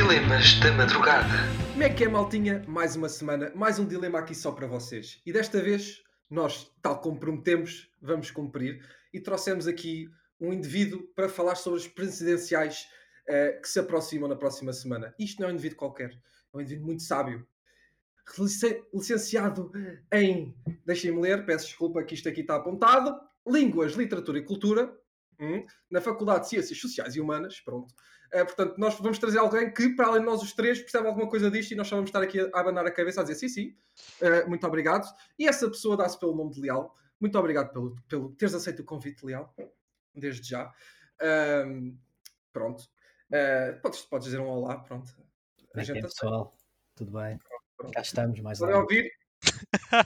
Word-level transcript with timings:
Dilemas 0.00 0.54
da 0.60 0.72
madrugada. 0.72 1.28
Como 1.72 1.82
é 1.82 1.90
que 1.90 2.04
é, 2.04 2.08
maltinha? 2.08 2.64
Mais 2.66 2.96
uma 2.96 3.06
semana, 3.10 3.52
mais 3.54 3.78
um 3.78 3.86
dilema 3.86 4.18
aqui 4.18 4.34
só 4.34 4.50
para 4.50 4.66
vocês. 4.66 5.20
E 5.26 5.30
desta 5.30 5.60
vez, 5.62 6.02
nós, 6.30 6.72
tal 6.80 7.02
como 7.02 7.20
prometemos, 7.20 7.92
vamos 8.00 8.30
cumprir. 8.30 8.82
E 9.12 9.20
trouxemos 9.20 9.66
aqui 9.66 10.10
um 10.40 10.54
indivíduo 10.54 11.02
para 11.14 11.28
falar 11.28 11.54
sobre 11.54 11.80
as 11.80 11.86
presidenciais 11.86 12.88
eh, 13.28 13.58
que 13.62 13.68
se 13.68 13.78
aproximam 13.78 14.26
na 14.26 14.36
próxima 14.36 14.72
semana. 14.72 15.14
Isto 15.18 15.42
não 15.42 15.48
é 15.48 15.50
um 15.50 15.54
indivíduo 15.54 15.76
qualquer, 15.76 16.12
é 16.12 16.56
um 16.56 16.62
indivíduo 16.62 16.86
muito 16.86 17.02
sábio. 17.02 17.46
Licen- 18.38 18.82
Licenciado 18.94 19.70
em. 20.10 20.56
Deixem-me 20.86 21.20
ler, 21.20 21.44
peço 21.44 21.66
desculpa 21.66 22.02
que 22.04 22.14
isto 22.14 22.26
aqui 22.26 22.40
está 22.40 22.56
apontado. 22.56 23.20
Línguas, 23.46 23.92
Literatura 23.92 24.38
e 24.38 24.42
Cultura, 24.44 24.96
hum, 25.38 25.62
na 25.90 26.00
Faculdade 26.00 26.44
de 26.44 26.48
Ciências 26.48 26.78
Sociais 26.80 27.16
e 27.16 27.20
Humanas. 27.20 27.60
Pronto. 27.60 27.94
Eh, 28.32 28.44
portanto, 28.44 28.78
nós 28.78 28.94
vamos 28.98 29.18
trazer 29.18 29.38
alguém 29.38 29.72
que, 29.72 29.90
para 29.90 30.06
além 30.06 30.20
de 30.20 30.26
nós 30.26 30.42
os 30.42 30.52
três, 30.52 30.80
percebe 30.80 31.08
alguma 31.08 31.28
coisa 31.28 31.50
disto 31.50 31.72
e 31.72 31.74
nós 31.74 31.88
só 31.88 31.96
vamos 31.96 32.10
estar 32.10 32.22
aqui 32.22 32.40
a 32.40 32.50
a 32.52 32.60
abanar 32.60 32.86
a 32.86 32.90
cabeça 32.90 33.20
a 33.20 33.24
dizer 33.24 33.36
sim, 33.36 33.48
sim, 33.48 33.76
eh, 34.20 34.44
muito 34.46 34.66
obrigado. 34.66 35.06
E 35.38 35.48
essa 35.48 35.68
pessoa 35.68 35.96
dá-se 35.96 36.18
pelo 36.18 36.34
nome 36.34 36.52
de 36.52 36.60
Leal. 36.60 36.94
Muito 37.20 37.38
obrigado 37.38 37.72
pelo, 37.72 37.96
pelo 38.08 38.32
teres 38.32 38.54
aceito 38.54 38.80
o 38.80 38.84
convite, 38.84 39.24
Leal, 39.24 39.54
desde 40.14 40.48
já. 40.48 40.72
Pronto. 42.52 42.84
Eh, 43.32 43.72
podes, 43.82 44.00
podes 44.02 44.26
dizer 44.26 44.40
um 44.40 44.48
olá, 44.48 44.78
pronto. 44.78 45.12
É 45.76 46.00
pessoal? 46.00 46.56
Tudo 46.96 47.12
bem? 47.12 47.38
Pronto. 47.76 47.92
Cá 47.92 48.00
estamos 48.00 48.40
mais 48.40 48.58
Podem 48.58 48.74
ouvir. 48.74 49.10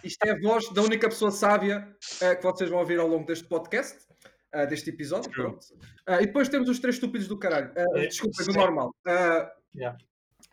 Isto 0.04 0.24
é 0.26 0.30
a 0.30 0.40
voz 0.40 0.72
da 0.72 0.82
única 0.82 1.08
pessoa 1.08 1.30
sábia 1.30 1.96
que 2.00 2.42
vocês 2.42 2.70
vão 2.70 2.80
ouvir 2.80 2.98
ao 3.00 3.08
longo 3.08 3.26
deste 3.26 3.46
podcast, 3.48 4.06
eh, 4.54 4.66
deste 4.66 4.90
episódio. 4.90 5.58
Ah, 6.06 6.22
e 6.22 6.26
depois 6.26 6.48
temos 6.48 6.68
os 6.68 6.78
três 6.78 6.96
estúpidos 6.96 7.26
do 7.28 7.38
caralho. 7.38 7.72
Ah, 7.76 7.98
É, 7.98 8.06
desculpa, 8.06 8.42
do 8.44 8.52
normal. 8.52 8.94
Ah, 9.06 9.52
Yeah. 9.76 9.98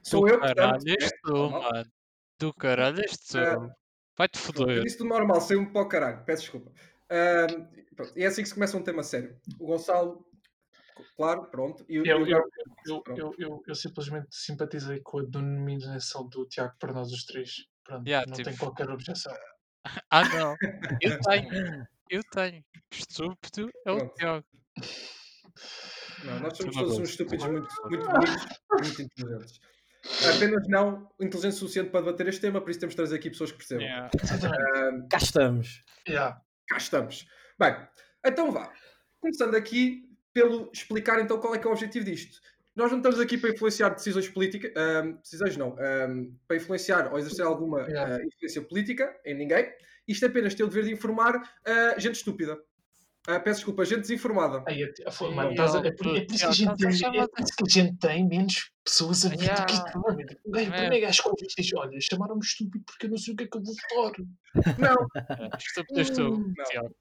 Sou 0.04 0.22
do 0.22 0.30
eu, 0.30 0.40
portanto. 0.40 0.56
caralho 0.58 0.84
é, 0.90 0.92
és 1.04 1.12
tu, 1.24 1.32
normal. 1.34 1.62
mano. 1.72 1.92
Do 2.40 2.54
caralho 2.56 3.00
és 3.02 3.18
tu. 3.18 3.38
Vai-te 4.18 4.38
foder. 4.40 4.84
disse 4.84 4.98
do 4.98 5.06
normal, 5.06 5.40
saiu-me 5.42 5.72
para 5.72 5.82
o 5.82 5.88
caralho, 5.88 6.24
peço 6.26 6.42
desculpa. 6.44 6.72
Pronto, 7.96 8.14
e 8.18 8.24
é 8.24 8.28
assim 8.28 8.42
que 8.42 8.48
se 8.48 8.54
começa 8.56 8.76
um 8.78 8.84
tema 8.84 9.04
sério. 9.04 9.36
O 9.60 9.68
Gonçalo, 9.68 10.26
claro, 11.16 11.46
pronto. 11.52 11.86
E, 11.88 11.98
Eu, 11.98 12.06
eu, 12.06 12.28
eu, 12.88 13.02
pronto. 13.04 13.20
eu, 13.20 13.36
eu, 13.38 13.64
eu 13.68 13.76
simplesmente 13.76 14.28
simpatizei 14.32 15.00
com 15.02 15.20
a 15.20 15.24
denominação 15.24 16.28
do 16.28 16.46
Tiago 16.48 16.74
para 16.80 16.94
nós 16.94 17.12
os 17.12 17.24
três. 17.26 17.68
Pronto, 17.84 18.08
Yeah, 18.08 18.26
não 18.28 18.34
tipo- 18.36 18.50
tenho 18.50 18.58
qualquer 18.60 18.90
objeção. 18.90 19.34
Ah, 20.10 20.24
não. 20.30 20.56
Eu 21.02 21.20
tenho. 21.20 21.88
Eu 22.12 22.22
tenho. 22.26 22.62
Estúpido 22.92 23.72
é 23.86 23.92
o 23.92 23.98
Pronto. 23.98 24.16
Tiago. 24.16 24.46
Não, 26.26 26.40
nós 26.42 26.58
somos 26.58 26.76
todos 26.76 26.98
uns 26.98 27.10
estúpidos 27.10 27.46
muito, 27.48 27.74
muito 27.90 28.06
bonitos 28.06 28.46
e 28.46 28.84
muito 28.84 29.02
inteligentes. 29.02 29.62
Apenas 30.36 30.68
não 30.68 31.10
inteligente 31.22 31.54
o 31.54 31.58
suficiente 31.60 31.90
para 31.90 32.02
debater 32.02 32.28
este 32.28 32.42
tema, 32.42 32.60
por 32.60 32.70
isso 32.70 32.82
temos 32.82 32.92
de 32.94 32.98
trazer 32.98 33.16
aqui 33.16 33.30
pessoas 33.30 33.54
que 33.54 33.60
percebam. 33.60 33.86
Yeah. 33.86 34.10
Cá 35.10 35.18
estamos. 35.18 35.86
Yeah. 36.06 36.42
Cá 36.68 36.78
estamos. 36.78 37.26
Bem, 37.58 37.78
então 38.26 38.52
vá. 38.52 38.74
Começando 39.22 39.56
aqui 39.56 40.04
pelo 40.34 40.70
explicar 40.74 41.18
então 41.22 41.40
qual 41.40 41.56
é 41.56 41.60
que 41.60 41.66
é 41.66 41.70
o 41.70 41.74
objetivo 41.74 42.04
disto. 42.04 42.42
Nós 42.76 42.90
não 42.90 43.00
estamos 43.00 43.20
aqui 43.20 43.38
para 43.38 43.50
influenciar 43.50 43.90
decisões 43.90 44.30
políticas, 44.30 44.72
ahm, 44.78 45.14
decisões 45.22 45.58
não, 45.58 45.76
ahm, 45.78 46.32
para 46.48 46.56
influenciar 46.58 47.12
ou 47.12 47.20
exercer 47.20 47.46
alguma 47.46 47.82
Yeah. 47.82 48.16
ah, 48.16 48.26
influência 48.26 48.62
política 48.62 49.14
em 49.26 49.36
ninguém. 49.36 49.70
Isto 50.08 50.26
apenas 50.26 50.56
tem 50.56 50.66
o 50.66 50.70
dever 50.70 50.86
de 50.86 50.94
informar 50.94 51.34
ah, 51.66 51.96
gente 52.00 52.16
estúpida. 52.16 52.58
Ah, 53.28 53.40
peço 53.40 53.60
desculpa, 53.60 53.86
gente 53.86 54.02
desinformada. 54.02 54.64
Aí, 54.68 54.84
a- 54.84 55.24
mano, 55.36 55.52
estás 55.52 55.76
é, 55.76 55.92
por, 55.92 56.16
é 56.18 56.22
por 56.26 56.34
isso 56.34 56.38
que 56.40 56.46
a 56.46 56.52
gente 56.52 56.76
tem, 56.78 56.88
é 56.88 57.26
que 57.28 57.64
a 57.64 57.70
gente 57.70 57.98
tem 58.00 58.28
menos 58.28 58.72
pessoas 58.84 59.26
a 59.26 59.30
ver 59.30 59.36
do 59.36 59.40
que 59.42 59.46
Yeah. 59.48 59.74
isto. 59.74 59.86
realmente. 60.00 60.38
O 60.44 60.58
É. 60.58 60.66
primeiro 60.72 61.06
gajo 61.06 61.22
que 61.24 61.30
ouve 61.30 61.46
diz: 61.56 61.74
Olha, 61.76 62.00
chamaram-me 62.02 62.42
estúpido 62.42 62.84
porque 62.86 63.06
eu 63.06 63.10
não 63.12 63.18
sei 63.18 63.34
o 63.34 63.38
que 63.38 63.44
é 63.44 63.48
que 63.48 63.58
eu 63.58 63.62
vou 63.64 63.76
votar. 63.76 64.24
Não, 64.80 65.08
É, 65.16 65.50
Estúpido 65.60 66.16
tu. 66.16 66.54
Tiago. 66.70 66.96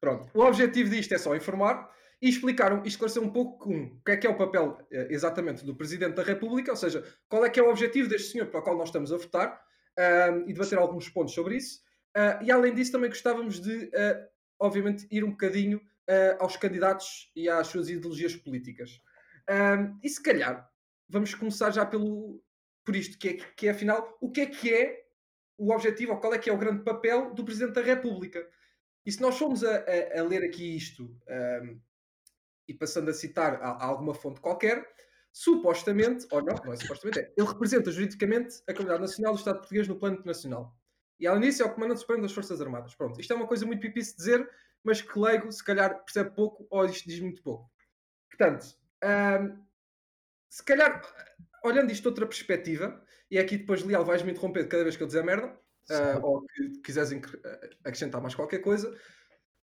Pronto, 0.00 0.30
o 0.32 0.40
objetivo 0.44 0.88
disto 0.90 1.12
é 1.12 1.18
só 1.18 1.34
informar 1.36 1.90
e 2.20 2.28
explicar 2.28 2.72
um- 2.72 2.84
e 2.84 2.88
esclarecer 2.88 3.22
um 3.22 3.30
pouco 3.30 3.70
um, 3.70 3.84
o 3.98 4.02
que 4.04 4.12
é 4.12 4.16
que 4.16 4.26
é 4.26 4.30
o 4.30 4.36
papel 4.36 4.78
eh, 4.90 5.08
exatamente 5.10 5.64
do 5.64 5.76
Presidente 5.76 6.14
da 6.14 6.22
República, 6.22 6.70
ou 6.70 6.76
seja, 6.76 7.04
qual 7.28 7.44
é 7.44 7.50
que 7.50 7.60
é 7.60 7.62
o 7.62 7.70
objetivo 7.70 8.08
deste 8.08 8.32
senhor 8.32 8.46
para 8.48 8.60
o 8.60 8.62
qual 8.62 8.76
nós 8.76 8.88
estamos 8.88 9.12
a 9.12 9.16
votar 9.16 9.60
ahm, 9.98 10.44
e 10.48 10.52
debater 10.52 10.78
alguns 10.78 11.08
pontos 11.08 11.34
sobre 11.34 11.56
isso. 11.56 11.80
Ah, 12.14 12.40
e 12.42 12.50
além 12.50 12.74
disso, 12.74 12.92
também 12.92 13.10
gostávamos 13.10 13.60
de, 13.60 13.90
ah, 13.94 14.28
obviamente, 14.60 15.06
ir 15.10 15.24
um 15.24 15.30
bocadinho 15.30 15.80
ah, 16.08 16.36
aos 16.40 16.56
candidatos 16.56 17.30
e 17.36 17.48
às 17.48 17.66
suas 17.68 17.88
ideologias 17.90 18.34
políticas. 18.36 18.90
Ahm, 19.48 19.98
e 20.02 20.08
se 20.08 20.22
calhar, 20.22 20.68
vamos 21.08 21.34
começar 21.34 21.70
já 21.70 21.84
pelo, 21.86 22.42
por 22.84 22.96
isto, 22.96 23.18
que 23.18 23.28
é, 23.28 23.32
que 23.56 23.68
é 23.68 23.70
afinal, 23.70 24.16
o 24.20 24.30
que 24.30 24.40
é 24.42 24.46
que 24.46 24.72
é 24.72 25.04
o 25.58 25.72
objetivo, 25.72 26.12
ou 26.12 26.20
qual 26.20 26.34
é 26.34 26.38
que 26.38 26.50
é 26.50 26.52
o 26.52 26.58
grande 26.58 26.82
papel 26.84 27.32
do 27.34 27.44
Presidente 27.44 27.74
da 27.74 27.82
República. 27.82 28.46
E 29.04 29.12
se 29.12 29.20
nós 29.20 29.38
formos 29.38 29.62
a, 29.64 29.76
a- 29.78 30.20
a 30.20 30.22
ler 30.24 30.42
aqui 30.44 30.76
isto 30.76 31.16
ahm, 31.28 31.78
e 32.68 32.74
passando 32.74 33.10
a 33.10 33.14
citar 33.14 33.54
a, 33.62 33.70
a 33.70 33.84
alguma 33.84 34.14
fonte 34.14 34.40
qualquer, 34.40 34.86
supostamente, 35.32 36.26
ou 36.30 36.42
não, 36.42 36.54
não 36.64 36.72
é 36.72 36.76
supostamente, 36.76 37.18
é, 37.18 37.32
ele 37.36 37.46
representa 37.46 37.90
juridicamente 37.90 38.62
a 38.66 38.72
comunidade 38.72 39.02
nacional 39.02 39.34
do 39.34 39.38
Estado 39.38 39.58
português 39.58 39.86
no 39.86 39.96
plano 39.96 40.16
internacional. 40.16 40.74
E 41.18 41.26
além 41.26 41.42
disso 41.42 41.62
é 41.62 41.66
o 41.66 41.74
Comandante 41.74 42.00
Supremo 42.00 42.22
das 42.22 42.32
Forças 42.32 42.60
Armadas. 42.60 42.94
Pronto, 42.94 43.20
isto 43.20 43.32
é 43.32 43.36
uma 43.36 43.46
coisa 43.46 43.64
muito 43.66 43.80
pipice 43.80 44.12
de 44.12 44.18
dizer, 44.18 44.50
mas 44.82 45.00
que 45.00 45.18
leigo 45.18 45.50
se 45.50 45.64
calhar 45.64 46.02
percebe 46.04 46.30
pouco 46.30 46.66
ou 46.70 46.84
isto 46.84 47.08
diz 47.08 47.20
muito 47.20 47.42
pouco. 47.42 47.70
Portanto, 48.28 48.66
ahm, 49.02 49.62
se 50.48 50.62
calhar, 50.62 51.02
olhando 51.64 51.90
isto 51.90 52.02
de 52.02 52.08
outra 52.08 52.26
perspectiva, 52.26 53.02
e 53.30 53.38
é 53.38 53.40
aqui 53.40 53.56
depois, 53.56 53.82
Leal, 53.82 54.04
vais-me 54.04 54.30
interromper 54.30 54.68
cada 54.68 54.84
vez 54.84 54.96
que 54.96 55.02
eu 55.02 55.06
dizer 55.06 55.24
merda, 55.24 55.58
ah, 55.90 56.20
ou 56.22 56.46
que 56.46 56.80
quiseres 56.82 57.12
ah, 57.12 57.60
acrescentar 57.84 58.20
mais 58.20 58.34
qualquer 58.34 58.60
coisa. 58.60 58.96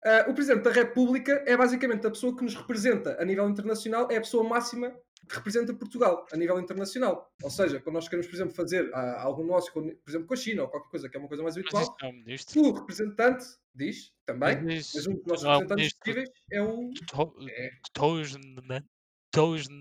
Ah, 0.03 0.25
o 0.27 0.33
Presidente 0.33 0.63
da 0.63 0.71
República 0.71 1.43
é 1.45 1.55
basicamente 1.55 2.07
a 2.07 2.11
pessoa 2.11 2.35
que 2.35 2.43
nos 2.43 2.55
representa 2.55 3.21
a 3.21 3.25
nível 3.25 3.47
internacional, 3.49 4.07
é 4.11 4.17
a 4.17 4.21
pessoa 4.21 4.43
máxima 4.43 4.91
que 5.29 5.35
representa 5.35 5.73
Portugal 5.75 6.25
a 6.33 6.35
nível 6.37 6.59
internacional. 6.59 7.31
Ou 7.43 7.49
seja, 7.51 7.79
quando 7.79 7.93
nós 7.95 8.07
queremos, 8.09 8.25
por 8.27 8.35
exemplo, 8.35 8.55
fazer 8.55 8.89
ah, 8.93 9.21
algum 9.21 9.43
negócio, 9.43 9.71
com, 9.71 9.81
por 9.87 10.09
exemplo, 10.09 10.27
com 10.27 10.33
a 10.33 10.37
China 10.37 10.63
ou 10.63 10.69
qualquer 10.69 10.89
coisa 10.89 11.07
que 11.09 11.15
é 11.15 11.19
uma 11.19 11.27
coisa 11.29 11.43
mais 11.43 11.55
habitual, 11.55 11.95
é 12.01 12.07
um 12.07 12.67
o 12.67 12.71
representante 12.73 13.45
diz 13.73 14.11
também, 14.25 14.61
Mas 14.63 14.91
mas 14.95 15.07
um 15.07 15.13
dos 15.13 15.25
nossos 15.25 15.43
não 15.43 15.51
é 15.51 15.57
representantes 15.59 15.77
ministro. 15.77 15.99
possíveis 16.03 16.29
é 16.51 16.61
o. 16.61 16.89
To- 17.11 17.49
É. 17.49 17.69
Todos 17.93 18.35
na- 18.35 18.83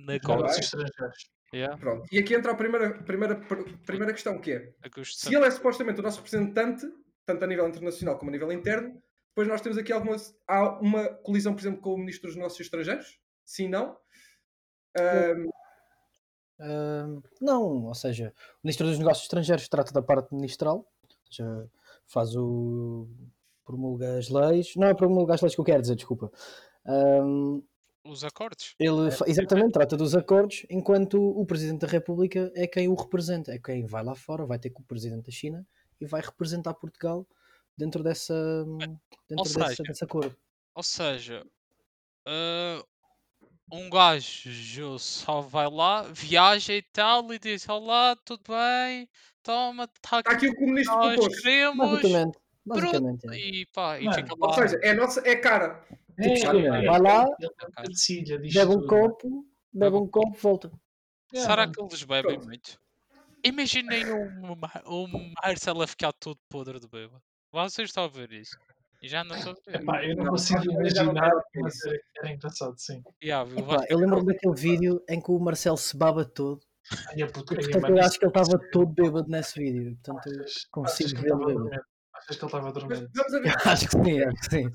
negócios. 0.06 0.66
estrangeiros. 0.66 1.30
Yeah. 1.52 1.76
Pronto. 1.78 2.06
E 2.12 2.18
aqui 2.20 2.34
entra 2.34 2.52
a 2.52 2.54
primeira, 2.54 3.02
primeira, 3.02 3.34
primeira 3.84 4.12
questão, 4.12 4.38
que 4.40 4.52
é 4.52 4.72
se 5.04 5.34
ele 5.34 5.44
é 5.46 5.50
supostamente 5.50 5.98
o 5.98 6.02
nosso 6.02 6.18
representante, 6.18 6.86
tanto 7.26 7.42
a 7.42 7.46
nível 7.48 7.66
internacional 7.66 8.16
como 8.18 8.30
a 8.30 8.32
nível 8.32 8.52
interno, 8.52 9.02
depois 9.40 9.48
nós 9.48 9.60
temos 9.62 9.78
aqui 9.78 9.90
alguma 9.92 10.16
há 10.46 10.78
uma 10.80 11.08
colisão, 11.08 11.54
por 11.54 11.60
exemplo, 11.62 11.80
com 11.80 11.94
o 11.94 11.98
Ministro 11.98 12.28
dos 12.28 12.36
Negócios 12.36 12.60
Estrangeiros? 12.60 13.18
Sim, 13.44 13.68
não? 13.68 13.96
Ahm, 16.58 17.22
não, 17.40 17.86
ou 17.86 17.94
seja, 17.94 18.34
o 18.56 18.66
Ministro 18.66 18.86
dos 18.86 18.98
Negócios 18.98 19.24
Estrangeiros 19.24 19.66
trata 19.68 19.92
da 19.92 20.02
parte 20.02 20.34
ministral, 20.34 20.76
ou 21.02 21.32
seja, 21.32 21.70
faz 22.06 22.36
o. 22.36 23.08
promulga 23.64 24.18
as 24.18 24.28
leis. 24.28 24.76
Não 24.76 24.88
é 24.88 24.94
promulga 24.94 25.34
as 25.34 25.40
leis 25.40 25.54
que 25.54 25.60
eu 25.60 25.64
quero 25.64 25.80
dizer, 25.80 25.94
desculpa. 25.96 26.30
Ahm, 26.84 27.62
Os 28.04 28.22
acordes. 28.24 28.74
ele 28.78 29.10
fa- 29.10 29.24
exatamente 29.26 29.72
trata 29.72 29.96
dos 29.96 30.14
acordos, 30.14 30.66
enquanto 30.68 31.18
o 31.18 31.46
Presidente 31.46 31.80
da 31.80 31.86
República 31.86 32.52
é 32.54 32.66
quem 32.66 32.88
o 32.88 32.94
representa, 32.94 33.52
é 33.52 33.58
quem 33.58 33.86
vai 33.86 34.04
lá 34.04 34.14
fora, 34.14 34.44
vai 34.44 34.58
ter 34.58 34.68
com 34.68 34.82
o 34.82 34.86
Presidente 34.86 35.24
da 35.24 35.32
China 35.32 35.66
e 35.98 36.04
vai 36.04 36.20
representar 36.20 36.74
Portugal 36.74 37.26
dentro 37.80 38.02
dessa 38.02 38.34
dentro 39.28 39.44
seja, 39.46 39.58
dessa, 39.68 39.82
desse 39.82 40.04
acordo. 40.04 40.36
Ou 40.74 40.82
seja, 40.82 41.46
ah, 42.26 42.84
um 43.72 43.88
gajo 43.88 44.98
só 44.98 45.40
vai 45.40 45.68
lá, 45.70 46.02
viaja 46.02 46.74
e 46.74 46.82
tal, 46.82 47.32
e 47.32 47.38
diz: 47.38 47.66
Olá, 47.68 48.14
tudo 48.24 48.42
bem? 48.48 49.08
Toma, 49.42 49.84
está 49.84 50.18
aqui 50.18 50.46
aqui 50.46 50.48
o 50.48 50.66
Ministro 50.66 50.94
nós 50.96 51.14
propôs. 51.14 51.40
queremos. 51.40 51.78
Basicamente, 51.86 52.38
Pronto, 52.66 53.02
basicamente 53.02 53.26
é. 53.28 53.38
e 53.38 53.66
pá, 53.66 53.98
e 53.98 54.04
Mano, 54.04 54.16
fica 54.16 54.34
Ou 54.38 54.48
lá. 54.48 54.54
seja, 54.54 54.78
é, 54.82 54.92
nossa, 54.92 55.26
é 55.26 55.34
cara. 55.36 55.82
Tipo, 55.88 56.22
É, 56.22 56.36
China, 56.36 56.76
é, 56.76 56.86
vai 56.86 57.00
lá, 57.00 57.24
é 57.40 57.46
um 57.66 57.70
cabecilha 57.70 58.38
disto 58.38 58.58
bebe 58.58 58.72
um 58.76 58.86
copo, 58.86 59.46
bebe 59.72 59.96
um 59.96 60.06
copo, 60.06 60.36
volta. 60.36 60.70
Será 61.34 61.66
que 61.66 61.80
eles 61.80 62.02
bebem 62.02 62.34
Pronto. 62.34 62.46
muito? 62.46 62.78
Imaginem 63.42 64.04
o, 64.12 64.54
Ma- 64.54 64.82
o 64.84 65.08
Marcelo 65.42 65.80
a 65.80 65.86
ficar 65.86 66.12
todo 66.12 66.38
podre 66.50 66.78
de 66.78 66.86
bêbado. 66.86 67.22
Vocês 67.52 67.88
estão 67.88 68.04
a 68.04 68.08
ver 68.08 68.32
isso? 68.32 68.56
E 69.02 69.08
já 69.08 69.24
não 69.24 69.34
estou 69.34 69.52
a 69.52 69.70
ver. 69.70 69.80
Epá, 69.80 70.04
eu 70.04 70.14
não 70.14 70.24
Não, 70.24 70.30
consigo 70.32 70.60
que 70.60 70.68
imaginar, 70.68 71.30
mas 71.56 71.74
isso. 71.74 71.88
era, 72.18 72.32
engraçado, 72.32 72.74
sim. 72.78 73.02
Yeah, 73.22 73.50
eu 73.50 73.58
Epá, 73.58 73.84
eu 73.88 73.98
lembro-me 73.98 74.26
daquele 74.26 74.54
vídeo 74.54 75.02
em 75.08 75.20
que 75.20 75.30
o 75.30 75.38
Marcelo 75.38 75.76
se 75.76 75.96
baba 75.96 76.24
todo. 76.24 76.60
Ai, 77.08 77.18
Portanto, 77.26 77.80
mano, 77.80 77.98
eu 77.98 78.04
acho 78.04 78.18
que 78.18 78.24
ele 78.24 78.30
estava 78.30 78.58
todo 78.70 78.92
bêbado 78.92 79.28
nesse 79.28 79.58
vídeo. 79.58 79.96
Portanto, 80.04 80.28
eu 80.32 80.44
consigo 80.70 81.10
que 81.10 81.22
vê-lo 81.22 81.40
estava 81.48 81.64
bêbado. 81.64 81.84
Achas 82.14 82.36
que 82.36 82.44
ele 82.44 82.46
estava 82.46 82.72
dormindo? 82.72 83.10
acho 83.66 83.88
que 83.88 84.04
sim, 84.04 84.20
acho 84.22 84.36
que 84.36 84.56
sim. 84.56 84.70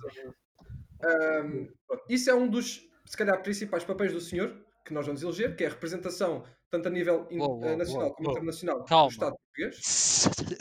Pronto, 1.88 2.06
isso 2.10 2.30
é 2.30 2.33
um 2.36 2.48
dos, 2.48 2.81
se 3.06 3.16
calhar, 3.18 3.42
principais 3.42 3.83
papéis 3.83 4.12
do 4.12 4.19
senhor 4.19 4.56
que 4.83 4.94
nós 4.94 5.06
vamos 5.06 5.21
eleger, 5.21 5.56
que 5.56 5.63
é 5.63 5.68
a 5.68 5.71
representação 5.71 6.44
tanto 6.75 6.88
a 6.88 6.92
nível 6.92 7.27
eh, 7.31 7.75
nacional 7.75 8.13
como 8.13 8.31
internacional, 8.31 8.80
do 8.80 8.86
Calma. 8.86 9.12
Estado 9.12 9.36
português. 9.38 9.80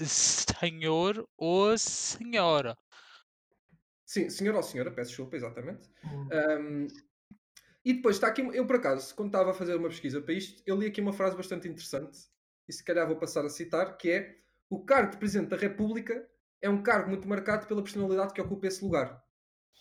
Senhor 0.07 1.29
ou 1.37 1.77
senhora? 1.77 2.77
Sim, 4.05 4.31
senhor 4.31 4.55
ou 4.55 4.63
senhora, 4.63 4.91
peço 4.93 5.11
desculpa, 5.11 5.37
exatamente. 5.37 5.91
Hum, 6.05 6.29
Um, 6.33 6.87
e 7.85 7.93
depois 7.93 8.17
está 8.17 8.29
aqui, 8.29 8.41
eu 8.41 8.67
por 8.67 8.77
acaso, 8.77 9.15
quando 9.15 9.29
estava 9.29 9.51
a 9.51 9.55
fazer 9.55 9.75
uma 9.75 9.89
pesquisa 9.89 10.21
para 10.21 10.33
isto, 10.33 10.63
eu 10.65 10.77
li 10.77 10.87
aqui 10.87 11.01
uma 11.01 11.13
frase 11.13 11.37
bastante 11.37 11.69
interessante, 11.69 12.19
e 12.67 12.73
se 12.73 12.83
calhar 12.83 13.07
vou 13.07 13.17
passar 13.17 13.45
a 13.45 13.51
citar, 13.51 13.97
que 13.99 14.11
é 14.11 14.37
o 14.71 14.85
cargo 14.85 15.11
de 15.11 15.19
Presidente 15.19 15.51
da 15.51 15.57
República 15.57 16.27
é 16.63 16.71
um 16.71 16.83
cargo 16.83 17.11
muito 17.11 17.29
marcado 17.29 17.67
pela 17.67 17.83
personalidade 17.83 18.33
que 18.33 18.41
ocupa 18.41 18.67
esse 18.67 18.83
lugar. 18.83 19.23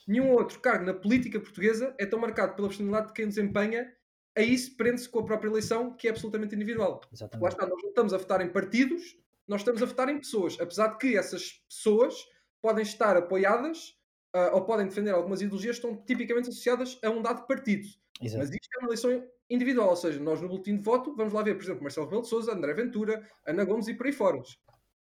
Nenhum 0.06 0.32
outro 0.32 0.60
cargo 0.60 0.84
na 0.84 0.94
política 0.94 1.40
portuguesa 1.40 1.96
é 1.98 2.06
tão 2.06 2.20
marcado 2.20 2.56
pela 2.56 2.68
personalidade 2.68 3.08
de 3.08 3.14
quem 3.14 3.28
desempenha, 3.28 3.90
a 4.36 4.42
isso 4.42 4.76
prende-se 4.76 5.08
com 5.10 5.20
a 5.20 5.26
própria 5.26 5.50
eleição, 5.50 5.94
que 5.94 6.08
é 6.08 6.12
absolutamente 6.12 6.56
individual. 6.56 7.02
Lá 7.04 7.10
Exatamente. 7.12 7.52
está, 7.52 7.68
nós 7.68 7.82
não 7.82 7.90
estamos 7.90 8.14
a 8.14 8.18
votar 8.18 8.42
em 8.42 8.50
partidos, 8.50 9.18
nós 9.48 9.62
estamos 9.62 9.82
a 9.82 9.86
votar 9.86 10.10
em 10.10 10.18
pessoas, 10.18 10.60
apesar 10.60 10.88
de 10.88 10.98
que 10.98 11.18
essas 11.18 11.64
pessoas 11.70 12.16
podem 12.62 12.84
estar 12.84 13.16
apoiadas 13.18 13.96
ah, 14.34 14.52
ou 14.54 14.66
podem 14.66 14.88
defender 14.88 15.12
algumas 15.12 15.42
ideologias 15.42 15.78
que 15.78 15.86
estão 15.86 16.04
tipicamente 16.06 16.50
associadas 16.50 16.98
a 17.04 17.10
um 17.10 17.22
dado 17.22 17.46
partido. 17.46 17.88
Exato. 18.22 18.40
Mas 18.40 18.50
isto 18.50 18.70
é 18.76 18.80
uma 18.80 18.88
eleição 18.88 19.30
individual, 19.50 19.90
ou 19.90 19.96
seja, 19.96 20.20
nós 20.20 20.42
no 20.42 20.48
boletim 20.48 20.78
de 20.78 20.84
voto 20.84 21.16
vamos 21.16 21.34
lá 21.34 21.44
ver, 21.44 21.56
por 21.56 21.64
exemplo, 21.64 21.84
Marcelo 21.84 22.06
Rebelo 22.08 22.24
de 22.24 22.30
Sousa, 22.30 22.54
André 22.54 22.74
Ventura, 22.74 23.28
Ana 23.46 23.64
Gomes 23.64 23.88
e 23.88 23.94
por 23.94 24.08
aí 24.08 24.14
fora. 24.14 24.42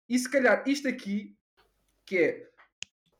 E 0.08 0.18
se 0.18 0.30
calhar 0.30 0.64
isto 0.66 0.88
aqui, 0.88 1.36
que 2.06 2.18
é, 2.18 2.50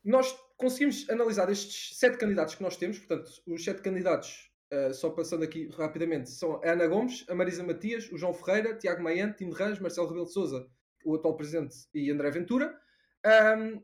nós 0.04 0.34
conseguimos 0.56 1.08
analisar 1.10 1.50
estes 1.50 1.98
sete 1.98 2.16
candidatos 2.16 2.54
que 2.54 2.62
nós 2.62 2.76
temos, 2.76 2.98
portanto, 2.98 3.30
os 3.46 3.64
sete 3.64 3.82
candidatos, 3.82 4.49
ah, 4.72 4.92
só 4.92 5.10
passando 5.10 5.42
aqui 5.44 5.68
rapidamente, 5.68 6.30
são 6.30 6.60
a 6.62 6.70
Ana 6.72 6.86
Gomes, 6.86 7.24
a 7.28 7.34
Marisa 7.34 7.62
Matias, 7.64 8.10
o 8.12 8.18
João 8.18 8.34
Ferreira, 8.34 8.76
Tiago 8.76 9.02
Maian, 9.02 9.32
Tino 9.32 9.52
Rãs, 9.52 9.78
Marcelo 9.78 10.06
Rebelo 10.08 10.26
de 10.26 10.32
Sousa, 10.32 10.68
o 11.04 11.14
atual 11.14 11.36
presidente, 11.36 11.74
e 11.94 12.10
André 12.10 12.30
Ventura. 12.30 12.78
Ahm, 13.24 13.82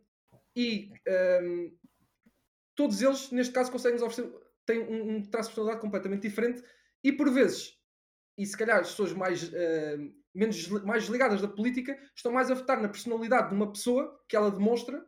e 0.55 0.91
ahm, 1.09 1.71
todos 2.75 3.01
eles, 3.03 3.31
neste 3.31 3.53
caso, 3.53 3.71
conseguem 3.73 3.99
nos 3.99 4.07
oferecer, 4.07 4.33
têm 4.65 4.81
um, 4.81 5.17
um 5.17 5.23
traço 5.23 5.51
de 5.51 5.55
personalidade 5.55 5.81
completamente 5.81 6.23
diferente 6.23 6.63
e, 7.03 7.13
por 7.13 7.31
vezes, 7.31 7.79
e 8.39 8.45
se 8.45 8.57
calhar 8.57 8.81
as 8.81 8.91
pessoas 8.91 9.13
mais, 9.13 9.53
ah, 9.55 9.97
menos, 10.35 10.69
mais 10.69 11.03
desligadas 11.03 11.41
da 11.41 11.49
política, 11.49 11.99
estão 12.15 12.33
mais 12.33 12.51
a 12.51 12.55
votar 12.55 12.81
na 12.81 12.89
personalidade 12.89 13.49
de 13.51 13.55
uma 13.55 13.73
pessoa 13.73 14.21
que 14.29 14.37
ela 14.37 14.51
demonstra 14.51 15.05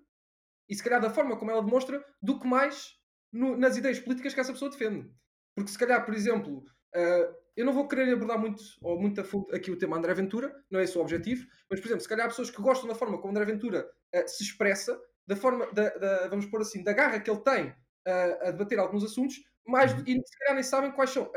e, 0.69 0.75
se 0.75 0.82
calhar, 0.82 1.00
da 1.00 1.10
forma 1.10 1.36
como 1.38 1.50
ela 1.50 1.62
demonstra, 1.62 2.04
do 2.22 2.38
que 2.38 2.46
mais 2.46 2.96
no- 3.32 3.56
nas 3.56 3.76
ideias 3.76 3.98
políticas 4.00 4.34
que 4.34 4.40
essa 4.40 4.52
pessoa 4.52 4.70
defende. 4.70 5.10
Porque, 5.58 5.72
se 5.72 5.78
calhar, 5.78 6.05
por 6.05 6.14
exemplo, 6.14 6.64
ah, 6.94 7.34
eu 7.56 7.64
não 7.64 7.72
vou 7.72 7.88
querer 7.88 8.12
abordar 8.12 8.38
muito 8.38 8.62
ou 8.81 9.00
muito 9.00 9.20
a 9.20 9.25
fundo 9.25 9.52
aqui 9.55 9.70
o 9.70 9.76
tema 9.78 9.96
André 9.96 10.14
Ventura, 10.14 10.55
não 10.70 10.78
é 10.78 10.84
esse 10.84 10.96
o 10.96 11.00
objetivo, 11.00 11.46
mas, 11.69 11.81
por 11.81 11.87
exemplo, 11.88 12.02
se 12.02 12.08
calhar 12.08 12.26
há 12.26 12.28
pessoas 12.28 12.50
que 12.50 12.62
gostam 12.62 12.88
da 12.88 12.94
forma 12.94 13.19
como 13.19 13.31
André 13.32 13.44
Ventura 13.44 13.90
ah, 14.14 14.26
se 14.26 14.43
expressa, 14.44 15.00
da 15.26 15.34
forma, 15.37 15.70
da, 15.72 15.88
da- 15.90 16.28
vamos 16.28 16.46
pôr 16.46 16.60
assim, 16.62 16.82
da 16.82 16.93
garra 16.93 17.20
que 17.20 17.31
ele 17.31 17.40
tem 17.40 17.75
ah, 18.06 18.38
a 18.49 18.50
debater 18.52 18.78
alguns 18.78 19.05
assuntos, 19.05 19.43
mais, 19.66 19.93
Uhum. 19.93 20.05
e 20.06 20.12
se 20.14 20.38
calhar 20.38 20.55
nem 20.55 20.62
sabem 20.62 20.93
quais 20.93 21.10
são 21.10 21.31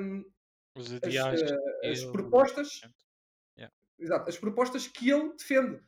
um, 0.00 0.24
Os 0.76 0.92
as, 0.92 1.02
as 1.84 2.04
propostas 2.06 2.80
Yeah. 3.58 3.72
Exato, 3.98 4.28
as 4.28 4.36
propostas 4.38 4.86
que 4.86 5.10
ele 5.10 5.32
defende, 5.34 5.80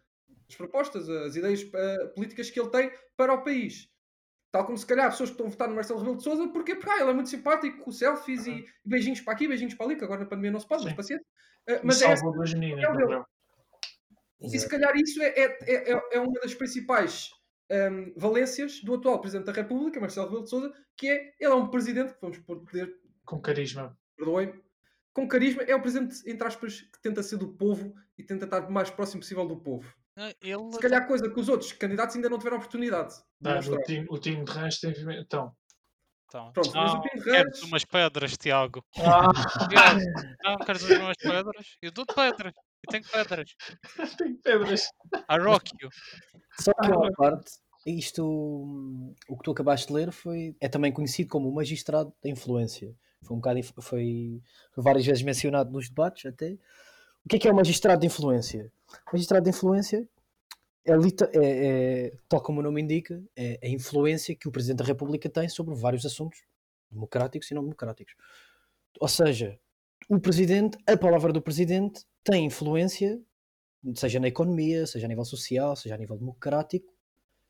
as 0.48 0.56
propostas, 0.56 1.08
as 1.10 1.36
ideias 1.36 1.62
políticas 2.14 2.50
que 2.50 2.58
ele 2.58 2.70
tem 2.70 2.90
para 3.16 3.34
o 3.34 3.42
país. 3.44 3.90
Tal 4.50 4.64
como 4.64 4.78
se 4.78 4.86
calhar 4.86 5.10
pessoas 5.10 5.28
que 5.30 5.34
estão 5.34 5.46
a 5.46 5.50
votar 5.50 5.68
no 5.68 5.74
Marcelo 5.74 5.98
Rebelo 5.98 6.16
de 6.16 6.22
Sousa, 6.22 6.48
porque 6.48 6.74
porque, 6.74 6.90
ah, 6.90 7.00
ele 7.00 7.10
é 7.10 7.14
muito 7.14 7.28
simpático, 7.28 7.84
com 7.84 7.90
selfies 7.92 8.46
e 8.46 8.64
beijinhos 8.84 9.20
para 9.20 9.34
aqui, 9.34 9.46
beijinhos 9.46 9.74
para 9.74 9.86
ali, 9.86 9.96
que 9.96 10.04
agora 10.04 10.20
na 10.20 10.26
pandemia 10.26 10.50
não 10.52 10.60
se 10.60 10.66
pode, 10.66 10.84
mas 10.96 11.06
Sim. 11.06 11.18
mas 11.84 12.00
é, 12.00 12.16
salvou 12.16 12.32
duas 12.32 12.54
meninas, 12.54 12.82
é 12.84 12.88
no 12.88 12.96
dele. 12.96 13.08
verão. 13.08 13.26
e 14.40 14.58
se 14.58 14.68
calhar 14.68 14.94
isso 14.96 15.20
é, 15.22 15.28
é, 15.28 15.58
é, 15.62 15.92
é- 15.92 16.02
é 16.12 16.20
uma 16.20 16.40
das 16.40 16.54
principais 16.54 17.30
ehm, 17.70 18.12
valências 18.16 18.80
do 18.82 18.94
atual 18.94 19.20
Presidente 19.20 19.46
da 19.46 19.52
República, 19.52 20.00
Marcelo 20.00 20.26
Rebelo 20.26 20.44
de 20.44 20.50
Sousa, 20.50 20.72
que 20.96 21.08
é, 21.08 21.34
ele 21.38 21.52
é 21.52 21.54
um 21.54 21.68
presidente, 21.68 22.14
que 22.14 22.20
vamos 22.22 22.38
poder 22.38 22.94
Com 23.26 23.40
carisma. 23.42 23.98
perdoem, 24.16 24.54
com 25.12 25.28
carisma, 25.28 25.62
é 25.64 25.74
o 25.74 25.82
presidente, 25.82 26.22
entre 26.30 26.46
aspas, 26.46 26.80
que 26.80 27.02
tenta 27.02 27.22
ser 27.22 27.36
do 27.36 27.48
povo 27.52 27.94
e 28.16 28.22
tenta 28.24 28.46
estar 28.46 28.64
o 28.66 28.72
mais 28.72 28.88
próximo 28.88 29.20
possível 29.20 29.46
do 29.46 29.60
povo. 29.60 29.92
Ah, 30.20 30.34
Ele 30.42 30.72
Se 30.72 30.80
calhar 30.80 31.06
coisa 31.06 31.30
que 31.30 31.38
os 31.38 31.48
outros 31.48 31.70
candidatos 31.70 32.16
ainda 32.16 32.28
não 32.28 32.38
tiveram 32.38 32.56
oportunidade 32.56 33.14
de 33.40 33.54
mostrar. 33.54 33.76
o, 33.76 33.82
time, 33.82 34.06
o 34.10 34.18
time 34.18 34.44
de 34.44 34.50
Rãs 34.50 34.80
tem. 34.80 34.90
Então. 35.20 35.54
Então, 36.26 36.52
Pronto, 36.52 36.72
mas 36.74 36.90
o 36.92 36.94
não, 36.96 37.00
Pinto 37.02 37.24
queres 37.24 37.62
umas 37.62 37.84
pedras, 37.84 38.36
Tiago? 38.36 38.84
Ah, 38.98 39.68
Tiago, 39.68 40.00
não, 40.42 40.56
queres 40.56 40.82
umas 40.82 41.16
pedras? 41.16 41.76
Eu 41.80 41.92
dou-te 41.92 42.14
pedras. 42.14 42.52
Eu 42.54 42.90
tenho 42.90 43.04
pedras. 43.04 43.54
tem 44.18 44.36
pedras. 44.36 44.88
I 45.30 45.38
rock 45.40 45.70
you. 45.80 45.88
Só 46.60 46.72
que 46.74 46.90
uma 46.90 47.12
parte, 47.12 47.52
isto, 47.86 48.24
o 49.28 49.36
que 49.36 49.44
tu 49.44 49.52
acabaste 49.52 49.86
de 49.86 49.92
ler 49.92 50.10
foi, 50.10 50.56
é 50.60 50.68
também 50.68 50.92
conhecido 50.92 51.30
como 51.30 51.48
o 51.48 51.54
magistrado 51.54 52.12
da 52.22 52.28
influência. 52.28 52.92
Foi 53.22 53.36
um 53.36 53.40
bocado, 53.40 53.60
foi 53.80 54.42
várias 54.76 55.06
vezes 55.06 55.22
mencionado 55.22 55.70
nos 55.70 55.88
debates 55.88 56.26
até. 56.26 56.58
O 57.24 57.28
que 57.28 57.36
é 57.36 57.38
que 57.38 57.48
é 57.48 57.52
o 57.52 57.56
magistrado 57.56 58.00
de 58.00 58.06
influência? 58.06 58.72
Magistrado 59.12 59.44
de 59.44 59.50
influência 59.50 60.08
é, 60.84 60.92
é- 60.92 62.06
é, 62.06 62.12
tal 62.28 62.40
como 62.40 62.60
o 62.60 62.62
nome 62.62 62.80
indica, 62.80 63.22
é 63.36 63.58
a 63.62 63.68
influência 63.68 64.34
que 64.34 64.48
o 64.48 64.52
Presidente 64.52 64.78
da 64.78 64.84
República 64.84 65.28
tem 65.28 65.48
sobre 65.48 65.74
vários 65.74 66.04
assuntos 66.06 66.40
democráticos 66.90 67.50
e 67.50 67.54
não 67.54 67.62
democráticos. 67.62 68.14
Ou 69.00 69.08
seja, 69.08 69.58
o 70.08 70.18
Presidente, 70.18 70.78
a 70.86 70.96
palavra 70.96 71.32
do 71.32 71.42
Presidente 71.42 72.06
tem 72.24 72.46
influência 72.46 73.20
seja 73.94 74.18
na 74.20 74.28
economia, 74.28 74.86
seja 74.86 75.06
a 75.06 75.08
nível 75.08 75.24
social, 75.24 75.76
seja 75.76 75.94
a 75.94 75.98
nível 75.98 76.16
democrático, 76.16 76.92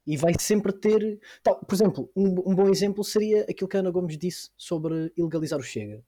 e 0.06 0.16
vai 0.16 0.32
sempre 0.38 0.72
ter. 0.72 1.20
Tal, 1.42 1.58
por 1.64 1.74
exemplo, 1.74 2.10
um, 2.16 2.50
um 2.50 2.54
bom 2.54 2.68
exemplo 2.68 3.04
seria 3.04 3.42
aquilo 3.42 3.68
que 3.68 3.76
a 3.76 3.80
Ana 3.80 3.90
Gomes 3.90 4.16
disse 4.16 4.50
sobre 4.56 5.12
ilegalizar 5.16 5.58
o 5.58 5.62
Chega. 5.62 6.02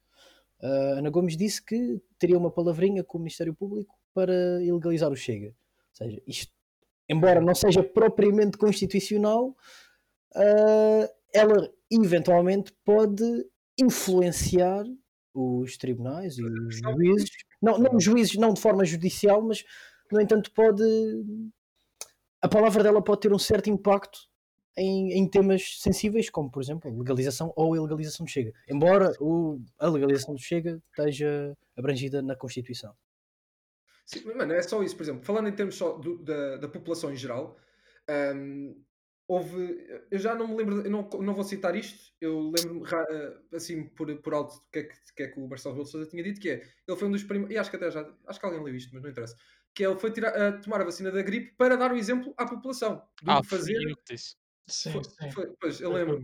A 0.62 0.66
Ana 0.98 1.10
Gomes 1.10 1.36
disse 1.36 1.64
que 1.64 2.00
teria 2.18 2.38
uma 2.38 2.50
palavrinha 2.50 3.02
com 3.04 3.18
o 3.18 3.20
Ministério 3.20 3.54
Público 3.54 3.98
para 4.14 4.62
ilegalizar 4.62 5.10
o 5.10 5.16
Chega. 5.16 5.48
Ou 5.48 5.54
seja, 5.94 6.22
isto, 6.26 6.52
embora 7.08 7.40
não 7.40 7.54
seja 7.54 7.82
propriamente 7.82 8.58
constitucional, 8.58 9.56
ah, 10.34 11.10
ela 11.34 11.70
eventualmente 11.90 12.72
pode 12.84 13.24
influenciar 13.78 14.84
os 15.34 15.76
tribunais 15.76 16.38
e 16.38 16.44
os 16.44 16.76
juízes. 16.76 17.30
Não, 17.62 17.78
não 17.78 17.96
os 17.96 18.04
juízes, 18.04 18.36
não 18.36 18.52
de 18.52 18.60
forma 18.60 18.84
judicial, 18.84 19.42
mas 19.42 19.64
no 20.10 20.20
entanto 20.20 20.50
pode 20.52 20.82
a 22.42 22.48
palavra 22.48 22.82
dela 22.82 23.02
pode 23.02 23.20
ter 23.20 23.32
um 23.32 23.38
certo 23.38 23.68
impacto 23.68 24.18
em, 24.76 25.12
em 25.12 25.28
temas 25.28 25.78
sensíveis, 25.80 26.30
como 26.30 26.50
por 26.50 26.62
exemplo 26.62 26.90
a 26.90 26.94
legalização 26.94 27.52
ou 27.54 27.74
a 27.74 27.76
ilegalização 27.76 28.24
do 28.24 28.30
Chega, 28.30 28.52
embora 28.68 29.12
o, 29.20 29.60
a 29.78 29.88
legalização 29.88 30.34
do 30.34 30.40
Chega 30.40 30.80
esteja 30.90 31.54
abrangida 31.76 32.22
na 32.22 32.34
Constituição. 32.34 32.94
Sim, 34.12 34.22
mas 34.34 34.48
não 34.48 34.54
é 34.56 34.62
só 34.62 34.82
isso, 34.82 34.96
por 34.96 35.04
exemplo, 35.04 35.24
falando 35.24 35.48
em 35.48 35.52
termos 35.52 35.76
só 35.76 35.92
do- 35.96 36.18
da, 36.18 36.56
da 36.56 36.68
população 36.68 37.12
em 37.12 37.16
geral, 37.16 37.56
hum, 38.34 38.82
houve. 39.28 39.86
Eu 40.10 40.18
já 40.18 40.34
não 40.34 40.48
me 40.48 40.56
lembro, 40.56 40.80
eu 40.82 40.90
não, 40.90 41.08
não 41.08 41.32
vou 41.34 41.44
citar 41.44 41.76
isto, 41.76 42.12
eu 42.20 42.50
lembro-me 42.50 42.82
eh, 43.10 43.36
assim 43.54 43.84
por, 43.90 44.12
por 44.20 44.34
alto 44.34 44.56
do 44.56 44.62
que 44.72 44.78
é 44.80 44.82
que, 44.82 44.96
que 45.14 45.22
é 45.22 45.28
que 45.28 45.38
o 45.38 45.46
Marcelo 45.48 45.74
Rebelo 45.76 45.88
Sousa 45.88 46.10
tinha 46.10 46.24
dito, 46.24 46.40
que 46.40 46.50
é 46.50 46.54
ele 46.88 46.96
foi 46.98 47.06
um 47.06 47.12
dos 47.12 47.22
primeiros, 47.22 47.54
e 47.54 47.58
acho 47.58 47.70
que 47.70 47.76
até 47.76 47.88
já, 47.88 48.12
acho 48.26 48.40
que 48.40 48.46
alguém 48.46 48.62
leu 48.64 48.74
isto, 48.74 48.92
mas 48.92 49.02
não 49.02 49.10
interessa, 49.10 49.36
que 49.72 49.86
ele 49.86 49.96
foi 49.96 50.10
tirar, 50.10 50.30
a 50.36 50.52
tomar 50.58 50.80
a 50.80 50.84
vacina 50.84 51.12
da 51.12 51.22
gripe 51.22 51.54
para 51.56 51.76
dar 51.76 51.92
o 51.92 51.96
exemplo 51.96 52.34
à 52.36 52.44
população 52.46 52.96
do 53.22 53.30
Ah, 53.30 53.44
fazer. 53.44 53.80
eu 53.80 53.96
que 53.96 54.14
disse. 54.14 54.34
Sim, 54.66 54.90
Foi- 54.92 55.04
sim. 55.04 55.30
foi- 55.30 55.52
pois, 55.60 55.80
eu 55.80 55.92
lembro. 55.92 56.20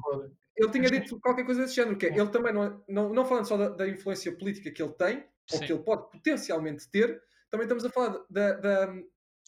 Ele 0.57 0.71
tinha 0.71 0.91
dito 0.91 1.21
qualquer 1.21 1.45
coisa 1.45 1.61
desse 1.63 1.75
género, 1.77 1.97
que 1.99 2.07
é, 2.07 2.17
ele 2.19 2.31
também 2.31 2.53
não, 2.53 2.65
é- 2.65 2.77
não, 2.89 3.13
não 3.13 3.25
falando 3.27 3.47
só 3.47 3.57
da, 3.57 3.69
da 3.69 3.87
influência 3.89 4.33
política 4.37 4.71
que 4.73 4.83
ele 4.83 4.93
tem, 4.95 5.19
ou 5.53 5.59
Sim. 5.59 5.67
que 5.67 5.73
ele 5.73 5.83
pode 5.83 6.11
potencialmente 6.11 6.89
ter, 6.91 7.23
também 7.57 7.63
estamos 7.77 7.85
a 7.85 7.91
falar 7.91 8.21
da, 8.31 8.53
da, 8.55 8.87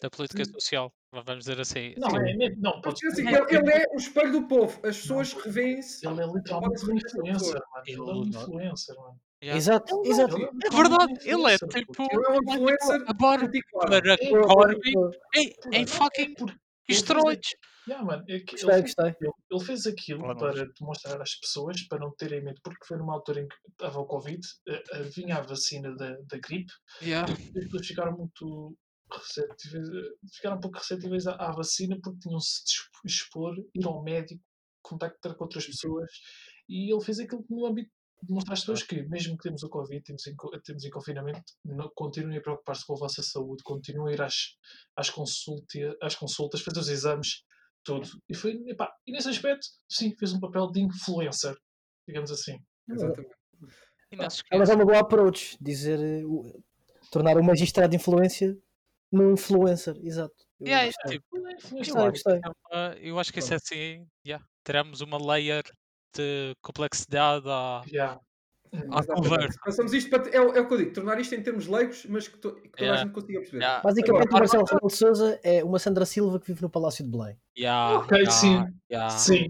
Da 0.02 0.10
política 0.10 0.42
Hum. 0.42 0.52
social. 0.52 0.92
Vamos 1.12 1.38
dizer 1.44 1.60
assim. 1.60 1.94
Não, 1.96 2.16
é, 2.16 2.30
é- 2.32 2.56
não, 2.56 2.80
pode 2.80 3.04
Assim, 3.06 3.26
ele, 3.26 3.36
ele 3.56 3.70
é 3.72 3.86
o 3.92 3.96
espelho 3.96 4.32
do 4.32 4.42
povo. 4.46 4.78
As 4.86 4.96
pessoas 4.96 5.32
revêem-se. 5.32 6.06
Ele 6.06 6.20
é 6.20 6.26
literalmente 6.26 6.84
um 6.84 6.96
influencer, 6.96 7.54
mano. 7.54 7.84
Ele 7.86 7.96
é 7.98 8.02
um 8.02 8.24
influencer, 8.24 8.96
mano. 8.96 9.20
Yeah. 9.42 9.56
Exato, 9.56 10.00
Ele 10.02 10.10
exato. 10.10 10.36
ele 10.36 10.44
É 10.46 10.70
verdade, 10.70 11.12
um 11.12 11.16
ele 11.22 11.52
é 11.54 11.58
tipo. 11.58 12.02
Ele 12.10 12.26
é 12.26 12.30
um 12.30 12.34
é 12.34 12.38
tipo 12.38 12.52
influencer 12.52 13.04
a 13.06 13.12
barba 13.12 13.44
particular. 13.46 13.88
para 13.88 14.14
É, 14.14 14.16
Corby 14.42 14.92
em, 15.36 15.54
em 15.72 15.86
fucking 15.86 16.34
é 16.48 16.92
esteroides. 16.92 17.50
Yeah, 17.88 18.04
mano, 18.04 18.24
é 18.28 18.40
que 18.40 18.52
Gostei, 18.52 18.68
ele, 18.70 18.82
fez, 18.82 18.94
gostei. 18.94 19.14
ele- 19.20 19.32
ele 19.50 19.64
fez 19.64 19.86
aquilo 19.86 20.36
para 20.38 20.66
demonstrar 20.78 21.20
às 21.22 21.34
pessoas 21.40 21.82
para 21.88 21.98
não 22.00 22.12
terem 22.16 22.42
medo, 22.44 22.60
porque 22.62 22.84
foi 22.86 22.98
numa 22.98 23.14
altura 23.14 23.40
em 23.42 23.48
que 23.48 23.56
estava 23.70 23.98
o 24.00 24.06
Covid, 24.06 24.40
eh, 24.68 25.02
vinha 25.14 25.36
a 25.36 25.40
vacina 25.42 25.94
da, 25.96 26.10
da 26.30 26.38
gripe, 26.38 26.72
Yeah. 27.02 27.30
e 27.54 27.58
as 27.58 27.64
pessoas 27.64 27.86
ficaram 27.86 28.16
muito 28.16 28.76
receptíveis, 29.10 29.88
eh, 29.88 30.10
ficaram 30.34 30.56
um 30.56 30.60
pouco 30.60 30.78
receptíveis 30.78 31.26
à, 31.26 31.34
à 31.36 31.52
vacina 31.52 31.96
porque 32.02 32.18
tinham-se 32.20 32.64
de 32.64 32.70
exp- 32.72 33.04
expor, 33.06 33.54
ir 33.74 33.86
ao 33.86 34.02
médico, 34.02 34.42
contactar 34.82 35.34
com 35.34 35.44
outras 35.44 35.66
pessoas, 35.66 36.10
e 36.68 36.92
ele 36.92 37.02
fez 37.02 37.18
aquilo 37.18 37.44
no 37.48 37.66
âmbito 37.66 37.90
demonstrar 38.22 38.54
às 38.54 38.60
pessoas 38.60 38.82
que, 38.82 39.00
mesmo 39.08 39.36
que 39.36 39.44
temos 39.44 39.62
o 39.62 39.68
Covid, 39.68 40.02
temos 40.02 40.26
em, 40.26 40.34
temos 40.64 40.84
em 40.84 40.90
confinamento, 40.90 41.52
não, 41.64 41.88
continuem 41.94 42.38
a 42.38 42.40
preocupar-se 42.42 42.84
com 42.84 42.94
a 42.94 42.98
vossa 42.98 43.22
saúde, 43.22 43.62
continuem 43.62 44.10
a 44.10 44.14
ir 44.14 44.22
às, 44.22 44.34
às, 44.96 45.08
consulta, 45.08 45.96
às 46.02 46.16
consultas, 46.16 46.60
fazer 46.60 46.80
os 46.80 46.88
exames, 46.88 47.44
tudo. 47.94 48.08
E, 48.28 48.34
foi, 48.34 48.52
epá, 48.66 48.92
e 49.06 49.12
nesse 49.12 49.28
aspecto, 49.28 49.66
sim, 49.88 50.14
fez 50.16 50.32
um 50.32 50.40
papel 50.40 50.70
de 50.70 50.80
influencer, 50.80 51.54
digamos 52.06 52.30
assim. 52.30 52.58
Exatamente. 52.88 53.34
Mas 54.52 54.70
é 54.70 54.74
uma 54.74 54.84
boa 54.86 55.00
approach, 55.00 55.56
dizer, 55.60 55.98
o- 56.24 56.62
tornar 57.10 57.36
o 57.36 57.42
magistrado 57.44 57.90
de 57.90 57.96
influência 57.96 58.56
num 59.12 59.32
influencer, 59.32 59.96
exato. 60.02 60.34
Eu 60.60 60.66
Yeah, 60.66 60.84
é 60.84 60.86
gostei. 60.86 61.18
tipo, 61.18 61.36
é 61.36 62.76
uma- 62.76 62.96
eu 62.96 63.18
acho 63.18 63.32
que 63.32 63.38
isso 63.38 63.52
é 63.52 63.56
assim, 63.56 64.06
yeah, 64.26 64.44
teremos 64.64 65.00
uma 65.00 65.18
layer 65.18 65.62
de 66.14 66.54
complexidade 66.62 67.46
à, 67.48 67.82
Yeah. 67.86 68.18
À 68.90 69.04
conversa. 69.04 69.58
Passamos 69.64 69.92
isto 69.92 70.10
para. 70.10 70.28
É, 70.30 70.40
o- 70.40 70.52
é 70.54 70.60
o 70.60 70.66
que 70.68 70.74
eu 70.74 70.78
digo, 70.78 70.92
tornar 70.92 71.20
isto 71.20 71.34
em 71.34 71.42
termos 71.42 71.66
leigos, 71.66 72.06
mas 72.08 72.28
que, 72.28 72.38
to- 72.38 72.54
que 72.54 72.68
toda 72.70 72.82
Yeah. 72.82 73.00
a 73.00 73.04
gente 73.04 73.14
consiga 73.14 73.38
perceber. 73.40 73.58
Yeah, 73.62 73.82
Basicamente, 73.82 74.22
Agora, 74.28 74.30
o 74.36 74.38
Marcelo 74.40 74.64
Rebelo 74.64 74.88
de 74.88 74.96
Souza 74.96 75.40
é 75.42 75.64
uma 75.64 75.78
Sandra 75.78 76.04
Silva 76.06 76.38
que 76.40 76.46
vive 76.46 76.62
no 76.62 76.70
Palácio 76.70 77.04
de 77.04 77.10
Belém. 77.10 77.36
yeah, 77.58 77.98
Ok, 77.98 78.16
yeah, 78.18 78.30
sim. 78.30 78.64
yeah. 78.90 79.10
Sim. 79.10 79.48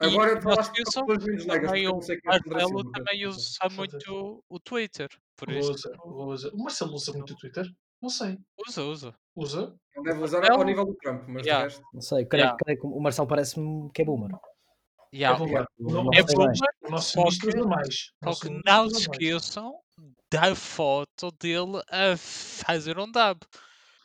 Agora 0.00 0.36
E 0.36 0.42
falaste 0.42 0.70
esqueçam 0.76 1.06
pessoas 1.06 1.24
menos 1.24 1.46
leigas, 1.46 1.70
o 1.70 2.50
Marcelo 2.50 2.90
também 2.90 3.26
usa 3.26 3.68
muito 3.76 4.44
o 4.48 4.58
Twitter. 4.60 5.08
Por 5.36 5.50
isso, 5.50 5.70
Usa, 5.72 5.92
usa. 6.04 6.50
O 6.52 6.58
Marcelo 6.62 6.92
usa 6.94 7.12
muito 7.12 7.32
o 7.34 7.36
Twitter? 7.36 7.66
Não 8.02 8.08
sei. 8.08 8.36
usa, 8.68 8.82
usa. 8.82 9.14
Usa? 9.36 9.74
Ele 9.94 10.04
deve 10.10 10.24
usar 10.24 10.50
ao 10.50 10.64
nível 10.64 10.84
do 10.84 10.94
Trump, 10.96 11.22
mas 11.28 11.46
Yeah. 11.46 11.64
resto. 11.64 11.82
Não 11.94 12.00
sei, 12.00 12.24
creio, 12.26 12.42
Yeah. 12.46 12.56
creio 12.64 12.80
que 12.80 12.86
o 12.86 13.00
Marcelo 13.00 13.28
parece-me 13.28 13.90
que 13.92 14.02
é 14.02 14.04
boomer. 14.04 14.30
Yeah. 15.14 15.36
é 15.36 15.38
bom, 15.38 16.10
É 16.14 16.22
bom. 16.22 16.46
O 16.86 16.90
nosso 16.90 17.12
Só 17.12 17.24
que-. 17.24 17.52
Só 18.24 18.40
que 18.40 18.60
não 18.64 18.88
se 18.90 19.00
esqueçam 19.02 19.74
da 20.30 20.54
foto 20.54 21.30
dele 21.40 21.82
a 21.90 22.16
fazer 22.16 22.98
um 22.98 23.10
dab. 23.10 23.38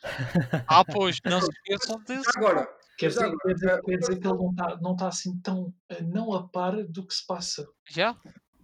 Ah, 0.68 0.84
pois, 0.84 1.18
não 1.24 1.40
se 1.40 1.48
esqueçam 1.50 2.02
disso. 2.04 2.30
agora, 2.36 2.68
Quer 2.98 3.08
dizer, 3.08 3.32
quer 3.42 3.54
dizer- 3.54 3.82
quer 3.82 3.96
dizer 3.96 4.18
que 4.20 4.26
ele 4.28 4.36
não 4.36 4.50
está 4.50 4.78
não 4.80 4.96
tá 4.96 5.08
assim 5.08 5.40
tão 5.40 5.72
eh, 5.88 6.02
não 6.02 6.32
a 6.34 6.48
par 6.48 6.82
do 6.84 7.06
que 7.06 7.14
se 7.14 7.26
passa. 7.26 7.66
Já? 7.88 8.16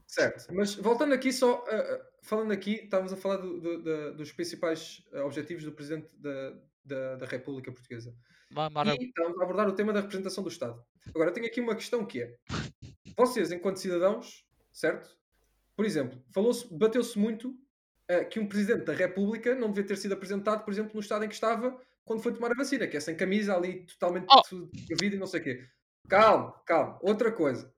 certo. 0.07 0.47
Mas 0.55 0.75
voltando 0.77 1.13
aqui 1.15 1.33
só, 1.33 1.61
uh, 1.65 2.01
falando 2.23 2.53
aqui, 2.53 2.75
estávamos 2.85 3.13
a 3.13 3.17
falar 3.17 3.37
do- 3.39 3.61
do- 3.61 3.83
da- 3.83 4.11
dos 4.13 4.31
principais 4.33 5.03
objetivos 5.25 5.65
do 5.65 5.73
Presidente 5.73 6.09
da, 6.19 6.53
da, 6.85 7.17
da 7.17 7.27
República 7.27 7.73
Portuguesa. 7.73 8.15
Ma- 8.51 8.71
maravilha. 8.71 9.03
E 9.03 9.09
estamos 9.09 9.41
a 9.41 9.43
abordar 9.45 9.69
o 9.69 9.73
tema 9.75 9.93
da 9.93 10.01
representação 10.01 10.45
do 10.45 10.51
Estado. 10.51 10.81
Agora, 11.09 11.31
eu 11.31 11.35
tenho 11.35 11.47
aqui 11.47 11.61
uma 11.61 11.75
questão 11.75 12.05
que 12.05 12.23
é: 12.23 12.35
vocês, 13.17 13.51
enquanto 13.53 13.77
cidadãos, 13.79 14.45
certo? 14.73 15.11
Por 15.77 15.85
exemplo, 15.85 16.23
falou-se, 16.33 16.73
bateu-se 16.73 17.19
muito 17.19 17.55
eh, 18.09 18.25
que 18.25 18.39
um 18.39 18.47
Presidente 18.47 18.85
da 18.85 18.93
República 18.95 19.55
não 19.55 19.69
devia 19.69 19.85
ter 19.87 19.97
sido 19.97 20.13
apresentado, 20.15 20.65
por 20.65 20.73
exemplo, 20.73 20.93
no 20.95 21.01
estado 21.01 21.25
em 21.25 21.29
que 21.29 21.35
estava 21.35 21.77
quando 22.05 22.23
foi 22.23 22.33
tomar 22.33 22.53
a 22.53 22.55
vacina, 22.55 22.87
que 22.87 22.97
é 22.97 23.01
sem 23.01 23.17
camisa, 23.17 23.57
ali 23.57 23.87
totalmente 23.87 24.27
Oh. 24.31 24.69
vida 25.01 25.17
e 25.17 25.19
não 25.19 25.27
sei 25.27 25.41
o 25.41 25.45
quê. 25.45 25.67
Calma, 26.09 26.53
calma. 26.67 26.99
Outra 27.03 27.33
coisa. 27.33 27.73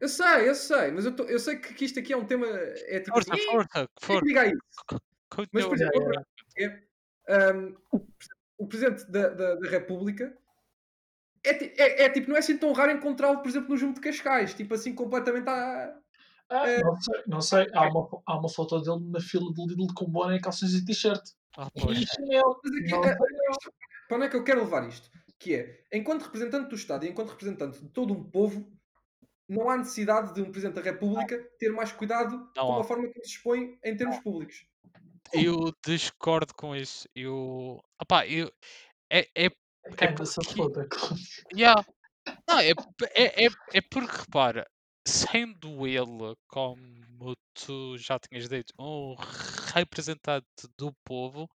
Eu 0.00 0.08
sei, 0.08 0.48
eu 0.48 0.54
sei, 0.54 0.92
mas 0.92 1.04
eu, 1.04 1.14
tô- 1.16 1.24
eu 1.24 1.38
sei 1.40 1.56
que, 1.56 1.74
que 1.74 1.84
isto 1.84 1.98
aqui 1.98 2.12
é 2.12 2.16
um 2.16 2.24
tema. 2.24 2.46
É 2.46 3.00
tipo 3.00 3.12
Força, 3.14 3.32
assim, 3.34 3.42
"Ih, 3.42 3.50
força, 3.50 3.88
força. 4.00 4.24
diga 4.24 4.46
isso? 4.46 5.00
Mas, 5.52 5.66
por 5.66 5.74
exemplo, 5.74 6.00
outra 6.00 6.26
é, 6.56 7.52
um, 7.52 7.76
o 8.58 8.66
Presidente 8.68 9.10
da, 9.10 9.28
da, 9.30 9.54
da 9.56 9.68
República 9.68 10.38
é, 11.44 11.82
é- 11.82 12.02
é 12.04 12.08
tipo, 12.10 12.28
não 12.28 12.36
é 12.36 12.40
assim 12.40 12.56
tão 12.56 12.72
raro 12.72 12.92
encontrá-lo, 12.92 13.40
por 13.42 13.48
exemplo, 13.48 13.70
no 13.70 13.76
Junto 13.76 13.96
de 13.96 14.00
Cascais, 14.00 14.54
tipo 14.54 14.74
assim, 14.74 14.94
completamente 14.94 15.48
à. 15.48 15.96
Ah, 16.50 16.68
Eh, 16.68 16.80
não 16.82 17.00
sei, 17.00 17.22
não 17.26 17.40
sei. 17.40 17.66
Há 17.72 17.88
uma, 17.88 18.08
há 18.26 18.38
uma 18.38 18.48
foto 18.48 18.78
dele 18.80 19.10
na 19.10 19.20
fila 19.20 19.50
do 19.52 19.66
Lidl 19.66 19.86
com 19.94 20.04
boné, 20.06 20.38
calções 20.38 20.74
e 20.74 20.84
t-shirt. 20.84 21.22
Ah, 21.56 21.68
E 21.74 22.06
chinelo. 22.06 22.50
A- 22.52 23.08
a- 23.08 23.50
isto- 23.50 23.72
para 24.08 24.16
onde 24.16 24.26
é 24.26 24.28
que 24.28 24.36
eu 24.36 24.44
quero 24.44 24.62
levar 24.64 24.86
isto? 24.88 25.08
Que 25.38 25.54
é, 25.54 25.80
enquanto 25.92 26.22
representante 26.22 26.68
do 26.68 26.74
Estado 26.76 27.06
e 27.06 27.08
enquanto 27.08 27.30
representante 27.30 27.80
de 27.80 27.88
todo 27.88 28.12
um 28.12 28.22
povo, 28.22 28.66
não 29.48 29.68
há 29.70 29.76
necessidade 29.76 30.34
de 30.34 30.42
um 30.42 30.50
Presidente 30.50 30.76
da 30.76 30.82
República 30.82 31.38
ter 31.58 31.70
mais 31.70 31.92
cuidado 31.92 32.36
Não 32.56 32.66
com 32.66 32.78
a 32.80 32.84
forma 32.84 33.08
como 33.08 33.24
se 33.24 33.32
expõe 33.36 33.78
em 33.84 33.96
termos 33.96 34.18
públicos. 34.20 34.66
Eu 35.32 35.72
discordo 35.84 36.54
com 36.54 36.76
isso. 36.76 37.08
Eu. 37.16 37.82
Opá, 38.00 38.26
eu. 38.26 38.50
É, 39.10 39.26
é, 39.34 39.50
Kinda 39.96 40.14
porque- 40.14 40.26
se 40.26 40.54
foda. 40.56 40.88
Yeah. 41.54 41.84
Não, 42.48 42.58
é, 42.58 42.70
é, 43.14 43.44
é, 43.46 43.48
é 43.74 43.80
porque, 43.82 44.10
repara, 44.16 44.66
sendo 45.06 45.86
ele, 45.86 46.34
como 46.48 47.36
tu 47.52 47.98
já 47.98 48.18
tinhas 48.18 48.48
dito, 48.48 48.72
um 48.78 49.14
representante 49.74 50.46
do 50.78 50.92
povo, 51.04 51.48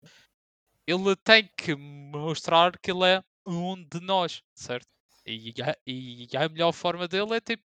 ele 0.87 1.17
tem 1.17 1.49
que 1.57 1.75
mostrar 1.75 2.79
que 2.79 2.91
ele 2.91 3.05
é 3.07 3.23
um 3.47 3.77
de 3.83 4.01
nós, 4.01 4.43
certo? 4.55 4.87
E 5.27 5.55
a, 5.63 5.77
e 5.87 6.29
a 6.37 6.49
melhor 6.49 6.73
forma 6.73 7.09
dele 7.09 7.35
é 7.35 7.41
tipo. 7.41 7.63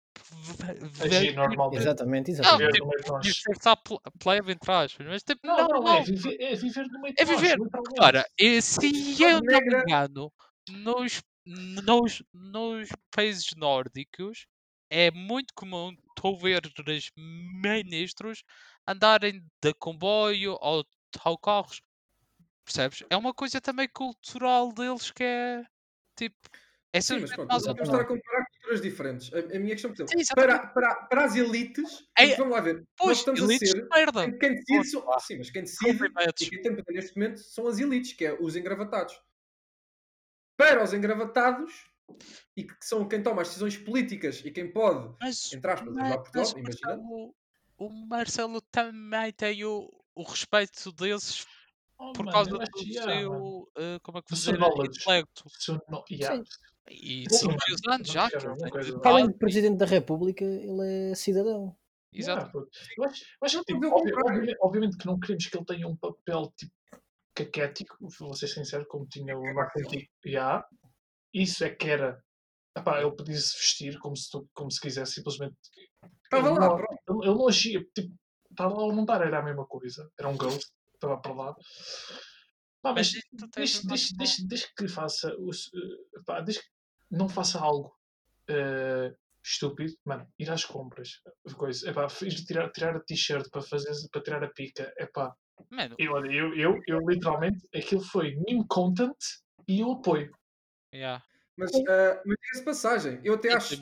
Agir 1.00 1.10
ver- 1.10 1.36
normalmente. 1.36 1.82
Exatamente, 1.82 2.32
Não, 2.32 2.40
exatamente. 2.40 2.58
Viver 2.58 2.72
tipo, 2.74 2.86
no 2.86 2.90
meio 2.90 3.04
de 3.04 3.12
nós. 3.12 3.22
disfarçar 3.24 3.78
plebe 4.20 4.52
entre 4.52 4.72
aspas, 4.72 5.06
mas 5.08 5.24
tipo, 5.24 5.46
Não, 5.46 5.58
não, 5.58 5.68
normal. 5.68 5.98
é 6.00 6.04
viver, 6.04 6.38
é 6.42 6.56
viver 6.56 6.88
no 6.88 7.02
meio 7.02 7.14
de 7.14 7.22
É 7.22 7.26
nós, 7.26 7.36
viver, 7.40 7.58
e 8.40 8.62
se 8.62 9.22
eu 9.24 9.42
não 9.42 9.42
me 9.42 9.56
engano, 9.60 10.34
nos, 10.70 11.22
nos, 11.46 12.24
nos 12.34 12.90
países 13.12 13.48
nórdicos 13.56 14.46
é 14.90 15.12
muito 15.12 15.54
comum 15.54 15.96
tu 16.16 16.38
ver 16.38 16.62
os 16.66 17.12
ministros 17.16 18.44
andarem 18.88 19.44
de 19.62 19.74
comboio 19.74 20.58
ou 20.62 20.84
de 20.84 20.90
autocarros. 21.20 21.82
Percebes? 22.66 23.04
É 23.10 23.18
uma 23.18 23.34
coisa 23.34 23.62
também 23.62 23.88
cultural 23.88 24.74
deles 24.74 25.12
que 25.12 25.24
é 25.24 25.64
tipo. 26.16 26.38
É 26.94 27.02
Sim, 27.02 27.20
mas 27.20 27.32
pronto, 27.32 27.50
nós 27.50 27.64
podemos 27.64 27.90
estar 27.90 28.02
a 28.02 28.06
comparar 28.06 28.46
culturas 28.46 28.82
diferentes. 28.82 29.34
A, 29.34 29.40
a 29.40 29.60
minha 29.60 29.76
questão, 29.76 29.94
por 29.94 30.04
exemplo, 30.04 30.20
Sim, 30.20 30.36
para, 30.36 30.68
para, 30.68 30.96
para 30.96 31.26
as 31.26 31.36
elites, 31.36 32.04
É- 32.18 32.36
vamos 32.36 32.54
lá 32.54 32.62
ver, 32.62 32.76
nós 32.76 32.86
Pois, 32.98 33.18
estamos 33.20 33.42
a 33.44 33.48
ser 33.48 33.88
merda. 33.94 34.38
Quem, 34.40 34.56
decide 34.56 34.86
são, 34.86 35.20
sim, 35.20 35.38
mas 35.38 35.50
quem 35.50 35.62
decide 35.64 36.06
e 36.42 36.50
quem 36.50 36.62
tem 36.62 36.76
poder 36.76 36.94
neste 36.94 37.16
momento 37.16 37.40
são 37.40 37.68
as 37.68 37.80
elites, 37.80 38.14
que 38.14 38.26
é 38.26 38.34
os 38.34 38.56
engravatados. 38.56 39.20
Para 40.58 40.84
os 40.84 40.92
engravatados, 40.94 41.72
e 42.56 42.64
que 42.64 42.76
são 42.82 43.08
quem 43.08 43.22
toma 43.22 43.42
as 43.44 43.50
decisões 43.50 43.78
políticas 43.78 44.44
e 44.44 44.52
quem 44.52 44.72
pode, 44.72 45.16
Mas, 45.22 45.54
entre 45.54 45.72
aspas, 45.72 45.94
mas, 45.94 46.04
ajudar 46.04 46.18
Portugal, 46.18 46.44
mas 46.44 46.54
o 46.54 46.60
imagina. 46.60 46.88
Marcelo, 46.98 47.36
o 47.78 47.90
Marcelo 48.08 48.62
também 48.62 49.32
tem 49.34 49.64
o, 49.66 49.90
o 50.16 50.24
respeito 50.24 50.92
desses 50.92 51.46
Oh, 52.00 52.14
por 52.14 52.26
mano, 52.26 52.32
causa 52.32 52.52
do 52.52 52.78
seu, 52.94 53.72
eh, 53.76 54.00
como 54.04 54.20
é 54.20 54.22
que 54.22 54.30
Do 54.30 54.36
se 54.36 54.44
seu 54.44 54.54
diz, 54.54 54.60
knowledge. 54.62 55.00
intelecto. 55.02 55.44
Yeah. 56.12 56.44
E 56.92 57.26
Sim, 57.28 57.38
são 57.38 57.92
anos 57.92 58.08
já 58.08 58.30
além 59.04 59.28
de 59.28 59.34
Presidente 59.34 59.78
da 59.78 59.86
República, 59.88 60.46
ele 60.46 61.12
é 61.12 61.16
cidadão. 61.16 61.76
Exato. 62.14 62.46
Yeah, 62.46 62.70
eu 62.98 63.04
acho, 63.06 63.24
eu 63.24 63.46
acho 63.46 63.60
que, 63.60 63.66
tipo, 63.66 63.80
ver 63.80 63.88
o 63.88 63.94
obvi- 63.96 64.12
contrário. 64.12 64.42
obvi- 64.42 64.56
obviamente 64.62 64.98
que 64.98 65.08
não 65.08 65.20
queremos 65.20 65.48
que 65.48 65.58
ele 65.58 65.66
tenha 65.66 65.88
um 65.88 65.96
papel 65.96 66.54
tipo 66.56 66.72
caquético, 67.38 67.98
vou 68.20 68.34
ser 68.34 68.48
sincero, 68.48 68.86
como 68.88 69.08
tinha 69.08 69.38
o 69.38 69.53
Marco. 69.53 69.79
Yeah. 70.25 70.65
Isso 71.34 71.63
é 71.63 71.70
que 71.70 71.89
era. 71.89 72.22
Epá, 72.75 73.01
ele 73.01 73.15
podia-se 73.15 73.56
vestir 73.58 73.98
como 74.00 74.15
se, 74.15 74.29
tu- 74.29 74.48
como 74.53 74.72
se 74.72 74.79
quisesse, 74.79 75.13
simplesmente. 75.13 75.56
Estava 76.24 76.50
ele 76.50 76.60
lá, 76.60 76.67
não- 76.67 76.75
pronto. 76.77 77.24
Ele, 77.24 77.36
não 77.36 77.48
agia, 77.48 77.84
tipo, 77.96 78.13
estar 78.51 78.67
lá 78.67 78.94
não 78.94 79.01
estar 79.01 79.22
era 79.25 79.39
a 79.39 79.44
mesma 79.44 79.65
coisa. 79.65 80.10
Era 80.17 80.29
um 80.29 80.38
ghost, 80.38 80.72
estava 80.94 81.17
para 81.20 81.34
lá. 81.34 81.56
Pá, 82.82 82.94
Mas 82.94 83.12
desde, 83.56 84.74
que 84.75 84.88
faça, 84.88 85.36
os, 85.39 85.72
eh, 85.74 86.22
pá, 86.25 86.41
desde 86.41 86.62
que 86.63 86.70
não 87.12 87.27
faça 87.27 87.60
algo 87.60 87.96
eh, 88.48 89.13
estúpido, 89.44 89.94
mano, 90.06 90.27
ir 90.38 90.50
às 90.51 90.63
compras, 90.65 91.22
coisa, 91.56 91.89
epá, 91.89 92.08
ir 92.22 92.46
tirar, 92.46 92.72
tirar 92.72 92.96
a 92.96 93.00
t-shirt 93.00 93.50
para 93.50 93.62
fazer 93.62 93.91
para 94.12 94.22
tirar 94.22 94.44
a 94.44 94.50
pica, 94.50 94.94
epá. 94.98 95.36
Mano, 95.70 95.96
eu, 95.98 96.26
eu, 96.26 96.56
eu, 96.56 96.82
eu 96.88 97.00
literalmente, 97.00 97.68
aquilo 97.74 98.02
foi 98.02 98.36
meme 98.36 98.66
content 98.68 99.16
e 99.68 99.80
eu 99.82 99.92
apoio. 99.92 100.32
yeah. 100.94 101.24
Mas, 101.56 101.72
ah, 101.76 102.22
mas 102.26 102.38
de 102.56 102.64
passagem, 102.64 103.20
eu 103.24 103.34
até 103.34 103.52
acho, 103.54 103.74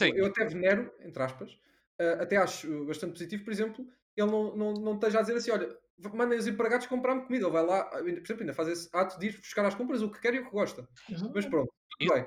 eu, 0.00 0.16
eu 0.16 0.26
até 0.26 0.46
venero, 0.46 0.90
entre 1.00 1.22
aspas, 1.22 1.58
ah, 1.98 2.22
até 2.22 2.36
acho 2.36 2.86
bastante 2.86 3.12
positivo, 3.12 3.44
por 3.44 3.52
exemplo, 3.52 3.86
ele 4.16 4.30
não, 4.30 4.56
não, 4.56 4.72
não 4.74 4.94
esteja 4.94 5.18
a 5.18 5.22
dizer 5.22 5.36
assim, 5.36 5.50
olha, 5.50 5.76
mandem 6.14 6.38
os 6.38 6.46
empregados 6.46 6.86
comprar-me 6.86 7.22
comida, 7.26 7.44
ele 7.44 7.52
vai 7.52 7.64
lá, 7.64 7.90
ainda- 7.96 8.20
por 8.20 8.26
exemplo, 8.26 8.42
ainda 8.42 8.54
faz 8.54 8.68
esse 8.68 8.88
ato 8.92 9.18
de 9.18 9.26
ir 9.26 9.38
buscar 9.38 9.64
às 9.66 9.74
compras 9.74 10.02
o 10.02 10.10
que 10.10 10.20
quer 10.20 10.34
e 10.34 10.38
o 10.40 10.44
que 10.46 10.50
gosta. 10.50 10.88
Mas 11.34 11.46
pronto, 11.46 11.72
tudo 11.98 12.14
bem. 12.14 12.26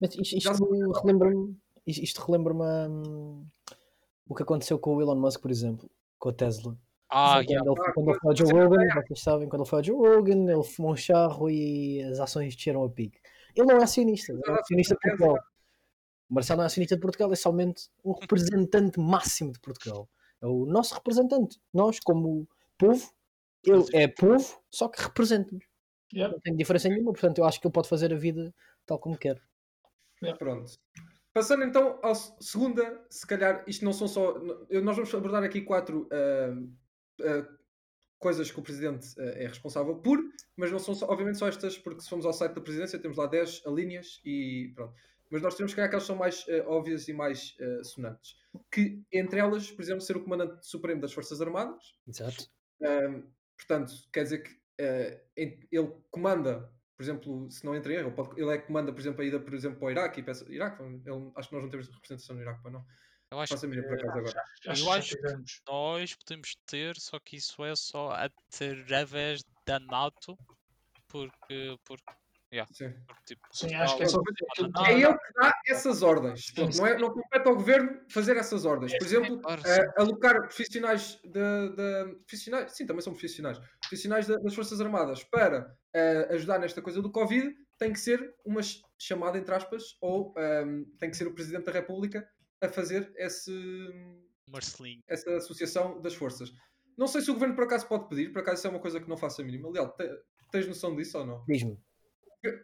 Mas 0.00 0.14
isto, 0.14 0.64
relembra-me 1.02 1.56
isto, 1.86 2.20
relembra-me 2.24 2.62
hum, 2.88 3.46
o 4.28 4.34
que 4.34 4.42
aconteceu 4.42 4.78
com 4.78 4.94
o 4.94 5.02
Elon 5.02 5.16
Musk, 5.16 5.40
por 5.40 5.50
exemplo, 5.50 5.90
com 6.18 6.28
a 6.28 6.32
Tesla. 6.32 6.78
Ah, 7.10 7.40
yeah. 7.40 7.64
quando, 7.64 7.80
ele, 7.80 7.92
quando 7.94 8.10
ele 8.10 8.18
foi 8.18 8.30
ao 8.30 8.36
Joe 8.36 8.52
Rogan, 8.52 9.02
vocês 9.06 9.22
sabem, 9.22 9.48
quando 9.48 9.62
ele 9.62 9.70
foi 9.70 9.78
ao 9.78 9.84
Joe 9.84 9.96
Rogan, 9.96 10.52
ele 10.52 10.62
fumou 10.64 10.92
um 10.92 10.96
charro 10.96 11.48
e 11.48 12.02
as 12.02 12.20
ações 12.20 12.54
desceram 12.54 12.84
a 12.84 12.90
pique. 12.90 13.18
Ele 13.56 13.66
não 13.66 13.78
é 13.78 13.82
acionista, 13.82 14.32
ele 14.32 14.42
é 14.46 14.52
acionista 14.52 14.94
de 14.94 15.00
Portugal. 15.00 15.36
O 16.30 16.34
Marcelo 16.34 16.58
não 16.58 16.64
é 16.64 16.66
acionista 16.66 16.94
de 16.94 17.00
Portugal, 17.00 17.32
é 17.32 17.36
somente 17.36 17.88
um 18.04 18.12
representante 18.12 19.00
máximo 19.00 19.52
de 19.52 19.60
Portugal. 19.60 20.08
É 20.42 20.46
o 20.46 20.66
nosso 20.66 20.94
representante. 20.94 21.58
Nós, 21.72 21.98
como 21.98 22.46
povo, 22.76 23.10
ele 23.64 23.84
é 23.94 24.06
povo, 24.06 24.60
só 24.70 24.88
que 24.88 25.02
representa-nos. 25.02 25.64
Yeah. 26.12 26.32
Não 26.32 26.40
tem 26.40 26.54
diferença 26.54 26.88
nenhuma, 26.88 27.12
portanto, 27.12 27.38
eu 27.38 27.44
acho 27.44 27.60
que 27.60 27.66
ele 27.66 27.72
pode 27.72 27.88
fazer 27.88 28.12
a 28.12 28.16
vida 28.16 28.54
tal 28.86 28.98
como 28.98 29.16
quer. 29.16 29.42
Pronto. 30.38 30.72
Passando 31.32 31.64
então 31.64 31.98
à 32.02 32.14
se- 32.14 32.34
segunda, 32.40 33.04
se 33.08 33.26
calhar 33.26 33.62
isto 33.66 33.84
não 33.84 33.92
são 33.92 34.08
só. 34.08 34.34
Nós 34.38 34.96
vamos 34.96 35.14
abordar 35.14 35.42
aqui 35.42 35.60
quatro 35.60 36.08
ah, 36.10 36.56
ah, 37.22 37.48
coisas 38.18 38.50
que 38.50 38.58
o 38.58 38.62
Presidente 38.62 39.08
ah, 39.18 39.22
é 39.22 39.46
responsável 39.46 39.96
por, 39.96 40.18
mas 40.56 40.70
não 40.70 40.78
são 40.78 40.94
só, 40.94 41.06
obviamente 41.06 41.38
só 41.38 41.48
estas, 41.48 41.78
porque 41.78 42.00
se 42.00 42.08
formos 42.08 42.26
ao 42.26 42.32
site 42.32 42.54
da 42.54 42.60
Presidência 42.60 42.98
temos 42.98 43.16
lá 43.16 43.26
10 43.26 43.62
alíneas 43.66 44.20
e 44.24 44.72
pronto. 44.74 44.94
Mas 45.30 45.42
nós 45.42 45.54
temos 45.54 45.72
que 45.72 45.76
calhar 45.76 45.88
aquelas 45.88 46.04
que 46.04 46.06
são 46.06 46.16
mais 46.16 46.46
ah, 46.48 46.68
óbvias 46.68 47.06
e 47.08 47.12
mais 47.12 47.56
ah, 47.60 47.84
sonantes. 47.84 48.36
Que 48.72 49.02
entre 49.12 49.38
elas, 49.40 49.70
por 49.70 49.82
exemplo, 49.82 50.00
ser 50.00 50.16
o 50.16 50.22
Comandante 50.22 50.66
Supremo 50.66 51.00
das 51.00 51.12
Forças 51.12 51.40
Armadas, 51.40 51.94
Exato. 52.06 52.48
Portanto, 53.58 53.92
quer 54.12 54.22
dizer 54.22 54.38
que 54.38 54.52
uh, 54.52 55.20
ele 55.36 55.92
comanda, 56.10 56.72
por 56.96 57.02
exemplo, 57.02 57.50
se 57.50 57.64
não 57.64 57.74
entra 57.74 57.92
em 57.92 57.96
erro, 57.96 58.14
ele, 58.36 58.50
é 58.50 58.58
que 58.58 58.66
comanda, 58.68 58.92
por 58.92 59.00
exemplo, 59.00 59.20
a 59.20 59.24
ida, 59.24 59.40
por 59.40 59.52
exemplo, 59.52 59.78
para 59.78 59.88
o 59.88 59.90
Iraque. 59.90 60.20
E 60.20 60.22
peça, 60.22 60.46
Iraque 60.48 60.82
ele- 60.82 61.32
acho 61.34 61.48
que 61.48 61.54
nós 61.54 61.64
não 61.64 61.70
temos 61.70 61.88
representação 61.88 62.36
no 62.36 62.42
Iraque, 62.42 62.62
para 62.62 62.70
não. 62.70 62.84
Eu 63.30 63.40
acho 63.40 63.54
Eu 63.54 63.60
que 63.60 64.74
já 64.74 64.94
acho 64.96 65.16
que- 65.16 65.34
nós 65.68 66.14
podemos 66.14 66.56
ter, 66.66 66.96
só 66.98 67.18
que 67.20 67.36
isso 67.36 67.62
é 67.62 67.76
só 67.76 68.10
através 68.12 69.42
da 69.66 69.78
NATO, 69.78 70.38
porque, 71.06 71.76
porque, 71.84 72.64
Sim. 72.72 72.90
porque 73.06 73.22
tipo, 73.26 73.42
Sim, 73.52 73.74
acho 73.74 73.96
que 73.98 74.02
é 74.04 74.06
só 74.08 74.18
É 74.86 74.92
ele 74.94 75.12
que 75.18 75.32
dá 75.34 75.52
essas 75.66 76.02
ordens. 76.02 76.46
Não, 76.56 76.86
é, 76.86 76.98
não 76.98 77.10
compete 77.10 77.46
ao 77.46 77.54
governo 77.54 78.00
fazer 78.10 78.38
essas 78.38 78.64
ordens. 78.64 78.96
Por 78.96 79.04
exemplo, 79.06 79.36
uh, 79.36 79.66
sim. 79.66 79.80
alocar 79.98 80.40
profissionais 80.40 81.20
de, 81.22 81.30
de- 81.76 82.14
profissionais, 82.26 82.72
sim, 82.72 82.86
também 82.86 83.02
são 83.02 83.12
profissionais, 83.12 83.58
profissionais 83.82 84.26
da- 84.26 84.38
das 84.38 84.54
Forças 84.54 84.80
Armadas 84.80 85.22
para 85.24 85.76
uh, 85.94 86.32
ajudar 86.34 86.58
nesta 86.58 86.80
coisa 86.80 87.02
do 87.02 87.10
Covid, 87.12 87.54
tem 87.76 87.92
que 87.92 88.00
ser 88.00 88.34
uma 88.44 88.62
ch- 88.62 88.80
chamada 88.98 89.36
entre 89.36 89.54
aspas, 89.54 89.98
ou 90.00 90.34
um, 90.66 90.84
tem 90.98 91.10
que 91.10 91.16
ser 91.16 91.26
o 91.26 91.34
Presidente 91.34 91.66
da 91.66 91.72
República 91.72 92.26
a 92.60 92.68
fazer 92.68 93.12
esse, 93.16 93.52
Marcelinho. 94.50 95.02
essa 95.06 95.36
associação 95.36 96.00
das 96.00 96.14
forças. 96.14 96.52
Não 96.96 97.06
sei 97.06 97.20
se 97.20 97.30
o 97.30 97.34
governo 97.34 97.54
por 97.54 97.64
acaso 97.64 97.86
pode 97.86 98.08
pedir, 98.08 98.32
por 98.32 98.40
acaso 98.40 98.58
isso 98.58 98.66
é 98.66 98.70
uma 98.70 98.80
coisa 98.80 99.00
que 99.00 99.08
não 99.08 99.16
faço 99.16 99.40
a 99.40 99.44
mínima. 99.44 99.68
Aliás, 99.68 99.90
te- 99.94 100.22
tens 100.50 100.66
noção 100.66 100.96
disso 100.96 101.18
ou 101.18 101.26
não? 101.26 101.44
Diz-me. 101.46 101.78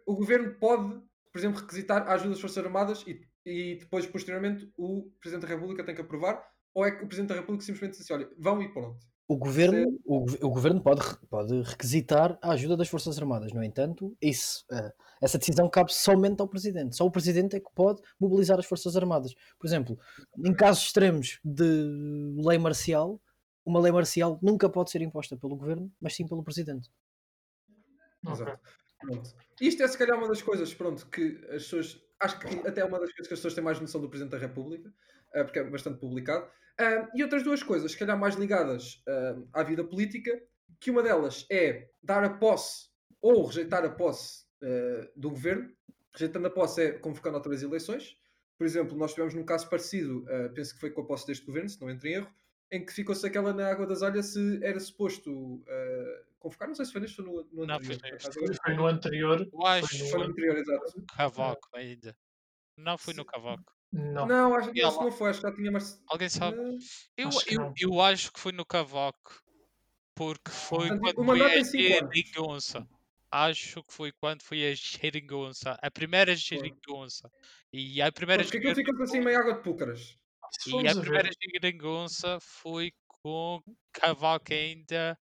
O 0.07 0.17
governo 0.17 0.55
pode, 0.59 1.01
por 1.33 1.39
exemplo, 1.39 1.61
requisitar 1.61 2.09
a 2.09 2.15
ajuda 2.15 2.31
das 2.31 2.41
Forças 2.41 2.65
Armadas 2.65 3.05
e, 3.07 3.21
e 3.45 3.77
depois, 3.77 4.07
posteriormente, 4.07 4.73
o 4.77 5.11
Presidente 5.21 5.43
da 5.43 5.55
República 5.55 5.85
tem 5.85 5.95
que 5.95 6.01
aprovar? 6.01 6.45
Ou 6.73 6.85
é 6.85 6.91
que 6.91 7.05
o 7.05 7.07
Presidente 7.07 7.29
da 7.31 7.37
República 7.37 7.65
simplesmente 7.65 7.93
diz 7.93 8.01
assim: 8.01 8.15
olha, 8.15 8.31
vão 8.39 8.61
e 8.63 8.73
pronto? 8.73 9.05
O 9.27 9.39
governo, 9.39 9.99
o, 10.05 10.25
o 10.47 10.51
governo 10.51 10.83
pode, 10.83 11.01
pode 11.31 11.63
requisitar 11.63 12.39
a 12.43 12.53
ajuda 12.53 12.77
das 12.77 12.89
Forças 12.89 13.19
Armadas. 13.19 13.53
No 13.53 13.65
entanto, 13.65 14.15
isso, 14.21 14.67
eh, 14.71 14.93
essa 15.23 15.39
decisão 15.39 15.69
cabe 15.69 15.95
somente 15.95 16.43
ao 16.43 16.49
Presidente. 16.49 16.95
Só 16.95 17.07
o 17.07 17.11
Presidente 17.11 17.57
é 17.57 17.61
que 17.61 17.73
pode 17.75 18.03
mobilizar 18.21 18.59
as 18.59 18.67
Forças 18.67 18.97
Armadas. 18.97 19.35
Por 19.59 19.67
exemplo, 19.67 19.99
em 20.45 20.55
casos 20.55 20.85
extremos 20.85 21.41
de 21.43 22.35
lei 22.47 22.59
marcial, 22.59 23.19
uma 23.65 23.81
lei 23.81 23.93
marcial 23.93 24.39
nunca 24.43 24.69
pode 24.69 24.91
ser 24.91 25.01
imposta 25.01 25.39
pelo 25.39 25.57
governo, 25.57 25.91
mas 25.99 26.15
sim 26.15 26.27
pelo 26.27 26.45
Presidente. 26.45 26.91
Exato. 28.29 28.61
Pronto. 29.01 29.35
Isto 29.61 29.83
é 29.83 29.89
se 29.89 29.99
calhar 29.99 30.19
uma 30.19 30.29
das 30.29 30.43
coisas, 30.43 30.73
pronto, 30.75 31.07
que 31.07 31.41
as 31.47 31.63
pessoas. 31.65 32.01
Acho 32.21 32.39
que 32.39 32.67
até 32.67 32.83
é 32.83 32.85
uma 32.85 32.99
das 32.99 33.11
coisas 33.11 33.27
que 33.27 33.35
as 33.35 33.39
pessoas 33.39 33.55
têm 33.55 33.65
mais 33.65 33.81
noção 33.81 34.01
do 34.01 34.09
Presidente 34.09 34.33
da 34.33 34.39
República, 34.39 34.93
eh, 35.35 35.45
porque 35.45 35.59
é 35.59 35.65
bastante 35.65 35.99
publicado. 35.99 36.47
Ah, 36.79 37.09
e 37.15 37.23
outras 37.23 37.43
duas 37.43 37.63
coisas, 37.63 37.93
se 37.93 37.99
calhar 37.99 38.19
mais 38.19 38.35
ligadas 38.35 39.03
ah, 39.09 39.37
à 39.53 39.63
vida 39.63 39.85
política, 39.85 40.43
que 40.81 40.91
uma 40.91 41.03
delas 41.03 41.47
é 41.51 41.89
dar 42.03 42.25
a 42.25 42.31
posse 42.31 42.89
ou 43.23 43.45
rejeitar 43.47 43.85
a 43.85 43.91
posse 43.91 44.45
ah, 44.63 45.09
do 45.17 45.31
governo. 45.31 45.73
Rejeitando 46.13 46.47
a 46.47 46.51
posse 46.51 46.83
é 46.83 46.93
convocando 46.93 47.37
outra 47.37 47.51
vez 47.51 47.63
eleições. 47.63 48.17
Por 48.57 48.65
exemplo, 48.67 48.97
nós 48.97 49.13
tivemos 49.13 49.35
num 49.35 49.45
caso 49.45 49.69
parecido, 49.69 50.25
ah, 50.29 50.49
penso 50.55 50.75
que 50.75 50.81
foi 50.81 50.91
com 50.91 51.01
a 51.03 51.07
posse 51.07 51.27
deste 51.27 51.45
governo, 51.47 51.69
se 51.69 51.81
não 51.81 51.91
entro 51.91 52.07
em 52.09 52.13
erro, 52.15 52.31
em 52.71 52.85
que 52.85 52.93
ficou-se 52.93 53.25
aquela 53.27 53.53
na 53.53 53.69
água 53.69 53.87
das 53.87 54.03
alhas 54.03 54.27
se 54.27 54.61
era 54.65 54.79
suposto 54.81 55.63
ah, 55.69 56.23
convocar, 56.39 56.69
não 56.69 56.75
sei 56.75 56.85
se 56.87 56.93
foi 56.93 57.01
neste 57.01 57.21
ou 57.21 57.27
no, 57.27 57.49
no 57.53 57.67
Não, 57.67 57.77
anterior. 57.77 58.01
foi 58.01 58.09
acaso 58.11 58.39
agora- 58.39 58.55
Foi 58.65 58.75
no 58.75 58.87
anterior. 58.87 59.49
Eu 59.53 59.67
acho 59.67 60.11
Foi 60.11 60.19
no 60.21 60.25
anterior, 60.27 60.57
exato. 60.59 61.05
Cavaco 61.17 61.69
ainda. 61.75 62.17
Não 62.77 62.99
foi 62.99 63.15
no 63.15 63.25
Cavaco. 63.25 63.73
Não. 63.95 64.27
Não, 64.27 64.55
acho, 64.55 64.73
que 64.73 64.83
não 64.83 65.13
foi, 65.13 65.31
acho 65.31 65.41
que 65.41 65.47
já 65.49 65.55
tinha 65.55 65.71
mais. 65.71 66.03
Alguém 66.09 66.29
sabe? 66.29 66.59
Ah, 66.59 66.71
Eu, 67.17 67.29
acho 67.29 67.45
que 67.45 67.55
eu, 67.55 67.61
não. 67.61 67.75
eu 67.79 68.01
acho 68.01 68.33
que 68.33 68.41
foi 68.41 68.53
no 68.53 68.67
Cavaco. 68.67 69.41
Porque 70.17 70.51
foi 70.51 70.89
Portanto, 70.89 71.15
quando 71.15 71.19
o 71.21 71.25
foi 71.25 71.41
a 71.43 71.55
anos. 71.55 71.71
geringonça. 71.71 72.89
Acho 73.31 73.83
que 73.85 73.93
foi 73.93 74.13
quando 74.13 74.43
foi 74.43 74.67
a 74.69 74.75
geringonça. 74.75 75.79
A 75.83 75.91
primeira 75.91 76.35
geringonça. 76.37 77.31
E 77.73 78.01
a 78.03 78.11
primeira 78.13 78.43
porque 78.43 78.59
aquilo 78.59 78.75
fica 78.75 79.03
assim 79.03 79.21
meio 79.21 79.39
água 79.39 79.55
de 79.55 79.63
púcaras. 79.63 80.17
E 80.67 80.87
a 80.89 80.93
a 80.93 80.97
primeira 80.97 81.31
geringonça 81.53 82.39
foi 82.41 82.93
com 83.09 83.61
Cavaco 83.93 84.53
ainda 84.53 85.19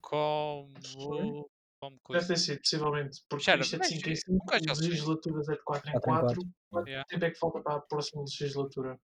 como. 0.00 1.48
Como 1.80 1.92
deve 1.96 2.02
coisa. 2.04 2.26
ter 2.28 2.36
sido, 2.38 2.58
possivelmente, 2.60 3.22
porque 3.28 3.42
Espera, 3.42 3.60
isto 3.62 3.74
é 3.76 3.78
de 3.78 3.84
mas 3.84 3.88
5 3.88 4.08
em 4.08 4.12
o 4.12 4.16
5, 4.16 4.46
gajo 4.46 4.64
já 4.64 4.72
as 4.72 4.80
legislaturas 4.80 5.48
é 5.48 5.52
de 5.52 5.62
4 5.62 5.88
em 5.88 5.92
Quatro 5.92 6.10
em 6.10 6.20
4. 6.26 6.42
Quanto 6.70 6.88
Yeah. 6.88 7.06
tempo 7.08 7.24
é 7.24 7.30
que 7.30 7.38
falta 7.38 7.60
para 7.60 7.76
a 7.76 7.80
próxima 7.80 8.22
legislatura? 8.22 9.00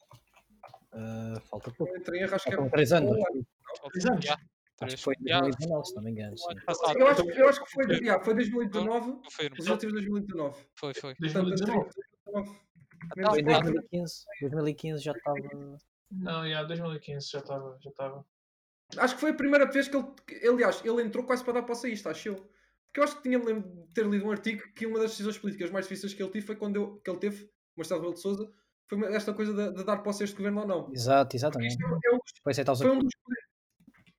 Ah, 0.93 1.33
falta 1.49 1.71
pouco. 1.71 1.97
Entrei 1.97 2.23
acho 2.23 2.43
que 2.43 2.49
é. 2.49 2.55
Faltam 2.55 2.69
três 2.69 2.91
anos. 2.93 3.11
um 3.11 3.21
acho 3.21 3.31
ano. 3.31 3.45
Três 3.91 4.05
anos? 4.05 4.25
Já, 4.25 4.37
Acho 4.81 4.95
que 4.95 5.03
foi 5.03 5.13
em 5.21 5.27
Já, 5.27 5.39
2019, 5.41 5.87
se 5.87 5.95
não 5.95 6.01
me 6.03 6.11
engano. 6.11 6.35
Eu 6.97 7.07
acho, 7.07 7.29
eu 7.29 7.49
acho 7.49 7.63
que 7.63 7.71
foi, 7.71 7.85
yeah, 7.97 8.23
foi 8.23 8.33
2019, 8.33 9.11
Confirmo. 9.23 9.55
legislativo 9.55 9.91
de 9.91 9.97
2019. 9.99 10.65
Foi, 10.75 10.93
foi. 10.95 11.15
Portanto, 11.15 11.43
2019? 11.45 11.79
entre 11.81 12.01
2019. 12.25 12.59
Então, 13.17 13.31
Foi 13.31 13.39
em 13.39 13.43
Menos 13.43 13.61
2015. 13.63 14.25
2015 14.41 15.03
já 15.03 15.11
estava. 15.11 15.37
Não, 16.11 16.49
já, 16.49 16.63
2015 16.63 17.29
já 17.31 17.39
estava. 17.39 17.77
Já 17.83 17.89
estava. 17.91 18.25
Acho 18.97 19.13
que 19.15 19.21
foi 19.21 19.29
a 19.31 19.35
primeira 19.35 19.65
vez 19.71 19.87
que 19.87 19.95
ele, 19.97 20.07
aliás, 20.49 20.83
ele 20.83 21.01
entrou 21.03 21.25
quase 21.25 21.43
para 21.43 21.53
dar 21.53 21.63
posse 21.63 21.87
a 21.87 21.89
isto, 21.91 22.09
acho 22.09 22.29
eu. 22.29 22.49
Porque 22.91 22.99
eu 22.99 23.03
acho 23.05 23.15
que 23.17 23.23
tinha 23.23 23.39
de 23.39 23.45
lem- 23.45 23.87
ter 23.95 24.05
lido 24.05 24.25
um 24.25 24.31
artigo 24.31 24.61
que 24.75 24.85
uma 24.85 24.99
das 24.99 25.11
decisões 25.11 25.37
políticas 25.37 25.71
mais 25.71 25.85
difíceis 25.85 26.13
que 26.13 26.21
ele 26.21 26.29
teve 26.31 26.45
foi 26.45 26.57
quando 26.57 26.75
eu, 26.75 26.97
que 27.03 27.09
ele 27.09 27.19
teve, 27.19 27.49
Marcelo 27.75 28.01
Rebelo 28.01 28.15
de 28.15 28.21
Souza, 28.21 28.51
foi 28.89 29.01
esta 29.15 29.33
coisa 29.33 29.53
de, 29.53 29.77
de 29.77 29.85
dar 29.85 29.97
posse 29.99 30.23
a 30.23 30.25
este 30.25 30.35
governo 30.35 30.61
ou 30.61 30.67
não. 30.67 30.91
Exato, 30.93 31.35
exatamente. 31.37 31.71
Isto 31.71 31.85
é, 31.85 32.09
é 32.09 32.15
um- 32.15 32.19
Foi 32.43 32.51
aceitar 32.51 32.73
os 32.73 32.81
foi 32.81 32.91
um 32.91 32.99
dos. 32.99 33.11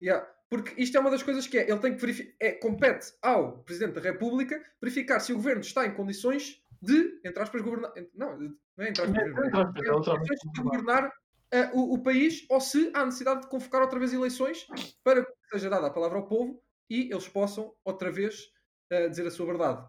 Yeah, 0.02 0.26
Porque 0.48 0.80
isto 0.82 0.96
é 0.96 1.00
uma 1.00 1.10
das 1.10 1.22
coisas 1.22 1.46
que 1.46 1.58
é, 1.58 1.70
ele 1.70 1.78
tem 1.80 1.94
que 1.94 2.00
verificar, 2.00 2.34
é, 2.40 2.52
compete 2.52 3.12
ao 3.22 3.58
Presidente 3.62 3.94
da 3.94 4.00
República 4.00 4.60
verificar 4.80 5.20
se 5.20 5.32
o 5.32 5.36
governo 5.36 5.60
está 5.60 5.86
em 5.86 5.94
condições 5.94 6.60
de, 6.80 7.20
entre 7.24 7.42
aspas, 7.42 7.60
governar. 7.62 7.92
Não, 8.14 8.38
não 8.38 8.84
é 8.84 8.88
entre 8.88 9.02
aspas, 9.04 9.22
governar. 9.30 9.72
É, 9.76 9.80
Em 9.80 9.92
condições 9.92 10.38
de 10.54 10.62
governar 10.62 11.12
eh, 11.52 11.70
o, 11.74 11.94
o 11.94 12.02
país 12.02 12.44
ou 12.50 12.60
se 12.60 12.90
há 12.94 13.04
necessidade 13.04 13.42
de 13.42 13.48
convocar 13.48 13.82
outra 13.82 13.98
vez 13.98 14.12
eleições 14.14 14.66
para 15.04 15.24
que 15.24 15.32
seja 15.50 15.68
dada 15.70 15.86
a 15.86 15.90
palavra 15.90 16.18
ao 16.18 16.26
povo 16.26 16.60
e 16.90 17.10
eles 17.12 17.28
possam 17.28 17.72
outra 17.84 18.10
vez 18.10 18.50
eh, 18.92 19.08
dizer 19.08 19.26
a 19.26 19.30
sua 19.30 19.46
verdade. 19.46 19.88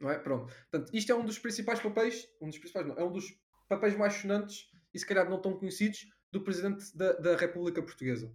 Não 0.00 0.10
é? 0.10 0.18
Pronto. 0.18 0.52
Portanto, 0.70 0.94
isto 0.94 1.10
é 1.10 1.14
um 1.14 1.24
dos 1.24 1.38
principais 1.38 1.80
papéis, 1.80 2.26
um 2.40 2.48
dos 2.48 2.58
principais 2.58 2.86
não, 2.86 2.96
é 2.96 3.04
um 3.04 3.12
dos 3.12 3.26
papéis 3.68 3.96
mais 3.96 4.14
sonantes 4.14 4.66
e 4.94 4.98
se 4.98 5.06
calhar 5.06 5.28
não 5.28 5.40
tão 5.40 5.58
conhecidos 5.58 6.06
do 6.30 6.42
Presidente 6.42 6.96
da, 6.96 7.12
da 7.14 7.36
República 7.36 7.82
Portuguesa. 7.82 8.32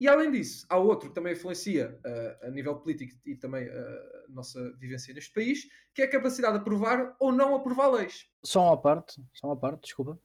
E 0.00 0.08
além 0.08 0.30
disso, 0.30 0.66
há 0.68 0.76
outro 0.76 1.08
que 1.08 1.14
também 1.14 1.32
influencia 1.32 1.98
eh, 2.04 2.38
a 2.42 2.50
nível 2.50 2.76
político 2.76 3.16
e 3.24 3.36
também 3.36 3.64
eh, 3.64 4.24
a 4.28 4.32
nossa 4.32 4.72
vivência 4.76 5.14
neste 5.14 5.32
país, 5.32 5.66
que 5.94 6.02
é 6.02 6.04
a 6.04 6.10
capacidade 6.10 6.54
de 6.54 6.60
aprovar 6.60 7.16
ou 7.18 7.32
não 7.32 7.54
aprovar 7.54 7.88
leis. 7.88 8.26
Só 8.44 8.66
uma 8.66 8.80
parte, 8.80 9.22
só 9.32 9.46
uma 9.46 9.56
parte, 9.56 9.82
desculpa. 9.82 10.18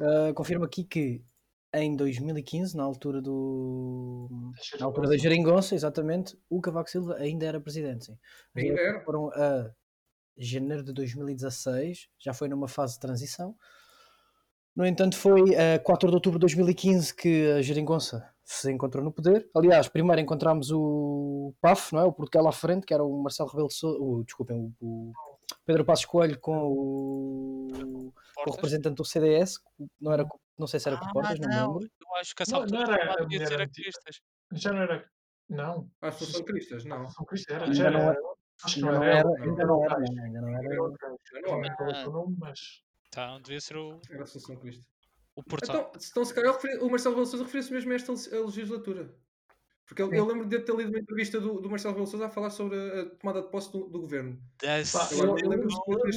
Uh, 0.00 0.34
confirmo 0.34 0.64
aqui 0.64 0.84
que 0.84 1.22
em 1.74 1.96
2015, 1.96 2.76
na 2.76 2.82
altura 2.84 3.20
do. 3.20 4.28
Na 4.78 4.86
altura 4.86 5.08
da 5.08 5.16
Geringonça, 5.16 5.74
exatamente, 5.74 6.38
o 6.48 6.60
Cavaco 6.60 6.90
Silva 6.90 7.16
ainda 7.16 7.46
era 7.46 7.60
presidente. 7.60 8.06
Sim. 8.06 8.14
Ainda 8.56 8.80
era? 8.80 9.04
Foram 9.04 9.30
a 9.30 9.70
janeiro 10.36 10.82
de 10.82 10.92
2016, 10.92 12.08
já 12.18 12.32
foi 12.34 12.48
numa 12.48 12.68
fase 12.68 12.94
de 12.94 13.00
transição. 13.00 13.54
No 14.74 14.84
entanto, 14.84 15.16
foi 15.16 15.54
a 15.56 15.78
4 15.78 16.08
de 16.08 16.14
outubro 16.14 16.38
de 16.38 16.42
2015 16.42 17.14
que 17.14 17.50
a 17.52 17.62
Geringonça 17.62 18.28
se 18.44 18.70
encontrou 18.72 19.04
no 19.04 19.12
poder. 19.12 19.48
Aliás, 19.54 19.88
primeiro 19.88 20.20
encontramos 20.20 20.70
o 20.72 21.54
PAF, 21.60 21.94
não 21.94 22.00
é? 22.00 22.04
O 22.04 22.12
Portugal 22.12 22.48
à 22.48 22.52
frente, 22.52 22.84
que 22.84 22.92
era 22.92 23.04
o 23.04 23.22
Marcelo 23.22 23.48
Rebelo 23.48 23.68
de 23.68 23.74
Sousa, 23.74 23.98
o, 24.00 24.24
desculpem, 24.24 24.74
o, 24.80 25.10
o 25.10 25.12
Pedro 25.64 25.84
Passos 25.84 26.04
Coelho 26.04 26.38
com 26.40 26.56
o, 26.56 27.68
com 28.34 28.50
o 28.50 28.54
representante 28.54 28.96
do 28.96 29.04
CDS, 29.04 29.60
não, 30.00 30.12
era, 30.12 30.24
com- 30.24 30.38
não 30.58 30.66
sei 30.66 30.80
se 30.80 30.88
era 30.88 30.98
com 30.98 31.08
Portas, 31.12 31.38
não 31.40 31.48
não, 31.48 31.72
lembro. 31.78 31.90
eu 32.00 32.16
acho 32.16 32.34
que 32.34 32.42
essa 32.42 32.52
Não, 32.52 32.60
altura 32.62 32.84
não 32.84 32.94
era 32.94 33.12
a 33.12 33.16
devia 33.24 33.46
ser 33.46 33.60
a 33.60 33.64
antiga. 33.64 33.82
Cristas. 33.90 34.20
Já 34.52 34.72
não 34.72 34.82
era. 34.82 35.10
Não. 35.48 35.90
Acho 36.00 36.18
que 36.18 36.24
são 36.26 36.42
cristas, 36.44 36.84
não. 36.84 37.08
São 37.10 37.24
Cristo 37.26 37.52
era. 37.52 37.64
Ainda 37.64 37.74
Já 37.74 37.90
não 37.90 38.00
era. 38.00 38.10
era- 38.10 38.34
Acho 38.64 38.74
que 38.76 38.80
Ainda 38.84 38.92
não 38.92 38.98
não 39.00 39.04
era. 39.04 39.28
ainda 39.42 39.66
não 39.66 39.84
era, 39.84 39.98
não, 39.98 40.24
ainda 40.24 40.40
não 40.40 40.48
Era. 40.48 40.62
Já 40.62 41.40
Não 41.40 41.50
não 41.58 41.64
era. 41.64 41.74
qual 41.76 41.90
o 41.90 41.94
seu 41.96 42.12
nome, 42.12 42.36
mas. 42.38 42.58
Então 43.08 43.40
devia 43.42 43.60
ser 43.60 43.76
o. 43.76 44.00
Era 44.10 44.22
Assunção 44.22 44.56
Cristo. 44.56 44.84
O 45.34 45.42
portal. 45.42 45.76
Então, 45.90 46.00
então 46.10 46.24
se 46.24 46.32
calhar 46.32 46.54
o 46.80 46.88
Marcelo 46.88 47.14
Rebelo 47.16 47.26
Sousa 47.26 47.44
referiu-se 47.44 47.72
mesmo 47.72 47.90
a 47.92 47.94
esta 47.96 48.12
le- 48.12 48.44
legislatura. 48.44 49.14
Porque 49.86 50.00
eu, 50.00 50.12
eu 50.12 50.26
lembro 50.26 50.46
de 50.46 50.58
ter 50.60 50.74
lido 50.74 50.88
uma 50.90 50.98
entrevista 50.98 51.38
do, 51.40 51.60
do 51.60 51.68
Marcelo 51.68 51.92
Rebelo 51.92 52.06
Sousa 52.06 52.26
a 52.26 52.30
falar 52.30 52.50
sobre 52.50 52.76
a, 52.78 53.02
a 53.02 53.10
tomada 53.16 53.42
de 53.42 53.50
posse 53.50 53.70
do, 53.70 53.86
do 53.88 54.00
governo. 54.00 54.40
Lembro 54.62 55.68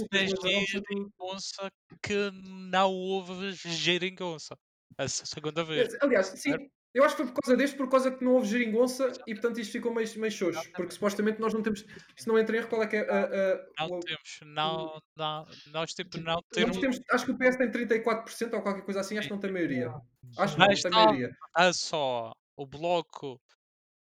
de 0.10 0.78
geringonça 0.90 1.72
que 2.02 2.32
não 2.72 2.92
houve 2.94 3.52
geringonça. 3.54 4.58
A 4.98 5.08
se- 5.08 5.26
segunda 5.28 5.64
vez. 5.64 5.96
Aliás, 6.02 6.28
sim, 6.28 6.54
eu 6.94 7.04
acho 7.04 7.16
que 7.16 7.24
foi 7.24 7.32
por 7.34 7.42
causa 7.42 7.58
deste, 7.58 7.78
por 7.78 7.90
causa 7.90 8.10
que 8.12 8.24
não 8.24 8.34
houve 8.36 8.48
geringonça 8.48 9.12
e 9.28 9.34
portanto 9.34 9.60
isto 9.60 9.72
ficou 9.74 9.94
meio, 9.94 10.08
meio 10.20 10.32
xoxo. 10.32 10.72
Porque 10.76 10.92
supostamente 10.94 11.40
nós 11.40 11.54
não 11.54 11.62
temos, 11.62 11.86
se 12.16 12.28
não 12.28 12.40
entra 12.40 12.56
em 12.56 12.60
erro, 12.60 12.70
qual 12.70 12.82
é 12.84 12.88
que 12.88 12.96
é 12.96 13.02
a. 13.02 13.26
a- 13.26 13.88
Não 13.88 13.98
o- 13.98 14.00
temos, 14.00 14.40
não, 14.46 15.02
não, 15.16 15.46
nós 15.72 15.94
tipo 15.94 16.18
não 16.18 16.36
nós 16.36 16.42
temos. 16.54 16.78
temos- 16.78 17.02
acho 17.12 17.26
que 17.26 17.32
o 17.32 17.38
PS 17.38 17.58
tem 17.58 17.70
34% 17.70 18.54
ou 18.56 18.62
qualquer 18.62 18.84
coisa 18.86 19.02
assim, 19.02 19.18
acho 19.18 19.28
que 19.28 19.34
não 19.34 19.42
tem 19.42 19.52
maioria. 19.52 19.94
Acho 20.38 20.56
que 20.56 20.60
não, 20.62 20.68
tem 20.68 20.92
maioria. 20.92 21.30
a 21.54 21.74
só 21.74 22.34
o 22.56 22.66
bloco 22.66 23.40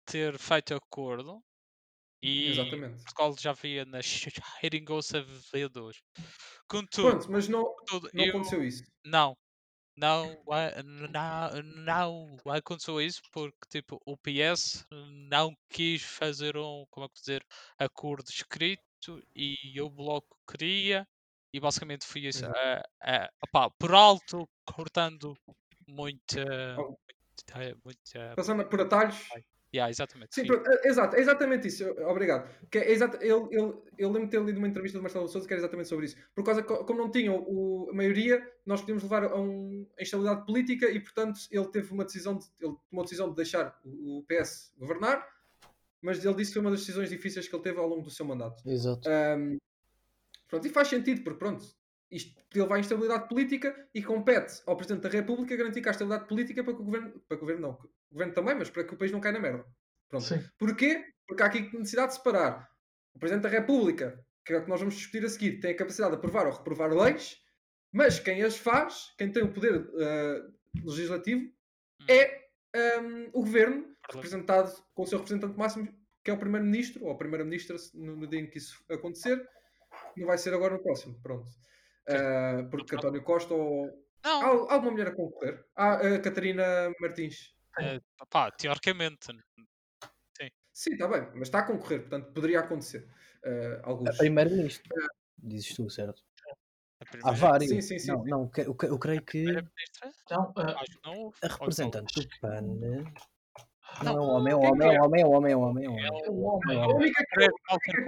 ter 0.06 0.38
feito 0.38 0.74
acordo 0.74 1.42
e 2.22 2.50
Exatamente. 2.50 3.02
Portugal 3.04 3.36
já 3.38 3.52
via 3.52 3.84
na 3.84 4.00
geringonça 4.62 5.22
V2. 5.22 5.96
Contudo, 6.68 7.10
Pronto, 7.10 7.30
mas 7.32 7.48
não, 7.48 7.64
contudo, 7.64 8.10
não 8.14 8.24
eu, 8.24 8.30
aconteceu 8.30 8.64
isso. 8.64 8.84
Não, 9.04 9.36
não, 9.96 10.36
não, 11.10 11.50
não 11.84 12.52
aconteceu 12.52 13.00
isso 13.00 13.22
porque 13.32 13.58
tipo, 13.70 14.00
o 14.06 14.16
PS 14.16 14.86
não 15.30 15.54
quis 15.70 16.02
fazer 16.02 16.56
um, 16.56 16.84
como 16.90 17.06
é 17.06 17.08
que 17.08 17.20
dizer, 17.20 17.44
acordo 17.78 18.28
escrito 18.28 18.82
e 19.34 19.80
o 19.80 19.88
Bloco 19.88 20.36
queria 20.50 21.06
e 21.52 21.60
basicamente 21.60 22.04
foi 22.06 22.22
isso. 22.22 22.44
A- 22.46 22.82
a- 23.02 23.30
opá, 23.42 23.70
por 23.78 23.94
alto, 23.94 24.48
cortando 24.66 25.34
muita. 25.88 26.76
Oh. 26.78 26.96
muita, 27.54 27.78
muita 27.84 28.34
Passando 28.36 28.68
por 28.68 28.80
atalhos. 28.80 29.16
Yeah, 29.74 29.90
exatamente. 29.90 30.34
Sim, 30.34 30.46
pronto, 30.46 30.68
é- 30.68 30.88
exato, 30.88 31.16
é 31.16 31.20
exatamente 31.20 31.68
isso. 31.68 31.84
Obrigado. 32.08 32.48
Que 32.70 32.78
é 32.78 32.92
exato, 32.92 33.16
eu, 33.18 33.48
eu, 33.50 33.84
eu 33.98 34.10
lembro 34.10 34.28
de 34.28 34.36
ter 34.36 34.42
lido 34.42 34.58
uma 34.58 34.68
entrevista 34.68 34.98
do 34.98 35.02
Marcelo 35.02 35.28
Souza 35.28 35.46
que 35.46 35.52
era 35.52 35.60
exatamente 35.60 35.88
sobre 35.88 36.06
isso. 36.06 36.16
Por 36.34 36.44
causa 36.44 36.62
que, 36.62 36.68
como 36.68 36.98
não 36.98 37.10
tinham 37.10 37.36
o, 37.36 37.88
a 37.90 37.94
maioria, 37.94 38.42
nós 38.64 38.80
podíamos 38.80 39.02
levar 39.02 39.24
a, 39.24 39.36
um, 39.36 39.86
a 39.98 40.02
instabilidade 40.02 40.46
política 40.46 40.90
e, 40.90 41.00
portanto, 41.00 41.40
ele 41.50 41.66
teve 41.68 41.92
uma 41.92 42.04
decisão, 42.04 42.36
de, 42.36 42.46
ele 42.60 42.74
tomou 42.90 43.02
a 43.02 43.04
decisão 43.04 43.28
de 43.30 43.36
deixar 43.36 43.78
o, 43.84 44.18
o 44.18 44.24
PS 44.24 44.72
governar, 44.78 45.26
mas 46.00 46.24
ele 46.24 46.34
disse 46.34 46.50
que 46.50 46.54
foi 46.54 46.62
uma 46.62 46.70
das 46.70 46.80
decisões 46.80 47.10
difíceis 47.10 47.48
que 47.48 47.54
ele 47.54 47.62
teve 47.62 47.78
ao 47.78 47.88
longo 47.88 48.02
do 48.02 48.10
seu 48.10 48.24
mandato. 48.24 48.62
Exato. 48.68 49.08
Ahm, 49.08 49.56
pronto, 50.48 50.66
e 50.66 50.70
faz 50.70 50.88
sentido, 50.88 51.22
porque 51.22 51.38
pronto, 51.38 51.64
isto 52.16 52.34
levar 52.54 52.76
à 52.76 52.78
instabilidade 52.78 53.28
política 53.28 53.88
e 53.94 54.02
compete 54.02 54.62
ao 54.66 54.76
Presidente 54.76 55.02
da 55.02 55.08
República 55.08 55.56
garantir 55.56 55.80
que 55.82 55.88
há 55.88 55.92
estabilidade 55.92 56.28
política 56.28 56.64
para 56.64 56.74
que 56.74 56.80
o 56.80 56.84
governo, 56.84 57.10
para 57.28 57.36
que 57.36 57.42
o 57.42 57.46
governo 57.46 57.62
não, 57.62 57.76
que 57.76 57.86
o 57.86 57.90
governo 58.12 58.34
também, 58.34 58.54
mas 58.54 58.70
para 58.70 58.84
que 58.84 58.94
o 58.94 58.96
país 58.96 59.12
não 59.12 59.20
caia 59.20 59.34
na 59.34 59.40
merda. 59.40 59.64
Pronto. 60.08 60.24
Sim. 60.24 60.42
Porquê? 60.58 61.04
Porque 61.26 61.42
há 61.42 61.46
aqui 61.46 61.60
necessidade 61.76 62.08
de 62.08 62.14
separar. 62.16 62.68
O 63.14 63.18
Presidente 63.18 63.42
da 63.42 63.48
República, 63.48 64.18
que 64.44 64.52
é 64.52 64.58
o 64.58 64.62
que 64.62 64.68
nós 64.68 64.80
vamos 64.80 64.94
discutir 64.94 65.24
a 65.24 65.28
seguir, 65.28 65.60
tem 65.60 65.72
a 65.72 65.76
capacidade 65.76 66.12
de 66.12 66.18
aprovar 66.18 66.46
ou 66.46 66.52
reprovar 66.52 66.92
leis, 66.92 67.36
mas 67.92 68.18
quem 68.18 68.42
as 68.42 68.56
faz, 68.56 69.14
quem 69.18 69.30
tem 69.30 69.42
o 69.42 69.52
poder 69.52 69.88
eh, 69.98 70.42
legislativo, 70.84 71.50
Hum. 72.02 72.04
é 72.08 72.46
ehm, 72.74 73.30
o 73.32 73.40
Governo, 73.40 73.86
representado 74.12 74.72
com 74.94 75.02
o 75.02 75.06
seu 75.06 75.18
representante 75.18 75.58
máximo, 75.58 75.88
que 76.22 76.30
é 76.30 76.34
o 76.34 76.38
Primeiro-Ministro, 76.38 77.04
ou 77.04 77.12
a 77.12 77.16
Primeira-Ministra, 77.16 77.76
no, 77.94 78.16
no 78.16 78.26
dia 78.26 78.40
em 78.40 78.50
que 78.50 78.58
isso 78.58 78.84
acontecer. 78.90 79.42
Não 80.16 80.26
vai 80.26 80.38
ser 80.38 80.52
agora 80.52 80.74
no 80.74 80.82
próximo, 80.82 81.18
pronto. 81.22 81.48
Eh, 82.08 82.62
porque 82.70 82.94
António 82.96 83.22
Costa 83.22 83.54
ou... 83.54 84.04
Não, 84.24 84.42
Há, 84.42 84.44
há 84.70 84.74
alguma 84.74 84.90
mulher 84.92 85.08
a 85.08 85.14
concorrer? 85.14 85.64
Há 85.74 85.94
a 85.94 86.20
Catarina 86.20 86.92
Martins. 87.00 87.54
eh, 87.78 88.00
pá, 88.30 88.50
teoricamente. 88.50 89.28
Sim, 90.72 90.92
está 90.92 91.08
bem, 91.08 91.22
mas 91.32 91.42
está 91.48 91.60
a 91.60 91.62
concorrer, 91.62 92.00
portanto 92.00 92.32
poderia 92.32 92.60
acontecer. 92.60 93.08
eh, 93.44 93.80
alguns. 93.82 94.16
Primeiro-ministro. 94.18 94.92
Dizes 95.38 95.74
tu, 95.74 95.88
certo? 95.88 96.22
a 97.24 97.28
Há 97.28 97.32
vários. 97.32 97.70
Sim, 97.70 97.80
sim, 97.80 97.98
sim. 97.98 98.08
Não, 98.12 98.24
não, 98.24 98.48
que- 98.48 98.60
eu, 98.62 98.76
eu 98.82 98.98
creio 98.98 99.22
que 99.22 99.42
primeira-ministra? 99.44 100.12
Não, 100.30 100.52
ah, 100.56 100.84
não 101.04 101.18
houve. 101.18 101.38
a 101.42 101.46
Ou 101.46 101.52
representante 101.52 102.20
do 102.20 102.28
PAN. 102.40 102.60
Não, 102.62 103.04
Não, 104.02 104.12
é 104.12 104.20
um 104.20 104.28
homem, 104.28 104.52
é 104.52 104.56
um 104.56 104.60
homem, 104.64 104.88
é 104.88 104.94
é? 104.94 105.00
um 105.00 105.04
homem, 105.04 105.22
é 105.22 105.26
um 105.26 105.32
homem, 105.32 105.52
é 105.54 105.56
um 105.56 105.62
homem, 105.62 105.86
é 105.86 106.30
um 106.30 106.44
homem. 106.44 106.78
É. 106.78 106.82
A 106.82 106.88
única 106.88 107.24
que, 107.24 107.42
eu, 107.42 107.50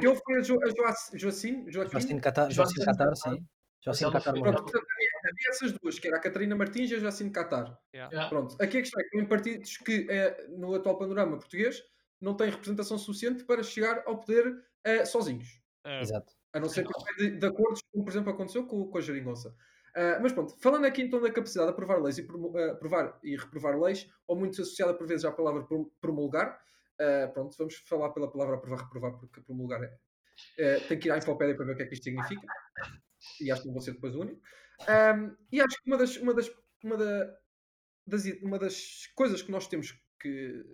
ela 0.07 0.35
a 0.35 0.43
a, 0.85 0.91
a 0.91 1.17
Joacine, 1.17 1.73
Joaquim. 1.73 2.19
Catar, 2.21 2.49
Catar, 2.49 2.85
Catar. 2.85 3.17
sim. 3.17 3.47
Jocine 3.92 4.11
ela 4.11 4.20
Catar 4.20 4.35
Moura. 4.37 4.53
Pronto, 4.53 4.64
portanto, 4.72 4.87
havia, 4.92 5.09
havia 5.31 5.48
essas 5.51 5.72
duas, 5.72 5.98
que 5.98 6.09
era 6.09 6.16
a 6.16 6.20
Catarina 6.20 6.55
Martins 6.57 6.90
e 6.90 6.94
a 6.94 6.98
Joacine 6.98 7.31
Catar. 7.31 7.79
yeah. 7.94 8.29
Pronto, 8.29 8.57
aqui 8.61 8.79
a 8.79 8.81
questão 8.83 9.01
é 9.01 9.05
que 9.05 9.11
tem 9.11 9.27
partidos 9.27 9.77
que, 9.79 10.07
eh, 10.11 10.46
no 10.51 10.74
atual 10.74 10.98
panorama 10.98 11.37
português, 11.38 11.83
não 12.20 12.35
têm 12.37 12.51
representação 12.51 12.98
suficiente 12.98 13.44
para 13.44 13.62
chegar 13.62 14.03
ao 14.07 14.18
poder 14.20 14.64
eh, 14.85 15.05
sozinhos. 15.05 15.61
eh, 15.85 16.01
Exato. 16.03 16.33
A 16.53 16.61
não 16.61 16.68
ser 16.68 16.87
que 16.87 17.14
de, 17.16 17.31
de 17.38 17.46
acordos, 17.46 17.83
como 17.92 18.05
por 18.05 18.11
exemplo 18.11 18.33
aconteceu 18.33 18.66
com, 18.66 18.88
com 18.88 18.98
a 18.98 19.01
Geringonça. 19.01 19.55
Ah, 19.94 20.18
mas 20.20 20.33
pronto, 20.33 20.55
falando 20.61 20.85
aqui 20.87 21.03
então 21.03 21.20
da 21.20 21.31
capacidade 21.31 21.68
de 21.68 21.72
aprovar 21.72 22.01
leis 22.01 22.18
e 22.18 22.22
aprovar 22.72 23.18
e 23.22 23.37
reprovar 23.37 23.79
leis, 23.79 24.09
ou 24.27 24.37
muito 24.37 24.53
associada 24.61 24.94
por 24.94 25.07
vezes 25.07 25.24
à 25.24 25.33
palavra 25.33 25.64
prom- 25.64 25.90
promulgar, 26.01 26.59
ah, 27.01 27.29
pronto, 27.35 27.55
vamos 27.59 27.74
falar 27.87 28.11
pela 28.11 28.31
palavra 28.31 28.57
aprovar, 28.57 28.83
reprovar, 28.85 29.12
porque 29.18 29.40
promulgar 29.40 29.83
é, 29.83 29.98
é- 30.59 30.81
tem 30.81 30.98
que 30.98 31.09
ir 31.09 31.11
à 31.12 31.18
Infopédia 31.18 31.55
para 31.57 31.66
ver 31.66 31.72
o 31.72 31.77
que 31.77 31.83
é 31.83 31.87
que 31.87 31.94
isto 31.94 32.05
significa. 32.05 32.46
E 33.41 33.51
acho 33.51 33.62
que 33.62 33.69
não 33.69 33.75
vou 33.75 33.83
ser 33.83 33.93
depois 33.93 34.14
o 34.14 34.21
único. 34.21 34.41
Ahm, 34.87 35.35
e 35.53 35.61
acho 35.61 35.77
que 35.83 35.88
uma 35.91 35.97
das, 35.99 36.17
uma 36.17 36.35
das, 36.35 36.51
uma 36.85 36.97
da- 36.97 37.35
das, 38.07 38.25
uma 38.43 38.59
das 38.59 39.07
coisas 39.14 39.43
que 39.43 39.51
nós 39.51 39.67
temos 39.67 39.93
que. 40.21 40.64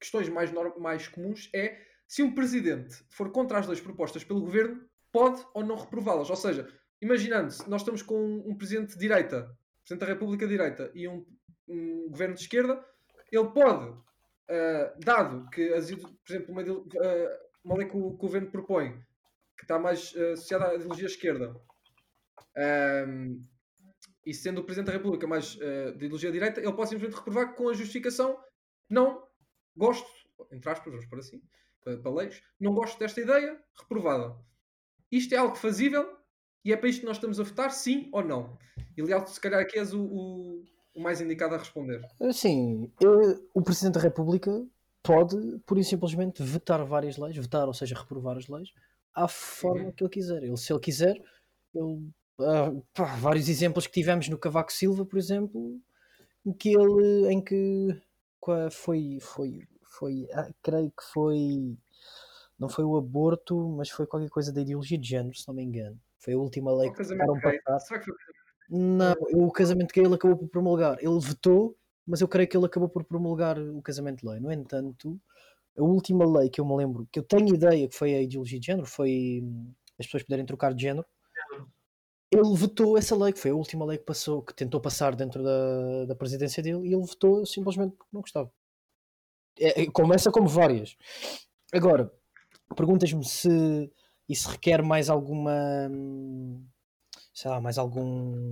questões 0.00 0.28
mais, 0.28 0.50
mais 0.78 1.08
comuns 1.08 1.48
é 1.54 1.80
se 2.06 2.22
um 2.22 2.34
presidente 2.34 2.94
for 3.10 3.30
contra 3.32 3.58
as 3.58 3.66
leis 3.66 3.80
propostas 3.80 4.22
pelo 4.24 4.40
governo, 4.40 4.88
pode 5.12 5.44
ou 5.54 5.64
não 5.64 5.76
reprová-las. 5.76 6.30
Ou 6.30 6.36
seja, 6.36 6.68
imaginando 7.00 7.50
se 7.50 7.68
nós 7.68 7.80
estamos 7.82 8.02
com 8.02 8.42
um 8.46 8.56
presidente 8.56 8.92
de 8.94 8.98
direita, 8.98 9.50
presidente 9.82 10.06
da 10.06 10.12
República 10.12 10.46
de 10.46 10.52
direita 10.52 10.90
e 10.94 11.08
um, 11.08 11.26
um 11.68 12.08
governo 12.10 12.34
de 12.34 12.42
esquerda, 12.42 12.84
ele 13.32 13.48
pode, 13.48 13.92
ah, 14.48 14.94
dado 15.04 15.48
que, 15.50 15.72
as 15.72 15.90
por 15.90 16.14
exemplo, 16.28 16.52
uma, 16.52 16.62
ah, 16.62 17.38
uma 17.64 17.76
lei 17.76 17.88
que 17.88 17.96
o, 17.96 18.10
que 18.10 18.14
o 18.14 18.28
governo 18.28 18.50
propõe, 18.50 18.92
que 19.56 19.64
está 19.64 19.78
mais 19.78 20.14
ah, 20.16 20.32
associada 20.32 20.68
à 20.68 20.74
ideologia 20.74 21.06
esquerda, 21.06 21.54
ahm, 22.56 23.44
e 24.24 24.34
sendo 24.34 24.60
o 24.60 24.64
Presidente 24.64 24.88
da 24.88 24.92
República 24.92 25.26
mais 25.26 25.58
ah, 25.60 25.90
de 25.92 26.04
ideologia 26.06 26.32
direita, 26.32 26.60
ele 26.60 26.72
pode 26.72 26.90
simplesmente 26.90 27.16
reprovar 27.18 27.54
com 27.54 27.68
a 27.68 27.74
justificação 27.74 28.36
não 28.88 29.22
gosto, 29.76 30.08
entre 30.52 30.70
aspas, 30.70 30.92
vamos 30.92 31.06
por 31.06 31.18
assim, 31.18 31.42
para, 31.82 31.98
para 31.98 32.10
leis, 32.10 32.42
não 32.58 32.74
gosto 32.74 32.98
desta 32.98 33.20
ideia, 33.20 33.60
reprovada. 33.78 34.36
Isto 35.10 35.34
é 35.34 35.38
algo 35.38 35.56
fazível 35.56 36.16
e 36.64 36.72
é 36.72 36.76
para 36.76 36.88
isto 36.88 37.00
que 37.00 37.06
nós 37.06 37.16
estamos 37.16 37.38
a 37.38 37.42
votar, 37.44 37.70
sim 37.70 38.08
ou 38.12 38.24
não? 38.24 38.58
E 38.96 39.02
Leal, 39.02 39.26
se 39.26 39.40
calhar 39.40 39.60
aqui 39.60 39.78
és 39.78 39.92
o, 39.92 40.02
o, 40.02 40.64
o 40.94 41.00
mais 41.00 41.20
indicado 41.20 41.54
a 41.54 41.58
responder. 41.58 42.00
Sim, 42.32 42.92
eh, 43.02 43.40
o 43.54 43.62
Presidente 43.62 43.94
da 43.94 44.00
República 44.00 44.66
pode, 45.02 45.36
por 45.66 45.78
e 45.78 45.84
simplesmente, 45.84 46.42
vetar 46.42 46.84
várias 46.84 47.16
leis, 47.16 47.36
vetar, 47.36 47.66
ou 47.68 47.74
seja, 47.74 47.94
reprovar 47.94 48.36
as 48.36 48.48
leis, 48.48 48.72
à 49.14 49.28
forma 49.28 49.84
Uhum. 49.84 49.92
que 49.92 50.02
ele 50.02 50.10
quiser. 50.10 50.42
Ele, 50.42 50.56
se 50.56 50.72
ele 50.72 50.80
quiser, 50.80 51.16
ele, 51.74 52.10
ah, 52.40 52.72
pá, 52.94 53.16
vários 53.16 53.48
exemplos 53.48 53.86
que 53.86 53.92
tivemos 53.92 54.28
no 54.28 54.38
Cavaco 54.38 54.72
Silva, 54.72 55.04
por 55.04 55.18
exemplo, 55.18 55.80
em 56.44 56.52
que 56.52 56.70
ele, 56.70 57.32
em 57.32 57.42
que 57.42 58.00
foi, 58.70 59.18
foi, 59.20 59.68
foi, 59.82 60.28
ah, 60.32 60.48
creio 60.62 60.90
que 60.90 61.02
foi, 61.12 61.76
não 62.58 62.68
foi 62.68 62.84
o 62.84 62.96
aborto, 62.96 63.68
mas 63.76 63.90
foi 63.90 64.06
qualquer 64.06 64.30
coisa 64.30 64.52
da 64.52 64.60
ideologia 64.60 64.98
de 64.98 65.08
género, 65.08 65.36
se 65.36 65.46
não 65.48 65.54
me 65.54 65.62
engano. 65.62 65.98
Foi 66.18 66.34
a 66.34 66.38
última 66.38 66.72
lei 66.74 66.88
O 66.88 66.92
que 66.92 67.04
tentaram 67.04 67.40
passar. 67.40 67.80
Será 67.80 68.00
que 68.00 68.06
foi 68.06 68.14
Não, 68.68 69.14
o 69.32 69.50
casamento 69.50 69.92
gay 69.92 70.04
ele 70.04 70.14
acabou 70.14 70.36
por 70.36 70.48
promulgar. 70.48 70.98
Ele 71.00 71.20
vetou, 71.20 71.76
mas 72.06 72.20
eu 72.20 72.28
creio 72.28 72.48
que 72.48 72.56
ele 72.56 72.66
acabou 72.66 72.88
por 72.88 73.04
promulgar 73.04 73.58
o 73.58 73.80
casamento 73.82 74.20
de 74.20 74.28
lei. 74.28 74.40
No 74.40 74.52
entanto, 74.52 75.20
a 75.78 75.82
última 75.82 76.24
lei 76.38 76.48
que 76.50 76.60
eu 76.60 76.66
me 76.66 76.76
lembro, 76.76 77.06
que 77.12 77.18
eu 77.18 77.22
tenho 77.22 77.54
ideia 77.54 77.88
que 77.88 77.96
foi 77.96 78.14
a 78.14 78.22
ideologia 78.22 78.58
de 78.58 78.66
género, 78.66 78.86
foi 78.86 79.40
hum, 79.42 79.72
as 79.98 80.06
pessoas 80.06 80.22
poderem 80.24 80.46
trocar 80.46 80.74
de 80.74 80.82
género. 80.82 81.06
Ele 82.30 82.54
vetou 82.54 82.98
essa 82.98 83.16
lei, 83.16 83.32
que 83.32 83.38
foi 83.38 83.52
a 83.52 83.54
última 83.54 83.84
lei 83.84 83.98
que 83.98 84.04
passou, 84.04 84.42
que 84.42 84.54
tentou 84.54 84.80
passar 84.80 85.14
dentro 85.14 85.42
da, 85.42 86.06
da 86.06 86.14
presidência 86.14 86.62
dele, 86.62 86.88
e 86.88 86.92
ele 86.92 87.06
vetou 87.06 87.46
simplesmente 87.46 87.92
porque 87.92 88.10
não 88.12 88.20
gostava. 88.20 88.50
É, 89.58 89.82
é, 89.82 89.90
começa 89.90 90.30
como 90.30 90.48
várias. 90.48 90.96
Agora, 91.72 92.12
perguntas-me 92.74 93.24
se 93.24 93.90
isso 94.28 94.50
requer 94.50 94.82
mais 94.82 95.08
alguma. 95.08 95.52
sei 97.32 97.50
lá, 97.50 97.60
mais 97.60 97.78
algum. 97.78 98.50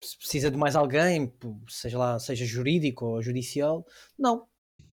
Se 0.00 0.18
precisa 0.18 0.50
de 0.50 0.56
mais 0.56 0.76
alguém, 0.76 1.32
seja 1.68 1.98
lá, 1.98 2.18
seja 2.18 2.44
jurídico 2.44 3.06
ou 3.06 3.22
judicial. 3.22 3.86
Não. 4.18 4.46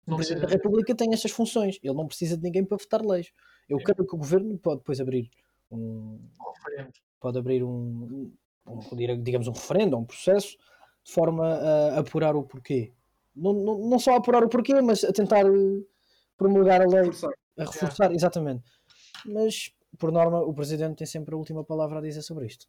O 0.06 0.12
Não 0.12 0.18
Presidente 0.18 0.44
da 0.44 0.48
República 0.48 0.96
tem 0.96 1.14
estas 1.14 1.32
funções. 1.32 1.80
Ele 1.82 1.94
não 1.94 2.08
precisa 2.08 2.38
de 2.38 2.44
ninguém 2.44 2.66
para 2.66 2.78
votar 2.78 3.04
leis. 3.04 3.32
Eu 3.70 3.80
Sim. 3.80 3.84
creio 3.86 4.08
que 4.08 4.16
o 4.16 4.20
governo 4.20 4.58
pode 4.58 4.80
depois 4.80 5.00
abrir 5.00 5.30
um. 5.72 6.20
Referendo. 6.56 6.94
Pode 7.26 7.40
abrir 7.40 7.64
um. 7.64 8.32
um- 8.68 9.24
digamos 9.24 9.48
um 9.48 9.52
referendo, 9.52 9.98
um 9.98 10.06
processo 10.06 10.56
de 11.04 11.12
forma 11.12 11.44
a 11.44 12.00
apurar 12.00 12.36
o 12.36 12.44
porquê. 12.44 12.94
Não, 13.36 13.52
não, 13.52 13.90
não 13.90 13.98
só 13.98 14.14
a 14.14 14.18
apurar 14.18 14.44
o 14.44 14.48
porquê, 14.48 14.80
mas 14.80 15.04
a 15.04 15.12
tentar 15.12 15.44
eh, 15.44 15.84
promulgar 16.38 16.84
a 16.84 16.86
lei, 16.86 17.06
Forçar. 17.06 17.32
a 17.58 17.64
reforçar, 17.64 18.12
exatamente. 18.12 18.64
Mas, 19.26 19.74
por 19.98 20.12
norma, 20.12 20.40
o 20.40 20.54
Presidente 20.54 20.98
tem 20.98 21.08
sempre 21.08 21.34
a 21.34 21.38
última 21.38 21.64
palavra 21.64 21.98
a 21.98 22.02
dizer 22.02 22.22
sobre 22.22 22.46
isto. 22.46 22.68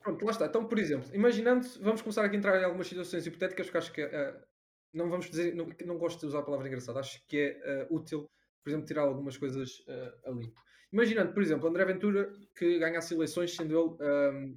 Pronto, 0.00 0.22
lá 0.26 0.30
está. 0.30 0.44
Então, 0.44 0.66
por 0.66 0.78
exemplo, 0.78 1.08
imaginando, 1.14 1.66
vamos 1.80 2.02
começar 2.02 2.22
aqui 2.22 2.36
a 2.36 2.38
entrar 2.38 2.60
em 2.60 2.64
algumas 2.64 2.86
situações 2.86 3.26
hipotéticas, 3.26 3.64
porque 3.64 3.78
acho 3.78 3.92
que 3.94 4.02
eh, 4.02 4.44
não 4.92 5.08
vamos 5.08 5.30
dizer, 5.30 5.54
não, 5.54 5.66
não 5.86 5.96
gosto 5.96 6.20
de 6.20 6.26
usar 6.26 6.40
a 6.40 6.42
palavra 6.42 6.68
engraçada, 6.68 7.00
acho 7.00 7.26
que 7.26 7.38
é 7.38 7.60
eh, 7.64 7.86
útil, 7.90 8.28
por 8.62 8.68
exemplo, 8.68 8.86
tirar 8.86 9.04
algumas 9.04 9.38
coisas 9.38 9.82
eh, 9.88 10.14
ali. 10.26 10.52
Imaginando, 10.92 11.32
por 11.32 11.42
exemplo, 11.42 11.68
André 11.68 11.84
Ventura 11.84 12.32
que 12.56 12.78
ganhasse 12.78 13.14
eleições, 13.14 13.54
sendo 13.54 13.98
ele, 14.00 14.56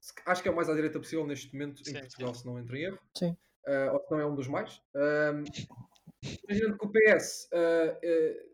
se- 0.00 0.12
acho 0.26 0.42
que 0.42 0.48
é 0.48 0.52
o 0.52 0.56
mais 0.56 0.68
à 0.68 0.74
direita 0.74 0.98
possível 0.98 1.26
neste 1.26 1.52
momento 1.52 1.84
Sim, 1.84 1.96
em 1.96 2.00
Portugal, 2.00 2.34
se 2.34 2.46
não 2.46 2.58
entro 2.58 2.76
em 2.76 2.82
erro, 2.84 2.98
Sim. 3.16 3.36
Eh, 3.66 3.90
ou 3.90 4.00
se 4.00 4.10
não 4.10 4.20
é 4.20 4.26
um 4.26 4.34
dos 4.34 4.48
mais. 4.48 4.80
Ehm, 4.94 5.44
imaginando 6.48 6.78
que 6.78 6.86
o 6.86 6.90
PS, 6.90 7.48
eh, 7.52 7.98
eh, 8.02 8.46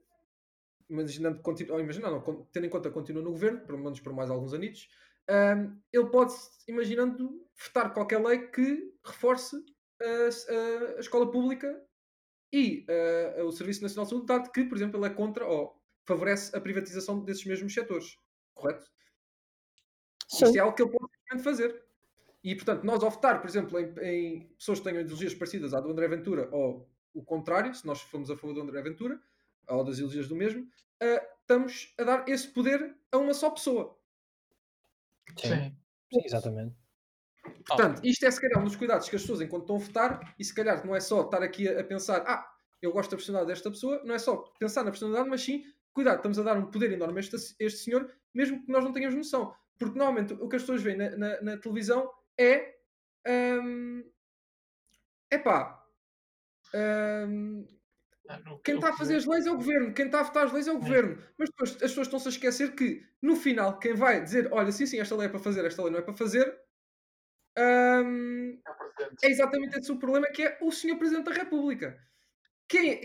imaginando, 0.90 1.36
que 1.38 1.42
continua, 1.42 1.74
ou 1.76 1.80
imaginando, 1.80 2.16
não, 2.16 2.22
con- 2.22 2.44
tendo 2.52 2.66
em 2.66 2.70
conta 2.70 2.88
que 2.88 2.94
continua 2.94 3.22
no 3.22 3.30
governo, 3.30 3.60
pelo 3.66 3.78
menos 3.78 4.00
por 4.00 4.12
mais 4.12 4.30
alguns 4.30 4.52
anitos, 4.52 4.88
ehm, 5.28 5.78
ele 5.92 6.06
pode, 6.10 6.34
imaginando, 6.68 7.46
vetar 7.56 7.92
qualquer 7.94 8.20
lei 8.24 8.48
que 8.48 8.92
reforce 9.04 9.56
a, 10.02 10.04
a- 10.04 10.96
a 10.96 11.00
escola 11.00 11.30
pública 11.30 11.80
e 12.52 12.84
eh, 12.88 13.42
o 13.44 13.50
Serviço 13.52 13.82
Nacional 13.82 14.04
de 14.06 14.10
Saúde, 14.10 14.26
dado 14.26 14.50
que, 14.52 14.64
por 14.64 14.76
exemplo, 14.76 14.98
ele 14.98 15.06
é 15.06 15.14
contra 15.14 15.46
ou 15.46 15.80
favorece 16.06 16.56
a 16.56 16.60
privatização 16.60 17.20
desses 17.24 17.44
mesmos 17.44 17.74
setores. 17.74 18.18
Correto? 18.54 18.86
Sim, 20.28 20.44
Isto 20.46 20.56
é 20.56 20.60
algo 20.60 20.74
que 20.74 20.82
ele 20.82 20.92
pode 20.92 21.42
fazer. 21.42 21.84
E, 22.42 22.54
portanto, 22.54 22.84
nós 22.84 23.02
ao 23.02 23.10
votar, 23.10 23.40
por 23.40 23.48
exemplo, 23.48 23.78
em, 23.78 23.94
em 24.02 24.48
pessoas 24.56 24.78
que 24.78 24.84
tenham 24.84 25.00
ideologias 25.00 25.34
parecidas 25.34 25.74
à 25.74 25.80
do 25.80 25.90
André 25.90 26.08
Ventura 26.08 26.48
ou 26.52 26.88
o 27.14 27.24
contrário, 27.24 27.74
se 27.74 27.86
nós 27.86 28.00
formos 28.02 28.30
a 28.30 28.36
favor 28.36 28.54
do 28.54 28.60
André 28.62 28.82
Ventura 28.82 29.20
ou 29.68 29.84
das 29.84 29.96
ideologias 29.96 30.28
do 30.28 30.36
mesmo, 30.36 30.68
eh, 31.00 31.28
estamos 31.40 31.94
a 31.98 32.04
dar 32.04 32.28
esse 32.28 32.48
poder 32.48 32.96
a 33.10 33.18
uma 33.18 33.34
só 33.34 33.50
pessoa. 33.50 33.98
sim, 35.36 35.48
Sim. 35.48 35.76
sim, 36.12 36.20
exatamente. 36.24 36.76
Portanto, 37.66 38.00
isto 38.04 38.24
é 38.26 38.30
se 38.30 38.40
calhar 38.40 38.60
um 38.60 38.64
dos 38.64 38.76
cuidados 38.76 39.08
que 39.08 39.16
as 39.16 39.22
pessoas, 39.22 39.40
enquanto 39.40 39.62
estão 39.62 39.76
a 39.76 39.78
votar, 39.78 40.34
e 40.38 40.44
se 40.44 40.54
calhar 40.54 40.84
não 40.86 40.94
é 40.94 41.00
só 41.00 41.22
estar 41.22 41.42
aqui 41.42 41.68
a, 41.68 41.80
a 41.80 41.84
pensar, 41.84 42.22
ah, 42.26 42.48
eu 42.82 42.92
gosto 42.92 43.10
da 43.10 43.16
personalidade 43.16 43.52
desta 43.52 43.70
pessoa, 43.70 44.02
não 44.04 44.14
é 44.14 44.18
só 44.18 44.36
pensar 44.58 44.84
na 44.84 44.90
personalidade, 44.90 45.28
mas 45.28 45.42
sim, 45.42 45.64
cuidado, 45.96 46.18
estamos 46.18 46.38
a 46.38 46.44
dar 46.44 46.58
um 46.58 46.70
poder 46.70 46.92
enorme 46.92 47.18
a 47.18 47.22
este, 47.24 47.36
este 47.60 47.80
senhor, 47.84 48.02
mesmo 48.34 48.64
que 48.64 48.72
nós 48.72 48.84
não 48.84 48.92
tenhamos 48.94 49.16
noção. 49.16 49.54
Porque 49.78 49.98
normalmente 49.98 50.34
o 50.34 50.48
que 50.48 50.56
as 50.56 50.62
pessoas 50.62 50.82
veem 50.82 50.98
na, 50.98 51.10
na- 51.16 51.42
na 51.42 51.58
televisão 51.58 52.10
é. 52.38 52.76
epá. 55.30 55.82
hum, 56.74 57.66
Ah, 58.28 58.40
no- 58.40 58.58
quem 58.60 58.76
está 58.76 58.90
a 58.90 58.96
fazer 58.96 59.16
as 59.16 59.26
leis 59.26 59.46
é 59.46 59.52
o 59.52 59.56
governo, 59.56 59.94
quem 59.94 60.06
está 60.06 60.20
a 60.20 60.24
votar 60.24 60.46
as 60.46 60.52
leis 60.52 60.66
é 60.68 60.72
o 60.72 60.78
governo. 60.80 61.22
Mas 61.38 61.48
depois 61.50 61.72
as 61.74 61.78
pessoas 61.78 62.06
estão-se 62.08 62.28
a 62.28 62.32
esquecer 62.32 62.74
que, 62.74 63.04
no 63.22 63.36
final, 63.36 63.78
quem 63.78 63.94
vai 63.94 64.22
dizer, 64.22 64.48
olha, 64.52 64.72
sim, 64.72 64.86
sim, 64.86 65.00
esta 65.00 65.16
lei 65.16 65.26
é 65.28 65.30
para 65.30 65.38
fazer, 65.40 65.64
esta 65.64 65.82
lei 65.82 65.92
não 65.92 66.00
é 66.00 66.02
para 66.02 66.14
fazer, 66.14 66.46
hum, 67.58 68.58
é 69.22 69.26
é 69.26 69.30
exatamente 69.30 69.78
esse 69.78 69.92
o 69.92 69.98
problema, 69.98 70.26
que 70.28 70.42
é 70.42 70.58
o 70.62 70.70
senhor 70.72 70.98
Presidente 70.98 71.26
da 71.26 71.32
República. 71.32 71.98
Que 72.68 73.02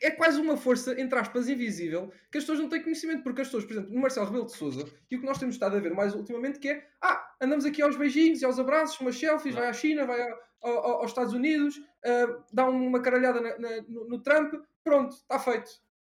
é, 0.00 0.08
é 0.08 0.10
quase 0.10 0.40
uma 0.40 0.56
força, 0.56 0.98
entre 1.00 1.18
aspas, 1.18 1.48
invisível, 1.48 2.12
que 2.30 2.38
as 2.38 2.44
pessoas 2.44 2.58
não 2.60 2.68
têm 2.68 2.82
conhecimento, 2.82 3.22
porque 3.22 3.40
as 3.42 3.48
pessoas, 3.48 3.64
por 3.64 3.72
exemplo, 3.72 3.92
no 3.92 4.00
Marcelo 4.00 4.26
Rebelo 4.26 4.46
de 4.46 4.52
Sousa, 4.56 4.86
e 5.10 5.16
o 5.16 5.20
que 5.20 5.26
nós 5.26 5.38
temos 5.38 5.54
estado 5.54 5.76
a 5.76 5.80
ver 5.80 5.94
mais 5.94 6.14
ultimamente, 6.14 6.58
que 6.58 6.68
é, 6.68 6.86
ah, 7.00 7.34
andamos 7.40 7.64
aqui 7.64 7.82
aos 7.82 7.96
beijinhos 7.96 8.40
e 8.42 8.44
aos 8.44 8.58
abraços, 8.58 8.98
umas 9.00 9.18
selfies, 9.18 9.54
vai 9.54 9.68
à 9.68 9.72
China, 9.72 10.06
vai 10.06 10.20
ao- 10.22 10.38
ao- 10.62 10.86
aos 11.00 11.10
Estados 11.10 11.32
Unidos, 11.34 11.80
ah, 12.04 12.42
dá 12.52 12.66
uma 12.68 13.00
caralhada 13.02 13.40
na- 13.40 13.58
na- 13.58 13.82
no, 13.88 14.08
no 14.08 14.18
Trump, 14.22 14.54
pronto, 14.84 15.14
está 15.14 15.38
feito. 15.38 15.70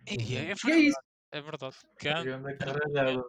E 0.10 0.14
é 0.14 0.40
E 0.40 0.52
é 0.52 0.54
verdade, 0.56 0.88
isso. 0.88 1.00
é 1.32 1.42
verdade. 1.42 1.76
Ganda 2.02 2.24
Grande 2.24 2.58
caralhada. 2.58 3.24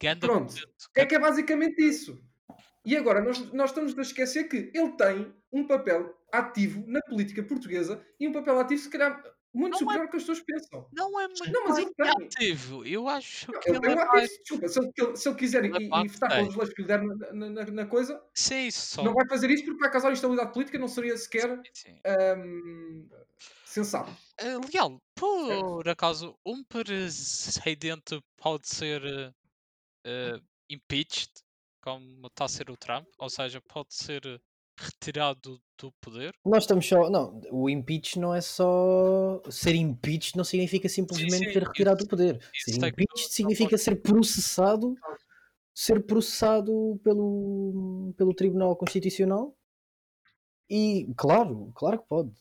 Ganda 0.00 0.26
Pronto. 0.26 0.54
É 0.94 1.04
que 1.04 1.14
é 1.16 1.18
basicamente 1.18 1.82
isso. 1.82 2.22
E 2.84 2.96
agora, 2.96 3.20
nós, 3.20 3.52
nós 3.52 3.70
estamos 3.70 3.98
a 3.98 4.02
esquecer 4.02 4.44
que 4.44 4.70
ele 4.72 4.92
tem 4.92 5.34
um 5.52 5.66
papel 5.66 6.16
ativo 6.32 6.84
na 6.86 7.00
política 7.02 7.42
portuguesa 7.42 8.00
e 8.20 8.28
um 8.28 8.32
papel 8.32 8.58
ativo, 8.60 8.80
se 8.80 8.88
calhar, 8.88 9.22
muito 9.54 9.72
Não 9.72 9.76
é- 9.76 9.78
superior 9.80 10.04
ao 10.04 10.10
que 10.10 10.16
as 10.16 10.22
pessoas 10.22 10.40
pensam. 10.40 10.88
Não 10.92 11.20
é 11.20 11.26
muito 11.28 11.50
Não, 11.52 11.64
mas 11.64 11.76
bem 11.76 11.86
ele 11.86 11.94
tem. 11.94 12.26
ativo. 12.26 12.84
Eu 12.84 13.08
acho 13.08 13.50
Não, 13.52 13.60
que 13.60 13.70
ele 13.70 13.80
tem 13.80 13.90
é 13.92 13.96
um 13.96 14.00
ativo, 14.00 14.38
desculpa, 14.42 14.68
se 14.68 14.78
ele, 14.80 15.16
se 15.16 15.28
ele 15.28 15.36
quiser 15.38 15.64
é 15.64 15.68
e, 15.68 15.86
e 15.86 16.08
votar 16.08 16.28
tem. 16.30 16.38
pelas 16.40 16.54
leis 16.56 16.74
que 16.74 16.82
lhe 16.82 16.88
der 16.88 17.02
na, 17.02 17.32
na- 17.50 17.64
na- 17.64 17.86
coisa, 17.86 18.22
Sim, 18.34 18.70
só. 18.70 19.02
não 19.02 19.14
vai 19.14 19.26
fazer 19.28 19.50
isso 19.50 19.64
porque 19.64 19.80
vai 19.80 19.90
causar 19.90 20.12
instabilidade 20.12 20.52
política, 20.52 20.78
não 20.78 20.88
seria 20.88 21.16
sequer 21.16 21.60
Sim. 21.72 22.00
hum, 22.36 23.08
sensato. 23.64 24.10
Eh, 24.38 24.56
Leal, 24.72 25.00
por 25.14 25.88
acaso, 25.88 26.38
um 26.44 26.62
presidente 26.64 28.22
pode 28.36 28.68
ser 28.68 29.02
eh, 30.04 30.40
impeached, 30.70 31.30
como 31.82 32.26
está 32.26 32.44
a 32.44 32.48
ser 32.48 32.70
o 32.70 32.76
Trump? 32.76 33.06
Ou 33.18 33.30
seja, 33.30 33.60
pode 33.62 33.94
ser 33.94 34.22
retirado 34.78 35.60
do 35.80 35.92
poder? 36.00 36.32
Nós 36.44 36.64
estamos 36.64 36.86
só. 36.86 37.08
Não, 37.10 37.40
o 37.50 37.68
impeach 37.68 38.18
não 38.18 38.34
é 38.34 38.40
só. 38.40 39.42
Ser 39.50 39.74
impeached 39.74 40.36
não 40.36 40.44
significa 40.44 40.88
simplesmente 40.88 41.46
sim, 41.46 41.52
ser 41.52 41.62
retirado 41.64 41.98
isso- 41.98 42.06
do 42.06 42.10
poder. 42.10 42.40
Ser 42.54 42.78
que- 42.78 42.86
impeached 42.86 43.32
significa 43.32 43.76
ser 43.78 43.96
processado. 44.02 44.94
Ser 45.74 46.04
processado 46.04 47.00
pelo, 47.04 48.12
pelo 48.16 48.34
Tribunal 48.34 48.74
Constitucional. 48.76 49.54
E, 50.68 51.06
claro, 51.16 51.70
claro 51.74 52.00
que 52.00 52.08
pode. 52.08 52.32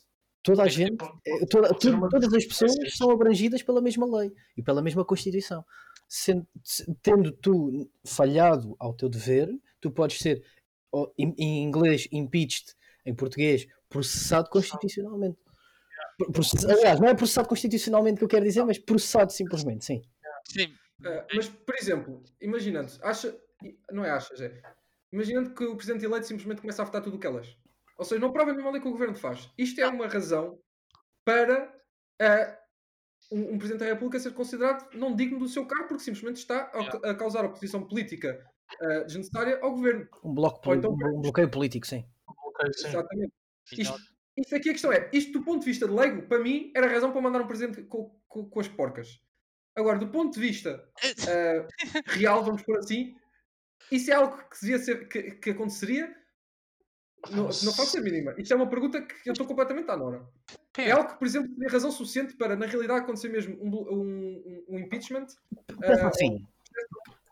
Toda 0.43 0.63
a 0.63 0.67
gente, 0.67 0.91
tipo, 0.91 1.19
eh, 1.25 1.45
toda- 1.45 1.69
uma 1.95 2.09
todas 2.09 2.33
as 2.33 2.45
pessoas 2.45 2.71
são 2.95 3.11
abrangidas 3.11 3.61
pela 3.61 3.81
mesma 3.81 4.05
lei 4.05 4.31
e 4.55 4.63
pela 4.63 4.81
mesma 4.81 5.03
Constituição. 5.05 5.63
Sendo- 6.07 6.47
se- 6.63 6.85
tendo 7.01 7.31
tu 7.33 7.89
falhado 8.05 8.75
ao 8.79 8.93
teu 8.93 9.09
dever, 9.09 9.49
tu 9.81 9.91
podes 9.91 10.19
ser, 10.19 10.43
ou, 10.97 11.13
em, 11.17 11.33
em 11.37 11.63
inglês, 11.63 12.07
impeached, 12.11 12.73
em 13.05 13.13
português, 13.15 13.67
processado 13.89 14.49
constitucionalmente. 14.49 15.37
Pro- 16.17 16.31
process- 16.31 16.65
Aliás, 16.65 16.99
não 16.99 17.07
é 17.07 17.13
processado 17.15 17.47
constitucionalmente 17.47 18.17
que 18.17 18.23
eu 18.23 18.27
quero 18.27 18.45
dizer, 18.45 18.63
mas 18.63 18.77
processado 18.79 19.31
simplesmente, 19.31 19.85
sim. 19.85 20.01
Sim, 20.45 20.73
Uh, 20.99 21.21
mas, 21.35 21.47
por 21.47 21.75
exemplo, 21.75 22.23
imaginando, 22.41 22.91
acha, 23.03 23.39
não 23.91 24.03
é 24.03 24.09
achas, 24.09 24.41
é, 24.41 24.59
imaginando 25.13 25.53
que 25.53 25.63
o 25.63 25.75
Presidente 25.75 26.03
eleito 26.03 26.25
simplesmente 26.25 26.59
começa 26.61 26.81
a 26.81 26.85
votar 26.85 27.03
tudo 27.03 27.17
o 27.17 27.19
que 27.19 27.27
elas. 27.27 27.55
Ou 27.99 28.03
seja, 28.03 28.19
não 28.19 28.33
prova 28.33 28.51
nenhuma 28.51 28.71
lei 28.71 28.81
que 28.81 28.87
o 28.87 28.91
Governo 28.91 29.13
faz. 29.13 29.47
Isto 29.55 29.79
é 29.79 29.87
uma 29.87 30.07
razão 30.07 30.59
para 31.23 31.71
uh, 32.19 32.57
um, 33.35 33.53
um 33.53 33.57
Presidente 33.59 33.81
da 33.81 33.93
República 33.93 34.19
ser 34.19 34.33
considerado 34.33 34.91
não 34.97 35.15
digno 35.15 35.37
do 35.37 35.47
seu 35.47 35.67
cargo 35.67 35.87
porque 35.87 36.03
simplesmente 36.03 36.37
está 36.37 36.71
a, 36.73 37.11
a 37.11 37.15
causar 37.15 37.45
oposição 37.45 37.87
política 37.87 38.43
uh, 38.81 39.05
desnecessária 39.05 39.59
ao 39.61 39.71
Governo. 39.71 40.07
Um, 40.23 40.33
bloco, 40.33 40.73
então- 40.75 40.91
um 40.93 41.21
bloqueio 41.21 41.49
político, 41.49 41.85
sim. 41.87 42.05
Ok, 42.27 42.73
sim. 42.73 42.87
Exatamente. 42.87 43.33
Isto, 43.71 43.97
isto 44.37 44.55
aqui 44.55 44.69
a 44.69 44.73
questão 44.73 44.91
é, 44.91 45.09
isto 45.13 45.31
do 45.33 45.43
ponto 45.43 45.59
de 45.61 45.65
vista 45.65 45.87
de 45.87 45.93
leigo, 45.93 46.23
para 46.27 46.39
mim, 46.39 46.71
era 46.75 46.87
razão 46.87 47.11
para 47.11 47.21
mandar 47.21 47.41
um 47.41 47.47
Presidente 47.47 47.81
com, 47.83 48.09
com- 48.27 48.49
com 48.49 48.59
as 48.59 48.67
porcas. 48.67 49.19
Agora, 49.75 49.99
do 49.99 50.07
ponto 50.09 50.33
de 50.33 50.39
vista 50.39 50.83
uh, 51.03 51.67
real, 52.07 52.43
vamos 52.43 52.61
por 52.63 52.77
assim, 52.79 53.15
isso 53.91 54.09
é 54.11 54.15
algo 54.15 54.37
que, 54.49 54.59
devia 54.61 54.79
ser, 54.79 55.07
que, 55.07 55.31
que 55.31 55.49
aconteceria? 55.51 56.15
Não, 57.31 57.43
não 57.45 57.73
faço 57.73 57.97
a 57.97 58.01
mínima. 58.01 58.33
Isto 58.37 58.53
é 58.53 58.55
uma 58.55 58.69
pergunta 58.69 59.01
que 59.01 59.27
eu 59.29 59.33
estou 59.33 59.45
completamente 59.47 59.89
à 59.91 59.97
Nora. 59.97 60.25
É 60.77 60.91
algo 60.91 61.09
que, 61.09 61.19
por 61.19 61.25
exemplo, 61.27 61.49
teria 61.55 61.69
razão 61.71 61.91
suficiente 61.91 62.35
para, 62.37 62.55
na 62.55 62.65
realidade, 62.67 63.01
acontecer 63.01 63.29
mesmo 63.29 63.55
um, 63.61 63.67
um- 63.69 63.93
um- 63.97 64.65
um 64.75 64.79
impeachment 64.79 65.25
Pensa 65.79 66.05
uh, 66.05 66.07
assim, 66.07 66.47
a 66.56 66.56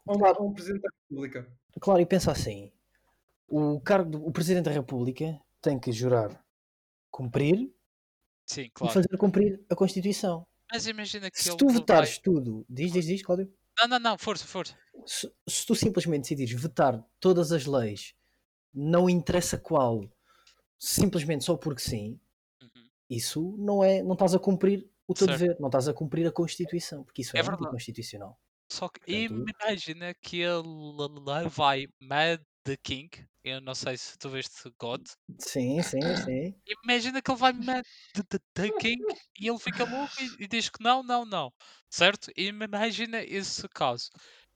um, 0.08 0.26
a 0.26 0.32
um 0.42 0.54
Presidente 0.54 0.82
da 0.84 0.90
República. 1.10 1.52
claro, 1.80 2.02
e 2.02 2.06
pensa 2.06 2.32
assim: 2.32 2.72
o 3.48 3.80
cargo 3.80 4.10
do 4.12 4.26
o 4.26 4.32
Presidente 4.32 4.66
da 4.66 4.72
República 4.72 5.40
tem 5.62 5.80
que 5.80 5.92
jurar 5.92 6.44
cumprir 7.12 7.72
sim, 8.46 8.62
e 8.64 8.70
claro. 8.70 8.94
fazer 8.94 9.18
cumprir 9.18 9.64
a 9.70 9.76
Constituição. 9.76 10.46
Mas 10.72 10.88
imagina 10.88 11.30
que 11.32 11.42
Se 11.42 11.50
ele 11.50 11.58
tu 11.58 11.66
vai- 11.68 11.76
votares 11.76 12.18
tudo, 12.18 12.66
diz, 12.70 12.92
diz, 12.92 13.06
diz, 13.06 13.22
Cláudio. 13.22 13.52
Não, 13.80 13.88
não, 13.88 14.00
não, 14.00 14.18
força, 14.18 14.46
força. 14.46 14.76
Se, 15.06 15.32
se 15.48 15.66
tu 15.66 15.76
simplesmente 15.76 16.22
decidires 16.24 16.60
vetar 16.60 17.04
todas 17.20 17.52
as 17.52 17.66
leis, 17.66 18.14
não 18.74 19.10
interessa 19.10 19.58
qual, 19.58 20.10
simplesmente 20.80 21.44
só 21.44 21.56
porque 21.56 21.82
sim, 21.82 22.20
Uhum. 22.62 22.84
isso 23.10 23.56
não 23.58 23.84
é, 23.84 24.02
não 24.02 24.14
estás 24.14 24.34
a 24.34 24.40
cumprir 24.40 24.90
o 25.08 25.14
teu 25.14 25.28
Certo. 25.28 25.40
dever, 25.40 25.60
não 25.60 25.68
estás 25.68 25.88
a 25.88 25.94
cumprir 25.94 26.26
a 26.26 26.32
Constituição, 26.32 27.04
porque 27.04 27.22
isso 27.22 27.36
é, 27.38 27.40
É 27.42 27.44
anticonstitucional. 27.44 28.40
Só 28.70 28.90
que 28.90 29.00
Portanto- 29.00 29.54
imagina 29.62 30.14
que 30.16 30.38
ele 30.38 31.22
lá 31.26 31.48
vai 31.48 31.88
Mad 32.00 32.42
the 32.64 32.78
King. 32.78 33.10
Eu 33.44 33.62
não 33.62 33.76
sei 33.76 33.96
se 33.96 34.18
tu 34.18 34.28
viste 34.30 34.72
God. 34.80 35.06
Sim, 35.40 35.82
sim, 35.84 36.00
sim. 36.26 36.56
Imagina 36.84 37.22
que 37.22 37.30
ele 37.32 37.38
vai 37.40 37.54
Mad 37.54 37.86
the, 38.14 38.40
the- 38.56 38.72
King 38.80 39.04
e 39.40 39.48
ele 39.48 39.60
fica 39.60 39.84
louco 39.84 40.14
e, 40.20 40.44
e 40.46 40.48
diz 40.48 40.68
que 40.70 40.84
não, 40.84 41.04
não, 41.04 41.24
não. 41.26 41.54
Certo? 41.90 42.32
Imagina 42.36 43.22
esse 43.22 43.68
caso. 43.70 44.10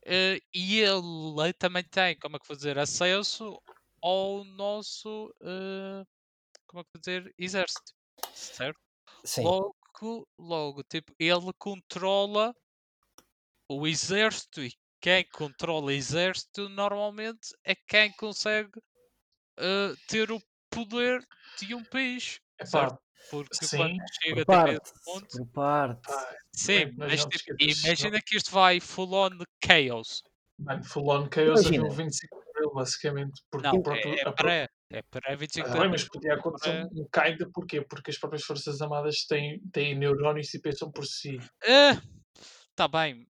Eh, 0.06 0.40
e 0.54 0.80
ele 0.80 1.54
também 1.60 1.84
tem, 1.84 2.18
como 2.18 2.36
é 2.38 2.40
que 2.40 2.48
vou 2.48 2.58
dizer, 2.58 2.80
acesso 2.80 3.62
ao 4.02 4.44
nosso, 4.46 5.32
eh, 5.42 6.04
como 6.66 6.82
é 6.82 6.84
que 6.84 6.90
vou 6.94 7.00
dizer, 7.02 7.34
exército, 7.38 7.94
certo? 8.34 8.80
Sim. 9.24 9.44
Logo, 9.44 10.28
logo, 10.40 10.84
tipo, 10.84 11.14
ele 11.20 11.52
controla 11.60 12.56
o 13.70 13.88
exército 13.88 14.62
e 14.64 14.74
quem 15.02 15.26
controla 15.32 15.88
o 15.88 15.92
exército 15.92 16.68
normalmente 16.70 17.50
é 17.64 17.76
quem 17.76 18.12
consegue 18.14 18.72
eh, 19.60 19.94
ter 20.08 20.32
o 20.32 20.42
poder 20.72 21.22
de 21.60 21.76
um 21.76 21.84
país, 21.86 22.40
certo? 22.66 22.96
Epá, 22.96 23.00
Porque 23.30 23.66
sim, 23.66 23.78
quando 23.78 24.02
chega 24.24 24.46
Por 24.46 24.58
até 24.58 24.80
parte. 24.80 24.92
ponto, 25.06 25.28
Por 25.38 25.48
parte. 25.52 26.10
sim, 26.56 26.74
Bem, 26.74 26.94
mas 26.98 27.26
tipo, 27.26 27.44
imagina 27.60 28.20
que 28.26 28.38
isto 28.38 28.52
vai 28.52 28.80
full 28.80 29.14
on 29.14 29.30
chaos. 29.66 30.22
mano, 30.60 30.84
full 30.84 31.10
on 31.10 31.30
chaos 31.34 31.66
havia 31.66 31.80
Imagina. 31.80 31.84
um 31.84 31.96
25 31.96 32.36
de 32.42 32.50
Abril, 32.50 32.72
basicamente. 32.74 33.42
Porque 33.52 33.68
Não, 33.68 33.82
próprio, 33.84 34.14
é, 34.14 34.22
é 34.22 34.32
para, 34.32 34.70
é 34.92 35.02
para 35.04 35.36
25 35.36 35.70
Ah, 35.70 35.72
de 35.74 35.78
bem, 35.80 35.90
mas 35.90 36.02
abril, 36.02 36.12
podia 36.12 36.34
acontecer 36.34 36.70
para- 36.72 36.90
um 36.92 37.08
kinda, 37.14 37.50
porquê? 37.54 37.82
Porque 37.82 38.12
as 38.12 38.18
próprias 38.18 38.44
Forças 38.44 38.82
Armadas 38.82 39.26
têm, 39.26 39.62
têm 39.72 39.96
neurónios 39.98 40.54
e 40.54 40.60
pensam 40.62 40.92
por 40.92 41.06
si. 41.06 41.38
Ah, 41.64 42.02
tá 42.80 42.88
bem. 42.88 43.28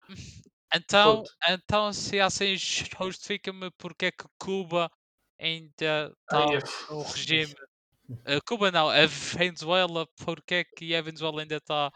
Então, 0.75 1.17
Ponto. 1.19 1.31
então 1.51 1.93
se 1.93 2.19
assim 2.19 2.57
justifica-me 2.57 3.71
porque 3.73 4.07
é 4.07 4.11
que 4.11 4.25
Cuba 4.39 4.91
ainda 5.39 6.11
está 6.23 6.41
é 6.45 6.59
no 6.91 7.03
regime. 7.05 7.55
Ah, 8.25 8.41
Cuba 8.47 8.71
não, 8.71 8.89
a 8.89 9.07
Venezuela, 9.07 10.07
porque 10.25 10.55
é 10.55 10.65
que 10.65 10.95
a 10.97 11.03
Venezuela 11.03 11.43
ainda 11.43 11.57
está 11.57 11.93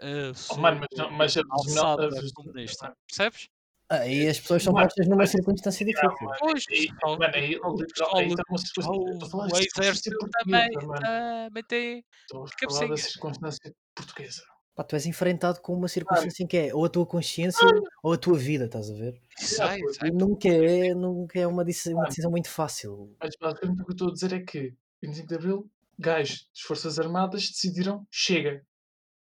ah, 0.00 0.32
Oh, 0.50 0.56
mano, 0.56 0.80
mas, 0.80 0.88
não, 0.98 1.10
mas 1.10 1.36
a 1.36 1.42
Venezuela- 1.42 1.54
alçada 1.90 2.02
Venezuela- 2.08 2.32
comunista? 2.34 2.96
Percebes? 3.06 3.48
Aí 3.90 4.26
as 4.28 4.38
pessoas 4.40 4.62
são 4.62 4.72
postas 4.74 5.08
numa 5.08 5.26
circunstância 5.26 5.84
difícil. 5.84 6.10
Pois, 6.40 6.64
o- 7.62 7.82
está 7.82 8.42
circunstância 8.58 9.64
exército 9.82 10.18
também, 10.30 10.70
também 10.70 11.64
tem 11.64 12.04
Estou 12.22 12.44
a 12.44 12.70
falar 12.70 12.88
da 12.88 12.96
circunstância 12.96 13.74
portuguesa. 13.94 14.42
Pá, 14.78 14.84
tu 14.84 14.94
és 14.94 15.06
enfrentado 15.06 15.60
com 15.60 15.74
uma 15.74 15.88
circunstância 15.88 16.40
em 16.40 16.46
que 16.46 16.56
é 16.56 16.72
ou 16.72 16.84
a 16.84 16.88
tua 16.88 17.04
consciência 17.04 17.66
ou 18.00 18.12
a 18.12 18.16
tua 18.16 18.38
vida, 18.38 18.66
estás 18.66 18.88
a 18.88 18.94
ver? 18.94 19.20
Sei. 19.36 19.80
E 20.04 20.12
nunca 20.12 20.48
é, 20.48 20.94
nunca 20.94 21.36
é 21.36 21.48
uma, 21.48 21.64
decisão, 21.64 21.98
uma 21.98 22.06
decisão 22.06 22.30
muito 22.30 22.48
fácil. 22.48 23.12
Mas 23.20 23.34
basicamente 23.40 23.82
o 23.82 23.84
que 23.84 23.90
eu 23.90 23.94
estou 23.94 24.08
a 24.08 24.12
dizer 24.12 24.32
é 24.34 24.40
que 24.40 24.72
25 25.02 25.26
de 25.26 25.34
Abril, 25.34 25.70
gajos 25.98 26.48
das 26.54 26.60
Forças 26.60 26.96
Armadas 27.00 27.48
decidiram 27.48 28.06
chega. 28.08 28.64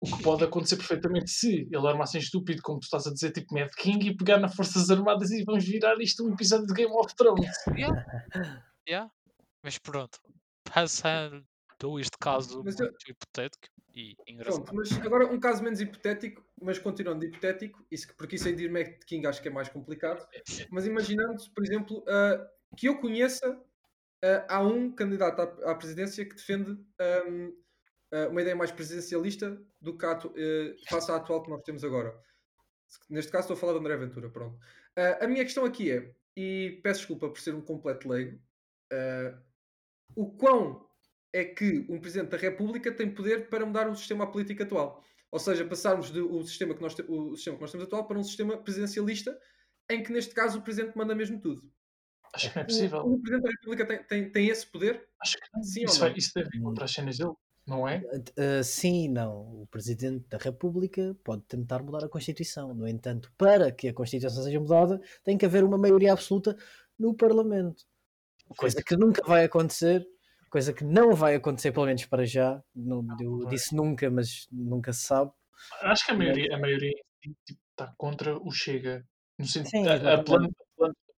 O 0.01 0.07
que 0.07 0.23
pode 0.23 0.43
acontecer 0.43 0.75
perfeitamente 0.75 1.29
se 1.29 1.69
ele 1.71 1.87
armasse 1.87 2.17
em 2.17 2.21
estúpido, 2.21 2.59
como 2.63 2.79
tu 2.79 2.85
estás 2.85 3.05
a 3.05 3.13
dizer, 3.13 3.31
tipo 3.31 3.53
Mad 3.53 3.69
King, 3.77 4.07
e 4.07 4.17
pegar 4.17 4.39
nas 4.39 4.55
Forças 4.55 4.89
Armadas 4.89 5.29
e 5.29 5.43
vamos 5.43 5.63
virar 5.65 6.01
isto 6.01 6.27
um 6.27 6.33
episódio 6.33 6.65
de 6.65 6.73
Game 6.73 6.91
of 6.95 7.15
Thrones. 7.15 7.55
Yeah. 8.87 9.11
Mas 9.63 9.77
pronto, 9.77 10.17
passando 10.65 11.45
este 11.99 12.17
caso 12.19 12.63
Mas 12.65 12.79
eu- 12.79 12.87
muito 12.87 13.11
hipotético 13.11 13.67
e 13.93 14.15
engraçado. 14.27 14.63
Pronto, 14.65 14.75
mas 14.75 14.91
agora 15.05 15.27
um 15.27 15.39
caso 15.39 15.63
menos 15.63 15.79
hipotético, 15.79 16.43
mas 16.61 16.79
continuando 16.79 17.25
hipotético, 17.25 17.85
isso, 17.91 18.07
que- 18.07 18.13
porque 18.15 18.35
isso 18.35 18.47
aí 18.47 18.55
de 18.55 18.67
Mac 18.69 18.99
King 19.05 19.27
acho 19.27 19.41
que 19.41 19.47
é 19.47 19.51
mais 19.51 19.69
complicado. 19.69 20.27
Mas 20.71 20.85
imaginando, 20.87 21.37
por 21.53 21.63
exemplo, 21.63 22.03
ah, 22.07 22.49
que 22.77 22.87
eu 22.87 22.99
conheça, 22.99 23.61
ah, 24.23 24.45
há 24.49 24.61
um 24.63 24.91
candidato 24.91 25.41
à, 25.41 25.71
à 25.71 25.75
presidência 25.75 26.25
que 26.27 26.35
defende 26.35 26.71
ahm, 26.99 27.51
ah, 28.11 28.27
uma 28.29 28.41
ideia 28.41 28.55
mais 28.55 28.71
presidencialista 28.71 29.61
do 29.81 29.97
que 29.97 30.05
a 30.05 30.19
eh, 30.35 30.75
face 30.89 31.11
à 31.11 31.15
atual 31.17 31.43
que 31.43 31.49
nós 31.49 31.61
temos 31.63 31.83
agora. 31.83 32.19
Neste 33.09 33.31
caso 33.31 33.43
estou 33.43 33.55
a 33.55 33.59
falar 33.59 33.73
de 33.73 33.79
André 33.79 33.97
Ventura, 33.97 34.29
pronto. 34.29 34.59
A 35.19 35.27
minha 35.27 35.43
questão 35.43 35.65
aqui 35.65 35.91
é, 35.91 36.15
e 36.37 36.79
peço 36.83 36.99
desculpa 37.01 37.27
por 37.29 37.39
ser 37.39 37.55
um 37.55 37.61
completo 37.61 38.07
leigo, 38.07 38.39
ah, 38.91 39.41
o 40.15 40.31
quão 40.37 40.87
é 41.33 41.43
que 41.43 41.85
um 41.89 41.99
Presidente 41.99 42.29
da 42.29 42.37
República 42.37 42.91
tem 42.91 43.09
poder 43.09 43.49
para 43.49 43.65
mudar 43.65 43.89
o 43.89 43.95
sistema 43.95 44.31
político 44.31 44.63
atual. 44.63 45.03
Ou 45.31 45.39
seja, 45.39 45.65
passarmos 45.65 46.11
do 46.11 46.43
sistema 46.43 46.75
que 46.75 46.81
nós, 46.81 46.95
o 47.09 47.35
sistema 47.35 47.55
que 47.57 47.61
nós 47.61 47.71
temos 47.71 47.87
atual 47.87 48.05
para 48.07 48.19
um 48.19 48.23
sistema 48.23 48.55
presidencialista, 48.55 49.35
em 49.89 50.03
que 50.03 50.11
neste 50.11 50.33
caso 50.35 50.59
o 50.59 50.61
Presidente 50.61 50.95
manda 50.95 51.15
mesmo 51.15 51.39
tudo. 51.41 51.63
Acho 52.33 52.49
que 52.51 52.55
não 52.55 52.61
é 52.61 52.63
O, 52.63 52.67
possível. 52.67 52.99
o 52.99 53.19
Presidente 53.19 53.43
da 53.43 53.49
República 53.49 53.85
tem, 53.85 54.03
tem, 54.03 54.31
tem 54.31 54.47
esse 54.49 54.65
poder? 54.67 55.07
Acho 55.19 55.37
que 55.37 55.47
não. 55.53 55.63
Sim 55.63 55.83
isso, 55.83 55.93
ou 55.95 55.99
vai- 56.01 56.09
não? 56.11 56.17
isso 56.17 56.31
deve 56.35 56.49
ir 56.57 56.61
contra 56.61 56.85
as 56.85 56.91
cenas 56.91 57.17
dele, 57.17 57.33
não 57.65 57.87
é? 57.87 57.97
Uh, 57.97 58.63
sim 58.63 59.05
e 59.05 59.07
não. 59.09 59.61
O 59.63 59.67
Presidente 59.71 60.25
da 60.29 60.37
República 60.37 61.15
pode 61.23 61.41
tentar 61.43 61.81
mudar 61.81 62.03
a 62.05 62.09
Constituição. 62.09 62.73
No 62.75 62.87
entanto, 62.87 63.31
para 63.37 63.71
que 63.71 63.87
a 63.87 63.93
Constituição 63.93 64.43
seja 64.43 64.59
mudada, 64.59 65.01
tem 65.23 65.35
que 65.37 65.45
haver 65.45 65.63
uma 65.63 65.77
maioria 65.79 66.13
absoluta 66.13 66.55
no 66.97 67.13
Parlamento. 67.15 67.83
Coisa 68.55 68.83
que 68.83 68.95
nunca 68.95 69.23
vai 69.25 69.45
acontecer, 69.45 70.05
coisa 70.53 70.71
que 70.71 70.83
não 70.83 71.15
vai 71.15 71.33
acontecer, 71.33 71.71
pelo 71.71 71.87
menos 71.87 72.05
para 72.05 72.27
já. 72.27 72.63
Não, 72.75 73.03
eu 73.19 73.39
vai. 73.39 73.49
disse 73.49 73.75
nunca, 73.75 74.07
mas 74.11 74.47
nunca 74.51 74.93
se 74.93 75.01
sabe. 75.01 75.31
Acho 75.81 76.05
que 76.05 76.11
a 76.11 76.15
maioria, 76.15 76.55
a 76.55 76.59
maioria 76.59 76.93
tipo, 77.19 77.59
está 77.71 77.91
contra 77.97 78.37
o 78.37 78.51
Chega. 78.51 79.03
No 79.39 79.47
sentido, 79.47 79.89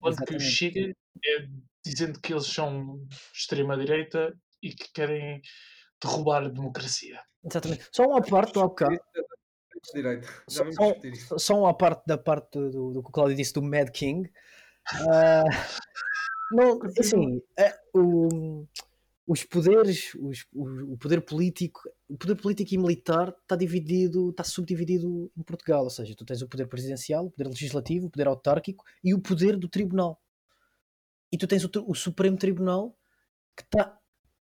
plano 0.01 0.17
que 0.25 0.37
o. 0.37 0.41
Chega 0.41 0.95
é 1.25 1.49
dizendo 1.85 2.21
que 2.21 2.33
eles 2.33 2.47
são 2.47 3.05
extrema-direita 3.35 4.33
e 4.63 4.73
que 4.73 4.93
querem 4.93 5.43
derrubar 6.01 6.45
a 6.45 6.49
democracia. 6.49 7.21
Exatamente. 7.45 7.89
Só 7.91 8.05
uma 8.05 8.23
parte 8.23 8.53
do 8.53 8.61
há 8.61 8.69
bocado. 8.69 8.97
Só, 10.49 10.65
só, 10.71 11.39
só 11.39 11.59
uma 11.59 11.77
parte 11.77 12.05
da 12.07 12.17
parte 12.17 12.53
do, 12.53 12.93
do, 12.93 13.03
que 13.03 13.09
o 13.09 13.13
Cláudio 13.13 13.37
disse 13.37 13.53
do 13.53 13.63
Mad 13.63 13.91
King. 13.91 14.31
Ah, 15.11 15.43
não, 16.53 16.79
assim, 16.97 17.43
é, 17.59 17.77
o- 17.93 18.65
os 19.27 19.43
poderes, 19.43 20.15
os- 20.17 20.47
o, 20.53 20.93
o 20.93 20.99
poder 20.99 21.21
político, 21.23 21.81
o 22.09 22.17
poder 22.17 22.35
político 22.37 22.75
e 22.75 22.79
militar 22.79 23.29
está 23.43 23.57
dividido, 23.57 24.31
está 24.31 24.45
subdividido 24.45 25.31
em 25.37 25.43
Portugal, 25.43 25.85
ou 25.85 25.91
seja, 25.91 26.15
tu 26.15 26.25
tens 26.25 26.43
o 26.43 26.49
poder 26.49 26.67
presidencial, 26.69 27.27
o 27.27 27.31
poder 27.31 27.49
legislativo, 27.49 28.07
o 28.07 28.11
poder 28.11 28.27
autárquico 28.29 28.85
e 29.03 29.15
o 29.15 29.21
poder 29.21 29.57
do 29.57 29.69
tribunal. 29.69 30.21
E 31.33 31.39
tu 31.39 31.47
tens 31.47 31.65
o, 31.65 31.71
o 31.87 31.95
Supremo 31.95 32.37
Tribunal 32.37 32.97
que 33.57 33.63
está, 33.63 33.99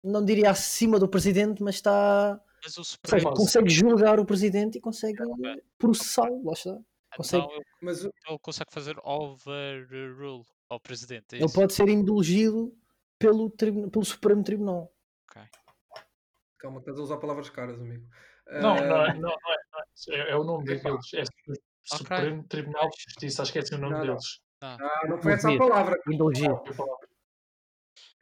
não 0.05 0.25
diria 0.25 0.51
acima 0.51 0.99
do 0.99 1.09
presidente, 1.09 1.63
mas 1.63 1.75
está 1.77 2.41
Mas 2.63 2.77
o 2.79 2.85
seja, 2.85 2.91
Supremo. 2.97 3.23
Faz. 3.23 3.37
consegue 3.39 3.71
julgar 3.71 4.21
o 4.21 4.25
presidente 4.25 4.79
e 4.79 4.81
consegue 4.81 5.19
processá-lo, 5.79 6.45
lá 6.45 6.53
está. 6.53 6.79
consegue- 7.17 7.43
Então 7.45 7.57
ele, 7.57 7.65
Mas 7.83 8.05
o- 8.05 8.13
ele 8.29 8.39
consegue 8.41 8.73
fazer 8.73 8.97
overrule 9.05 10.45
ao 10.69 10.79
presidente. 10.79 11.35
É 11.35 11.39
Ele 11.43 11.53
pode 11.53 11.73
ser 11.75 11.89
indulgido 11.89 12.73
pelo, 13.21 13.51
pelo 13.51 14.05
Supremo 14.05 14.43
Tribunal. 14.43 14.93
calma, 16.59 16.81
estás 16.81 16.99
a 16.99 17.03
usar 17.03 17.17
palavras 17.19 17.49
caras, 17.51 17.79
amigo. 17.79 18.05
Não, 18.61 18.75
Ah, 18.75 18.81
não, 18.81 19.05
é, 19.07 19.15
não, 19.15 19.21
não 19.21 19.31
é, 19.31 19.57
não 19.73 19.81
é. 19.81 20.19
É, 20.19 20.31
é 20.33 20.37
o 20.37 20.43
nome 20.45 20.73
Epá. 20.73 20.91
deles. 20.91 21.15
É 21.15 21.23
o 21.23 21.97
Supremo 21.97 22.45
Tribunal 22.49 22.89
de 22.91 23.03
Justiça. 23.05 23.43
Acho 23.43 23.53
que 23.53 23.59
é 23.59 23.63
esse 23.63 23.75
o 23.75 23.79
nome 23.79 23.93
Não, 23.93 23.99
não. 24.01 24.07
deles. 24.15 24.41
ah, 24.63 24.79
não 25.09 25.23
foi 25.23 25.33
essa 25.35 25.51
a 25.53 25.57
palavra. 25.59 25.97
Indulgir. 26.09 26.51
Eu 26.51 26.75
falo, 26.75 26.99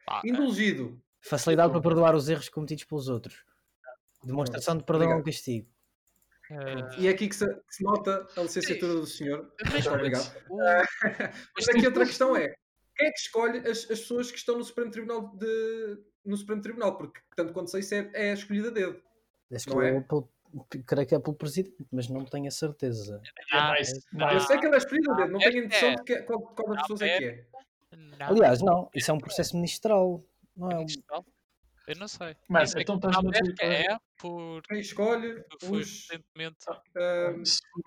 Pá, 0.05 0.21
Indulgido. 0.25 1.01
Facilidade 1.21 1.71
para 1.71 1.81
perdoar 1.81 2.15
os 2.15 2.29
erros 2.29 2.47
cometidos 2.49 2.83
pelos 2.85 3.09
outros. 3.09 3.43
Demonstração 4.23 4.77
de 4.77 4.83
perdão 4.83 5.11
ao 5.13 5.23
castigo. 5.23 5.67
eh, 6.51 6.99
E 7.01 7.07
é 7.07 7.11
aqui 7.11 7.27
que 7.27 7.35
se, 7.35 7.45
que 7.47 7.75
se 7.75 7.83
nota 7.83 8.27
a 8.37 8.41
licenciatura 8.41 8.93
do 8.93 9.05
senhor. 9.05 9.51
Muito 9.71 9.89
obrigado. 9.89 10.33
o- 10.49 10.57
Mas 11.55 11.67
aqui 11.69 11.85
outra 11.85 12.05
questão 12.05 12.35
é: 12.35 12.53
quem 12.99 13.07
é 13.07 13.11
que 13.11 13.19
escolhe 13.19 13.57
as, 13.59 13.79
as 13.79 13.85
pessoas 13.99 14.29
que 14.31 14.37
estão 14.37 14.57
no 14.57 14.63
Supremo 14.63 14.91
Tribunal 14.91 15.35
de, 15.37 15.97
no 16.25 16.35
Supremo 16.37 16.61
Tribunal? 16.61 16.97
Porque, 16.97 17.19
tanto 17.35 17.53
quanto 17.53 17.71
sei, 17.71 17.79
isso 17.79 17.95
é, 17.95 18.11
é 18.13 18.33
escolhida 18.33 18.67
a 18.67 18.71
dedo. 18.71 19.01
Acho 19.53 19.65
que 19.65 19.71
Não 19.73 19.81
é? 19.81 19.95
é 19.97 20.01
pelo- 20.01 20.29
creio 20.85 21.07
que 21.07 21.15
é 21.15 21.19
pelo 21.19 21.35
presidente, 21.35 21.75
mas 21.91 22.07
não 22.09 22.25
tenho 22.25 22.47
a 22.47 22.51
certeza. 22.51 23.21
é 23.51 23.57
Ah, 23.57 23.73
não. 24.11 24.31
Eu 24.31 24.39
sei 24.41 24.57
que 24.59 24.65
ele 24.65 24.75
é 24.75 24.77
escolhido 24.77 25.11
a 25.11 25.15
dedo, 25.15 25.31
não 25.31 25.41
é 25.41 25.49
tenho 25.49 25.63
noção 25.67 25.95
de 25.95 26.03
que, 26.03 26.21
qual, 26.23 26.41
qual 26.41 26.69
das 26.69 26.81
pessoas 26.81 27.01
é 27.01 27.17
que 27.17 27.23
é. 27.25 27.45
Não, 28.19 28.27
Aliás, 28.27 28.61
não, 28.61 28.89
isso 28.93 29.09
é 29.09 29.13
um 29.13 29.17
processo 29.19 29.55
ministral. 29.55 30.23
Não 30.55 30.69
é 30.69 30.75
um... 30.75 30.79
ministral? 30.79 31.25
Eu 31.87 31.95
não 31.95 32.07
sei. 32.07 32.35
Mas, 32.47 32.69
Isso 32.69 32.77
é 32.77 32.81
então 32.83 32.99
na 32.99 33.09
a 33.17 33.21
dizer 33.21 33.53
que- 33.55 33.65
é 33.65 33.97
por 34.19 34.61
Quem 34.63 34.79
escolhe 34.79 35.43
foi 35.61 35.79
os. 35.79 36.07
recentemente. 36.07 36.57
ah, 36.69 37.33
se 37.43 37.59
for 37.71 37.81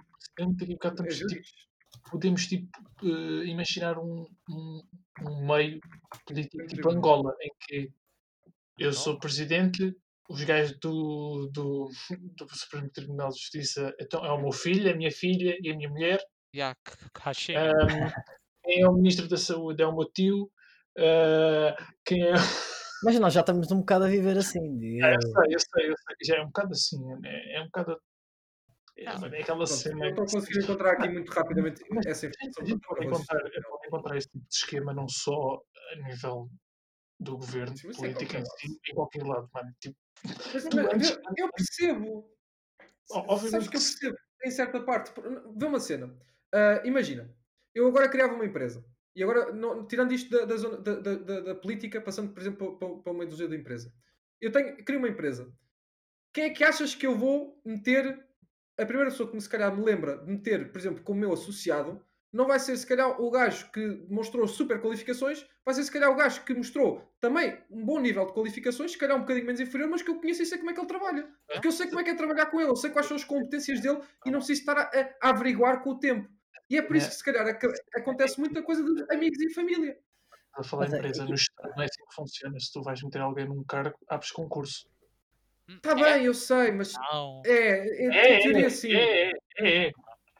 o 0.48 0.94
presidente, 0.96 1.52
podemos 2.10 2.46
tipo, 2.46 2.68
eh, 3.02 3.44
imaginar 3.46 3.98
um, 3.98 4.26
um, 4.48 4.82
um 5.22 5.46
meio 5.46 5.80
político 6.26 6.66
tipo 6.66 6.82
Tribunal. 6.82 6.98
Angola, 6.98 7.34
em 7.40 7.50
que 7.66 7.92
eu 8.78 8.92
sou 8.92 9.18
presidente, 9.18 9.94
os 10.28 10.42
gajos 10.44 10.78
do, 10.78 11.48
do, 11.52 11.90
do 12.36 12.48
Supremo 12.56 12.90
Tribunal 12.90 13.28
de 13.30 13.38
Justiça 13.38 13.94
então, 14.00 14.24
é 14.24 14.32
o 14.32 14.40
meu 14.40 14.52
filho, 14.52 14.90
a 14.90 14.94
minha 14.96 15.10
filha 15.10 15.56
e 15.60 15.70
a 15.70 15.76
minha 15.76 15.88
mulher. 15.90 16.20
Yeah. 16.54 16.76
Ahm, 17.56 18.10
quem 18.64 18.82
é 18.82 18.88
o 18.88 18.92
Ministro 18.92 19.28
da 19.28 19.36
Saúde 19.36 19.82
é 19.82 19.86
o 19.86 19.94
meu 19.94 20.10
tio. 20.12 20.50
ah, 20.98 21.76
quem 22.04 22.22
é. 22.22 22.32
Mas 23.04 23.18
nós 23.18 23.32
já 23.34 23.40
estamos 23.40 23.70
um 23.72 23.80
bocado 23.80 24.04
a 24.04 24.08
viver 24.08 24.38
assim. 24.38 24.78
de- 24.78 25.02
Ah, 25.02 25.12
eu 25.14 25.20
sei, 25.22 25.54
eu 25.54 25.58
sei, 25.60 25.90
eu 25.90 25.94
sei. 25.96 26.16
Já 26.24 26.36
é 26.36 26.42
um 26.42 26.46
bocado 26.46 26.72
assim. 26.72 26.98
É, 27.24 27.56
é 27.56 27.60
um 27.62 27.66
bocado. 27.66 27.98
É, 28.96 29.06
Ah, 29.08 29.12
é 29.12 29.40
aquela 29.40 29.44
Pronto, 29.44 29.66
cena. 29.66 29.96
não 29.98 30.08
estou 30.08 30.24
a 30.24 30.26
que- 30.26 30.32
conseguir 30.34 30.62
encontrar 30.64 30.92
aqui 30.92 31.08
muito 31.08 31.32
rapidamente 31.32 31.82
Mas 31.90 32.06
essa 32.06 32.26
a 32.26 32.28
informação. 32.28 32.66
gente 32.66 32.80
para 32.80 32.88
pode 32.96 33.08
vocês. 33.08 33.20
encontrar, 33.22 33.62
pode 33.70 33.86
encontrar 33.86 34.16
esse 34.18 34.28
tipo 34.28 34.44
de 34.48 34.54
esquema 34.54 34.92
não 34.94 35.08
só 35.08 35.62
a 35.92 35.96
nível 36.08 36.50
do 37.18 37.36
governo, 37.38 37.76
Sim, 37.76 37.88
é 37.88 37.92
política 37.94 38.38
em 38.38 38.42
qualquer 38.42 38.66
si, 38.68 38.80
em 38.90 38.94
qualquer 38.94 39.22
lado, 39.24 39.48
mano. 39.54 39.74
Tipo, 39.80 39.96
Mas, 40.52 40.64
mas, 40.74 40.86
antes- 40.94 41.10
eu, 41.10 41.22
eu 41.46 41.50
percebo. 41.52 42.30
Obviamente 43.10 43.50
Sabes 43.50 43.68
que 43.68 43.76
eu 43.76 43.80
percebo, 43.80 44.16
em 44.44 44.50
certa 44.50 44.80
parte. 44.82 45.12
Vê 45.56 45.66
uma 45.66 45.80
cena. 45.80 46.14
Ah, 46.52 46.82
imagina, 46.84 47.34
eu 47.74 47.86
agora 47.88 48.08
criava 48.08 48.34
uma 48.34 48.44
empresa. 48.46 48.84
E 49.14 49.22
agora, 49.22 49.52
não- 49.52 49.86
tirando 49.86 50.12
isto 50.12 50.30
da, 50.30 50.44
da 50.44 50.56
zona, 50.56 50.78
da, 50.78 50.94
da- 51.00 51.14
da- 51.16 51.40
da 51.40 51.54
política, 51.54 52.00
passando, 52.00 52.32
por 52.32 52.40
exemplo, 52.40 52.78
para, 52.78 52.88
para 52.96 53.12
uma 53.12 53.24
indústria 53.24 53.48
da 53.48 53.56
empresa. 53.56 53.92
Eu 54.40 54.50
tenho, 54.52 54.76
crio 54.84 54.98
uma 54.98 55.08
empresa. 55.08 55.52
Quem 56.32 56.44
é 56.44 56.50
que 56.50 56.64
achas 56.64 56.94
que 56.94 57.06
eu 57.06 57.16
vou 57.16 57.60
meter? 57.64 58.26
A 58.82 58.86
primeira 58.86 59.10
pessoa 59.10 59.28
que 59.28 59.34
me, 59.34 59.40
se 59.40 59.48
calhar 59.48 59.74
me 59.74 59.84
lembra 59.84 60.18
de 60.18 60.30
meter, 60.30 60.72
por 60.72 60.78
exemplo, 60.78 61.02
como 61.04 61.20
meu 61.20 61.32
associado, 61.32 62.04
não 62.32 62.46
vai 62.46 62.58
ser 62.58 62.76
se 62.76 62.86
calhar 62.86 63.20
o 63.20 63.30
gajo 63.30 63.70
que 63.70 63.86
demonstrou 64.08 64.48
super 64.48 64.80
qualificações, 64.80 65.46
vai 65.64 65.74
ser 65.74 65.84
se 65.84 65.92
calhar 65.92 66.10
o 66.10 66.16
gajo 66.16 66.42
que 66.44 66.54
mostrou 66.54 67.02
também 67.20 67.58
um 67.70 67.84
bom 67.84 68.00
nível 68.00 68.26
de 68.26 68.32
qualificações, 68.32 68.92
se 68.92 68.98
calhar 68.98 69.16
um 69.16 69.20
bocadinho 69.20 69.46
menos 69.46 69.60
inferior, 69.60 69.88
mas 69.90 70.02
que 70.02 70.10
eu 70.10 70.18
conheço 70.18 70.42
e 70.42 70.46
sei 70.46 70.58
como 70.58 70.70
é 70.70 70.74
que 70.74 70.80
ele 70.80 70.86
trabalha. 70.88 71.28
Porque 71.46 71.68
eu 71.68 71.72
sei 71.72 71.86
como 71.86 72.00
é 72.00 72.04
que 72.04 72.10
é 72.10 72.14
trabalhar 72.14 72.46
com 72.46 72.58
ele, 72.60 72.70
eu 72.70 72.76
sei 72.76 72.90
quais 72.90 73.06
são 73.06 73.16
as 73.16 73.24
competências 73.24 73.80
dele 73.80 74.00
e 74.26 74.30
não 74.30 74.38
preciso 74.38 74.60
estar 74.60 74.76
a, 74.78 74.82
a- 75.22 75.30
averiguar 75.30 75.82
com 75.82 75.90
o 75.90 75.98
tempo. 75.98 76.28
E 76.70 76.78
é 76.78 76.82
por 76.82 76.96
isso 76.96 77.10
que 77.10 77.16
se 77.16 77.24
calhar 77.24 77.46
acontece 77.94 78.40
muita 78.40 78.62
coisa 78.62 78.82
de 78.82 79.04
amigos 79.14 79.38
e 79.42 79.50
família. 79.52 79.98
a 80.54 80.62
falar 80.64 80.84
Mas 80.84 80.92
em 80.92 80.96
é- 80.96 80.98
empresa 81.00 81.24
no 81.26 81.34
Estado, 81.34 81.70
não 81.76 81.82
é 81.82 81.84
assim 81.86 82.04
que 82.08 82.14
funciona. 82.14 82.58
Se 82.58 82.72
tu 82.72 82.82
vais 82.82 83.02
meter 83.02 83.20
alguém 83.20 83.46
num 83.46 83.62
cargo, 83.62 83.96
abres 84.08 84.30
concurso. 84.32 84.88
Está 85.68 85.90
É, 85.90 85.94
Tá 85.94 85.94
bem, 85.94 86.24
eu 86.26 86.34
sei, 86.34 86.72
mas 86.72 86.92
Não. 86.94 87.42
é, 87.46 87.52
é, 87.52 88.06
É, 88.06 88.62
é, 88.64 88.70
sim. 88.70 88.92
é, 88.92 89.30
é, 89.30 89.32
é, 89.58 89.86
é, 89.86 89.92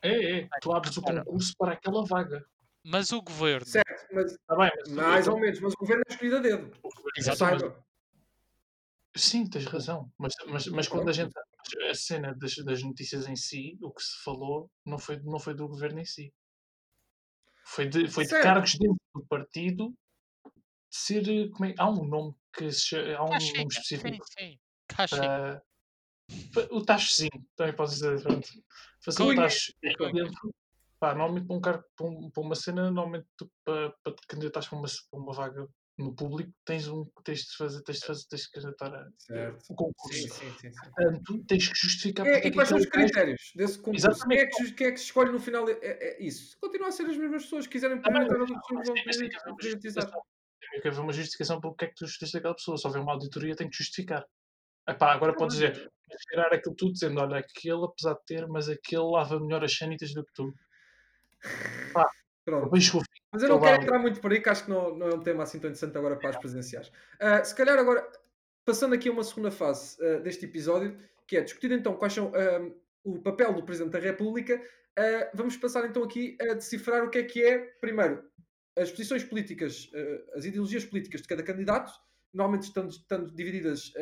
é, 0.03 0.39
é. 0.41 0.49
Tu 0.61 0.73
abres 0.73 0.97
o 0.97 1.03
concurso 1.03 1.55
para 1.59 1.73
aquela 1.73 2.05
vaga. 2.05 2.45
Mas 2.85 3.13
o 3.13 3.23
governo. 3.23 3.65
Certo, 3.67 4.07
mas 4.13 4.33
Está 4.33 4.57
bem, 4.57 4.71
mas 4.89 4.91
mais 4.91 5.29
ou 5.29 5.39
menos, 5.39 5.61
mas 5.61 5.73
o 5.73 5.77
governo 5.77 6.03
é 6.09 6.13
escolhido 6.13 6.37
a 6.37 6.41
dedo. 6.41 6.77
saiba. 7.37 7.85
Sim, 9.15 9.49
tens 9.49 9.67
razão. 9.67 10.11
Mas, 10.19 10.33
mas, 10.47 10.67
mas 10.67 10.89
quando 10.89 11.09
a 11.09 11.13
gente. 11.13 11.33
A 11.89 11.95
cena 11.95 12.35
das, 12.35 12.57
das 12.57 12.83
notícias 12.83 13.29
em 13.29 13.37
si, 13.37 13.79
o 13.81 13.93
que 13.93 14.03
se 14.03 14.21
falou, 14.25 14.69
não 14.85 14.99
foi, 14.99 15.21
não 15.23 15.39
foi 15.39 15.55
do 15.55 15.69
governo 15.69 16.01
em 16.01 16.05
si. 16.05 16.33
Foi 17.65 17.87
de, 17.87 18.09
foi 18.09 18.25
de 18.25 18.31
cargos 18.43 18.75
dentro 18.75 18.97
do 19.15 19.25
partido 19.27 19.89
de 19.91 19.95
ser. 20.91 21.51
Como 21.51 21.67
é, 21.67 21.75
há 21.79 21.89
um 21.89 22.05
nome 22.05 22.35
que 22.53 22.73
se 22.73 22.97
Há 23.15 23.23
um 23.23 23.29
Caixinha. 23.31 23.59
nome 23.59 23.73
Sim, 23.73 23.81
específico. 23.81 24.25
sim. 24.27 24.35
Caixinha. 24.35 24.59
Para- 24.97 25.63
para- 26.55 26.69
o 26.75 26.85
tachozinho, 26.85 27.47
também 27.57 27.75
posso 27.75 27.95
dizer. 27.95 28.23
Pronto. 28.23 28.49
Fazer 29.05 29.23
um 29.23 29.27
Cunha. 29.27 29.43
tacho 29.43 29.73
Cunha. 29.99 30.13
dentro. 30.25 30.55
Pá, 31.01 31.15
normalmente 31.15 31.47
para 31.49 31.57
um 31.57 31.61
cargo, 31.61 31.85
para, 31.97 32.07
um- 32.07 32.31
para 32.31 32.43
uma 32.43 32.55
cena, 32.55 32.83
normalmente 32.91 33.27
tu, 33.37 33.51
para, 33.65 33.91
para 34.05 34.15
te 34.15 34.27
candidatares 34.29 34.69
para 34.69 34.79
uma, 34.79 34.87
para 35.11 35.21
uma 35.21 35.33
vaga 35.33 35.67
no 35.99 36.15
público, 36.15 36.51
tens, 36.65 36.87
um, 36.89 37.05
tens 37.25 37.41
de 37.41 37.57
fazer, 37.57 37.83
tens 37.83 37.99
de 37.99 38.07
fazer, 38.07 38.25
tens 38.29 38.43
de 38.43 38.51
candidatar 38.51 38.95
a- 38.95 39.09
Certo. 39.19 39.65
o 39.69 39.75
concurso. 39.75 40.17
Sim, 40.21 40.29
sim, 40.29 40.53
sim. 40.53 40.73
sim. 40.73 40.91
Portanto, 40.95 41.45
tens 41.47 41.69
que 41.69 41.75
justificar 41.77 42.27
É, 42.27 42.31
é 42.35 42.39
e 42.39 42.43
que 42.43 42.53
quais 42.53 42.69
são 42.69 42.79
os 42.79 42.87
critérios 42.87 43.41
desse 43.57 43.79
concurso? 43.79 44.07
Quem 44.09 44.39
é, 44.39 44.43
Exatamente. 44.43 44.57
que, 44.57 44.73
quem 44.75 44.87
é 44.87 44.93
que 44.93 44.99
se 44.99 45.05
escolhe 45.07 45.33
no 45.33 45.41
final? 45.41 45.69
É, 45.69 45.73
é- 45.73 46.23
é 46.23 46.23
isso. 46.23 46.57
Continua 46.61 46.89
a 46.89 46.93
ser 46.93 47.03
as 47.07 47.17
mesmas 47.17 47.43
pessoas. 47.43 47.65
Se 47.65 47.71
quiserem 47.71 47.97
Ah, 47.97 48.09
outras 48.09 48.29
mas 48.39 48.49
pessoas, 48.49 48.87
vão 48.89 48.97
mas 49.05 49.17
tem 49.17 49.29
que 49.29 49.37
haver 49.37 49.49
uma 49.51 49.57
priorizar. 49.57 50.03
justificação. 50.05 50.23
Tem 50.71 50.81
que 50.81 50.89
haver 50.89 51.01
uma 51.01 51.13
justificação 51.13 51.61
para 51.61 51.71
o 51.71 51.75
que 51.75 51.85
é 51.85 51.89
que 51.89 51.95
tu 51.97 52.05
escolheste 52.05 52.37
aquela 52.39 52.55
pessoa. 52.55 52.79
Se 52.79 52.87
houver 52.87 53.03
uma 53.03 53.13
auditoria, 53.13 53.57
tem 53.57 53.69
que 53.69 53.77
justificar. 53.77 54.25
Epá, 54.89 55.13
agora 55.13 55.35
podes 55.35 55.57
dizer, 55.57 55.91
tirar 56.31 56.53
aquilo 56.53 56.75
tudo 56.75 56.93
dizendo, 56.93 57.21
olha, 57.21 57.39
aquele, 57.39 57.85
apesar 57.85 58.15
de 58.15 58.25
ter, 58.27 58.47
mas 58.49 58.69
aquele 58.69 59.03
lava 59.03 59.39
melhor 59.41 59.65
as 59.65 59.77
sanitas 59.77 60.13
do 60.13 60.25
que 60.25 60.33
tu. 60.33 60.53
Pronto. 62.45 62.65
Depois 62.65 62.83
chegou 62.83 63.01
o 63.01 63.05
fim. 63.05 63.23
Mas 63.33 63.43
eu 63.43 63.49
não 63.49 63.57
Então 63.57 63.69
quero 63.69 63.83
entrar 63.83 63.99
muito 63.99 64.21
por 64.21 64.33
aí, 64.33 64.41
que 64.41 64.49
acho 64.49 64.65
que 64.65 64.71
não, 64.71 64.95
não 64.97 65.09
é 65.09 65.15
um 65.15 65.23
tema 65.23 65.43
assim 65.43 65.59
tão 65.59 65.71
interessante 65.71 65.97
agora 65.97 66.17
para 66.17 66.31
as 66.31 66.37
presidenciais. 66.37 66.91
Ah, 67.21 67.43
se 67.43 67.55
calhar 67.55 67.79
agora, 67.79 68.07
passando 68.65 68.95
aqui 68.95 69.09
a 69.09 69.13
uma 69.13 69.25
segunda 69.25 69.51
fase 69.51 69.97
ah, 70.05 70.19
deste 70.19 70.45
episódio, 70.45 70.99
que 71.27 71.37
é 71.37 71.41
discutir 71.43 71.71
então 71.73 71.97
quais 71.97 72.13
são 72.13 72.33
ah, 72.35 72.71
o 73.05 73.21
papel 73.21 73.55
do 73.55 73.65
Presidente 73.65 73.93
da 73.93 73.99
República, 73.99 74.61
vamos 75.35 75.57
passar 75.57 75.85
então 75.87 76.05
aqui 76.05 76.37
a 76.41 76.55
decifrar 76.55 77.03
o 77.05 77.11
que 77.11 77.19
é 77.19 77.23
que 77.25 77.43
é, 77.43 77.59
primeiro, 77.81 78.23
as 78.79 78.91
posições 78.91 79.25
políticas, 79.25 79.91
as 80.37 80.45
ideologias 80.45 80.85
políticas 80.85 81.23
de 81.23 81.27
cada 81.27 81.43
candidato, 81.43 81.93
normalmente 82.33 82.65
estando, 82.65 82.91
estando 82.91 83.35
divididas, 83.35 83.93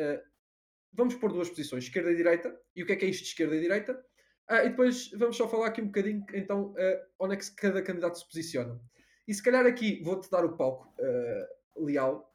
vamos 0.93 1.15
pôr 1.15 1.31
duas 1.31 1.49
posições, 1.49 1.85
esquerda 1.85 2.11
e 2.11 2.15
direita, 2.15 2.55
e 2.75 2.83
o 2.83 2.85
que 2.85 2.93
é 2.93 2.95
que 2.95 3.05
é 3.05 3.09
isto 3.09 3.23
de 3.23 3.29
esquerda 3.29 3.55
e 3.55 3.61
direita, 3.61 4.03
Ah, 4.47 4.65
e 4.65 4.69
depois 4.69 5.09
vamos 5.11 5.37
só 5.37 5.47
falar 5.47 5.67
aqui 5.67 5.81
um 5.81 5.85
bocadinho, 5.85 6.25
então, 6.33 6.73
ah, 6.77 7.07
onde 7.19 7.35
é 7.35 7.37
que 7.37 7.55
cada 7.55 7.81
candidato 7.81 8.17
se 8.17 8.25
posiciona. 8.27 8.79
E 9.27 9.33
se 9.33 9.41
calhar 9.41 9.65
aqui 9.65 10.01
vou-te 10.03 10.29
dar 10.29 10.43
o 10.43 10.57
palco, 10.57 10.93
eh, 10.99 11.47
Leal, 11.77 12.29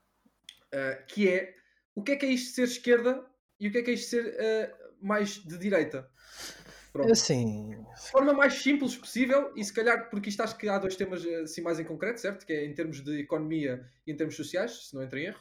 eh, 0.72 1.04
que 1.08 1.28
é 1.28 1.54
o 1.94 2.02
que 2.02 2.12
é 2.12 2.16
que 2.16 2.24
é 2.24 2.30
isto 2.30 2.48
de 2.48 2.54
ser 2.54 2.62
esquerda 2.62 3.26
e 3.60 3.68
o 3.68 3.72
que 3.72 3.78
é 3.78 3.82
que 3.82 3.90
é 3.90 3.94
isto 3.94 4.04
de 4.04 4.22
ser 4.22 4.74
mais 5.02 5.34
de 5.44 5.58
direita. 5.58 6.08
Pronto. 6.92 7.12
Assim, 7.12 7.70
De 7.70 8.10
forma 8.10 8.32
mais 8.32 8.54
simples 8.54 8.96
possível, 8.96 9.52
e 9.54 9.62
se 9.62 9.72
calhar, 9.74 10.08
porque 10.08 10.30
isto 10.30 10.40
acho 10.42 10.56
que 10.56 10.68
há 10.68 10.78
dois 10.78 10.96
temas 10.96 11.22
assim 11.26 11.60
mais 11.60 11.78
em 11.78 11.84
concreto, 11.84 12.20
certo? 12.20 12.46
Que 12.46 12.54
é 12.54 12.64
em 12.64 12.72
termos 12.72 13.02
de 13.02 13.20
economia 13.20 13.84
e 14.06 14.12
em 14.12 14.16
termos 14.16 14.36
sociais, 14.36 14.88
se 14.88 14.94
não 14.94 15.02
entra 15.02 15.20
em 15.20 15.26
erro, 15.26 15.40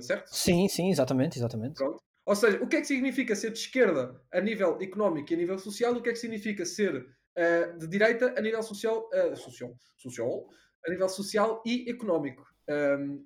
certo? 0.00 0.28
sim, 0.28 0.68
sim, 0.68 0.90
exatamente, 0.90 1.38
exatamente. 1.38 1.74
Pronto. 1.74 2.00
Ou 2.24 2.36
seja, 2.36 2.62
o 2.62 2.68
que 2.68 2.76
é 2.76 2.80
que 2.80 2.86
significa 2.86 3.34
ser 3.34 3.50
de 3.50 3.58
esquerda 3.58 4.20
a 4.32 4.40
nível 4.40 4.78
económico 4.80 5.32
e 5.32 5.34
a 5.34 5.38
nível 5.38 5.58
social? 5.58 5.92
O 5.92 6.02
que 6.02 6.10
é 6.10 6.12
que 6.12 6.18
significa 6.18 6.64
ser 6.64 7.04
eh, 7.36 7.72
de 7.72 7.88
direita 7.88 8.34
a 8.36 8.40
nível 8.40 8.62
social, 8.62 9.08
eh, 9.12 9.34
social, 9.34 9.74
social, 9.96 10.46
a 10.86 10.90
nível 10.90 11.08
social 11.08 11.62
e 11.66 11.90
económico? 11.90 12.44
Ahm, 12.68 13.18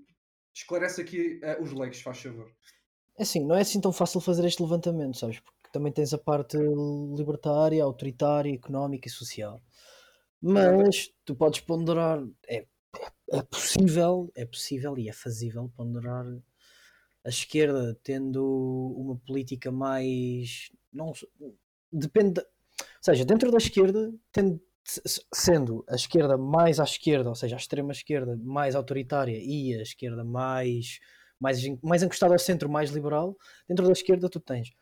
esclarece 0.54 1.02
aqui 1.02 1.38
eh, 1.42 1.58
os 1.60 1.72
leigos, 1.72 2.00
faz 2.00 2.22
favor. 2.22 2.50
É 3.18 3.22
assim, 3.22 3.44
não 3.44 3.56
é 3.56 3.60
assim 3.60 3.80
tão 3.80 3.92
fácil 3.92 4.20
fazer 4.20 4.46
este 4.46 4.62
levantamento, 4.62 5.18
sabes? 5.18 5.40
Porque 5.40 5.70
também 5.72 5.92
tens 5.92 6.14
a 6.14 6.18
parte 6.18 6.56
libertária, 6.56 7.84
autoritária, 7.84 8.54
económica 8.54 9.08
e 9.08 9.10
social. 9.10 9.60
Mas 10.40 11.10
tu 11.24 11.34
podes 11.34 11.60
ponderar, 11.60 12.22
é, 12.48 12.66
é 13.30 13.42
possível, 13.42 14.30
é 14.34 14.44
possível 14.44 14.96
e 14.98 15.08
é 15.08 15.12
fazível 15.12 15.70
ponderar 15.76 16.24
a 17.26 17.30
esquerda 17.30 17.98
tendo 18.04 18.44
uma 18.96 19.16
política 19.16 19.72
mais. 19.72 20.70
Não, 20.92 21.12
depende. 21.92 22.40
ou 22.40 22.46
seja, 23.02 23.24
dentro 23.24 23.50
da 23.50 23.58
esquerda, 23.58 24.12
tendo, 24.32 24.60
se- 24.84 25.02
sendo 25.34 25.84
a 25.88 25.96
esquerda 25.96 26.38
mais 26.38 26.80
à 26.80 26.84
esquerda, 26.84 27.28
ou 27.28 27.34
seja, 27.34 27.56
a 27.56 27.58
extrema 27.58 27.92
esquerda 27.92 28.38
mais 28.42 28.74
autoritária 28.76 29.38
e 29.42 29.74
a 29.74 29.82
esquerda 29.82 30.24
mais, 30.24 31.00
mais, 31.40 31.58
mais 31.82 32.02
encostada 32.02 32.34
ao 32.34 32.38
centro, 32.38 32.68
mais 32.68 32.90
liberal, 32.90 33.36
dentro 33.68 33.86
da 33.86 33.92
esquerda 33.92 34.28
tu 34.30 34.40
tens 34.40 34.72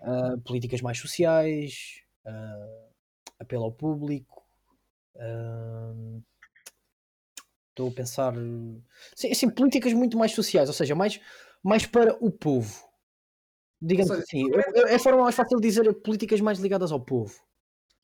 ah, 0.00 0.36
políticas 0.44 0.80
mais 0.82 0.98
sociais, 0.98 2.02
ah, 2.26 2.88
apelo 3.40 3.64
ao 3.64 3.72
público. 3.72 4.44
ah, 5.16 5.94
Estou 7.70 7.88
a 7.88 7.92
pensar. 7.92 8.32
Sim, 9.14 9.34
sim, 9.34 9.50
políticas 9.50 9.92
muito 9.92 10.16
mais 10.16 10.32
sociais, 10.32 10.68
ou 10.68 10.72
seja, 10.74 10.94
mais, 10.94 11.20
mais 11.66 11.84
para 11.84 12.16
o 12.24 12.30
povo. 12.30 12.86
Digamos 13.82 14.08
seja, 14.08 14.22
assim, 14.22 14.44
é, 14.88 14.92
é 14.92 14.94
a 14.94 14.98
forma 14.98 15.22
mais 15.22 15.34
fácil 15.34 15.58
de 15.58 15.68
dizer 15.68 15.92
políticas 15.94 16.40
mais 16.40 16.58
ligadas 16.58 16.92
ao 16.92 17.00
povo. 17.00 17.34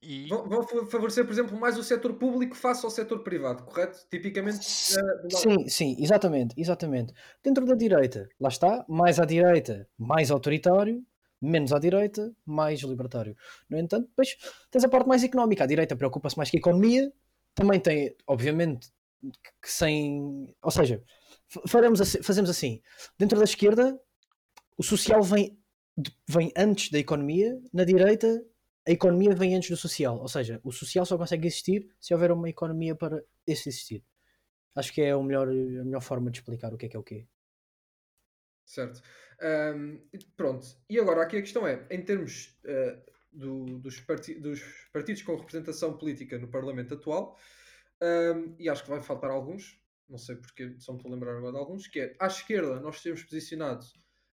E 0.02 0.26
Vão, 0.28 0.48
vão 0.48 0.62
fa- 0.66 0.84
favorecer, 0.86 1.24
por 1.24 1.32
exemplo, 1.32 1.56
mais 1.56 1.78
o 1.78 1.82
setor 1.82 2.14
público 2.14 2.56
face 2.56 2.84
ao 2.84 2.90
setor 2.90 3.20
privado, 3.22 3.62
correto? 3.62 4.04
Tipicamente. 4.10 4.58
Lado- 4.96 5.30
Sim, 5.30 5.68
sim, 5.68 5.96
exatamente, 5.98 6.54
exatamente. 6.60 7.14
Dentro 7.42 7.64
da 7.64 7.76
direita, 7.76 8.28
lá 8.40 8.48
está, 8.48 8.84
mais 8.88 9.20
à 9.20 9.24
direita, 9.24 9.88
mais 9.96 10.32
autoritário, 10.32 11.04
menos 11.40 11.72
à 11.72 11.78
direita, 11.78 12.34
mais 12.44 12.80
libertário. 12.80 13.36
No 13.70 13.78
entanto, 13.78 14.08
depois 14.08 14.36
tens 14.72 14.82
a 14.84 14.88
parte 14.88 15.06
mais 15.08 15.22
económica. 15.22 15.62
A 15.62 15.68
direita 15.68 15.94
preocupa-se 15.94 16.36
mais 16.36 16.50
com 16.50 16.56
a 16.56 16.58
economia, 16.58 17.12
também 17.54 17.78
tem, 17.78 18.16
obviamente, 18.26 18.88
que 19.62 19.70
sem. 19.70 20.52
Ou 20.60 20.70
seja, 20.72 21.00
faremos 21.68 22.00
assim- 22.00 22.22
fazemos 22.22 22.50
assim: 22.50 22.82
dentro 23.18 23.38
da 23.38 23.44
esquerda, 23.44 23.98
o 24.76 24.82
social 24.82 25.22
vem, 25.22 25.58
vem 26.28 26.52
antes 26.56 26.90
da 26.90 26.98
economia, 26.98 27.60
na 27.72 27.84
direita, 27.84 28.44
a 28.86 28.90
economia 28.90 29.34
vem 29.34 29.54
antes 29.56 29.70
do 29.70 29.76
social. 29.76 30.18
Ou 30.18 30.28
seja, 30.28 30.60
o 30.64 30.72
social 30.72 31.04
só 31.06 31.16
consegue 31.16 31.46
existir 31.46 31.88
se 32.00 32.12
houver 32.14 32.32
uma 32.32 32.48
economia 32.48 32.94
para 32.94 33.22
esse 33.46 33.68
existir. 33.68 34.04
Acho 34.74 34.92
que 34.92 35.02
é 35.02 35.14
o 35.14 35.22
melhor, 35.22 35.48
a 35.48 35.52
melhor 35.84 36.00
forma 36.00 36.30
de 36.30 36.38
explicar 36.38 36.72
o 36.72 36.78
que 36.78 36.86
é 36.86 36.88
que 36.88 36.96
é 36.96 36.98
o 37.00 37.02
quê. 37.04 37.26
Certo. 38.64 39.02
E 40.12 40.18
pronto. 40.36 40.66
E 40.88 40.98
agora 40.98 41.22
aqui 41.22 41.36
a 41.36 41.42
questão 41.42 41.66
é, 41.66 41.86
em 41.90 42.02
termos 42.02 42.58
eh, 42.64 42.98
do- 43.32 43.78
dos, 43.78 44.00
parti- 44.00 44.34
dos 44.40 44.60
partidos 44.92 45.22
com 45.22 45.36
representação 45.36 45.96
política 45.98 46.38
no 46.38 46.48
Parlamento 46.48 46.94
atual, 46.94 47.36
ahm, 48.00 48.54
e 48.58 48.68
acho 48.68 48.84
que 48.84 48.90
vai 48.90 49.02
faltar 49.02 49.30
alguns, 49.30 49.78
não 50.08 50.18
sei 50.18 50.36
porque 50.36 50.74
só 50.78 50.92
me 50.92 50.98
estou 50.98 51.10
a 51.10 51.14
lembrar 51.14 51.36
agora 51.36 51.52
de 51.52 51.58
alguns, 51.58 51.86
que 51.86 52.00
é 52.00 52.16
à 52.20 52.26
esquerda 52.26 52.80
nós 52.80 53.00
temos 53.02 53.22
posicionado 53.22 53.84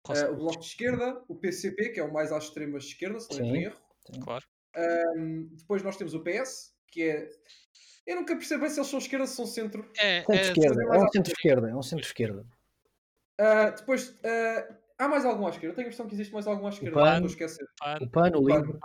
eh, 0.09 0.29
o 0.29 0.35
Bloco 0.35 0.59
de 0.59 0.65
Esquerda, 0.65 1.23
o 1.27 1.35
PCP, 1.35 1.89
que 1.89 1.99
é 1.99 2.03
o 2.03 2.11
mais 2.11 2.31
à 2.31 2.37
extrema 2.37 2.77
esquerda, 2.77 3.19
se 3.19 3.39
não 3.41 3.55
erro. 3.55 3.79
Claro. 4.23 4.45
Ahm, 4.75 5.49
depois 5.55 5.83
nós 5.83 5.95
temos 5.97 6.13
o 6.13 6.23
PS, 6.23 6.73
que 6.87 7.03
é 7.03 7.29
Eu 8.05 8.17
nunca 8.17 8.35
percebo 8.35 8.61
bem 8.61 8.69
se 8.69 8.79
eles 8.79 8.89
são 8.89 8.99
esquerda 8.99 9.23
ou 9.23 9.27
se 9.27 9.35
são 9.35 9.45
centro. 9.45 9.89
É, 9.97 10.17
é, 10.17 10.23
Centro-esquerda, 10.23 10.69
fazer 10.69 10.83
é 10.83 10.87
mais 10.87 11.01
um 11.01 11.05
à 11.05 11.09
centro-esquerda, 11.09 11.69
é 11.69 11.75
um 11.75 11.81
centro-esquerda. 11.81 12.45
Ah, 13.39 13.69
depois, 13.69 14.19
ah, 14.25 14.77
há 14.99 15.07
mais 15.07 15.25
algum 15.25 15.47
à 15.47 15.49
esquerda? 15.49 15.67
Eu 15.67 15.75
tenho 15.75 15.87
a 15.87 15.89
impressão 15.89 16.07
que 16.07 16.13
existe 16.13 16.33
mais 16.33 16.45
algum 16.47 16.65
à 16.65 16.69
esquerda. 16.69 16.95
PAN. 16.99 17.19
não 17.19 17.27
Estou 17.27 17.45
a 17.45 17.47
esquecer. 17.47 17.67
PAN, 17.79 17.97
O 18.01 18.09
PAN, 18.09 18.31
o 18.35 18.39
o 18.39 18.43
o 18.43 18.49
É, 18.51 18.55
livre. 18.57 18.79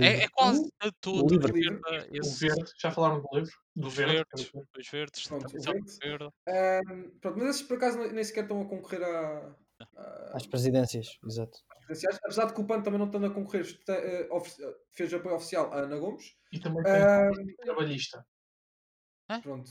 É 0.00 0.28
quase 0.28 0.60
O- 0.60 0.64
de 0.84 0.92
tudo. 1.00 1.34
livre. 1.34 1.58
esquerda, 1.60 2.08
O 2.10 2.16
esse- 2.16 2.40
verde, 2.46 2.72
já 2.80 2.90
falaram 2.90 3.20
do 3.20 3.28
livro? 3.38 3.52
Do 3.76 3.88
Os 3.88 3.94
verde. 3.94 4.14
verdes, 4.14 4.50
os 4.78 4.88
verdes, 4.90 5.26
Pronto, 5.26 5.46
o 5.46 5.60
verde. 5.62 5.98
verde. 6.02 6.28
Ah, 6.48 6.80
pronto, 7.20 7.38
mas 7.38 7.48
esses 7.50 7.62
por 7.62 7.76
acaso 7.76 7.98
nem 7.98 8.24
sequer 8.24 8.42
estão 8.44 8.60
a 8.62 8.66
concorrer 8.68 9.02
a, 9.02 9.56
a- 9.96 10.30
Às 10.36 10.46
presidências, 10.46 11.18
exato. 11.26 11.58
presidenciais. 11.86 12.18
Apesar 12.24 12.46
de 12.46 12.54
que 12.54 12.60
o 12.60 12.66
PAN 12.66 12.82
também 12.82 12.98
não 12.98 13.06
estando 13.06 13.26
a 13.26 13.30
concorrer, 13.30 13.62
este- 13.62 13.90
eh, 13.90 14.28
ofe- 14.30 14.62
fez 14.92 15.12
apoio 15.14 15.36
oficial 15.36 15.72
a 15.72 15.80
Ana 15.80 15.98
Gomes. 15.98 16.34
E 16.52 16.58
também 16.60 16.82
tem 16.82 16.92
o 16.92 16.96
Partido 17.34 17.56
Trabalhista. 17.56 18.26
pronto. 19.42 19.70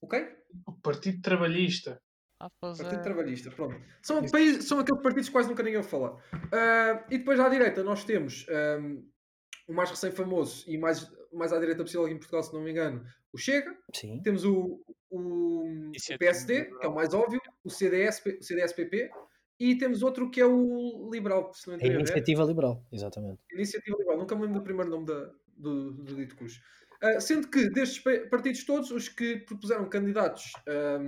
O 0.00 0.06
quê? 0.08 0.36
O 0.66 0.72
Partido 0.80 1.20
Trabalhista. 1.22 2.00
Ah, 2.40 2.48
Partido 2.60 2.94
é. 2.94 2.98
Trabalhista, 3.02 3.50
pronto. 3.50 3.80
São, 4.02 4.24
países, 4.26 4.66
são 4.68 4.78
aqueles 4.78 5.02
partidos 5.02 5.26
que 5.28 5.32
quase 5.32 5.48
nunca 5.48 5.62
ninguém 5.62 5.82
fala. 5.82 6.16
Ah, 6.52 7.04
e 7.10 7.18
depois 7.18 7.40
à 7.40 7.48
direita 7.48 7.82
nós 7.82 8.04
temos 8.04 8.46
ahm, 8.48 9.02
o 9.66 9.72
mais 9.72 9.90
recém-famoso 9.90 10.64
e 10.70 10.78
mais, 10.78 11.10
mais 11.32 11.52
à 11.52 11.58
direita 11.58 11.82
possível 11.82 12.04
aqui 12.04 12.14
em 12.14 12.18
Portugal, 12.18 12.42
se 12.42 12.52
não 12.54 12.60
me 12.62 12.70
engano, 12.70 13.04
o 13.32 13.38
Chega. 13.38 13.76
Sim. 13.94 14.20
Temos 14.22 14.44
o, 14.44 14.80
o, 15.10 15.18
o 15.18 15.66
Iniciativa 15.88 16.18
PSD, 16.18 16.64
que 16.66 16.86
é 16.86 16.88
o 16.88 16.94
mais 16.94 17.12
óbvio, 17.12 17.40
o 17.64 17.70
CDS, 17.70 18.22
o 18.40 18.42
CDS-PP, 18.42 19.10
e 19.60 19.76
temos 19.76 20.04
outro 20.04 20.30
que 20.30 20.40
é 20.40 20.46
o 20.46 21.10
Liberal, 21.12 21.52
se 21.52 21.66
não 21.66 21.74
É 21.74 21.76
a 21.76 21.78
entender, 21.80 21.96
é? 21.96 22.00
iniciativa 22.00 22.44
liberal, 22.44 22.86
exatamente. 22.92 23.40
Iniciativa 23.52 23.96
Liberal, 23.98 24.18
nunca 24.20 24.36
me 24.36 24.42
lembro 24.42 24.60
do 24.60 24.64
primeiro 24.64 24.88
nome 24.90 25.06
da, 25.06 25.30
do, 25.56 25.90
do 25.92 26.14
dito 26.14 26.36
cujo. 26.36 26.60
Ah, 27.02 27.20
sendo 27.20 27.48
que 27.48 27.68
destes 27.70 27.98
pa- 27.98 28.28
partidos 28.30 28.64
todos, 28.64 28.90
os 28.92 29.08
que 29.08 29.38
propuseram 29.38 29.88
candidatos 29.88 30.52
a 30.66 31.00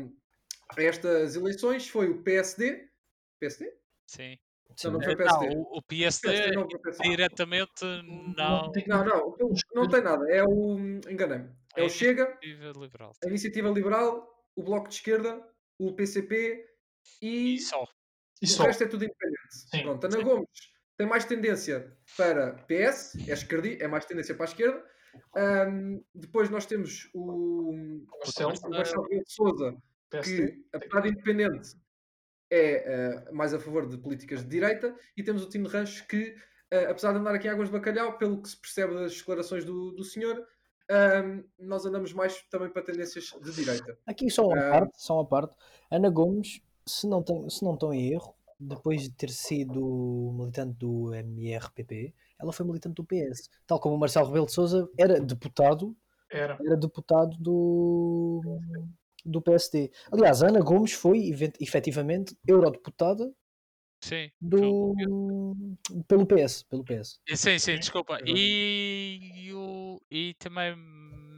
estas 0.79 1.37
eleições 1.37 1.89
foi 1.89 2.09
o 2.11 2.23
PSD. 2.23 2.89
PSD? 3.41 3.73
Sim. 4.07 4.39
Não, 4.85 4.93
não 4.93 5.03
foi 5.03 5.13
Eh, 5.13 5.17
PSD. 5.17 5.49
Não, 5.49 5.61
o, 5.63 5.79
o 5.79 5.83
PSD 5.83 6.29
PSD 6.33 6.55
não 6.57 6.71
foi 6.71 6.79
PSD. 6.81 7.09
diretamente 7.09 7.85
não. 8.37 8.73
tem- 8.73 8.85
Não, 8.87 9.05
não, 9.05 9.37
não, 9.39 9.53
não 9.75 9.89
tem 9.89 10.03
nada. 10.03 10.31
É 10.33 10.45
o. 10.45 10.79
Enganei-me. 11.09 11.51
É 11.77 11.83
o 11.85 11.89
Chega, 11.89 12.39
Iniciativa 12.43 12.81
Liberal. 12.81 13.13
a 13.25 13.29
Iniciativa 13.29 13.69
Liberal, 13.71 14.45
o 14.57 14.63
Bloco 14.63 14.89
de 14.89 14.95
Esquerda, 14.95 15.45
o 15.79 15.93
PCP 15.93 16.67
e 17.23 17.55
E 17.55 17.59
só. 17.61 17.85
E 18.43 18.47
o 18.47 18.49
só. 18.49 18.65
resto 18.65 18.85
é 18.85 18.87
tudo 18.89 19.05
independente. 19.05 19.39
Sim, 19.51 19.83
Pronto, 19.83 20.05
Ana 20.05 20.17
sim. 20.17 20.23
Gomes 20.25 20.49
tem 20.97 21.07
mais 21.09 21.25
tendência 21.25 21.97
para 22.17 22.53
PS, 22.69 23.17
é, 23.29 23.33
esquerdi, 23.33 23.79
é 23.81 23.89
mais 23.89 24.05
tendência 24.05 24.35
para 24.35 24.45
a 24.45 24.49
esquerda. 24.49 24.85
Ahm, 25.37 26.01
depois 26.15 26.49
nós 26.51 26.67
temos 26.67 27.09
o, 27.15 27.73
Marcelo, 28.21 28.53
o 28.65 28.71
Marcelo 28.71 29.03
Rebelo 29.05 29.25
de 29.25 29.33
Souza. 29.33 29.77
Que, 30.11 30.65
apesar 30.73 31.01
de 31.03 31.09
independente, 31.11 31.77
é 32.51 32.93
eh, 33.27 33.33
mais 33.33 33.55
a 33.55 33.61
favor 33.61 33.87
de 33.87 33.97
políticas 33.99 34.43
de 34.43 34.49
direita. 34.49 34.95
E 35.17 35.23
temos 35.23 35.45
o 35.45 35.49
Tino 35.49 35.69
Rancho, 35.69 36.07
que, 36.09 36.35
eh, 36.71 36.87
apesar 36.87 37.13
de 37.13 37.19
andar 37.19 37.35
aqui 37.35 37.47
em 37.47 37.51
águas 37.51 37.69
de 37.69 37.73
bacalhau, 37.73 38.19
pelo 38.19 38.43
que 38.43 38.49
se 38.49 38.57
percebe 38.61 38.95
das 38.95 39.17
declarações 39.17 39.65
do, 39.65 39.93
do 39.93 40.03
senhor, 40.05 40.45
ahm, 40.91 41.45
nós 41.59 41.87
andamos 41.87 42.13
mais 42.13 42.43
também 42.51 42.69
para 42.71 42.83
tendências 42.83 43.27
de 43.41 43.53
direita. 43.53 43.97
Aqui 44.07 44.29
só 44.31 44.47
uma 44.47 44.59
Ah. 44.59 44.71
parte, 44.81 44.93
só 45.03 45.15
uma 45.15 45.27
parte. 45.27 45.57
Ana 45.91 46.11
Gomes, 46.11 46.61
se 46.87 47.07
não, 47.07 47.23
tem, 47.23 47.49
se 47.49 47.63
não 47.65 47.75
estou 47.75 47.95
em 47.95 48.13
erro, 48.13 48.35
depois 48.59 49.03
de 49.05 49.13
ter 49.13 49.31
sido 49.31 50.33
militante 50.37 50.77
do 50.77 51.15
MRPP, 51.15 52.13
ela 52.39 52.53
foi 52.53 52.67
militante 52.67 52.95
do 52.97 53.05
PS. 53.05 53.49
Tal 53.67 53.79
como 53.81 53.95
o 53.95 53.99
Marcelo 53.99 54.27
Rebelo 54.27 54.47
de 54.47 54.53
Sousa 54.53 54.89
era 54.99 55.21
deputado, 55.21 55.97
Era. 56.31 56.59
era 56.67 56.77
deputado 56.77 57.37
do, 57.39 58.41
do 59.25 59.41
PSD. 59.41 59.91
Aliás, 60.13 60.43
a 60.43 60.49
Ana 60.49 60.61
Gomes 60.61 60.93
foi 60.93 61.31
efetivamente 61.61 62.37
eurodeputada 62.47 63.33
Sim. 64.03 64.31
do, 64.41 64.95
pelo 66.09 66.27
PS. 66.27 66.65
Pelo 66.65 66.85
PS. 66.85 67.21
E 67.29 67.37
Sim, 67.37 67.59
sim, 67.59 67.77
desculpa. 67.77 68.19
E, 68.27 69.51
o, 69.53 70.01
e 70.11 70.35
também 70.35 70.75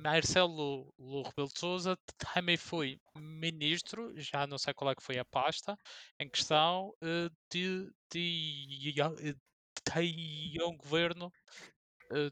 Marcelo 0.02 0.92
Lu 0.98 1.22
Rebelo 1.22 1.48
de 1.48 1.58
Souza 1.58 1.98
também 2.16 2.56
foi 2.56 3.00
ministro, 3.16 4.12
já 4.16 4.46
não 4.46 4.58
sei 4.58 4.72
qual 4.74 4.90
é 4.90 4.94
que 4.94 5.02
foi 5.02 5.18
a 5.18 5.24
pasta, 5.24 5.76
em 6.20 6.28
questão 6.28 6.94
eh, 7.02 7.28
de, 7.50 7.90
de, 8.12 8.92
de, 8.92 9.36
de 10.52 10.62
um 10.62 10.76
governo 10.76 11.32
eh, 12.12 12.30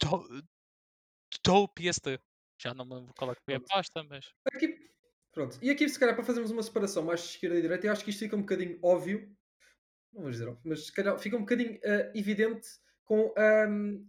do, 0.00 0.42
do 1.44 1.68
PSD. 1.68 2.18
Já 2.60 2.74
não 2.74 2.84
me 2.84 2.94
lembro 2.96 3.14
qual 3.16 3.30
é 3.32 3.34
que 3.34 3.42
foi 3.44 3.54
a 3.54 3.60
pasta, 3.60 4.02
mas 4.02 4.26
Aqui, 4.52 4.90
pronto. 5.32 5.58
E 5.62 5.70
aqui, 5.70 5.88
se 5.88 5.98
calhar, 5.98 6.14
para 6.14 6.24
fazermos 6.24 6.50
uma 6.50 6.62
separação 6.62 7.02
mais 7.04 7.20
de 7.20 7.26
esquerda 7.28 7.58
e 7.58 7.62
direita, 7.62 7.86
eu 7.86 7.92
acho 7.92 8.04
que 8.04 8.10
isto 8.10 8.20
fica 8.20 8.36
um 8.36 8.40
bocadinho 8.40 8.78
óbvio, 8.82 9.30
não 10.12 10.22
vou 10.22 10.30
dizer 10.30 10.48
óbvio, 10.48 10.62
mas 10.64 10.86
se 10.86 10.92
calhar 10.92 11.18
fica 11.18 11.36
um 11.36 11.40
bocadinho 11.40 11.78
eh, 11.82 12.12
evidente 12.14 12.68
com, 13.04 13.32
ahm, 13.36 14.06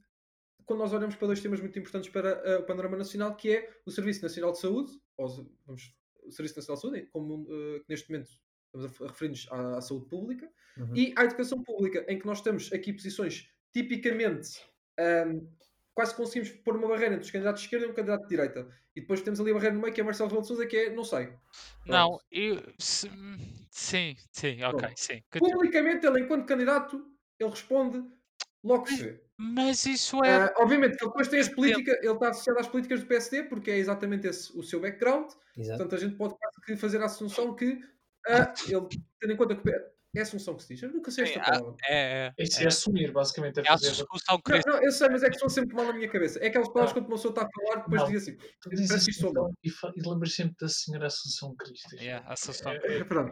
quando 0.65 0.79
nós 0.79 0.93
olhamos 0.93 1.15
para 1.15 1.27
dois 1.27 1.41
temas 1.41 1.59
muito 1.61 1.77
importantes 1.79 2.09
para 2.09 2.29
eh, 2.29 2.57
o 2.57 2.65
panorama 2.65 2.97
nacional, 2.97 3.35
que 3.35 3.55
é 3.55 3.69
o 3.85 3.91
Serviço 3.91 4.21
Nacional 4.23 4.51
de 4.53 4.59
Saúde, 4.59 4.91
ou, 5.17 5.27
vamos, 5.65 5.95
o 6.23 6.31
Serviço 6.31 6.57
Nacional 6.57 6.75
de 6.77 6.81
Saúde, 6.81 7.07
como 7.07 7.45
que 7.45 7.85
neste 7.89 8.09
momento 8.11 8.29
estamos 8.65 9.01
a 9.01 9.07
referir-nos 9.07 9.47
à, 9.51 9.77
à 9.77 9.81
saúde 9.81 10.07
pública, 10.07 10.51
Uhum. 10.77 10.95
e 10.95 11.13
à 11.17 11.25
educação 11.25 11.61
pública, 11.63 12.05
em 12.07 12.17
que 12.19 12.25
nós 12.25 12.41
temos 12.41 12.71
aqui 12.71 12.93
posições 12.93 13.49
tipicamente 13.73 14.61
ahm, 14.97 15.47
quase 15.93 16.15
conseguimos 16.15 16.49
pôr 16.63 16.75
uma 16.77 16.87
barreira 16.87 17.15
entre 17.15 17.25
os 17.25 17.31
candidatos 17.31 17.61
de 17.61 17.67
esquerda 17.67 17.85
e 17.85 17.89
um 17.89 17.93
candidato 17.93 18.21
de 18.23 18.29
direita. 18.29 18.67
E 18.95 19.01
depois 19.01 19.21
temos 19.21 19.39
ali 19.39 19.51
a 19.51 19.53
barreira 19.53 19.75
no 19.75 19.81
meio 19.81 19.93
que 19.93 20.01
é 20.01 20.03
Marcelo 20.03 20.27
Rebelo 20.29 20.41
de 20.41 20.47
Sousa, 20.47 20.65
que 20.65 20.75
é 20.77 20.89
não 20.89 21.03
sei. 21.03 21.33
não, 21.85 22.09
Pronto. 22.09 22.25
eu 22.31 22.73
se- 22.77 23.09
sim, 23.69 24.15
sim, 24.31 24.63
ok, 24.63 24.79
Pronto. 24.79 24.93
sim. 24.99 25.23
continua. 25.31 25.51
Publicamente, 25.57 26.05
ele, 26.05 26.21
enquanto 26.21 26.45
candidato, 26.45 27.05
ele 27.39 27.49
responde 27.49 28.03
logo 28.63 28.87
se 28.87 29.03
vê. 29.03 29.21
Mas 29.37 29.85
isso 29.85 30.21
é 30.23 30.35
Ah, 30.35 30.53
obviamente 30.57 30.97
que 30.97 31.03
ele 31.03 31.09
depois 31.11 31.27
tem 31.29 31.39
as 31.39 31.47
políticas, 31.47 31.97
ele 32.03 32.11
está 32.13 32.29
associado 32.29 32.59
às 32.59 32.67
políticas 32.67 32.99
do 32.99 33.05
PSD, 33.07 33.43
porque 33.43 33.71
é 33.71 33.77
exatamente 33.77 34.27
esse 34.27 34.57
o 34.57 34.61
seu 34.63 34.81
background. 34.81 35.31
Exato. 35.57 35.77
Portanto, 35.79 35.95
a 35.95 36.05
gente 36.05 36.17
pode 36.17 36.35
fazer 36.77 37.01
a 37.01 37.05
assunção 37.05 37.55
que 37.55 37.79
ah, 38.27 38.53
ele, 38.67 38.87
tendo 39.19 39.33
em 39.33 39.37
conta 39.37 39.55
que 39.55 39.63
é 40.15 40.21
assunção 40.21 40.55
que 40.55 40.63
se 40.63 40.73
diz. 40.73 40.83
Eu 40.83 40.91
nunca 40.91 41.11
sei 41.11 41.25
esta 41.25 41.39
palavra. 41.39 41.75
é, 41.87 42.33
é, 42.37 42.43
Isso 42.43 42.59
é, 42.59 42.63
é 42.63 42.67
assumir, 42.67 43.11
basicamente. 43.11 43.59
É 43.59 43.63
é 43.63 43.67
a 43.69 43.71
fazer. 43.77 43.93
solução 43.93 44.41
Não, 44.65 44.73
não, 44.75 44.83
eu 44.83 44.91
sei, 44.91 45.09
mas 45.09 45.21
é 45.23 45.27
que 45.29 45.35
estou 45.35 45.49
sempre 45.49 45.75
mal 45.75 45.85
na 45.85 45.93
minha 45.93 46.09
cabeça. 46.09 46.39
É 46.39 46.47
aquelas 46.47 46.67
palavras 46.69 46.93
que 46.93 46.99
quando 46.99 47.07
uma 47.09 47.15
pessoa 47.15 47.31
está 47.31 47.41
a 47.43 47.49
falar, 47.51 47.83
depois 47.83 48.01
Não. 48.01 48.09
diz 48.09 48.23
assim. 48.23 48.37
Tu 48.61 48.69
dizes 48.71 49.17
então, 49.23 49.51
e, 49.63 49.69
e 49.69 50.09
lembras 50.09 50.33
sempre 50.33 50.55
da 50.59 50.67
senhora 50.67 51.07
Assunção 51.07 51.55
Cristo. 51.55 51.95
Yeah, 51.95 52.27
a 52.27 52.35
solução 52.35 52.71
É, 52.71 52.97
é, 52.97 53.03
Pronto. 53.03 53.31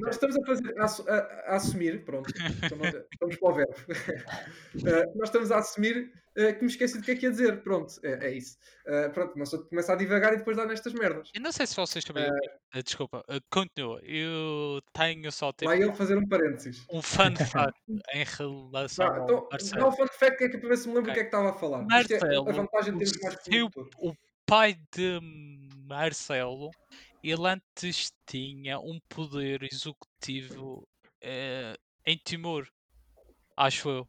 Nós 0.00 0.14
estamos 0.14 0.36
a 0.36 0.46
fazer 0.46 0.74
a, 0.78 0.84
a- 1.14 1.52
a 1.52 1.56
assumir, 1.56 2.04
pronto, 2.04 2.30
então 2.64 2.78
vamos 2.78 3.36
para 3.38 3.50
o 3.50 3.54
verbo. 3.54 3.74
Eh, 4.74 5.04
nós 5.14 5.28
estamos 5.28 5.50
a 5.50 5.58
assumir 5.58 6.12
que 6.34 6.60
me 6.62 6.66
esqueci 6.66 6.98
do 6.98 7.04
que 7.04 7.12
é 7.12 7.14
que 7.16 7.24
ia 7.26 7.30
dizer. 7.30 7.62
Pronto, 7.62 7.94
é, 8.02 8.26
é 8.26 8.32
isso. 8.32 8.56
Eh, 8.86 9.08
pronto, 9.10 9.38
nós 9.38 9.50
começa 9.68 9.92
a 9.92 9.96
divagar 9.96 10.32
e 10.34 10.38
depois 10.38 10.56
dá 10.56 10.66
nestas 10.66 10.92
merdas. 10.92 11.30
Eu 11.34 11.40
não 11.40 11.52
sei 11.52 11.66
se 11.66 11.76
vocês 11.76 12.04
também. 12.04 12.24
eh, 12.74 12.82
desculpa, 12.82 13.24
eh, 13.28 13.38
continua. 13.50 14.00
Eu 14.02 14.82
tenho 14.92 15.30
só 15.30 15.52
tipo, 15.52 15.70
Lá 15.70 15.76
ele 15.76 15.92
fazer 15.94 16.18
um 16.18 16.26
parênteses. 16.26 16.84
um 16.90 17.00
fun 17.00 17.34
fact 17.36 17.78
em 18.12 18.24
relação 18.24 19.06
ao 19.06 19.22
então, 19.24 19.36
dá 19.42 19.48
Marcelo. 19.52 19.86
o 19.88 19.92
fun 19.92 20.06
fact 20.08 20.38
que 20.38 20.44
é 20.44 20.48
que 20.48 20.58
para 20.58 20.68
ver 20.68 20.76
se 20.78 20.88
me 20.88 20.94
lembro 20.94 21.10
o 21.10 21.14
que 21.14 21.20
é 21.20 21.22
que 21.22 21.28
estava 21.28 21.50
a 21.50 21.52
falar. 21.54 21.82
Isto 22.00 22.12
é 22.14 22.16
a 22.16 22.20
Marcelo, 22.20 22.44
vantagem 22.52 22.98
de 22.98 23.04
o 23.04 23.06
termos 23.10 23.22
mais 23.22 23.42
seu- 23.42 23.70
produtor. 23.70 24.10
o 24.10 24.14
pai 24.46 24.76
de 24.94 25.20
Marcelo, 25.86 26.70
ele 27.22 27.46
antes 27.48 28.12
tinha 28.26 28.78
um 28.78 28.98
poder 29.08 29.62
executivo 29.62 30.86
eh, 31.22 31.74
em 32.06 32.16
Timor, 32.22 32.66
acho 33.56 33.88
eu. 33.88 34.08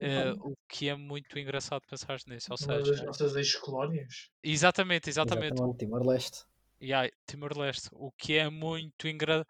Eh, 0.00 0.32
o 0.40 0.54
que 0.68 0.88
é 0.88 0.94
muito 0.94 1.38
engraçado 1.38 1.82
pensar 1.88 2.18
nisso. 2.26 2.48
Ou 2.50 2.56
Uma 2.66 2.78
das 2.78 2.88
seja, 2.88 3.04
nossas 3.04 3.36
ex-colónias. 3.36 4.30
exatamente, 4.42 5.08
exatamente. 5.08 5.54
Exatamente, 5.54 5.78
Timor-Leste. 5.78 6.44
Yeah, 6.82 7.08
Timor-Leste, 7.26 7.88
o 7.92 8.10
que 8.12 8.36
é 8.36 8.50
muito 8.50 9.06
engraçado. 9.08 9.46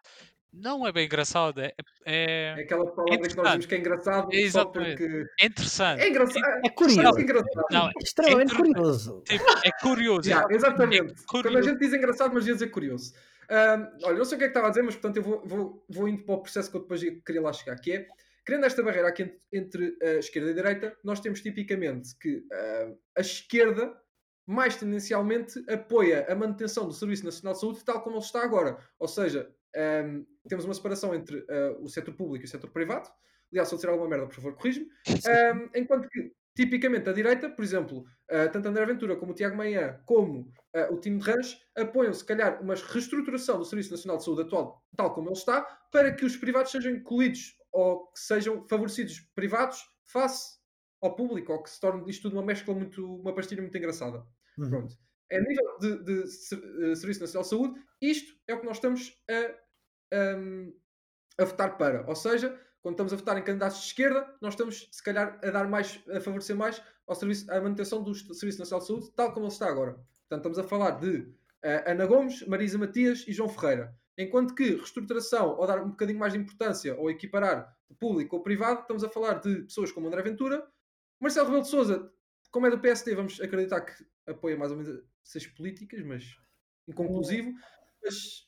Não 0.53 0.87
é 0.87 0.91
bem 0.93 1.05
engraçado, 1.05 1.59
é, 1.59 1.73
É 2.05 2.53
é, 2.57 2.61
aquela 2.61 2.85
palavra 2.85 3.27
que 3.27 3.35
nós 3.35 3.45
dizemos 3.45 3.65
que 3.65 3.75
é 3.75 3.77
engraçado 3.77 4.23
só 4.25 4.29
Exatamente. 4.31 4.97
porque. 4.97 5.25
é 5.41 5.45
interessante. 5.47 6.01
É 6.01 6.09
engraçado. 6.09 6.45
É 6.45 6.61
É 6.63 6.69
curioso. 6.69 7.19
engraçado. 7.19 7.65
Não, 7.71 7.89
Extremamente 8.01 8.53
Entre- 8.53 8.57
curioso. 8.73 9.21
tipo, 9.27 9.43
é 9.65 9.71
curioso. 9.81 10.29
Yeah, 10.29 10.55
exatamente. 10.55 11.11
É 11.11 11.15
Quando 11.27 11.47
a 11.47 11.51
curioso. 11.51 11.69
gente 11.69 11.79
diz 11.79 11.93
engraçado, 11.93 12.33
mas 12.33 12.47
ia 12.47 12.53
dizer 12.53 12.67
curioso. 12.67 13.13
Ahm, 13.49 13.87
olha, 14.03 14.17
não 14.17 14.23
sei 14.25 14.35
o 14.35 14.39
que 14.39 14.45
é 14.45 14.47
que 14.47 14.51
estava 14.51 14.67
a 14.67 14.69
dizer, 14.69 14.83
mas 14.83 14.95
portanto 14.95 15.17
eu 15.17 15.23
vou, 15.23 15.41
vou, 15.45 15.85
vou 15.89 16.07
indo 16.07 16.23
para 16.23 16.35
o 16.35 16.41
processo 16.41 16.71
que 16.71 16.77
eu 16.77 16.81
depois 16.81 17.01
queria 17.01 17.41
lá 17.41 17.51
chegar, 17.51 17.75
que 17.77 17.91
é, 17.91 18.07
criando 18.45 18.65
esta 18.65 18.83
barreira 18.83 19.09
aqui 19.09 19.23
entre, 19.23 19.41
entre 19.51 19.97
a 20.01 20.19
esquerda 20.19 20.49
e 20.49 20.51
a 20.51 20.55
direita, 20.55 20.97
nós 21.03 21.19
temos 21.19 21.41
tipicamente 21.41 22.17
que 22.19 22.43
ah, 22.51 22.93
a 23.17 23.21
esquerda 23.21 23.95
mais 24.47 24.75
tendencialmente 24.75 25.63
apoia 25.67 26.25
a 26.31 26.35
manutenção 26.35 26.87
do 26.87 26.93
Serviço 26.93 27.25
Nacional 27.25 27.53
de 27.53 27.59
Saúde 27.59 27.83
tal 27.83 28.03
como 28.03 28.17
ele 28.17 28.23
está 28.23 28.43
agora. 28.43 28.77
Ou 28.99 29.07
seja, 29.07 29.51
ahm, 29.75 30.23
temos 30.47 30.65
uma 30.65 30.73
separação 30.73 31.15
entre 31.15 31.43
ah, 31.49 31.77
o 31.79 31.89
setor 31.89 32.13
público 32.13 32.45
e 32.45 32.47
o 32.47 32.49
setor 32.49 32.69
privado. 32.69 33.09
Aliás, 33.51 33.67
se 33.67 33.73
eu 33.73 33.77
disser 33.77 33.89
alguma 33.89 34.09
merda, 34.09 34.27
por 34.27 34.35
favor, 34.35 34.55
corrige-me. 34.55 34.87
Ahm, 35.27 35.69
enquanto 35.73 36.07
que 36.09 36.31
Tipicamente, 36.55 37.09
a 37.09 37.13
direita, 37.13 37.49
por 37.49 37.65
exemplo, 37.65 38.05
uh, 38.31 38.49
tanto 38.49 38.69
André 38.69 38.85
Ventura 38.85 39.17
como 39.17 39.33
o 39.33 39.35
Tiago 39.35 39.57
Manhã, 39.57 39.99
como 40.05 40.39
uh, 40.73 40.93
o 40.93 40.97
time 40.97 41.19
de 41.19 41.29
Ranch, 41.29 41.57
apoiam, 41.75 42.13
se 42.13 42.23
calhar, 42.23 42.63
uma 42.63 42.75
reestruturação 42.75 43.59
do 43.59 43.65
Serviço 43.65 43.91
Nacional 43.91 44.17
de 44.17 44.23
Saúde 44.23 44.43
atual, 44.43 44.81
tal 44.95 45.13
como 45.13 45.27
ele 45.27 45.37
está, 45.37 45.63
para 45.91 46.13
que 46.13 46.23
os 46.23 46.37
privados 46.37 46.71
sejam 46.71 46.93
incluídos 46.93 47.57
ou 47.75 48.07
que 48.07 48.19
sejam 48.19 48.65
favorecidos 48.69 49.19
privados 49.35 49.85
face 50.05 50.57
ao 51.01 51.13
público, 51.13 51.51
ou 51.51 51.61
que 51.61 51.69
se 51.69 51.79
torne 51.79 52.09
isto 52.09 52.23
tudo 52.23 52.37
uma 52.37 52.45
mescla 52.45 52.73
muito, 52.73 53.15
uma 53.19 53.35
pastilha 53.35 53.61
muito 53.61 53.77
engraçada. 53.77 54.25
Uhum. 54.57 54.69
Pronto. 54.69 54.95
É 55.29 55.37
a 55.37 55.41
nível 55.41 55.77
de, 55.79 56.03
de, 56.03 56.23
de, 56.23 56.91
eh, 56.91 56.95
Serviço 56.95 57.19
Nacional 57.19 57.43
de 57.43 57.49
Saúde, 57.49 57.81
isto 58.01 58.33
é 58.47 58.53
o 58.53 58.59
que 58.59 58.65
nós 58.65 58.77
estamos 58.77 59.13
a, 59.29 60.15
a, 60.15 61.43
a 61.43 61.45
votar 61.45 61.77
para. 61.77 62.07
Ou 62.07 62.15
seja, 62.15 62.57
quando 62.81 62.93
estamos 62.93 63.11
a 63.11 63.17
votar 63.17 63.37
em 63.37 63.43
candidatos 63.43 63.79
de 63.79 63.87
esquerda, 63.87 64.33
nós 64.41 64.53
estamos, 64.53 64.87
se 64.91 65.03
calhar, 65.03 65.39
a 65.43 65.51
dar 65.51 65.67
mais, 65.67 66.01
a 66.09 66.21
favorecer 66.21 66.55
mais 66.55 66.81
ao 67.05 67.15
serviço, 67.15 67.51
a 67.51 67.59
manutenção 67.59 68.01
do 68.01 68.15
Serviço 68.15 68.59
Nacional 68.59 68.79
de 68.79 68.87
Saúde, 68.87 69.11
tal 69.15 69.33
como 69.33 69.47
ele 69.47 69.53
está 69.53 69.67
agora. 69.67 69.93
Portanto, 69.93 70.37
estamos 70.37 70.59
a 70.59 70.63
falar 70.63 70.91
de 70.91 71.17
uh, 71.17 71.83
Ana 71.87 72.05
Gomes, 72.05 72.47
Marisa 72.47 72.77
Matias 72.77 73.25
e 73.27 73.33
João 73.33 73.49
Ferreira. 73.49 73.93
Enquanto 74.17 74.55
que 74.55 74.75
reestruturação, 74.75 75.57
ou 75.57 75.67
dar 75.67 75.81
um 75.81 75.89
bocadinho 75.89 76.19
mais 76.19 76.33
de 76.33 76.39
importância, 76.39 76.95
ou 76.97 77.09
equiparar 77.09 77.75
o 77.89 77.95
público 77.95 78.37
ou 78.37 78.43
privado, 78.43 78.81
estamos 78.81 79.03
a 79.03 79.09
falar 79.09 79.35
de 79.35 79.63
pessoas 79.63 79.91
como 79.91 80.07
André 80.07 80.21
Ventura, 80.21 80.65
Marcelo 81.19 81.47
Rebelo 81.47 81.63
de 81.63 81.69
Souza, 81.69 82.11
como 82.51 82.67
é 82.67 82.69
do 82.69 82.79
PSD, 82.79 83.15
vamos 83.15 83.41
acreditar 83.41 83.81
que 83.81 83.93
apoia 84.27 84.57
mais 84.57 84.71
ou 84.71 84.77
menos 84.77 85.03
essas 85.25 85.45
políticas, 85.47 86.01
mas 86.03 86.23
inconclusivo. 86.87 87.53
Mas 88.03 88.45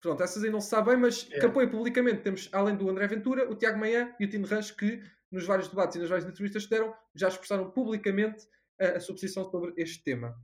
Pronto, 0.00 0.22
essas 0.22 0.42
aí 0.42 0.50
não 0.50 0.60
se 0.60 0.70
sabe 0.70 0.90
bem, 0.90 0.98
mas 0.98 1.28
é. 1.30 1.38
que 1.38 1.46
apoia 1.46 1.68
publicamente 1.68 2.22
temos, 2.22 2.48
além 2.52 2.74
do 2.74 2.88
André 2.88 3.06
Ventura, 3.06 3.50
o 3.50 3.54
Tiago 3.54 3.78
Manhã 3.78 4.14
e 4.18 4.24
o 4.24 4.28
Tino 4.30 4.46
Rancho, 4.46 4.74
que 4.74 5.02
nos 5.30 5.44
vários 5.44 5.68
debates 5.68 5.96
e 5.96 5.98
nas 5.98 6.08
várias 6.08 6.26
entrevistas 6.26 6.64
que 6.64 6.70
deram, 6.70 6.94
já 7.14 7.28
expressaram 7.28 7.70
publicamente 7.70 8.46
a, 8.80 8.96
a 8.96 9.00
sua 9.00 9.14
posição 9.14 9.44
sobre 9.50 9.74
este 9.76 10.02
tema. 10.02 10.34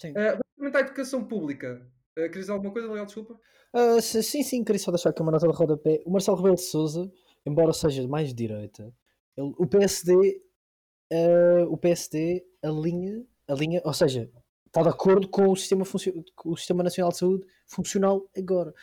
Sim. 0.00 0.10
Uh, 0.10 0.14
relativamente 0.14 0.76
à 0.76 0.80
educação 0.80 1.24
pública, 1.24 1.90
uh, 2.18 2.28
querias 2.28 2.46
dizer 2.46 2.52
alguma 2.52 2.72
coisa, 2.72 2.92
Leal? 2.92 3.06
Desculpa. 3.06 3.38
Uh, 3.72 4.00
sim, 4.00 4.42
sim, 4.42 4.64
queria 4.64 4.78
só 4.78 4.90
deixar 4.90 5.10
aqui 5.10 5.22
uma 5.22 5.32
nota 5.32 5.46
de 5.46 5.54
rodapé. 5.54 6.02
O 6.04 6.10
Marcelo 6.10 6.36
Rebelo 6.36 6.56
de 6.56 6.62
Souza, 6.62 7.10
embora 7.44 7.72
seja 7.72 8.06
mais 8.08 8.28
de 8.28 8.34
direita, 8.34 8.92
ele, 9.36 9.52
o 9.58 9.66
PSD, 9.66 10.42
uh, 11.12 11.64
o 11.70 11.76
PSD 11.76 12.44
alinha, 12.62 13.24
alinha, 13.46 13.80
ou 13.84 13.92
seja, 13.92 14.30
está 14.66 14.82
de 14.82 14.88
acordo 14.88 15.28
com 15.28 15.48
o 15.48 15.56
sistema, 15.56 15.84
com 16.34 16.50
o 16.50 16.56
sistema 16.56 16.82
Nacional 16.82 17.10
de 17.10 17.18
Saúde 17.18 17.46
funcional 17.66 18.28
agora. 18.36 18.74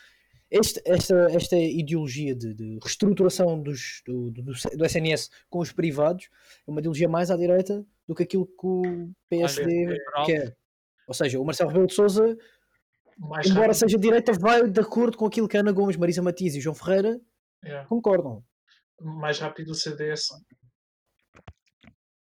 Este, 0.48 0.80
esta, 0.84 1.26
esta 1.32 1.56
ideologia 1.56 2.32
de, 2.32 2.54
de 2.54 2.78
reestruturação 2.80 3.60
dos, 3.60 4.00
do, 4.06 4.30
do, 4.30 4.42
do, 4.42 4.84
SNS 4.84 5.28
com 5.50 5.58
os 5.58 5.72
privados 5.72 6.28
é 6.66 6.70
uma 6.70 6.78
ideologia 6.78 7.08
mais 7.08 7.32
à 7.32 7.36
direita 7.36 7.84
do 8.06 8.14
que 8.14 8.22
aquilo 8.22 8.46
que 8.46 8.66
o 8.66 9.10
PSD 9.28 9.98
quer. 10.24 10.56
Ou 11.08 11.14
seja, 11.14 11.40
o 11.40 11.44
Marcelo 11.44 11.70
Rebelo 11.70 11.88
de 11.88 11.94
Souza, 11.94 12.38
mais 13.16 13.46
embora 13.46 13.68
rápido. 13.68 13.78
seja 13.78 13.98
direita, 13.98 14.32
vai 14.32 14.68
de 14.68 14.80
acordo 14.80 15.16
com 15.16 15.26
aquilo 15.26 15.48
que 15.48 15.56
Ana 15.56 15.72
Gomes, 15.72 15.96
Marisa 15.96 16.22
Matias 16.22 16.54
e 16.54 16.60
João 16.60 16.74
Ferreira 16.74 17.20
é. 17.64 17.84
concordam. 17.84 18.44
Mais 19.00 19.38
rápido 19.38 19.70
o 19.70 19.74
CDS, 19.74 20.30
uh, 20.30 20.40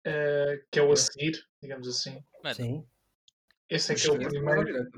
eh, 0.05 0.63
que 0.71 0.79
é 0.79 0.83
o 0.83 0.93
a 0.93 0.97
seguir, 0.97 1.45
digamos 1.61 1.87
assim. 1.87 2.23
Sim. 2.55 2.85
Esse 3.69 3.93
é 3.93 3.95
que 3.95 4.07
é 4.07 4.13
o 4.13 4.19
primeiro. 4.19 4.91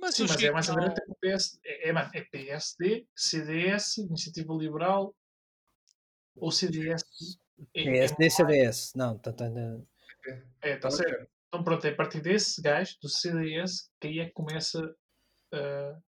Mas 0.00 0.14
Sim, 0.14 0.26
mas 0.28 0.42
é 0.42 0.50
mais 0.50 0.68
ou 0.68 0.76
menos 0.76 0.94
o 1.08 1.14
PS, 1.16 1.58
é, 1.64 1.90
é, 1.90 2.10
é 2.14 2.20
PSD, 2.20 3.06
CDS, 3.14 3.98
Iniciativa 3.98 4.52
Liberal 4.54 5.14
ou 6.36 6.50
CDS. 6.50 7.02
É, 7.74 7.84
PSD, 7.84 8.26
é 8.26 8.30
CDS. 8.30 8.92
Não, 8.94 9.18
tá, 9.18 9.32
tá, 9.32 9.50
tá. 9.50 9.80
É, 10.62 10.74
está 10.74 10.90
certo. 10.90 11.35
Então 11.56 11.64
pronto, 11.64 11.86
é 11.86 11.90
a 11.90 11.96
partir 11.96 12.20
desse 12.20 12.60
gajo, 12.60 12.96
do 13.02 13.08
CDS, 13.08 13.88
que 13.98 14.08
aí 14.08 14.18
é 14.18 14.26
que 14.26 14.32
começa 14.32 14.78
uh, 15.54 16.02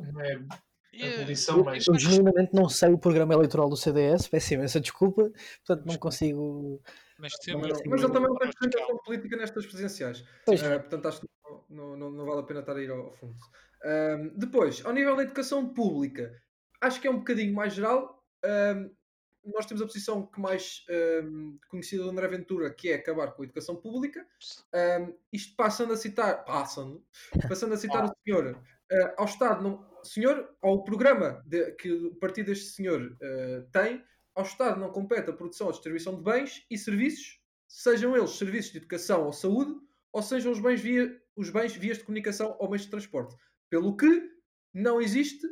não 0.00 0.20
é 0.22 0.32
a 0.34 1.14
abolição, 1.20 1.62
mas. 1.62 1.86
Eu 1.86 1.98
genuinamente 1.98 2.54
não 2.54 2.70
sei 2.70 2.90
o 2.90 2.98
programa 2.98 3.34
eleitoral 3.34 3.68
do 3.68 3.76
CDS, 3.76 4.28
peço 4.28 4.54
imensa 4.54 4.80
desculpa, 4.80 5.30
portanto 5.66 5.86
não 5.86 5.98
consigo. 5.98 6.80
Mas, 7.18 7.34
temos... 7.34 7.68
mas 7.86 8.02
ele 8.02 8.12
também 8.12 8.30
não 8.30 8.38
tem 8.38 8.48
representação 8.48 8.98
política 9.04 9.36
nestas 9.36 9.66
presidenciais. 9.66 10.20
Uh, 10.20 10.80
portanto, 10.80 11.06
acho 11.06 11.20
que 11.20 11.26
não, 11.68 11.96
não, 11.96 12.10
não, 12.10 12.24
vale 12.24 12.40
a 12.40 12.44
pena 12.44 12.60
estar 12.60 12.74
a 12.74 12.82
ir 12.82 12.90
ao, 12.90 13.12
fundo. 13.12 13.36
Um, 13.84 14.38
depois, 14.38 14.82
ao 14.86 14.92
nível 14.94 15.16
da 15.16 15.22
educação 15.22 15.68
pública, 15.74 16.32
acho 16.80 16.98
que 16.98 17.06
é 17.06 17.10
um 17.10 17.18
bocadinho 17.18 17.54
mais 17.54 17.74
geral. 17.74 18.24
Um, 18.42 18.90
nós 19.44 19.66
temos 19.66 19.82
a 19.82 19.86
posição 19.86 20.26
que 20.26 20.40
mais 20.40 20.84
um, 21.24 21.58
conhecida 21.68 22.04
do 22.04 22.10
André 22.10 22.28
Ventura, 22.28 22.72
que 22.72 22.90
é 22.90 22.94
acabar 22.94 23.32
com 23.32 23.42
a 23.42 23.44
educação 23.44 23.76
pública. 23.76 24.26
Um, 24.74 25.14
isto 25.32 25.56
passando 25.56 25.92
a 25.92 25.96
citar, 25.96 26.44
passando, 26.44 27.04
passando 27.48 27.74
a 27.74 27.76
citar 27.76 28.04
o 28.04 28.14
senhor 28.24 28.56
uh, 28.56 29.12
ao 29.16 29.24
Estado, 29.24 29.62
não, 29.62 29.84
senhor, 30.04 30.48
ao 30.62 30.84
programa 30.84 31.42
de, 31.46 31.72
que 31.72 31.90
o 31.90 32.14
partido 32.16 32.46
deste 32.46 32.66
senhor 32.66 33.00
uh, 33.02 33.70
tem, 33.72 34.04
ao 34.34 34.44
Estado 34.44 34.80
não 34.80 34.90
compete 34.90 35.30
a 35.30 35.32
produção 35.32 35.66
ou 35.66 35.72
distribuição 35.72 36.16
de 36.16 36.22
bens 36.22 36.64
e 36.70 36.78
serviços, 36.78 37.40
sejam 37.68 38.16
eles 38.16 38.30
serviços 38.30 38.72
de 38.72 38.78
educação 38.78 39.24
ou 39.24 39.32
saúde, 39.32 39.74
ou 40.12 40.22
sejam 40.22 40.52
os 40.52 40.60
bens, 40.60 40.80
via, 40.80 41.20
os 41.34 41.50
bens 41.50 41.74
vias 41.74 41.98
de 41.98 42.04
comunicação 42.04 42.56
ou 42.58 42.68
meios 42.68 42.82
de 42.82 42.90
transporte. 42.90 43.34
Pelo 43.70 43.96
que 43.96 44.30
não 44.72 45.00
existe, 45.00 45.46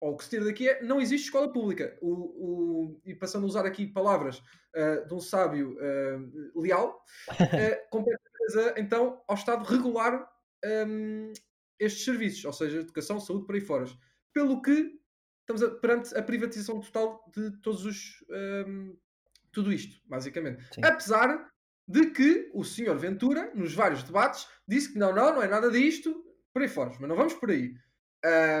ou 0.00 0.12
o 0.12 0.16
que 0.16 0.24
se 0.24 0.30
tira 0.30 0.44
daqui 0.44 0.68
é, 0.68 0.82
não 0.82 1.00
existe 1.00 1.26
escola 1.26 1.52
pública. 1.52 1.96
O, 2.00 2.10
o, 2.10 3.00
e 3.04 3.14
passando 3.14 3.44
a 3.44 3.46
usar 3.46 3.66
aqui 3.66 3.86
palavras 3.86 4.38
uh, 4.38 5.06
de 5.06 5.14
um 5.14 5.20
sábio 5.20 5.76
uh, 5.76 6.60
leal, 6.60 7.02
uh, 7.30 7.88
compete 7.90 8.20
então 8.76 9.22
ao 9.26 9.34
Estado 9.34 9.64
regular 9.64 10.30
um, 10.64 11.32
estes 11.78 12.04
serviços, 12.04 12.44
ou 12.44 12.52
seja, 12.52 12.80
educação, 12.80 13.20
saúde, 13.20 13.46
para 13.46 13.56
aí 13.56 13.60
fora. 13.60 13.86
Pelo 14.32 14.62
que 14.62 14.98
estamos 15.40 15.62
a, 15.62 15.70
perante 15.70 16.16
a 16.16 16.22
privatização 16.22 16.80
total 16.80 17.24
de 17.34 17.50
todos 17.62 17.84
os. 17.84 18.24
Um, 18.66 18.96
tudo 19.52 19.72
isto, 19.72 19.98
basicamente. 20.06 20.62
Sim. 20.74 20.82
Apesar 20.84 21.50
de 21.88 22.10
que 22.10 22.50
o 22.52 22.62
senhor 22.64 22.98
Ventura, 22.98 23.50
nos 23.54 23.72
vários 23.72 24.02
debates, 24.02 24.46
disse 24.68 24.92
que 24.92 24.98
não, 24.98 25.14
não, 25.14 25.36
não 25.36 25.42
é 25.42 25.48
nada 25.48 25.70
disto, 25.70 26.24
por 26.52 26.62
aí 26.62 26.68
fora, 26.68 26.90
mas 27.00 27.08
não 27.08 27.16
vamos 27.16 27.34
por 27.34 27.50
aí. 27.50 27.74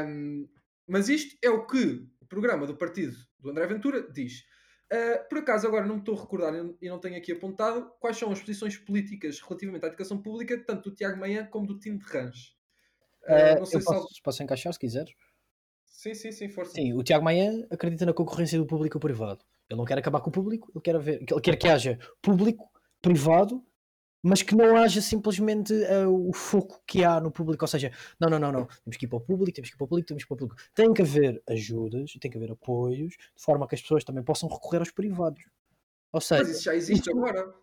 Um, 0.06 0.48
mas 0.86 1.08
isto 1.08 1.36
é 1.42 1.50
o 1.50 1.66
que 1.66 2.06
o 2.20 2.26
programa 2.26 2.66
do 2.66 2.76
partido 2.76 3.16
do 3.38 3.50
André 3.50 3.66
Ventura 3.66 4.10
diz. 4.12 4.44
Uh, 4.92 5.28
por 5.28 5.38
acaso, 5.38 5.66
agora 5.66 5.84
não 5.84 5.96
me 5.96 6.00
estou 6.00 6.16
a 6.16 6.20
recordar 6.20 6.54
e 6.80 6.88
não 6.88 7.00
tenho 7.00 7.16
aqui 7.16 7.32
apontado 7.32 7.90
quais 7.98 8.16
são 8.16 8.30
as 8.30 8.40
posições 8.40 8.76
políticas 8.76 9.40
relativamente 9.40 9.84
à 9.84 9.88
educação 9.88 10.22
pública, 10.22 10.62
tanto 10.64 10.90
do 10.90 10.94
Tiago 10.94 11.18
Manhã 11.18 11.44
como 11.46 11.66
do 11.66 11.78
Tim 11.78 11.98
de 11.98 12.04
Range. 12.04 12.54
Uh, 13.24 13.58
não 13.58 13.66
sei 13.66 13.80
se 13.80 13.86
posso, 13.86 14.22
posso 14.22 14.42
encaixar 14.42 14.72
se 14.72 14.78
quiseres. 14.78 15.12
Sim, 15.84 16.14
sim, 16.14 16.30
sim, 16.30 16.48
força. 16.48 16.72
Sim, 16.72 16.92
o 16.92 17.02
Tiago 17.02 17.24
Manhã 17.24 17.66
acredita 17.70 18.06
na 18.06 18.12
concorrência 18.12 18.58
do 18.58 18.66
público 18.66 18.98
e 18.98 19.00
privado. 19.00 19.44
Ele 19.68 19.78
não 19.78 19.84
quer 19.84 19.98
acabar 19.98 20.20
com 20.20 20.30
o 20.30 20.32
público, 20.32 20.70
ele 20.72 20.82
quer, 20.82 20.98
ver, 21.00 21.24
ele 21.28 21.40
quer 21.40 21.56
que 21.56 21.66
haja 21.66 21.98
público 22.22 22.70
privado, 23.02 23.64
mas 24.26 24.42
que 24.42 24.56
não 24.56 24.76
haja 24.76 25.00
simplesmente 25.00 25.72
uh, 25.72 26.28
o 26.28 26.32
foco 26.32 26.82
que 26.84 27.04
há 27.04 27.20
no 27.20 27.30
público. 27.30 27.62
Ou 27.62 27.68
seja, 27.68 27.92
não, 28.18 28.28
não, 28.28 28.40
não, 28.40 28.50
não. 28.50 28.66
Temos 28.82 28.96
que 28.96 29.04
ir 29.04 29.08
para 29.08 29.18
o 29.18 29.20
público, 29.20 29.54
temos 29.54 29.70
que 29.70 29.76
ir 29.76 29.78
para 29.78 29.84
o 29.84 29.88
público, 29.88 30.08
temos 30.08 30.24
que 30.24 30.26
ir 30.26 30.28
para 30.28 30.34
o 30.34 30.48
público. 30.48 30.70
Tem 30.74 30.92
que 30.92 31.02
haver 31.02 31.40
ajudas, 31.48 32.12
tem 32.20 32.28
que 32.28 32.36
haver 32.36 32.50
apoios, 32.50 33.12
de 33.12 33.42
forma 33.42 33.68
que 33.68 33.76
as 33.76 33.82
pessoas 33.82 34.02
também 34.02 34.24
possam 34.24 34.48
recorrer 34.48 34.78
aos 34.78 34.90
privados. 34.90 35.44
Ou 36.12 36.20
seja, 36.20 36.42
mas 36.42 36.56
isso 36.56 36.64
já 36.64 36.74
existe 36.74 37.08
isso, 37.08 37.16
agora. 37.16 37.54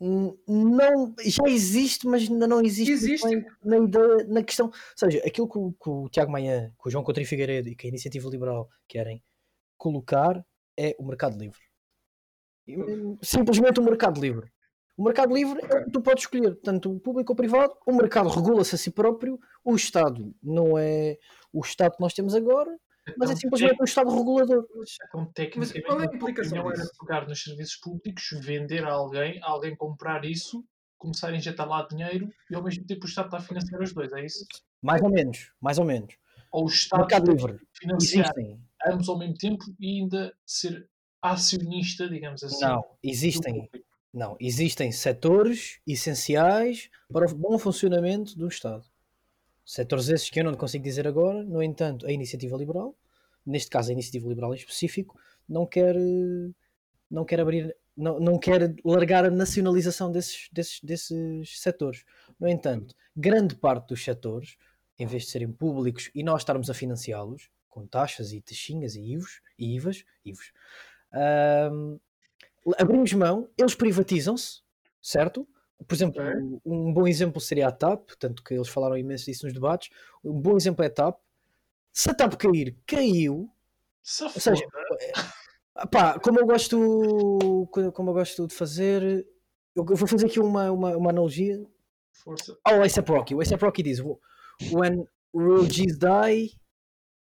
Não, 0.00 1.14
já 1.24 1.48
existe, 1.48 2.04
mas 2.08 2.28
ainda 2.28 2.48
não 2.48 2.62
existe, 2.62 2.90
existe. 2.90 3.46
Na, 3.62 3.78
ideia, 3.78 4.24
na 4.26 4.42
questão. 4.42 4.66
Ou 4.66 4.72
seja, 4.96 5.22
aquilo 5.24 5.48
que 5.48 5.58
o, 5.58 5.72
que 5.72 5.88
o 5.88 6.08
Tiago 6.08 6.32
Manhã, 6.32 6.72
que 6.82 6.88
o 6.88 6.90
João 6.90 7.04
Coutinho 7.04 7.28
Figueiredo 7.28 7.68
e 7.68 7.76
que 7.76 7.86
a 7.86 7.90
Iniciativa 7.90 8.28
Liberal 8.28 8.68
querem 8.88 9.22
colocar 9.76 10.44
é 10.76 10.96
o 10.98 11.04
mercado 11.04 11.38
livre. 11.38 11.60
Simplesmente 13.22 13.78
o 13.78 13.84
mercado 13.84 14.20
livre. 14.20 14.50
O 14.98 15.04
mercado 15.04 15.32
livre 15.32 15.60
é 15.62 15.76
o 15.76 15.84
que 15.84 15.92
tu 15.92 16.02
podes 16.02 16.24
escolher, 16.24 16.56
tanto 16.56 16.90
o 16.90 16.98
público 16.98 17.30
ou 17.30 17.34
o 17.34 17.36
privado. 17.36 17.72
O 17.86 17.92
mercado 17.94 18.28
regula-se 18.28 18.74
a 18.74 18.78
si 18.78 18.90
próprio. 18.90 19.38
O 19.64 19.76
Estado 19.76 20.34
não 20.42 20.76
é 20.76 21.16
o 21.52 21.60
Estado 21.60 21.94
que 21.94 22.00
nós 22.00 22.12
temos 22.12 22.34
agora, 22.34 22.76
mas 23.16 23.30
é 23.30 23.34
então, 23.34 23.36
simplesmente 23.42 23.80
um 23.80 23.84
Estado 23.84 24.10
regulador. 24.10 24.66
Então, 25.06 25.24
tecnicamente, 25.32 25.82
qual 25.82 26.00
é 26.00 26.08
a 26.08 26.12
implicação 26.12 26.58
não 26.58 26.72
era 26.72 26.82
pegar 26.98 27.28
nos 27.28 27.40
serviços 27.40 27.76
públicos, 27.76 28.24
vender 28.42 28.84
a 28.84 28.90
alguém, 28.90 29.38
alguém 29.44 29.76
comprar 29.76 30.24
isso, 30.24 30.64
começar 30.96 31.28
a 31.28 31.36
injetar 31.36 31.68
lá 31.68 31.86
dinheiro 31.88 32.28
e 32.50 32.56
ao 32.56 32.64
mesmo 32.64 32.84
tempo 32.84 33.04
o 33.04 33.08
Estado 33.08 33.26
está 33.26 33.36
a 33.36 33.40
financiar 33.40 33.80
os 33.80 33.94
dois, 33.94 34.12
é 34.12 34.26
isso? 34.26 34.44
Mais 34.82 35.00
ou 35.00 35.10
menos, 35.10 35.52
mais 35.60 35.78
ou 35.78 35.84
menos. 35.84 36.12
Ou 36.50 36.64
o 36.64 36.68
Estado 36.68 37.00
mercado 37.02 37.30
livre. 37.30 37.60
financiar 37.72 38.32
existem. 38.36 38.60
ambos 38.84 39.08
ao 39.08 39.16
mesmo 39.16 39.34
tempo 39.34 39.64
e 39.78 40.00
ainda 40.00 40.34
ser 40.44 40.90
acionista, 41.22 42.08
digamos 42.08 42.42
assim. 42.42 42.64
Não, 42.64 42.84
existem 43.00 43.70
não, 44.12 44.36
existem 44.40 44.90
setores 44.90 45.80
essenciais 45.86 46.90
para 47.12 47.30
o 47.30 47.34
bom 47.34 47.58
funcionamento 47.58 48.36
do 48.36 48.48
Estado. 48.48 48.84
Setores 49.64 50.08
esses 50.08 50.30
que 50.30 50.40
eu 50.40 50.44
não 50.44 50.54
consigo 50.54 50.84
dizer 50.84 51.06
agora, 51.06 51.44
no 51.44 51.62
entanto, 51.62 52.06
a 52.06 52.12
iniciativa 52.12 52.56
liberal, 52.56 52.96
neste 53.44 53.70
caso 53.70 53.90
a 53.90 53.92
iniciativa 53.92 54.28
liberal 54.28 54.54
em 54.54 54.56
específico, 54.56 55.18
não 55.48 55.66
quer, 55.66 55.94
não 57.10 57.24
quer 57.24 57.40
abrir 57.40 57.76
não, 57.98 58.20
não 58.20 58.38
quer 58.38 58.76
largar 58.84 59.24
a 59.24 59.30
nacionalização 59.30 60.12
desses, 60.12 60.48
desses, 60.52 60.80
desses 60.80 61.60
setores. 61.60 62.04
No 62.38 62.48
entanto, 62.48 62.94
grande 63.14 63.56
parte 63.56 63.88
dos 63.88 64.04
setores, 64.04 64.56
em 64.96 65.04
vez 65.04 65.24
de 65.24 65.30
serem 65.30 65.50
públicos 65.50 66.08
e 66.14 66.22
nós 66.22 66.42
estarmos 66.42 66.70
a 66.70 66.74
financiá-los, 66.74 67.50
com 67.68 67.86
taxas 67.86 68.32
e 68.32 68.40
taxinhas 68.40 68.94
e 68.94 69.00
IVOs, 69.00 69.40
e 69.58 69.74
IVAs, 69.74 70.04
ahm, 71.12 71.98
abrimos 72.78 73.12
mão, 73.12 73.48
eles 73.56 73.74
privatizam-se, 73.74 74.60
certo? 75.00 75.46
Por 75.86 75.94
exemplo, 75.94 76.20
Ok. 76.20 76.60
um 76.66 76.92
bom 76.92 77.06
exemplo 77.06 77.40
seria 77.40 77.68
a 77.68 77.72
TAP, 77.72 78.10
tanto 78.18 78.42
que 78.42 78.54
eles 78.54 78.68
falaram 78.68 78.96
imenso 78.96 79.26
disso 79.26 79.44
nos 79.46 79.54
debates. 79.54 79.90
Um 80.24 80.32
bom 80.40 80.56
exemplo 80.56 80.84
é 80.84 80.88
a 80.88 80.90
TAP. 80.90 81.18
Se 81.92 82.10
a 82.10 82.14
TAP 82.14 82.34
cair, 82.34 82.76
caiu. 82.86 83.48
Se 84.02 84.24
Ou 84.24 84.30
seja, 84.30 84.64
foda. 85.74 85.86
pá, 85.90 86.18
como 86.18 86.40
eu 86.40 86.46
gosto, 86.46 87.68
como 87.94 88.10
eu 88.10 88.14
gosto 88.14 88.46
de 88.48 88.54
fazer, 88.54 89.26
eu 89.76 89.84
vou 89.84 90.08
fazer 90.08 90.26
aqui 90.26 90.40
uma, 90.40 90.70
uma, 90.72 90.96
uma 90.96 91.10
analogia 91.10 91.64
Força. 92.12 92.58
ao 92.64 92.82
A$AP 92.82 93.08
Rocky. 93.08 93.34
O 93.34 93.40
A$AP 93.40 93.62
Rocky 93.62 93.82
diz: 93.82 94.00
When 94.72 95.06
real 95.34 95.64
G's 95.64 95.96
die, 95.96 96.58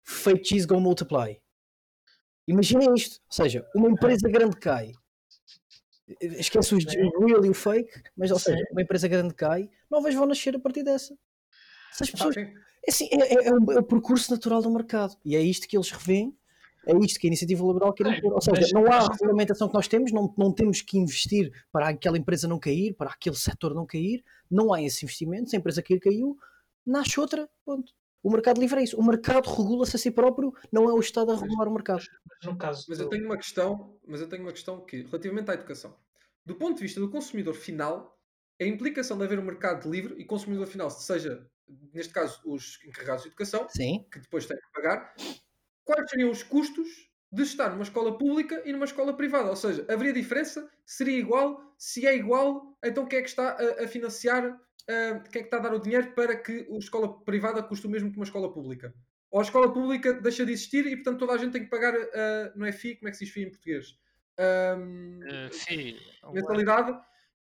fake 0.04 0.44
G's 0.44 0.66
go 0.66 0.80
multiply. 0.82 1.38
Imaginem 2.46 2.94
isto, 2.94 3.22
ou 3.30 3.32
seja, 3.36 3.66
uma 3.74 3.90
empresa 3.90 4.28
grande 4.30 4.58
cai. 4.58 4.92
Esquece 6.20 6.76
os 6.76 6.84
real 6.86 7.46
e 7.46 7.50
o 7.50 7.54
fake, 7.54 8.04
mas 8.16 8.30
ou 8.32 8.38
seja, 8.40 8.62
uma 8.72 8.82
empresa 8.82 9.08
grande 9.08 9.34
cai, 9.34 9.70
novas 9.90 10.14
vão 10.14 10.26
nascer 10.26 10.56
a 10.56 10.60
partir 10.60 10.84
dessa. 10.84 11.16
Se 11.94 12.04
as 12.04 12.10
Ah, 12.10 12.12
pessoas 12.12 12.38
é, 12.38 12.54
assim, 12.88 13.08
é, 13.12 13.34
é- 13.36 13.48
é 13.48 13.54
o, 13.54 13.72
é 13.72 13.80
o 13.80 13.84
percurso 13.84 14.30
natural 14.32 14.62
do 14.62 14.70
mercado 14.72 15.16
e 15.24 15.36
é 15.36 15.42
isto 15.42 15.68
que 15.68 15.78
eles 15.78 15.90
revêem, 15.92 16.36
é 16.86 16.94
isto 16.98 17.18
que 17.20 17.28
a 17.28 17.30
iniciativa 17.30 17.64
liberal 17.66 17.94
quer 17.94 18.08
impor. 18.18 18.34
Ou 18.34 18.42
seja, 18.42 18.60
mas- 18.60 18.72
não 18.74 18.86
há 18.92 18.98
a 18.98 19.12
regulamentação 19.14 19.68
que 19.70 19.74
nós 19.74 19.88
temos, 19.88 20.12
não, 20.12 20.34
não 20.38 20.52
temos 20.52 20.82
que 20.82 20.98
investir 20.98 21.52
para 21.72 21.88
aquela 21.90 22.18
empresa 22.18 22.48
não 22.48 22.60
cair, 22.60 22.94
para 22.96 23.10
aquele 23.12 23.38
setor 23.38 23.74
não 23.74 23.86
cair, 23.86 24.24
não 24.52 24.74
há 24.74 24.82
esses 24.82 25.02
investimentos, 25.04 25.52
se 25.52 25.56
a 25.56 25.60
empresa 25.60 25.82
cair, 25.82 26.00
caiu, 26.00 26.38
nasce 26.86 27.18
outra. 27.20 27.48
Ponto. 27.66 27.94
O 28.24 28.32
mercado 28.32 28.60
livre 28.60 28.80
é 28.80 28.84
isso. 28.84 28.98
O 28.98 29.04
mercado 29.04 29.50
regula-se 29.50 29.98
a 29.98 30.00
si 30.00 30.10
próprio, 30.10 30.54
não 30.72 30.90
é 30.90 30.94
o 30.94 31.00
Estado 31.00 31.34
a 31.34 31.36
regular 31.36 31.68
o 31.68 31.74
mercado. 31.74 32.04
Mas 32.26 32.52
no 32.52 32.58
caso 32.58 32.86
Mas 32.88 33.00
eu 33.00 33.10
tenho 33.10 33.26
uma 33.26 33.38
questão, 33.38 34.00
mas 34.08 34.22
eu 34.22 34.30
tenho 34.30 34.44
uma 34.44 34.54
questão 34.54 34.84
que, 34.86 35.04
relativamente 35.04 35.52
à 35.52 35.54
educação, 35.54 35.94
do 36.46 36.56
ponto 36.56 36.78
de 36.78 36.84
vista 36.84 37.02
do 37.02 37.10
consumidor 37.10 37.54
final, 37.54 38.18
a 38.62 38.66
implicação 38.66 39.18
de 39.18 39.26
haver 39.26 39.40
um 39.40 39.44
mercado 39.44 39.90
livre 39.92 40.16
e 40.18 40.26
consumidor 40.26 40.68
final, 40.68 40.90
seja, 40.90 41.46
neste 41.94 42.14
caso, 42.14 42.40
os 42.46 42.80
encarregados 42.86 43.24
de 43.24 43.30
educação, 43.30 43.68
Sim, 43.70 44.06
que 44.12 44.20
depois 44.20 44.46
têm 44.46 44.58
que 44.58 44.72
pagar, 44.74 45.14
quais 45.84 46.10
seriam 46.10 46.32
os 46.32 46.44
custos 46.44 47.12
de 47.32 47.44
estar 47.44 47.70
numa 47.70 47.84
escola 47.84 48.18
pública 48.18 48.62
e 48.66 48.72
numa 48.72 48.86
escola 48.86 49.16
privada? 49.16 49.50
Ou 49.50 49.56
seja, 49.56 49.86
haveria 49.90 50.14
diferença? 50.14 50.70
Seria 50.86 51.18
igual? 51.18 51.74
Se 51.78 52.06
é 52.06 52.16
igual, 52.16 52.78
então 52.84 53.06
quem 53.06 53.20
é 53.20 53.22
que 53.22 53.30
está 53.30 53.58
a, 53.58 53.84
a 53.84 53.88
financiar, 53.88 54.60
quem 54.88 54.96
é 54.96 55.20
que 55.30 55.38
está 55.40 55.58
a 55.58 55.60
dar 55.62 55.74
o 55.74 55.80
dinheiro 55.80 56.12
para 56.14 56.36
que 56.36 56.68
a 56.70 56.78
escola 56.78 57.24
privada 57.24 57.64
custe 57.64 57.88
o 57.88 57.90
mesmo 57.90 58.12
que 58.12 58.18
uma 58.18 58.26
escola 58.26 58.52
pública? 58.52 58.94
Ou 59.32 59.40
a 59.40 59.44
escola 59.44 59.72
pública 59.74 60.14
deixa 60.14 60.46
de 60.46 60.52
existir 60.52 60.86
e, 60.86 60.96
portanto, 60.96 61.20
toda 61.20 61.34
a 61.34 61.38
gente 61.38 61.54
tem 61.54 61.64
que 61.64 61.70
pagar, 61.70 61.94
ah, 61.96 62.54
não 62.56 62.66
é 62.66 62.72
FII, 62.72 62.96
como 62.98 63.08
é 63.08 63.12
que 63.12 63.18
se 63.18 63.26
diz 63.26 63.34
FII 63.34 63.44
em 63.44 63.50
português? 63.50 63.98
Ahm, 64.38 65.20
Eh, 65.26 65.50
sim, 65.52 65.96
uma- 66.24 66.34
mensalidade, 66.34 66.92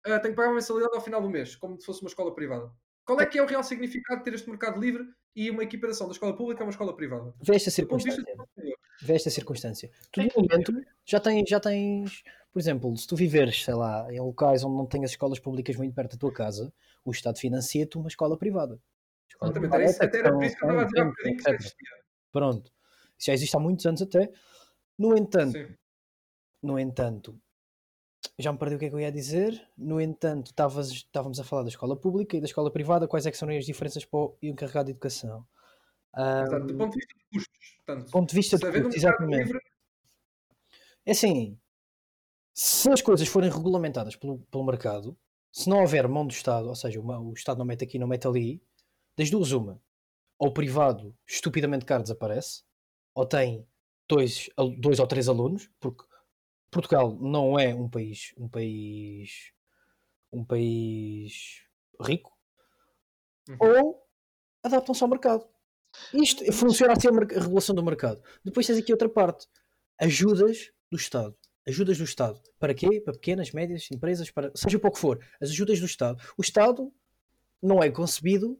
ah, 0.05 0.19
tem 0.19 0.31
que 0.31 0.35
pagar 0.35 0.49
uma 0.49 0.55
mensalidade 0.55 0.95
ao 0.95 1.01
final 1.01 1.21
do 1.21 1.29
mês, 1.29 1.55
como 1.55 1.79
se 1.79 1.85
fosse 1.85 2.01
uma 2.01 2.07
escola 2.09 2.33
privada. 2.33 2.71
Qual 3.05 3.19
é 3.19 3.25
que 3.25 3.37
é 3.37 3.43
o 3.43 3.45
real 3.45 3.63
significado 3.63 4.19
de 4.19 4.23
ter 4.25 4.33
este 4.33 4.49
mercado 4.49 4.79
livre 4.79 5.03
e 5.35 5.49
uma 5.51 5.63
equiparação 5.63 6.07
da 6.07 6.13
escola 6.13 6.35
pública 6.35 6.63
a 6.63 6.65
uma 6.65 6.71
escola 6.71 6.95
privada? 6.95 7.33
vê 7.41 7.55
esta 7.55 7.69
circunstância. 7.69 8.23
vê 9.01 9.13
esta 9.13 9.29
circunstância. 9.29 9.91
Tu 10.11 10.21
É 10.21 10.23
no 10.23 10.29
momento 10.37 10.73
já 11.05 11.19
tens, 11.19 11.49
já 11.49 11.59
tens, 11.59 12.23
por 12.51 12.59
exemplo, 12.59 12.95
se 12.95 13.05
tu 13.05 13.15
viveres, 13.15 13.61
sei 13.63 13.73
lá, 13.73 14.07
em 14.11 14.19
locais 14.21 14.63
onde 14.63 14.77
não 14.77 14.85
tenhas 14.85 15.11
escolas 15.11 15.39
públicas 15.39 15.75
muito 15.75 15.93
perto 15.93 16.13
da 16.13 16.17
tua 16.17 16.31
casa, 16.31 16.71
o 17.05 17.11
Estado 17.11 17.37
financia-te 17.39 17.97
uma 17.97 18.07
escola 18.07 18.37
privada. 18.37 18.79
Escola 19.29 19.51
Exatamente, 19.51 19.73
era, 19.75 19.85
isso, 19.85 19.97
privada 19.99 20.05
até 20.09 20.19
era 20.19 20.29
são- 20.29 20.37
por 20.39 20.45
isso 20.45 20.57
que 20.57 20.63
eu 20.63 20.67
estava 20.69 20.81
a 20.81 20.85
dizer 20.85 20.99
há 20.99 21.01
são 21.03 21.09
bocadinho 21.09 21.35
que 21.35 21.41
isso 21.41 21.49
existia. 21.55 21.89
Pronto. 22.31 22.71
Isso 23.17 23.25
já 23.27 23.33
existe 23.33 23.55
há 23.55 23.59
muitos 23.59 23.85
anos 23.85 24.01
até. 24.01 24.31
No 24.97 25.17
entanto, 25.17 25.51
Sim. 25.53 25.75
no 26.61 26.79
entanto, 26.79 27.39
já 28.39 28.51
me 28.51 28.57
perdi 28.57 28.75
o 28.75 28.79
que 28.79 28.85
é 28.85 28.89
que 28.89 28.95
eu 28.95 28.99
ia 28.99 29.11
dizer. 29.11 29.69
No 29.77 29.99
entanto, 30.01 30.47
estavas- 30.47 30.89
estávamos 30.91 31.39
a 31.39 31.43
falar 31.43 31.63
da 31.63 31.69
escola 31.69 31.95
pública 31.95 32.37
e 32.37 32.39
da 32.39 32.45
escola 32.45 32.71
privada, 32.71 33.07
quais 33.07 33.25
é 33.25 33.31
que 33.31 33.37
são 33.37 33.49
as 33.49 33.65
diferenças 33.65 34.05
para 34.05 34.19
o 34.19 34.37
encarregado 34.41 34.85
de 34.85 34.91
educação? 34.91 35.45
Ah, 36.13 36.43
Exato, 36.43 36.67
do 36.67 36.77
ponto 36.77 36.93
de 36.93 36.99
vista 36.99 37.13
de 37.17 37.25
custos. 37.31 37.75
Portanto, 37.85 38.05
do 38.05 38.11
ponto 38.11 38.29
de 38.29 38.35
vista 38.35 38.57
de 38.57 38.65
um 38.65 38.71
custos, 38.71 38.95
exatamente. 38.95 39.43
livre, 39.45 39.59
É 41.05 41.11
assim, 41.11 41.59
se 42.53 42.89
as 42.91 43.01
coisas 43.01 43.27
forem 43.27 43.49
regulamentadas 43.51 44.15
pelo, 44.15 44.39
pelo 44.51 44.63
mercado, 44.65 45.17
se 45.53 45.69
não 45.69 45.81
houver 45.81 46.07
mão 46.07 46.25
do 46.27 46.33
Estado, 46.33 46.67
ou 46.67 46.75
seja, 46.75 46.99
uma- 46.99 47.19
o 47.19 47.31
Estado 47.33 47.59
não 47.59 47.65
mete 47.65 47.83
aqui, 47.83 47.99
não 47.99 48.07
mete 48.07 48.27
ali, 48.27 48.61
das 49.15 49.29
duas 49.29 49.51
uma, 49.51 49.79
ou 50.39 50.49
o 50.49 50.53
privado 50.53 51.15
estupidamente 51.27 51.85
caro 51.85 52.01
desaparece, 52.03 52.63
ou 53.13 53.25
tem 53.25 53.65
dois, 54.09 54.49
dois 54.79 54.99
ou 54.99 55.05
três 55.07 55.29
alunos, 55.29 55.69
porque 55.79 56.03
Portugal 56.71 57.15
não 57.21 57.57
é 57.59 57.73
um 57.73 57.87
país, 57.87 58.33
um 58.37 58.49
país, 58.49 59.53
um 60.31 60.43
país 60.43 61.61
rico, 62.01 62.35
Uhum. 63.47 63.57
ou 63.59 64.03
adaptam-se 64.63 65.03
ao 65.03 65.09
mercado. 65.09 65.47
Isto 66.13 66.51
funciona 66.51 66.93
assim 66.93 67.09
a 67.09 67.11
regulação 67.39 67.75
do 67.75 67.83
mercado. 67.83 68.23
Depois 68.43 68.65
tens 68.65 68.79
aqui 68.79 68.91
outra 68.91 69.07
parte, 69.09 69.47
ajudas 69.99 70.71
do 70.91 70.97
Estado. 70.97 71.37
Ajudas 71.67 71.97
do 71.97 72.03
Estado. 72.03 72.39
Para 72.59 72.73
quê? 72.73 72.99
Para 73.01 73.13
pequenas, 73.13 73.51
médias 73.51 73.87
empresas, 73.91 74.29
para 74.29 74.51
seja 74.53 74.77
para 74.77 74.89
o 74.89 74.91
que 74.91 74.99
for. 74.99 75.19
As 75.41 75.49
ajudas 75.49 75.79
do 75.79 75.85
Estado. 75.85 76.21
O 76.37 76.41
Estado 76.41 76.91
não 77.61 77.81
é 77.81 77.89
concebido 77.89 78.59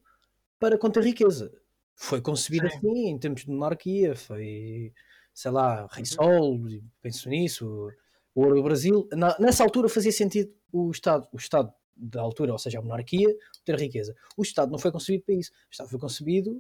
para 0.59 0.77
conter 0.77 1.03
riqueza. 1.03 1.51
Foi 1.95 2.21
concebido 2.21 2.69
Sim. 2.69 2.77
assim 2.77 3.07
em 3.09 3.17
termos 3.19 3.41
de 3.41 3.49
monarquia. 3.49 4.15
Foi, 4.15 4.93
sei 5.33 5.51
lá, 5.51 5.87
Rei 5.91 6.05
Sol, 6.05 6.59
penso 7.01 7.29
nisso. 7.29 7.91
O 8.33 8.41
ouro 8.41 8.55
do 8.55 8.63
Brasil. 8.63 9.07
Na- 9.11 9.37
nessa 9.39 9.63
altura 9.63 9.89
fazia 9.89 10.11
sentido 10.11 10.53
o 10.71 10.89
Estado, 10.89 11.27
o 11.31 11.37
Estado 11.37 11.73
da 11.95 12.21
altura, 12.21 12.53
ou 12.53 12.57
seja, 12.57 12.79
a 12.79 12.81
monarquia, 12.81 13.27
ter 13.63 13.77
riqueza. 13.79 14.15
O 14.37 14.41
Estado 14.41 14.71
não 14.71 14.79
foi 14.79 14.91
concebido 14.91 15.25
para 15.25 15.35
isso. 15.35 15.51
O 15.51 15.71
Estado 15.71 15.89
foi 15.89 15.99
concebido 15.99 16.57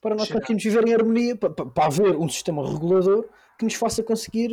para 0.00 0.14
nós 0.14 0.30
conseguirmos 0.30 0.62
viver 0.62 0.86
em 0.86 0.94
harmonia, 0.94 1.34
para, 1.36 1.50
para, 1.50 1.66
para 1.66 1.86
haver 1.86 2.16
um 2.16 2.28
sistema 2.28 2.64
regulador 2.70 3.28
que 3.58 3.64
nos 3.64 3.74
faça 3.74 4.02
conseguir 4.02 4.50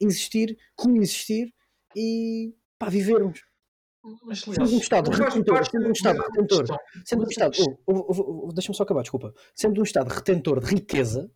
existir, 0.00 0.56
coexistir 0.76 1.52
e 1.96 2.54
para 2.78 2.90
vivermos. 2.90 3.40
Mas, 4.24 4.40
Sendo 4.40 4.62
um 4.74 4.78
Estado 4.78 5.10
retentor, 5.10 5.64
sendo 5.66 5.82
um 5.84 5.88
do- 5.88 5.92
Estado 5.92 6.20
retentor, 6.22 6.66
sendo 7.04 7.24
um 7.24 7.28
Estado, 7.28 7.56
oh, 7.86 7.92
oh, 7.92 8.46
oh, 8.48 8.52
deixa-me 8.52 8.74
só 8.74 8.82
acabar, 8.82 9.02
desculpa, 9.02 9.34
sendo 9.54 9.78
um 9.80 9.84
Estado 9.84 10.08
retentor 10.08 10.58
de 10.60 10.66
riqueza, 10.74 11.30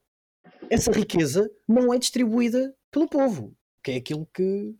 essa 0.70 0.90
riqueza 0.90 1.50
não 1.68 1.92
é 1.92 1.98
distribuída 1.98 2.74
pelo 2.90 3.06
povo, 3.06 3.54
que 3.82 3.90
é 3.90 3.96
aquilo 3.96 4.26
que, 4.34 4.74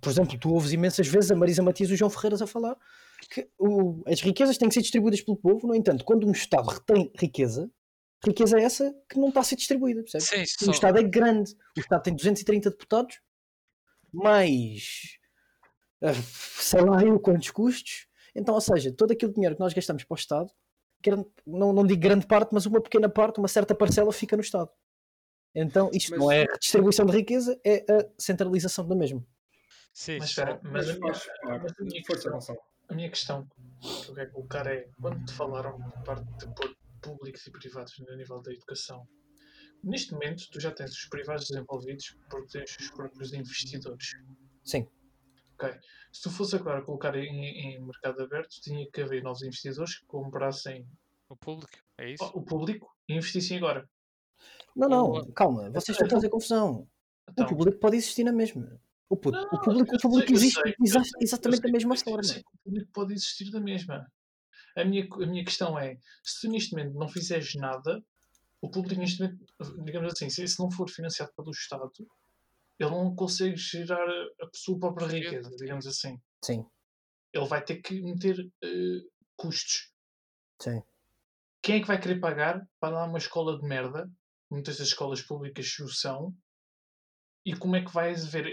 por 0.00 0.08
exemplo, 0.10 0.38
tu 0.38 0.50
ouves 0.54 0.72
imensas 0.72 1.06
vezes 1.06 1.30
a 1.30 1.36
Marisa 1.36 1.62
Matias 1.62 1.90
e 1.90 1.92
o 1.92 1.96
João 1.96 2.10
Ferreiras 2.10 2.40
a 2.40 2.46
falar 2.46 2.74
que 3.30 3.46
o- 3.58 4.02
as 4.06 4.22
riquezas 4.22 4.56
têm 4.56 4.68
que 4.68 4.74
ser 4.74 4.80
distribuídas 4.80 5.20
pelo 5.20 5.36
povo, 5.36 5.66
no 5.66 5.74
entanto, 5.74 6.02
quando 6.02 6.26
um 6.26 6.32
Estado 6.32 6.68
retém 6.68 7.12
riqueza, 7.18 7.70
riqueza 8.24 8.58
é 8.58 8.62
essa 8.62 8.94
que 9.08 9.18
não 9.18 9.28
está 9.28 9.40
a 9.40 9.44
ser 9.44 9.56
distribuída, 9.56 10.02
percebes? 10.02 10.28
Sim, 10.28 10.42
O 10.62 10.64
só, 10.66 10.70
Estado 10.72 10.98
é 10.98 11.02
grande. 11.02 11.52
O 11.76 11.80
Estado 11.80 12.02
tem 12.02 12.14
230 12.14 12.70
deputados, 12.70 13.20
mais 14.12 15.18
ah, 16.02 16.12
sei 16.14 16.80
lá 16.82 17.02
eu 17.02 17.18
quantos 17.18 17.50
custos. 17.50 18.06
Então, 18.34 18.54
ou 18.54 18.60
seja, 18.60 18.92
todo 18.92 19.12
aquele 19.12 19.32
dinheiro 19.32 19.54
que 19.54 19.60
nós 19.60 19.72
gastamos 19.72 20.04
para 20.04 20.14
o 20.14 20.18
Estado, 20.18 20.50
grande- 21.02 21.26
não, 21.46 21.72
não 21.72 21.86
digo 21.86 22.00
grande 22.00 22.26
parte, 22.26 22.50
mas 22.52 22.66
uma 22.66 22.80
pequena 22.80 23.08
parte, 23.08 23.38
uma 23.38 23.48
certa 23.48 23.74
parcela 23.74 24.12
fica 24.12 24.36
no 24.36 24.42
Estado. 24.42 24.70
Então, 25.54 25.90
isto 25.92 26.10
Mas- 26.10 26.20
não 26.20 26.30
é 26.30 26.44
redistribuição 26.44 27.06
de 27.06 27.12
riqueza, 27.16 27.58
é 27.64 27.84
a 27.90 28.06
centralização 28.18 28.86
da 28.86 28.94
mesma. 28.94 29.24
sim, 29.92 30.18
Mas 30.18 30.28
espera, 30.28 30.60
mas, 30.62 30.86
Mas 30.98 30.98
mas 30.98 31.72
a 31.78 31.82
minha 31.84 32.02
Força, 32.04 32.12
questão, 32.12 32.32
Gonçalo. 32.32 32.58
a 32.90 32.94
minha 32.94 33.08
questão 33.08 33.46
que 33.80 34.10
eu 34.10 34.14
quero 34.14 34.32
colocar 34.32 34.66
é 34.66 34.86
quando 35.00 35.24
te 35.24 35.32
falaram 35.32 35.78
da 35.78 35.88
parte 36.02 36.24
de 36.36 36.46
pôr 36.54 36.75
públicos 37.06 37.46
e 37.46 37.50
privados 37.50 37.92
no 37.98 38.16
nível 38.16 38.40
da 38.42 38.52
educação, 38.52 39.06
neste 39.82 40.12
momento 40.12 40.48
tu 40.50 40.60
já 40.60 40.72
tens 40.72 40.90
os 40.92 41.08
privados 41.08 41.46
desenvolvidos 41.48 42.16
porque 42.30 42.58
tens 42.58 42.76
os 42.80 42.90
próprios 42.90 43.32
investidores. 43.32 44.10
Sim, 44.64 44.86
Se 46.12 46.22
tu 46.22 46.30
fosse 46.30 46.56
agora 46.56 46.82
colocar 46.82 47.14
em, 47.14 47.44
em 47.76 47.84
mercado 47.84 48.20
aberto, 48.22 48.60
tinha 48.60 48.88
que 48.90 49.00
haver 49.02 49.22
novos 49.22 49.42
investidores 49.42 49.98
que 49.98 50.06
comprassem 50.06 50.86
o 51.28 51.36
público, 51.36 51.72
é 51.98 52.12
isso? 52.12 52.24
o 52.34 52.42
público 52.42 52.88
e 53.08 53.14
investissem 53.14 53.58
agora. 53.58 53.88
não, 54.74 54.88
não, 54.88 55.10
Ou- 55.10 55.32
calma, 55.32 55.70
vocês 55.70 55.90
estão 55.90 56.06
a 56.06 56.10
fazer 56.10 56.28
confusão. 56.28 56.88
Então, 57.28 57.44
O 57.46 57.48
público 57.48 57.78
pode 57.80 57.96
existir 57.96 58.24
na 58.24 58.32
mesma. 58.32 58.80
O, 59.08 59.16
pu- 59.16 59.30
Não, 59.30 59.42
o 59.44 59.60
público, 59.60 59.94
o 59.96 60.00
público 60.00 60.26
sei, 60.28 60.36
existe 60.36 60.60
sei, 60.60 60.74
exa- 60.80 60.98
eu 60.98 61.04
sei, 61.04 61.12
exatamente 61.22 61.60
sei, 61.60 61.70
da 61.70 61.72
mesma 61.72 61.96
forma. 61.96 62.22
que 62.22 62.38
o 62.40 62.58
público 62.64 62.90
pode 62.92 63.14
existir 63.14 63.50
da 63.50 63.60
mesma. 63.60 64.06
A 64.76 64.84
minha, 64.84 65.06
a 65.10 65.26
minha 65.26 65.44
questão 65.44 65.78
é, 65.78 65.98
se 66.22 66.42
tu 66.42 66.50
neste 66.50 66.72
momento 66.72 66.94
não 66.94 67.08
fizeres 67.08 67.54
nada, 67.54 68.04
o 68.60 68.70
público 68.70 69.00
neste 69.00 69.22
momento, 69.22 69.44
digamos 69.84 70.12
assim, 70.12 70.28
se 70.28 70.44
isso 70.44 70.62
não 70.62 70.70
for 70.70 70.88
financiado 70.90 71.32
pelo 71.34 71.50
Estado, 71.50 71.90
ele 72.78 72.90
não 72.90 73.14
consegue 73.14 73.56
gerar 73.56 74.06
a 74.06 74.48
sua 74.54 74.78
própria 74.78 75.06
riqueza, 75.06 75.50
digamos 75.56 75.86
assim. 75.86 76.20
Sim, 76.44 76.66
Ele 77.32 77.46
vai 77.46 77.64
ter 77.64 77.80
que 77.80 78.00
meter 78.02 78.38
eh, 78.62 79.00
custos. 79.36 79.90
sim. 80.60 80.82
Quem 81.62 81.76
é 81.76 81.80
que 81.80 81.86
vai 81.86 82.00
querer 82.00 82.20
pagar 82.20 82.64
para 82.78 82.94
dar 82.94 83.08
uma 83.08 83.18
escola 83.18 83.58
de 83.58 83.66
merda? 83.66 84.08
Muitas 84.48 84.76
das 84.78 84.88
escolas 84.88 85.20
públicas 85.20 85.66
o 85.80 85.88
são. 85.88 86.32
E 87.44 87.56
como 87.56 87.74
é 87.74 87.84
que 87.84 87.92
vai 87.92 88.12
haver 88.14 88.46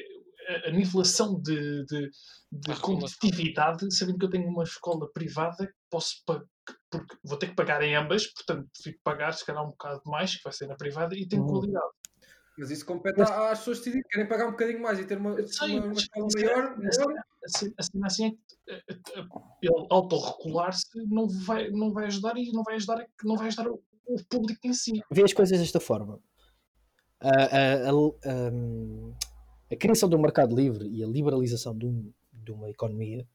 a, 0.68 0.72
nivelação 0.72 1.40
de, 1.42 1.86
de, 1.86 2.10
de 2.52 2.80
competitividade, 2.82 3.94
sabendo 3.96 4.18
que 4.20 4.26
eu 4.26 4.30
tenho 4.30 4.48
uma 4.48 4.64
escola 4.64 5.10
privada 5.14 5.66
que 5.68 5.74
posso 5.90 6.24
que- 6.26 6.74
porque 6.90 7.18
vou 7.24 7.38
ter 7.38 7.48
que 7.48 7.56
pagar 7.56 7.82
em 7.84 7.96
ambas, 7.96 8.28
portanto 8.28 8.68
fico 8.82 9.00
pagar 9.04 9.34
se 9.34 9.46
calhar 9.46 9.64
um 9.66 9.70
bocado 9.72 10.02
mais, 10.06 10.36
que 10.36 10.44
vai 10.44 10.54
ser 10.54 10.68
na 10.68 10.76
privada, 10.76 11.16
e 11.16 11.28
tenho 11.28 11.44
Hum. 11.44 11.48
qualidade. 11.48 11.92
Mas 12.58 12.70
isso 12.70 12.86
compete 12.86 13.20
à- 13.22 13.52
às 13.52 13.60
pessoas 13.60 13.80
decidirem. 13.80 14.04
Querem 14.12 14.28
pagar 14.30 14.48
um 14.48 14.52
bocadinho 14.52 14.82
mais 14.82 15.00
e 15.00 15.06
ter 15.06 15.18
uma, 15.18 15.36
sei, 15.48 15.72
uma, 15.72 15.80
uma 15.80 15.88
mas 15.88 15.98
escola 16.04 16.28
é- 16.38 16.46
maior, 16.46 16.64
a 16.66 16.78
melhor. 16.78 16.94
cena- 16.94 17.26
a 17.44 17.50
cena- 17.50 17.74
a 17.80 17.84
cena 17.84 18.06
assim 18.08 18.26
é 18.28 18.30
que 18.32 18.38
eh, 18.70 19.26
ele 19.62 19.88
autorregular-se 19.90 20.88
não 21.10 21.28
vai, 21.28 21.70
não 21.72 21.92
vai 21.92 22.06
ajudar 22.06 22.38
e 22.38 22.52
não 22.52 22.62
vai 22.64 22.76
ajudar, 22.76 23.04
não 23.24 23.36
vai 23.36 23.48
ajudar 23.48 23.68
o, 23.68 23.82
o 24.06 24.24
público 24.30 24.60
em 24.68 24.74
si. 24.74 25.02
Vê 25.12 25.24
as 25.24 25.34
coisas 25.34 25.60
desta 25.60 25.80
forma. 25.80 26.20
A, 27.20 27.30
a- 27.30 27.90
a- 27.90 28.52
um, 28.52 29.14
a 29.74 29.78
criação 29.78 30.08
de 30.10 30.16
um 30.16 30.22
mercado 30.22 30.56
livre 30.56 30.88
e 30.88 31.04
a 31.04 31.08
liberalização 31.08 31.78
de, 31.78 31.86
um- 31.86 32.12
de 32.32 32.52
uma 32.52 32.70
economia 32.70 33.28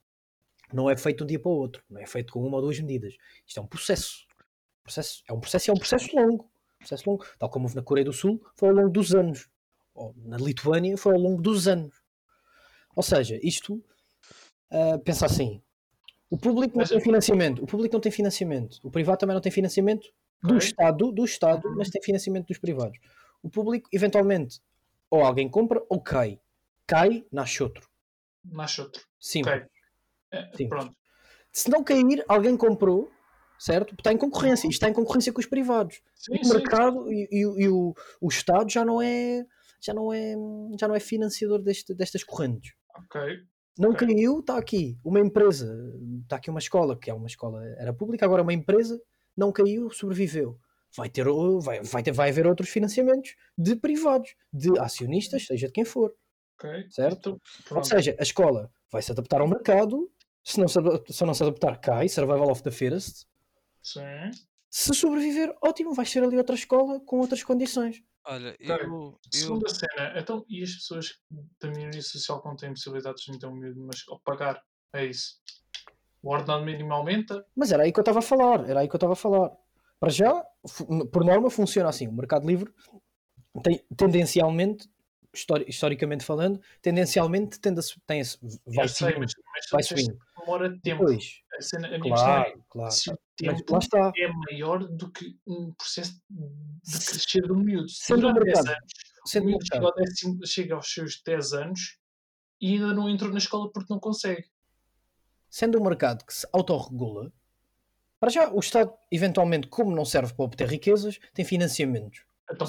não 0.73 0.89
é 0.91 0.97
feito 0.97 1.19
de 1.19 1.25
um 1.25 1.27
dia 1.27 1.39
para 1.41 1.51
o 1.51 1.55
outro, 1.55 1.83
não 1.89 2.01
é 2.01 2.07
feito 2.07 2.33
com 2.33 2.45
uma 2.47 2.57
ou 2.57 2.63
duas 2.63 2.79
medidas. 2.81 3.15
Isto 3.47 3.61
é 3.61 3.63
um 3.63 3.67
processo. 3.67 4.27
processo 4.83 5.23
é 5.29 5.33
um 5.33 5.41
processo 5.41 5.69
e 5.69 5.71
é 5.71 5.75
um 5.75 5.79
processo 5.79 6.17
longo. 6.17 6.51
Processo 6.79 7.09
longo. 7.11 7.25
Tal 7.39 7.49
como 7.51 7.65
houve 7.65 7.75
na 7.77 7.83
Coreia 7.83 8.05
do 8.05 8.13
Sul, 8.13 8.41
foi 8.55 8.69
ao 8.69 8.75
longo 8.75 8.91
dos 8.91 9.15
anos. 9.15 9.49
Ou 9.95 10.15
na 10.17 10.37
Lituânia, 10.37 10.97
foi 10.97 11.15
ao 11.15 11.21
longo 11.21 11.41
dos 11.43 11.67
anos. 11.67 11.95
Ou 12.95 13.03
seja, 13.03 13.39
isto 13.43 13.83
ah, 14.71 14.99
pensa 15.05 15.27
assim. 15.27 15.61
O 16.31 16.37
público 16.37 16.75
não 16.77 16.83
Mas- 16.83 16.91
tem 16.91 17.01
financiamento. 17.01 17.63
O 17.65 17.67
público 17.67 17.95
não 17.95 18.01
tem 18.01 18.13
financiamento. 18.13 18.79
O 18.85 18.91
privado 18.91 19.19
também 19.19 19.35
não 19.35 19.41
tem 19.41 19.51
financiamento 19.51 20.09
do. 20.43 20.57
Estado, 20.59 21.11
do 21.11 21.25
Estado, 21.25 21.63
mas 21.77 21.89
tem 21.91 22.03
financiamento 22.03 22.47
dos 22.49 22.59
privados. 22.59 22.99
O 23.43 23.49
público, 23.49 23.89
eventualmente, 23.93 24.61
ou 25.11 25.23
alguém 25.25 25.49
compra 25.49 25.83
ou 25.89 26.01
cai. 26.01 26.41
Cai, 26.87 27.25
nasce 27.31 27.63
outro. 27.63 27.89
Nasce 28.45 28.81
outro. 28.81 29.03
Simples. 29.19 29.55
Ok. 29.57 29.67
Eh, 30.33 30.51
Sim. 30.57 30.69
pronto. 30.69 30.97
Se 31.53 31.71
não 31.71 31.83
cair, 31.83 32.25
alguém 32.29 32.57
comprou, 32.57 33.11
certo? 33.59 33.95
Está 33.99 34.13
em 34.13 34.17
concorrência. 34.17 34.67
Isto 34.67 34.75
está 34.77 34.89
em 34.89 34.93
concorrência 34.93 35.33
com 35.33 35.41
os 35.41 35.47
privados. 35.47 36.01
Sim, 36.15 36.35
o 36.41 36.45
sim. 36.45 36.53
mercado 36.55 37.13
e, 37.13 37.29
e 37.31 37.47
o- 37.47 37.59
e 37.61 37.69
o, 37.69 37.95
o 38.21 38.29
Estado 38.29 38.71
já 38.71 38.85
não 38.85 39.01
é 39.03 39.45
já 39.81 39.95
não 39.95 40.13
é 40.13 40.35
já 40.79 40.89
não 40.89 40.95
é 40.95 41.01
financiador 41.01 41.61
deste- 41.63 41.95
destas 41.95 42.23
correntes. 42.25 42.73
Ok. 42.97 43.21
Não 43.79 43.91
Ok. 43.91 44.09
caiu, 44.09 44.41
está 44.41 44.59
aqui. 44.59 44.99
Uma 45.05 45.21
empresa, 45.21 45.73
está 46.23 46.37
aqui 46.37 46.51
uma 46.51 46.59
escola, 46.59 46.99
que 46.99 47.11
é 47.11 47.15
uma 47.15 47.29
escola, 47.29 47.65
era 47.79 47.93
pública, 47.93 48.25
agora 48.25 48.41
é 48.43 48.45
uma 48.45 48.53
empresa, 48.53 49.01
não 49.37 49.53
caiu, 49.53 49.89
sobreviveu. 49.91 50.59
Vai, 50.97 51.09
ter, 51.09 51.27
vai, 51.61 51.83
vai, 51.83 52.03
ter, 52.03 52.13
vai 52.13 52.31
haver 52.31 52.47
outros 52.47 52.69
financiamentos 52.69 53.35
de 53.57 53.77
privados, 53.77 54.35
de 54.53 54.79
acionistas, 54.79 55.47
seja 55.47 55.67
de 55.67 55.73
quem 55.73 55.85
for. 55.85 56.15
Ok. 56.55 56.87
Certo? 56.91 57.41
Então, 57.63 57.79
Ou 57.79 57.85
seja, 57.85 58.17
a 58.19 58.23
escola 58.23 58.71
vai 58.91 59.03
se 59.03 59.13
adaptar 59.13 59.41
ao 59.41 59.49
mercado, 59.49 60.11
se 60.43 60.59
não 60.59 60.67
se, 60.67 60.79
se 61.09 61.25
não 61.25 61.35
se 61.35 61.43
adaptar, 61.43 61.79
cai, 61.79 62.09
survival 62.09 62.51
of 62.51 62.63
the 62.63 62.71
fittest. 62.71 63.27
Sim. 63.83 64.31
Se 64.71 64.95
sobreviver, 64.95 65.55
ótimo, 65.63 65.95
vais 65.95 66.13
ter 66.13 66.23
ali 66.23 66.37
outra 66.37 66.55
escola 66.55 67.01
com 67.01 67.19
outras 67.19 67.43
condições. 67.43 68.03
Olha, 68.25 68.55
eu, 68.61 68.77
eu, 68.77 69.19
Segunda 69.33 69.69
cena, 69.71 70.19
então, 70.19 70.45
e 70.49 70.63
as 70.63 70.75
pessoas 70.75 71.19
da 71.61 71.69
minoria 71.71 72.03
social 72.03 72.43
que 72.43 72.49
não 72.49 72.57
têm 72.57 72.71
possibilidades 72.71 73.25
de 73.25 73.39
ter 73.39 73.47
um 73.47 73.55
miúdo, 73.55 73.81
mas 73.81 74.05
ao 74.09 74.21
pagar, 74.21 74.63
é 74.93 75.07
isso. 75.07 75.41
O 76.23 76.31
ordenado 76.31 76.65
mínimo 76.65 76.93
aumenta, 76.93 77.47
Mas 77.57 77.73
era 77.73 77.85
aí 77.85 77.93
que 77.93 77.99
eu 77.99 78.03
estava 78.03 78.19
a 78.19 78.23
falar, 78.23 78.69
era 78.69 78.81
aí 78.81 78.89
que 78.89 78.95
eu 78.95 78.99
estava 78.99 79.15
a 79.15 79.17
falar. 79.17 79.51
Para 80.01 80.11
já, 80.11 80.45
por 81.13 81.25
norma, 81.25 81.51
funciona 81.51 81.89
assim. 81.89 82.07
O 82.07 82.13
mercado 82.13 82.47
livre 82.47 82.73
tem, 83.63 83.85
tendencialmente, 83.97 84.89
histori- 85.35 85.65
historicamente 85.69 86.25
falando, 86.25 86.61
tendencialmente 86.81 87.59
tende 87.59 87.81
a, 87.81 87.83
tem 88.07 88.21
a 88.21 88.25
vai 88.67 88.85
eu 88.85 88.89
sei, 88.89 89.09
subindo. 89.09 89.19
mas, 89.21 89.33
mas 89.55 89.67
vai 89.73 89.83
subindo. 89.83 90.19
demora 90.39 90.79
tempo. 90.81 91.05
Pois, 91.05 91.41
A, 91.59 91.63
cena, 91.63 91.89
a 91.89 91.91
questão 92.01 92.13
é 92.13 92.15
claro, 92.15 92.65
claro. 92.69 92.93
se 92.93 93.11
o 93.11 93.19
Mas 93.43 93.57
tempo 93.59 93.73
lá 93.73 93.79
está. 93.81 94.13
é 94.17 94.29
maior 94.29 94.79
do 94.87 95.11
que 95.11 95.37
um 95.47 95.73
processo 95.75 96.21
de 96.31 96.93
crescer 96.93 97.41
do 97.43 97.57
miúdo. 97.57 97.89
Se 97.89 98.05
Sendo 98.07 98.33
10 98.33 98.35
mercado, 98.45 98.69
anos, 98.69 98.93
o 99.25 99.29
Sendo 99.29 99.43
um 99.43 99.47
miúdo 99.49 99.65
chega, 99.67 99.93
décimo- 99.97 100.47
chega 100.47 100.75
aos 100.77 100.93
seus 100.93 101.21
10 101.25 101.53
anos 101.55 101.99
e 102.61 102.75
ainda 102.75 102.95
não 102.95 103.09
entrou 103.11 103.31
na 103.33 103.39
escola 103.39 103.69
porque 103.73 103.93
não 103.93 103.99
consegue. 104.01 104.45
Sendo 105.51 105.81
um 105.81 105.85
mercado 105.85 106.25
que 106.25 106.33
se 106.35 106.47
autorregula, 106.53 107.33
para 108.21 108.31
já 108.31 108.51
o 108.53 108.59
Estado, 108.59 108.93
eventualmente, 109.11 109.69
como 109.69 109.95
não 109.95 110.05
serve 110.05 110.33
para 110.35 110.45
obter 110.45 110.69
riquezas, 110.69 111.19
tem 111.35 111.45
financiamentos. 111.45 112.23
Então. 112.51 112.67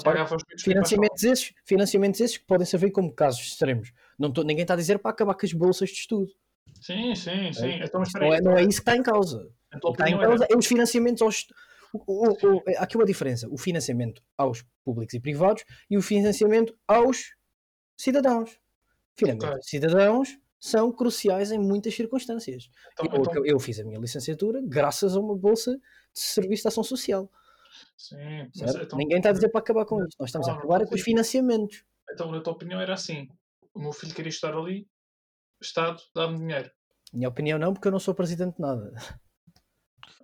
Financiamentos 0.58 1.24
esses, 1.24 1.52
financiamentos 1.64 2.20
esses 2.20 2.36
que 2.36 2.44
podem 2.44 2.66
servir 2.66 2.90
como 2.92 3.10
casos 3.12 3.40
extremos. 3.40 3.92
Não 4.18 4.30
tô- 4.30 4.42
ninguém 4.42 4.62
está 4.62 4.74
a 4.74 4.76
dizer 4.76 4.98
para 4.98 5.10
acabar 5.10 5.34
com 5.34 5.46
as 5.46 5.52
bolsas 5.54 5.88
de 5.88 5.96
estudo. 5.96 6.30
Sim, 6.80 7.14
sim, 7.14 7.52
sim. 7.52 7.80
Então, 7.82 7.98
mas 8.00 8.08
espera 8.08 8.26
Não 8.26 8.34
é, 8.34 8.40
não 8.40 8.56
é 8.58 8.60
isso 8.62 8.82
que 8.82 8.90
está 8.90 8.96
em 8.96 9.02
causa. 9.02 9.48
Está 9.72 9.78
em 9.88 9.90
opinião 9.90 10.20
causa 10.20 10.46
é 10.50 10.56
os 10.56 10.66
financiamentos 10.66 11.22
aos. 11.22 11.46
o- 11.92 11.98
o- 12.06 12.56
o- 12.56 12.62
há 12.76 12.82
aqui 12.82 12.96
uma 12.96 13.06
diferença: 13.06 13.48
o 13.50 13.56
financiamento 13.56 14.22
aos 14.36 14.62
públicos 14.84 15.14
e 15.14 15.20
privados 15.20 15.64
e 15.88 15.96
o 15.96 16.02
financiamento 16.02 16.76
aos 16.86 17.34
cidadãos. 17.96 18.58
Finalmente, 19.16 19.44
Ok. 19.46 19.58
os 19.58 19.66
cidadãos 19.66 20.38
são 20.60 20.92
cruciais 20.92 21.50
em 21.50 21.58
muitas 21.58 21.94
circunstâncias. 21.94 22.70
então- 22.92 23.06
eu, 23.16 23.20
então- 23.22 23.46
eu 23.46 23.58
fiz 23.58 23.80
a 23.80 23.84
minha 23.84 23.98
licenciatura 23.98 24.60
graças 24.62 25.16
a 25.16 25.20
uma 25.20 25.34
bolsa 25.36 25.74
de 25.76 26.20
serviço 26.20 26.62
de 26.62 26.68
ação 26.68 26.84
social. 26.84 27.30
Sim, 27.96 28.16
mas 28.60 28.74
então- 28.74 28.98
Ninguém 28.98 29.16
está 29.18 29.30
a 29.30 29.32
dizer 29.32 29.48
para 29.48 29.60
acabar 29.60 29.84
com 29.86 30.04
isto. 30.04 30.16
Nós 30.18 30.28
estamos 30.28 30.46
a 30.48 30.50
Não, 30.50 30.58
não 30.58 30.64
acabar 30.64 30.82
é 30.84 30.86
com 30.86 30.94
os 30.94 31.00
financiamentos. 31.02 31.82
Então 32.12 32.32
a 32.34 32.40
tua 32.40 32.52
opinião 32.52 32.80
era 32.80 32.94
assim: 32.94 33.28
o 33.72 33.80
meu 33.80 33.92
filho 33.92 34.14
queria 34.14 34.28
estar 34.30 34.54
ali, 34.54 34.86
Estado, 35.60 36.00
dá-me 36.14 36.38
dinheiro. 36.38 36.70
Minha 37.12 37.28
opinião 37.28 37.58
não, 37.58 37.72
porque 37.72 37.88
eu 37.88 37.92
não 37.92 37.98
sou 37.98 38.14
presidente 38.14 38.56
de 38.56 38.60
nada. 38.60 38.92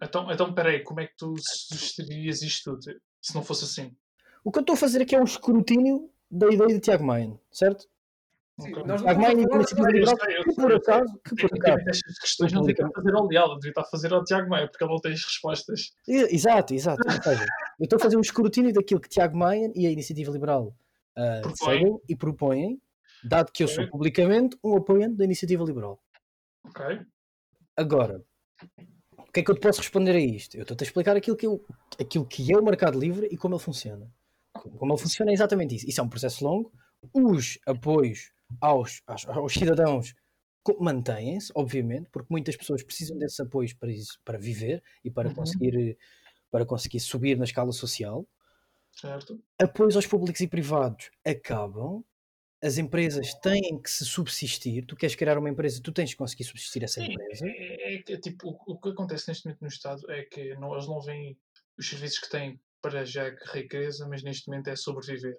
Então, 0.03 0.31
então 0.31 0.53
peraí, 0.53 0.83
como 0.83 1.01
é 1.01 1.07
que 1.07 1.17
tu 1.17 1.35
sugeririas 1.39 2.43
isto 2.43 2.77
tudo 2.79 3.01
se 3.21 3.35
não 3.35 3.43
fosse 3.43 3.65
assim? 3.65 3.97
O 4.45 4.53
que 4.53 4.59
eu 4.59 4.61
estou 4.61 4.75
a 4.75 4.77
fazer 4.79 5.03
aqui 5.03 5.15
é 5.15 5.21
um 5.21 5.25
escrutínio 5.25 6.11
da 6.31 6.47
ideia 6.49 6.69
de 6.75 6.81
Tiago 6.81 7.05
Maia, 7.05 7.33
certo? 7.51 7.89
Sim, 8.59 8.73
Ok. 8.73 8.85
nós 8.87 9.03
não 9.03 9.07
Tiago 9.09 9.21
Maia 9.21 9.33
estamos 9.35 9.45
a 9.45 9.49
falar- 9.49 9.57
iniciativa 9.61 9.89
eu 9.89 9.93
liberal, 9.93 10.17
sei, 10.17 10.39
eu 10.39 10.45
que 10.45 10.55
por 10.55 10.73
acaso, 10.75 11.21
que 11.25 11.37
por 11.37 11.59
acaso, 11.59 11.89
estas 11.91 12.19
questões 12.19 12.53
não 12.53 12.63
devia 12.63 12.89
fazer 12.95 13.15
ao 13.15 13.27
Leal, 13.27 13.55
devia 13.57 13.71
estar 13.71 13.81
a 13.83 13.85
fazer 13.85 14.13
ao 14.15 14.25
Tiago 14.25 14.49
Maia, 14.49 14.69
porque 14.69 14.83
ele 14.85 14.93
não 14.93 15.01
tem 15.01 15.13
as 15.13 15.23
respostas. 15.25 15.95
Exato, 16.09 16.73
exato. 16.75 17.03
Eu 17.79 17.85
estou 17.85 17.99
a 17.99 18.01
fazer 18.01 18.17
um 18.17 18.21
escrutínio 18.23 18.73
daquilo 18.73 18.99
que 19.01 19.09
Tiago 19.11 19.37
Maia 19.37 19.71
e 19.75 19.87
a 19.87 19.91
Iniciativa 19.91 20.33
Liberal 20.33 20.75
Propõem. 21.43 21.79
seguem 21.79 22.01
e 22.09 22.17
propõem, 22.17 22.81
dado 23.23 23.53
que 23.53 23.63
eu 23.63 23.69
sou 23.69 23.87
publicamente 23.89 24.57
um 24.65 24.75
apoiante 24.77 25.17
da 25.17 25.25
Iniciativa 25.25 25.63
Liberal. 25.63 26.01
Ok? 26.65 27.01
Agora, 27.77 28.25
o 29.19 29.33
que 29.33 29.41
é 29.41 29.43
que 29.43 29.51
eu 29.51 29.55
te 29.55 29.61
posso 29.61 29.81
responder 29.81 30.13
a 30.13 30.19
isto? 30.21 30.57
Eu 30.57 30.63
estou-te 30.63 30.83
a 30.83 30.87
explicar 30.87 31.15
aquilo 31.15 31.37
que, 31.37 31.47
eu, 31.47 31.63
aquilo 32.01 32.25
que 32.25 32.51
é 32.51 32.57
o 32.57 32.65
mercado 32.65 32.99
livre 32.99 33.29
e 33.31 33.37
como 33.37 33.55
ele 33.55 33.63
funciona. 33.63 34.11
Como 34.55 34.91
ele 34.95 35.01
funciona 35.03 35.31
é 35.31 35.35
exatamente 35.35 35.75
isso. 35.77 35.87
Isso 35.87 36.01
é 36.01 36.05
um 36.05 36.09
processo 36.09 36.43
longo. 36.43 36.73
Os 37.13 37.59
apoios 37.67 38.31
aos, 38.61 39.03
aos, 39.07 39.27
aos 39.29 39.53
cidadãos 39.53 40.15
mantêm-se, 40.81 41.53
obviamente, 41.55 42.09
porque 42.11 42.29
muitas 42.31 42.57
pessoas 42.57 42.83
precisam 42.83 43.17
desses 43.19 43.39
apoios 43.41 43.73
para, 43.73 43.93
isso, 43.93 44.19
para 44.25 44.39
viver 44.39 44.83
e 45.05 45.11
para 45.11 45.29
Uhum. 45.29 45.35
conseguir, 45.37 45.97
para 46.51 46.67
conseguir 46.67 47.01
subir 47.01 47.39
na 47.39 47.45
escala 47.45 47.73
social. 47.73 48.27
Certo? 48.91 49.41
Apoios 49.59 49.97
aos 49.97 50.07
públicos 50.07 50.41
e 50.41 50.49
privados 50.49 51.11
acabam. 51.25 52.05
As 52.63 52.79
empresas 52.79 53.35
têm 53.35 53.81
que 53.81 53.91
se 53.91 54.05
subsistir. 54.05 54.85
Tu 54.87 54.97
queres 54.97 55.15
criar 55.15 55.39
uma 55.39 55.51
empresa, 55.51 55.81
tu 55.83 55.93
tens 55.93 56.11
que 56.11 56.17
conseguir 56.17 56.45
subsistir 56.45 56.83
essa 56.83 57.01
Sim, 57.01 57.13
empresa. 57.13 57.47
é, 57.47 57.95
é 57.95 58.03
que 58.03 58.19
tipo, 58.19 58.49
o, 58.51 58.73
o 58.73 58.81
que 58.81 58.89
acontece 58.89 59.29
neste 59.29 59.45
momento 59.47 59.61
no 59.61 59.69
Estado 59.69 60.11
é 60.11 60.25
que 60.25 60.55
não, 60.57 60.73
eles 60.73 60.87
não 60.89 61.01
veem 61.01 61.39
os 61.79 61.89
serviços 61.89 62.19
que 62.19 62.31
têm 62.31 62.61
para 62.81 63.05
já 63.05 63.31
que 63.31 63.45
riqueza, 63.59 64.09
mas 64.09 64.23
neste 64.23 64.49
momento 64.49 64.69
é 64.69 64.77
sobreviver. 64.77 65.37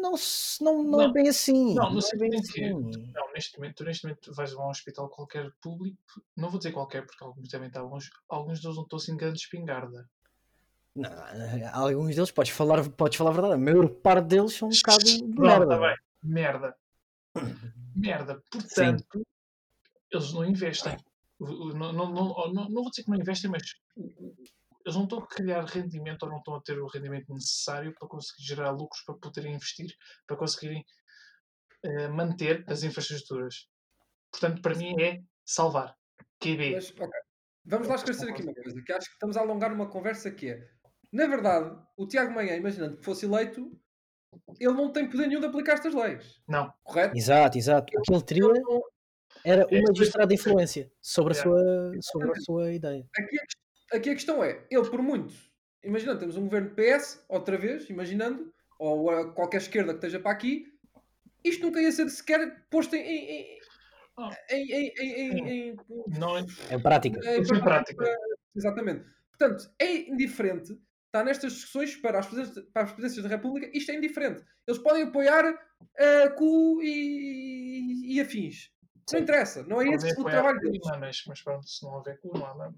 Não, 0.00 0.16
se- 0.16 0.62
não, 0.64 0.82
não, 0.82 1.00
é 1.00 1.06
Não. 1.06 1.12
bem 1.12 1.28
assim. 1.28 1.74
Não, 1.74 1.92
no 1.92 2.00
é 2.00 2.16
bem 2.16 2.34
assim. 2.38 2.70
Não, 2.70 3.32
neste 3.32 3.56
momento, 3.56 3.76
tu 3.76 3.84
neste 3.84 4.04
momento 4.04 4.34
vais 4.34 4.52
a 4.52 4.58
um 4.58 4.68
hospital 4.68 5.08
qualquer 5.08 5.48
público, 5.62 5.96
não 6.36 6.50
vou 6.50 6.58
dizer 6.58 6.72
qualquer, 6.72 7.06
porque 7.06 7.22
alguns 7.22 7.48
devem 7.48 7.68
estar 7.68 7.84
bons, 7.84 8.10
alguns 8.28 8.60
deles 8.60 8.76
não 8.76 8.82
estão 8.82 8.96
assim 8.96 9.16
grande 9.16 9.38
espingarda. 9.38 10.08
Não, 10.96 11.10
alguns 11.72 12.16
deles, 12.16 12.32
podes 12.32 12.50
falar, 12.50 12.88
podes 12.90 13.16
falar 13.16 13.30
a 13.30 13.34
verdade, 13.34 13.54
a 13.54 13.58
maior 13.58 13.88
parte 13.88 14.26
deles 14.26 14.52
são 14.54 14.68
um 14.68 14.72
bocado 14.72 15.04
de 15.04 15.18
Pronto, 15.18 15.40
merda. 15.40 15.66
tá 15.68 15.78
bem. 15.78 15.96
Merda. 16.24 16.76
Merda. 17.94 18.42
Portanto, 18.50 19.26
eles 20.10 20.32
não 20.32 20.44
investem. 20.44 20.96
Não, 21.38 21.72
não, 21.72 21.92
não, 21.92 22.12
não, 22.12 22.52
não 22.52 22.82
vou 22.82 22.90
dizer 22.90 23.04
que 23.04 23.10
não 23.10 23.18
investem, 23.18 23.48
mas 23.48 23.62
eles 24.88 24.96
não 24.96 25.04
estão 25.04 25.18
a 25.18 25.26
criar 25.28 25.64
rendimento 25.66 26.22
ou 26.22 26.30
não 26.30 26.38
estão 26.38 26.54
a 26.54 26.62
ter 26.62 26.78
o 26.80 26.86
rendimento 26.86 27.32
necessário 27.32 27.92
para 27.98 28.08
conseguir 28.08 28.42
gerar 28.42 28.70
lucros, 28.70 29.02
para 29.04 29.14
poderem 29.16 29.54
investir, 29.54 29.94
para 30.26 30.36
conseguirem 30.36 30.82
eh, 31.84 32.08
manter 32.08 32.64
as 32.68 32.82
infraestruturas. 32.82 33.68
Portanto, 34.32 34.62
para 34.62 34.74
mim 34.74 34.94
é 35.00 35.20
salvar. 35.44 35.94
QB. 36.40 36.72
Mas, 36.74 36.90
ok. 36.92 37.08
Vamos 37.66 37.88
lá 37.88 37.96
esclarecer 37.96 38.30
aqui 38.30 38.42
uma 38.42 38.54
coisa, 38.54 38.82
que 38.82 38.92
acho 38.92 39.06
que 39.06 39.12
estamos 39.12 39.36
a 39.36 39.40
alongar 39.40 39.72
uma 39.72 39.90
conversa 39.90 40.30
que 40.30 40.48
é, 40.50 40.68
na 41.12 41.26
verdade, 41.26 41.78
o 41.98 42.06
Tiago 42.06 42.32
Manhã, 42.32 42.56
imaginando 42.56 42.96
que 42.96 43.04
fosse 43.04 43.26
eleito, 43.26 43.70
ele 44.58 44.72
não 44.72 44.90
tem 44.92 45.08
poder 45.08 45.26
nenhum 45.26 45.40
de 45.40 45.46
aplicar 45.46 45.74
estas 45.74 45.94
leis, 45.94 46.40
Não. 46.48 46.72
correto? 46.82 47.16
Exato, 47.16 47.58
exato. 47.58 47.92
O 47.98 48.02
que 48.02 48.14
ele 48.14 48.22
teria 48.22 48.44
era 49.44 49.62
É, 49.70 49.78
um 49.78 49.82
magistrado 49.88 50.28
de 50.28 50.34
influência 50.34 50.90
sobre 51.00 51.34
a 51.34 51.36
É. 51.38 51.42
sua, 51.42 51.92
sobre 52.02 52.30
a 52.30 52.40
sua 52.40 52.72
ideia. 52.72 53.06
Aqui, 53.16 53.38
a 53.38 53.44
aqui 53.92 54.10
a 54.10 54.14
questão 54.14 54.42
é, 54.42 54.64
ele 54.70 54.88
por 54.88 55.02
muito, 55.02 55.34
imaginando, 55.82 56.20
temos 56.20 56.36
um 56.36 56.44
governo 56.44 56.74
PS, 56.74 57.24
outra 57.28 57.56
vez, 57.56 57.88
imaginando, 57.90 58.52
ou 58.78 59.10
a 59.10 59.32
qualquer 59.32 59.58
esquerda 59.58 59.92
que 59.92 59.98
esteja 59.98 60.20
para 60.20 60.30
aqui, 60.32 60.66
isto 61.44 61.62
nunca 61.64 61.80
ia 61.80 61.90
ser 61.92 62.08
sequer 62.10 62.66
posto 62.70 62.94
em... 62.96 63.00
em, 63.00 63.30
em, 63.54 63.58
Ah. 64.18 64.30
em, 64.50 64.72
em, 64.72 64.92
em, 64.98 65.12
em- 65.38 65.70
em- 65.70 65.76
Não 66.18 66.36
é. 66.36 66.44
Em 66.70 66.80
prática. 66.82 67.20
em- 67.24 67.60
prática. 67.62 68.04
Exatamente. 68.56 69.04
Portanto, 69.30 69.70
é 69.78 70.10
indiferente 70.10 70.72
estar 71.06 71.24
nestas 71.24 71.52
discussões 71.52 71.94
para 71.96 72.18
as, 72.18 72.26
presidências, 72.26 72.66
para 72.72 72.82
as 72.82 72.90
presidências 72.92 73.22
da 73.22 73.28
República, 73.36 73.70
isto 73.72 73.90
é 73.92 73.94
indiferente. 73.94 74.42
Eles 74.66 74.80
podem 74.82 75.04
apoiar 75.04 75.44
uh, 75.48 76.34
cu 76.36 76.82
e, 76.82 78.14
e 78.16 78.20
afins. 78.20 78.70
Não 79.12 79.20
interessa, 79.20 79.62
não 79.62 79.80
é 79.80 79.88
esse 79.88 80.20
o 80.20 80.24
trabalho 80.24 80.58
deles. 80.60 80.80
Mas, 80.98 81.22
mas 81.26 81.40
pronto, 81.40 81.66
se 81.66 81.82
não 81.84 81.92
houver 81.94 82.18
cu, 82.20 82.36
não 82.36 82.44
há 82.44 82.54
nada. 82.56 82.74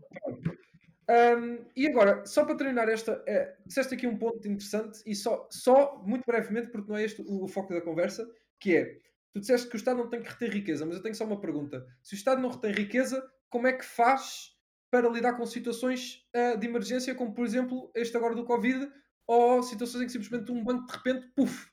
Um, 1.11 1.65
e 1.75 1.89
agora, 1.89 2.25
só 2.25 2.45
para 2.45 2.55
terminar 2.55 2.89
esta, 2.89 3.21
é, 3.27 3.57
disseste 3.67 3.95
aqui 3.95 4.07
um 4.07 4.17
ponto 4.17 4.47
interessante 4.47 5.03
e 5.05 5.13
só, 5.13 5.49
só 5.51 6.01
muito 6.07 6.25
brevemente, 6.25 6.69
porque 6.69 6.89
não 6.89 6.97
é 6.97 7.03
este 7.03 7.21
o, 7.23 7.45
o 7.45 7.49
foco 7.49 7.75
da 7.75 7.81
conversa, 7.81 8.31
que 8.61 8.77
é, 8.77 8.99
tu 9.33 9.41
disseste 9.41 9.69
que 9.69 9.75
o 9.75 9.79
Estado 9.79 9.99
não 9.99 10.09
tem 10.09 10.23
que 10.23 10.29
reter 10.29 10.53
riqueza, 10.53 10.87
mas 10.87 10.97
eu 10.97 11.03
tenho 11.03 11.15
só 11.17 11.25
uma 11.25 11.41
pergunta. 11.41 11.85
Se 12.01 12.15
o 12.15 12.17
Estado 12.17 12.41
não 12.41 12.51
retém 12.51 12.71
riqueza, 12.73 13.29
como 13.49 13.67
é 13.67 13.73
que 13.73 13.85
faz 13.85 14.57
para 14.89 15.09
lidar 15.09 15.33
com 15.35 15.45
situações 15.47 16.25
ah, 16.33 16.55
de 16.55 16.67
emergência, 16.67 17.15
como 17.15 17.35
por 17.35 17.45
exemplo 17.45 17.91
este 17.95 18.17
agora 18.17 18.37
do 18.37 18.45
Covid, 18.45 18.89
ou 19.27 19.63
situações 19.65 20.03
em 20.03 20.07
que 20.07 20.13
simplesmente 20.13 20.53
um 20.53 20.63
banco 20.63 20.87
de 20.87 20.93
repente, 20.93 21.27
puf, 21.35 21.69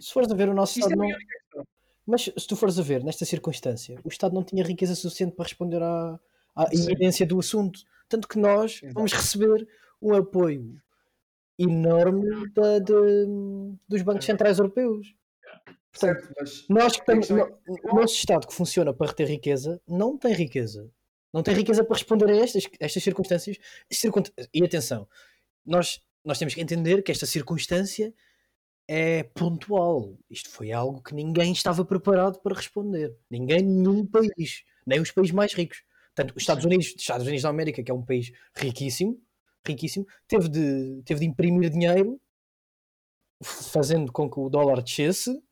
Se 0.00 0.12
fores 0.12 0.30
a 0.30 0.34
ver 0.34 0.48
o 0.48 0.54
nosso 0.54 0.78
Isto 0.78 0.90
é 0.90 0.92
Estado 0.92 1.02
a 1.02 1.08
não... 1.08 1.18
questão. 1.18 1.66
Mas 2.06 2.22
se 2.22 2.46
tu 2.46 2.56
fores 2.56 2.78
a 2.78 2.82
ver, 2.82 3.04
nesta 3.04 3.24
circunstância, 3.24 3.98
o 4.02 4.08
Estado 4.08 4.34
não 4.34 4.42
tinha 4.42 4.64
riqueza 4.64 4.94
suficiente 4.94 5.36
para 5.36 5.44
responder 5.44 5.82
à, 5.82 6.18
à 6.56 6.64
do 7.26 7.38
assunto. 7.38 7.80
Tanto 8.12 8.28
que 8.28 8.38
nós 8.38 8.74
Exato. 8.82 8.92
vamos 8.92 9.12
receber 9.12 9.66
um 10.02 10.14
apoio 10.14 10.78
enorme 11.58 12.48
da- 12.50 12.78
de- 12.78 13.74
dos 13.88 14.02
bancos 14.02 14.26
centrais 14.26 14.58
europeus. 14.58 15.14
Portanto, 15.92 16.20
certo, 16.20 16.34
mas 16.38 16.66
nós 16.68 16.92
que 16.92 17.00
estamos, 17.00 17.26
questão 17.26 17.46
é- 17.46 17.90
o 17.90 17.94
nosso 17.96 18.14
Estado 18.14 18.46
que 18.46 18.52
funciona 18.54 18.92
para 18.92 19.06
reter 19.08 19.26
riqueza 19.28 19.80
não 19.88 20.18
tem 20.18 20.34
riqueza. 20.34 20.90
Não 21.32 21.42
tem 21.42 21.54
riqueza 21.54 21.82
para 21.82 21.94
responder 21.96 22.30
a 22.30 22.36
estas, 22.36 22.64
estas 22.78 23.02
circunstâncias. 23.02 23.56
Circun- 23.90 24.22
E 24.52 24.62
atenção, 24.62 25.08
nós, 25.64 26.02
nós 26.22 26.38
temos 26.38 26.54
que 26.54 26.60
entender 26.60 27.02
que 27.02 27.10
esta 27.12 27.24
circunstância 27.24 28.12
é 28.86 29.22
pontual. 29.22 30.14
Isto 30.28 30.50
foi 30.50 30.70
algo 30.72 31.00
que 31.02 31.14
ninguém 31.14 31.52
estava 31.52 31.82
preparado 31.84 32.38
para 32.40 32.54
responder. 32.56 33.16
Ninguém, 33.30 33.62
nenhum 33.62 34.04
país, 34.04 34.64
nem 34.86 35.00
os 35.00 35.10
países 35.10 35.32
mais 35.32 35.54
ricos. 35.54 35.82
Portanto, 36.14 36.36
os 36.36 36.42
Estados 36.42 36.64
Unidos, 36.64 36.86
os 36.88 37.00
Estados 37.00 37.26
Unidos 37.26 37.42
da 37.42 37.48
América, 37.48 37.82
que 37.82 37.90
é 37.90 37.94
um 37.94 38.04
país 38.04 38.30
riquíssimo, 38.54 39.20
riquíssimo, 39.66 40.06
teve 40.28 40.48
de, 40.48 41.02
teve 41.04 41.20
de 41.20 41.26
imprimir 41.26 41.70
dinheiro, 41.70 42.20
fazendo 43.42 44.12
com 44.12 44.30
que 44.30 44.38
o 44.38 44.48
dólar 44.48 44.82
descesse, 44.82 45.42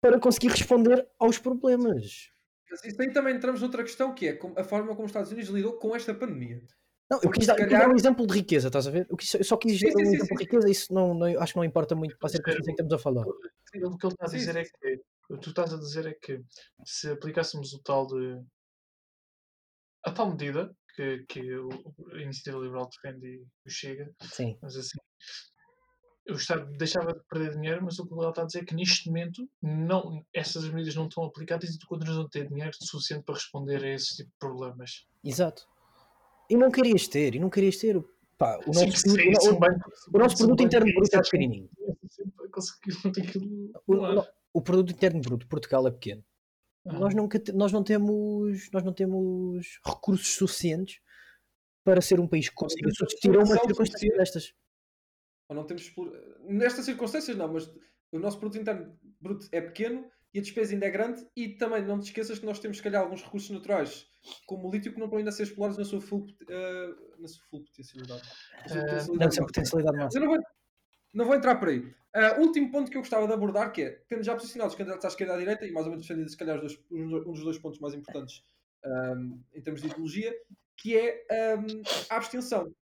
para 0.00 0.18
conseguir 0.20 0.48
responder 0.48 1.06
aos 1.18 1.38
problemas. 1.38 2.30
mas 2.70 2.84
isso 2.84 3.02
aí 3.02 3.12
também 3.12 3.34
entramos 3.36 3.60
noutra 3.60 3.82
questão, 3.82 4.14
que 4.14 4.28
é 4.28 4.38
a 4.56 4.64
forma 4.64 4.90
como 4.94 5.04
os 5.04 5.10
Estados 5.10 5.32
Unidos 5.32 5.50
lidou 5.50 5.72
com 5.74 5.94
esta 5.96 6.14
pandemia. 6.14 6.62
Não, 7.10 7.18
eu 7.22 7.30
quis 7.30 7.46
dar, 7.46 7.54
eu 7.58 7.66
quis 7.66 7.70
dar 7.70 7.78
calhar- 7.78 7.90
um 7.92 7.96
exemplo 7.96 8.26
de 8.26 8.34
riqueza, 8.34 8.68
estás 8.68 8.86
a 8.86 8.90
ver? 8.90 9.06
Eu, 9.10 9.16
quis- 9.16 9.34
eu 9.34 9.42
só 9.44 9.56
quis 9.56 9.78
Sim, 9.80 9.86
dar 9.86 9.92
sim, 9.98 10.02
um 10.04 10.10
sim, 10.10 10.14
exemplo 10.16 10.26
de 10.36 10.38
sim. 10.38 10.44
riqueza, 10.44 10.70
isso 10.70 10.92
não, 10.94 11.14
não- 11.14 11.40
acho 11.42 11.52
que 11.54 11.56
não 11.58 11.64
importa 11.64 11.96
muito 11.96 12.16
para 12.18 12.28
circunstância 12.28 12.64
que 12.64 12.70
estamos 12.72 12.92
a 12.92 12.98
falar. 12.98 13.24
Sim, 13.24 13.84
O 13.84 13.96
que 13.98 14.06
ele 14.06 14.12
está 14.14 14.24
a 14.26 14.28
Sim, 14.28 14.36
dizer 14.38 14.52
sim, 14.52 14.58
é 14.60 14.64
que 14.64 15.02
o 15.30 15.34
que 15.34 15.40
tu 15.40 15.50
estás 15.50 15.72
a 15.74 15.78
dizer 15.78 16.06
é 16.06 16.12
que 16.14 16.40
se 16.84 17.10
aplicássemos 17.10 17.72
o 17.72 17.82
tal 17.82 18.06
de 18.06 18.40
a 20.08 20.12
tal 20.12 20.30
medida 20.30 20.74
que, 20.94 21.24
que 21.28 21.56
o- 21.56 21.94
a 22.12 22.18
Iniciativa 22.22 22.58
Liberal 22.58 22.88
defende 22.90 23.26
e 23.26 23.38
o 23.66 23.70
Chega, 23.70 24.10
Sim. 24.22 24.58
mas 24.60 24.76
assim 24.76 24.98
o 26.30 26.34
Estado 26.34 26.70
deixava 26.76 27.14
de 27.14 27.20
perder 27.30 27.54
dinheiro, 27.54 27.82
mas 27.82 27.98
o 27.98 28.06
que 28.06 28.12
ele 28.12 28.28
está 28.28 28.42
a 28.42 28.44
dizer 28.44 28.58
é 28.60 28.64
que 28.66 28.74
neste 28.74 29.08
momento 29.08 29.48
não, 29.62 30.22
essas 30.34 30.68
medidas 30.68 30.94
não 30.94 31.06
estão 31.08 31.24
aplicadas 31.24 31.70
e 31.70 31.78
tu 31.78 31.86
continuas 31.86 32.18
a 32.18 32.28
ter 32.28 32.46
dinheiro 32.48 32.70
suficiente 32.82 33.22
para 33.24 33.34
responder 33.34 33.82
a 33.82 33.88
esse 33.94 34.16
tipo 34.16 34.28
de 34.30 34.36
problemas. 34.38 35.06
Exato. 35.24 35.66
E 36.50 36.56
não 36.56 36.70
querias 36.70 37.08
ter, 37.08 37.34
e 37.34 37.38
não 37.38 37.48
querias 37.48 37.76
ter. 37.78 37.98
Pá, 38.36 38.58
o 38.66 38.74
Sim, 38.74 38.86
nosso, 38.86 38.98
sim, 39.08 39.30
o- 39.30 39.40
se 39.40 39.48
o- 39.48 39.54
um 39.54 39.58
banco- 39.58 39.90
o 40.14 40.18
nosso 40.18 40.34
um 40.34 40.38
produto 40.38 40.62
interno 40.64 40.92
bruto 40.94 41.16
é 41.16 41.22
pequenininho. 41.22 41.70
O, 43.86 43.94
o- 43.94 44.26
o 44.54 44.62
produto 44.62 44.92
interno 44.92 45.20
bruto 45.20 45.44
de 45.44 45.46
Portugal 45.48 45.86
é 45.88 45.90
pequeno. 45.90 46.22
Ah. 46.86 46.98
Nós, 46.98 47.14
nunca 47.14 47.38
te- 47.38 47.52
nós, 47.52 47.72
não 47.72 47.82
temos, 47.84 48.70
nós 48.72 48.82
não 48.82 48.92
temos 48.92 49.80
recursos 49.84 50.34
suficientes 50.34 51.00
para 51.84 52.00
ser 52.00 52.20
um 52.20 52.28
país 52.28 52.48
que 52.48 52.54
consiga 52.54 52.90
subsistir 52.90 53.34
a 53.34 53.38
uma 53.38 53.46
circunstância 53.58 54.16
destas. 54.16 54.54
Ou 55.48 55.56
não 55.56 55.64
temos 55.64 55.90
nestas 56.44 56.84
circunstâncias 56.84 57.36
não, 57.36 57.52
mas 57.52 57.66
o 58.12 58.18
nosso 58.18 58.38
produto 58.38 58.60
interno 58.60 58.98
bruto 59.20 59.48
é 59.52 59.60
pequeno 59.60 60.10
e 60.32 60.38
a 60.38 60.42
despesa 60.42 60.74
ainda 60.74 60.86
é 60.86 60.90
grande 60.90 61.26
e 61.34 61.48
também 61.56 61.82
não 61.84 61.98
te 61.98 62.04
esqueças 62.06 62.38
que 62.38 62.44
nós 62.44 62.58
temos 62.58 62.76
se 62.76 62.82
calhar 62.82 63.02
alguns 63.02 63.22
recursos 63.22 63.48
naturais 63.50 64.06
como 64.46 64.68
o 64.68 64.70
lítio 64.70 64.92
que 64.92 64.98
não 64.98 65.06
estão 65.06 65.18
ainda 65.18 65.30
a 65.30 65.32
ser 65.32 65.44
explorados 65.44 65.78
na 65.78 65.84
sua 65.84 66.00
full, 66.02 66.26
eh, 66.48 66.94
na 67.18 67.28
sua 67.28 67.44
full 67.46 67.64
potencialidade. 67.64 68.22
Na 68.22 68.68
sua 68.68 68.80
potencialidade 68.82 69.18
máxima. 69.24 69.46
potencialidade 69.46 69.96
máxima. 69.96 70.24
eu 70.24 70.28
não 70.28 70.34
vou, 70.36 70.44
não 71.14 71.24
vou 71.24 71.34
entrar 71.34 71.56
por 71.56 71.68
aí. 71.68 71.94
Ah, 72.18 72.40
último 72.40 72.68
ponto 72.72 72.90
que 72.90 72.96
eu 72.96 73.00
gostava 73.00 73.28
de 73.28 73.32
abordar, 73.32 73.70
que 73.72 73.82
é, 73.82 73.90
tendo 74.08 74.24
já 74.24 74.34
posicionado 74.34 74.70
os 74.70 74.76
candidatos 74.76 75.04
à 75.04 75.08
esquerda 75.08 75.34
e 75.34 75.36
à 75.36 75.38
direita, 75.38 75.66
e 75.66 75.70
mais 75.70 75.86
ou 75.86 75.92
menos 75.92 76.04
defendido 76.04 76.28
se 76.28 76.36
calhar 76.36 76.56
os 76.56 76.62
dois- 76.62 76.84
um 76.90 77.08
dos- 77.08 77.26
um 77.26 77.44
dois 77.44 77.58
pontos 77.58 77.78
mais 77.78 77.94
importantes 77.94 78.42
ahm, 78.84 79.38
em 79.54 79.62
termos 79.62 79.80
de 79.80 79.86
ideologia, 79.88 80.34
que 80.76 80.96
é 80.96 81.24
ahm, 81.30 81.82
a 82.10 82.16
abstenção. 82.16 82.74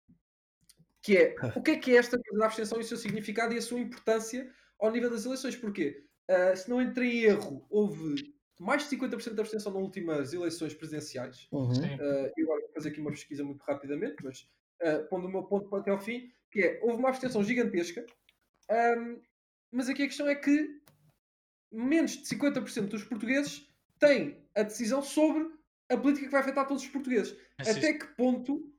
Que 1.02 1.16
é, 1.18 1.36
o 1.54 1.62
que 1.62 1.72
é 1.72 1.76
que 1.76 1.92
é 1.92 1.96
esta 1.98 2.18
coisa 2.18 2.38
da 2.38 2.46
abstenção 2.46 2.78
e 2.78 2.80
o 2.80 2.84
seu 2.84 2.96
significado 2.96 3.54
e 3.54 3.58
a 3.58 3.62
sua 3.62 3.78
importância 3.78 4.50
ao 4.78 4.90
nível 4.90 5.10
das 5.10 5.24
eleições? 5.24 5.54
Porquê? 5.54 6.04
Ah, 6.28 6.56
se 6.56 6.68
não 6.68 6.80
entrei 6.82 7.10
em 7.10 7.22
erro, 7.24 7.66
houve 7.70 8.34
mais 8.58 8.82
de 8.82 8.88
50% 8.88 9.34
de 9.34 9.40
abstenção 9.40 9.72
nas 9.72 9.82
últimas 9.82 10.32
eleições 10.32 10.74
presidenciais. 10.74 11.46
Uhum. 11.52 11.70
Uh, 11.72 12.32
eu 12.36 12.44
agora 12.46 12.62
vou 12.62 12.72
fazer 12.74 12.88
aqui 12.88 13.00
uma 13.00 13.10
pesquisa 13.10 13.44
muito 13.44 13.62
rapidamente, 13.62 14.16
mas 14.24 14.48
uh, 14.82 15.06
pondo 15.08 15.26
o 15.28 15.30
meu 15.30 15.44
ponto 15.44 15.74
até 15.76 15.90
ao 15.90 16.00
fim, 16.00 16.30
que 16.50 16.60
é, 16.60 16.80
houve 16.82 16.98
uma 16.98 17.10
abstenção 17.10 17.44
gigantesca, 17.44 18.04
um, 18.70 19.20
mas 19.72 19.88
aqui 19.88 20.02
a 20.04 20.06
questão 20.06 20.28
é 20.28 20.34
que 20.34 20.80
menos 21.72 22.12
de 22.18 22.26
50% 22.28 22.90
dos 22.90 23.04
portugueses 23.04 23.68
têm 23.98 24.46
a 24.56 24.62
decisão 24.64 25.02
sobre 25.02 25.50
a 25.90 25.96
política 25.96 26.26
que 26.26 26.32
vai 26.32 26.42
afetar 26.42 26.66
todos 26.68 26.82
os 26.84 26.90
portugueses. 26.90 27.38
Mas 27.58 27.68
Até 27.76 27.94
que 27.94 28.06
ponto 28.16 28.72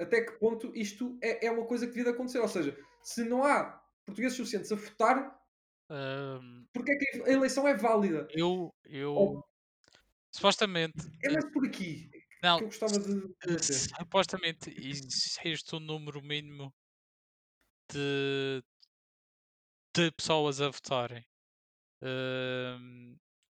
até 0.00 0.22
que 0.24 0.32
ponto 0.38 0.72
isto 0.76 1.18
é, 1.22 1.46
é 1.46 1.50
uma 1.50 1.66
coisa 1.66 1.86
que 1.86 1.92
devia 1.92 2.10
de 2.10 2.16
acontecer? 2.16 2.38
Ou 2.40 2.48
seja, 2.48 2.76
se 3.02 3.24
não 3.24 3.44
há 3.44 3.82
portugueses 4.06 4.36
suficientes 4.36 4.72
a 4.72 4.76
votar, 4.76 5.40
Ahm, 5.90 6.68
porque 6.72 6.92
é 6.92 6.96
que 6.96 7.22
a 7.24 7.32
eleição 7.32 7.68
é 7.68 7.74
válida? 7.76 8.30
eu, 8.30 8.74
eu 8.84 9.14
Oh. 9.14 9.42
supostamente, 10.34 11.04
É 11.24 11.30
mais 11.30 11.44
por 11.52 11.66
aqui 11.66 12.14
não, 12.42 12.58
que 12.58 12.64
eu 12.64 12.68
gostava 12.68 12.98
de 13.00 13.34
debater. 13.46 13.96
supostamente 13.98 14.70
existe 14.76 15.74
um 15.76 15.80
número 15.80 16.22
mínimo 16.22 16.72
de, 17.90 18.62
de 19.94 20.10
pessoas 20.12 20.60
a 20.60 20.70
votarem. 20.70 21.24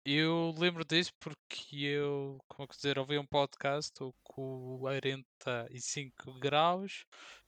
Eu 0.05 0.55
lembro 0.57 0.85
disso 0.85 1.13
porque 1.19 1.77
eu, 1.79 2.39
como 2.49 2.65
é 2.65 2.67
que 2.69 2.77
dizer, 2.77 2.99
ouvi 2.99 3.19
um 3.19 3.27
podcast 3.27 3.93
com 4.23 4.77
o 4.77 4.79
45 4.81 6.39
graus 6.39 7.05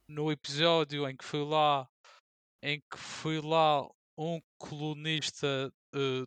no 0.08 0.32
episódio 0.32 1.08
em 1.08 1.16
que 1.16 1.24
fui 1.24 1.44
lá 1.44 1.88
em 2.62 2.80
que 2.80 2.98
fui 2.98 3.40
lá 3.40 3.86
um 4.16 4.40
colunista 4.58 5.72
eh, 5.94 6.26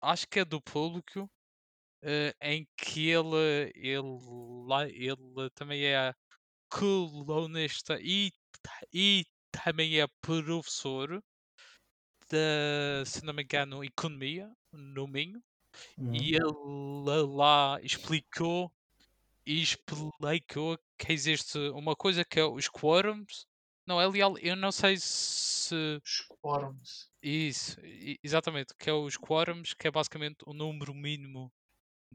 acho 0.00 0.28
que 0.28 0.40
é 0.40 0.44
do 0.44 0.60
público 0.62 1.28
eh, 2.02 2.34
em 2.40 2.68
que 2.76 3.10
ele 3.10 3.72
ele 3.74 4.18
lá 4.68 4.86
ele 4.88 5.50
também 5.54 5.84
é 5.86 6.14
colunista 6.70 7.98
e 8.00 8.30
e 8.92 9.24
também 9.50 10.00
é 10.00 10.06
professor 10.20 11.20
da, 12.30 13.04
se 13.04 13.24
não 13.24 13.34
me 13.34 13.42
engano, 13.42 13.84
economia 13.84 14.50
no 14.72 15.06
Minho 15.06 15.42
Uhum. 15.98 16.14
e 16.14 16.34
ele 16.34 17.26
lá 17.26 17.78
explicou 17.82 18.72
e 19.46 19.62
explicou 19.62 20.78
que 20.98 21.12
existe 21.12 21.58
uma 21.70 21.94
coisa 21.94 22.24
que 22.24 22.40
é 22.40 22.44
os 22.44 22.68
quórums. 22.68 23.46
Não, 23.86 24.00
é 24.00 24.06
leal, 24.08 24.36
eu 24.38 24.56
não 24.56 24.72
sei 24.72 24.96
se. 24.98 26.00
Os 26.04 26.26
quórums. 26.40 27.10
Isso, 27.22 27.76
exatamente, 28.22 28.74
que 28.78 28.90
é 28.90 28.92
os 28.92 29.16
quórums, 29.16 29.74
que 29.74 29.86
é 29.86 29.90
basicamente 29.90 30.38
o 30.46 30.52
número 30.52 30.92
mínimo 30.94 31.52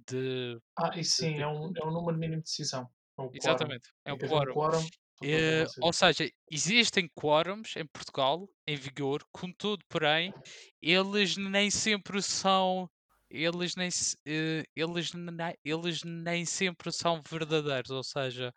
de. 0.09 0.59
Ah, 0.77 0.91
e 0.97 1.03
sim, 1.03 1.39
é 1.39 1.47
um, 1.47 1.71
é 1.75 1.85
um 1.85 1.91
número 1.91 2.17
mínimo 2.17 2.41
de 2.41 2.49
decisão. 2.49 2.89
É 3.17 3.21
quórum. 3.21 3.31
Exatamente, 3.33 3.89
é 4.05 4.11
um 4.11 4.15
um 4.15 4.19
quórum. 4.19 4.53
quórum 4.53 4.85
Eh, 5.23 5.65
ou 5.79 5.93
seja, 5.93 6.29
existem 6.49 7.07
quórums 7.15 7.75
em 7.77 7.85
Portugal 7.87 8.49
em 8.67 8.75
vigor, 8.75 9.23
contudo, 9.31 9.83
porém, 9.89 10.33
eles 10.81 11.37
nem 11.37 11.69
sempre 11.71 12.21
são. 12.23 12.89
Eles 13.29 13.75
nem, 13.75 13.87
eh, 14.27 14.63
eles, 14.75 15.11
eles 15.63 16.03
nem 16.03 16.45
sempre 16.45 16.91
são 16.91 17.21
verdadeiros, 17.29 17.91
ou 17.91 18.03
seja, 18.03 18.53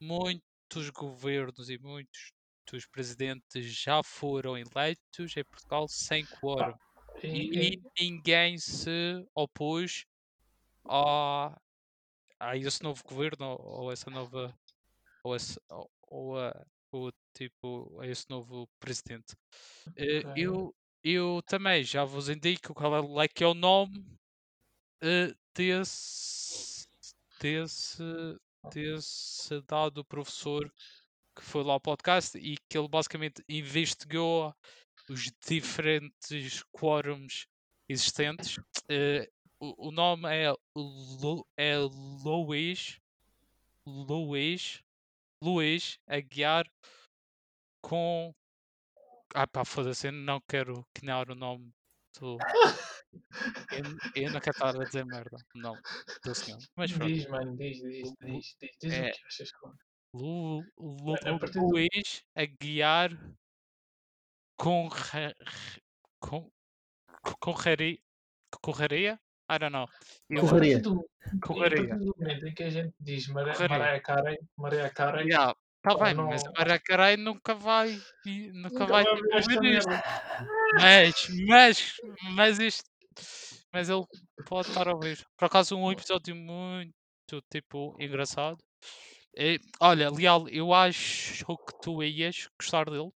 muitos 0.00 0.90
governos 0.94 1.70
e 1.70 1.78
muitos 1.78 2.32
dos 2.70 2.86
presidentes 2.86 3.66
já 3.82 4.02
foram 4.02 4.56
eleitos 4.58 5.36
em 5.36 5.44
Portugal 5.44 5.86
sem 5.88 6.26
quórum 6.28 6.74
E- 7.22 7.28
e, 7.72 7.74
e- 7.76 7.82
ninguém 8.00 8.58
se 8.58 8.90
opôs 9.34 10.04
a, 10.88 11.56
a 12.40 12.56
esse 12.56 12.82
novo 12.82 13.02
governo 13.04 13.46
ou, 13.58 13.84
ou 13.84 13.92
essa 13.92 14.10
nova 14.10 14.54
ou, 15.24 15.36
esse, 15.36 15.58
ou, 16.10 16.38
a, 16.38 16.66
ou, 16.92 17.12
tipo 17.34 17.98
a 18.00 18.06
esse 18.06 18.28
novo 18.28 18.68
presidente. 18.80 19.34
Eh, 19.96 20.22
Ok. 20.24 20.44
Eu, 20.44 20.74
eu 21.02 21.42
também 21.46 21.84
já 21.84 22.04
vos 22.04 22.28
indico 22.28 22.74
qual 22.74 23.20
é, 23.20 23.24
é 23.24 23.28
que 23.28 23.44
é 23.44 23.46
o 23.46 23.54
nome 23.54 24.04
eh, 25.02 25.34
desse, 25.54 26.86
desse, 27.40 28.02
desse 28.72 29.60
dado 29.62 30.04
professor 30.04 30.72
que 31.36 31.44
foi 31.44 31.62
lá 31.62 31.74
ao 31.74 31.80
podcast 31.80 32.36
e 32.36 32.56
que 32.68 32.76
ele 32.76 32.88
basicamente 32.88 33.44
investigou 33.48 34.52
os 35.08 35.30
diferentes 35.46 36.64
quórums 36.72 37.46
existentes. 37.88 38.58
Eh, 38.88 39.30
o, 39.60 39.88
o 39.88 39.90
nome 39.90 40.28
é, 40.28 40.52
Lu, 40.76 41.46
é 41.56 41.76
Luís 41.78 42.98
Luís 43.86 44.82
Luís 45.42 45.98
Aguiar 46.06 46.66
com. 47.82 48.32
Ah 49.34 49.46
pá, 49.46 49.64
foda-se, 49.64 50.08
eu 50.08 50.12
não 50.12 50.40
quero 50.48 50.84
quinhar 50.96 51.30
o 51.30 51.34
nome 51.34 51.70
do. 52.18 52.36
Eu, 53.72 53.84
eu 54.14 54.30
não 54.32 54.40
quero 54.40 54.50
estar 54.56 54.68
a 54.78 54.84
dizer 54.84 55.04
merda. 55.06 55.38
Não, 55.54 55.74
do 56.22 56.34
senhor. 56.34 56.58
Mas 56.76 56.92
pronto. 56.92 57.10
Diz, 57.12 57.26
mano, 57.26 57.56
diz, 57.56 57.80
diz, 57.80 58.02
Lu- 58.06 58.16
diz, 58.20 58.56
diz, 58.60 58.70
diz 58.82 58.92
é- 58.92 59.08
o 59.10 59.12
que 59.14 59.26
achas. 59.26 59.50
que- 59.50 59.68
Lu, 60.14 60.60
Lu, 60.78 61.14
do- 61.16 61.68
Luís 61.70 62.22
Aguiar 62.36 63.10
com. 64.58 64.88
Com. 66.20 66.50
Correria. 67.40 67.98
Correria? 68.62 69.18
I 69.50 69.58
don't 69.58 69.72
know. 69.72 69.86
Correria. 70.40 70.80
Correria. 71.42 71.88
partir 71.88 72.04
do 72.04 72.14
momento 72.18 72.46
em 72.46 72.54
que 72.54 72.62
a 72.64 72.70
gente 72.70 72.94
diz. 73.00 73.28
Mariah 73.28 74.00
Carey, 74.00 74.38
Mariah 74.56 74.90
Carey, 74.90 75.26
Yeah, 75.28 75.54
tá 75.82 75.94
bem, 75.96 76.14
mas 76.14 76.42
não- 76.44 76.52
a 76.54 76.58
Maracarai 76.58 77.16
nunca 77.16 77.54
vai. 77.54 77.98
e 78.26 78.50
Nunca, 78.52 78.68
nunca 78.80 78.86
vai 78.86 79.04
vai 79.04 79.14
ouvir 79.14 79.78
isto. 79.78 79.90
Mas, 80.80 81.28
mas, 81.46 81.94
mas 82.34 82.58
isto. 82.58 82.84
Mas 83.72 83.88
ele 83.88 84.04
pode 84.46 84.68
estar 84.68 84.88
a 84.88 84.92
ouvir. 84.94 85.24
Por 85.36 85.46
acaso, 85.46 85.76
um 85.76 85.90
episódio 85.92 86.34
muito, 86.36 86.92
tipo, 87.52 87.96
engraçado. 88.00 88.58
É, 89.36 89.56
olha, 89.80 90.10
Leal, 90.10 90.48
eu 90.48 90.72
acho 90.74 91.44
que 91.46 91.80
tu 91.82 92.02
ias 92.02 92.48
gostar 92.60 92.86
dele. 92.90 93.10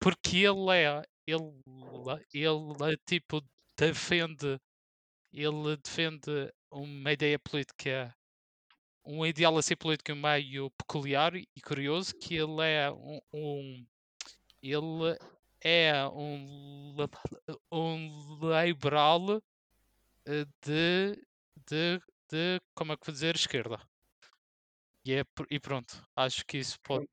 Porque 0.00 0.38
ele 0.38 0.70
é. 0.72 1.02
Ele, 1.26 1.42
ele 2.34 2.92
é, 2.92 2.96
tipo, 3.08 3.42
defende. 3.78 4.58
Ele 5.34 5.76
defende 5.76 6.52
uma 6.70 7.12
ideia 7.12 7.38
política. 7.40 8.14
Um 9.04 9.26
ideal 9.26 9.58
assim 9.58 9.74
político 9.76 10.14
meio 10.14 10.70
peculiar 10.70 11.34
e 11.34 11.60
curioso. 11.60 12.14
Que 12.14 12.36
ele 12.36 12.62
é 12.62 12.90
um- 12.90 13.20
um 13.32 13.86
ele 14.62 15.18
é 15.60 16.06
um, 16.08 16.96
um 17.70 18.38
liberal 18.64 19.42
eh, 20.24 20.46
de, 20.62 21.22
de, 21.68 22.00
de, 22.30 22.60
como 22.74 22.92
é 22.92 22.96
que 22.96 23.04
vou 23.04 23.12
dizer, 23.12 23.34
esquerda. 23.34 23.78
E, 25.04 25.12
é, 25.14 25.24
e 25.50 25.60
pronto, 25.60 26.02
acho 26.16 26.46
que 26.46 26.58
isso 26.58 26.80
pode. 26.80 27.06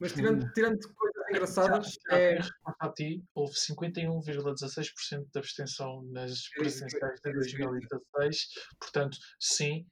Mas 0.00 0.12
tirando, 0.12 0.50
tirando 0.52 0.80
coisas 0.94 1.05
engraçadas, 1.30 1.98
Já, 2.08 2.16
já 2.16 2.18
é, 2.18 2.38
a 2.80 2.88
ti, 2.90 3.22
houve 3.34 3.54
51,16% 3.54 5.26
de 5.32 5.38
abstenção 5.38 6.02
nas 6.12 6.48
É 6.54 6.58
presidenciais 6.58 7.20
de 7.20 7.30
é 7.30 7.32
isso 7.32 7.56
que 7.56 7.62
eu 7.62 7.74
ia 7.74 7.86
2016. 7.88 8.46
Portanto, 8.80 9.18
sim, 9.40 9.86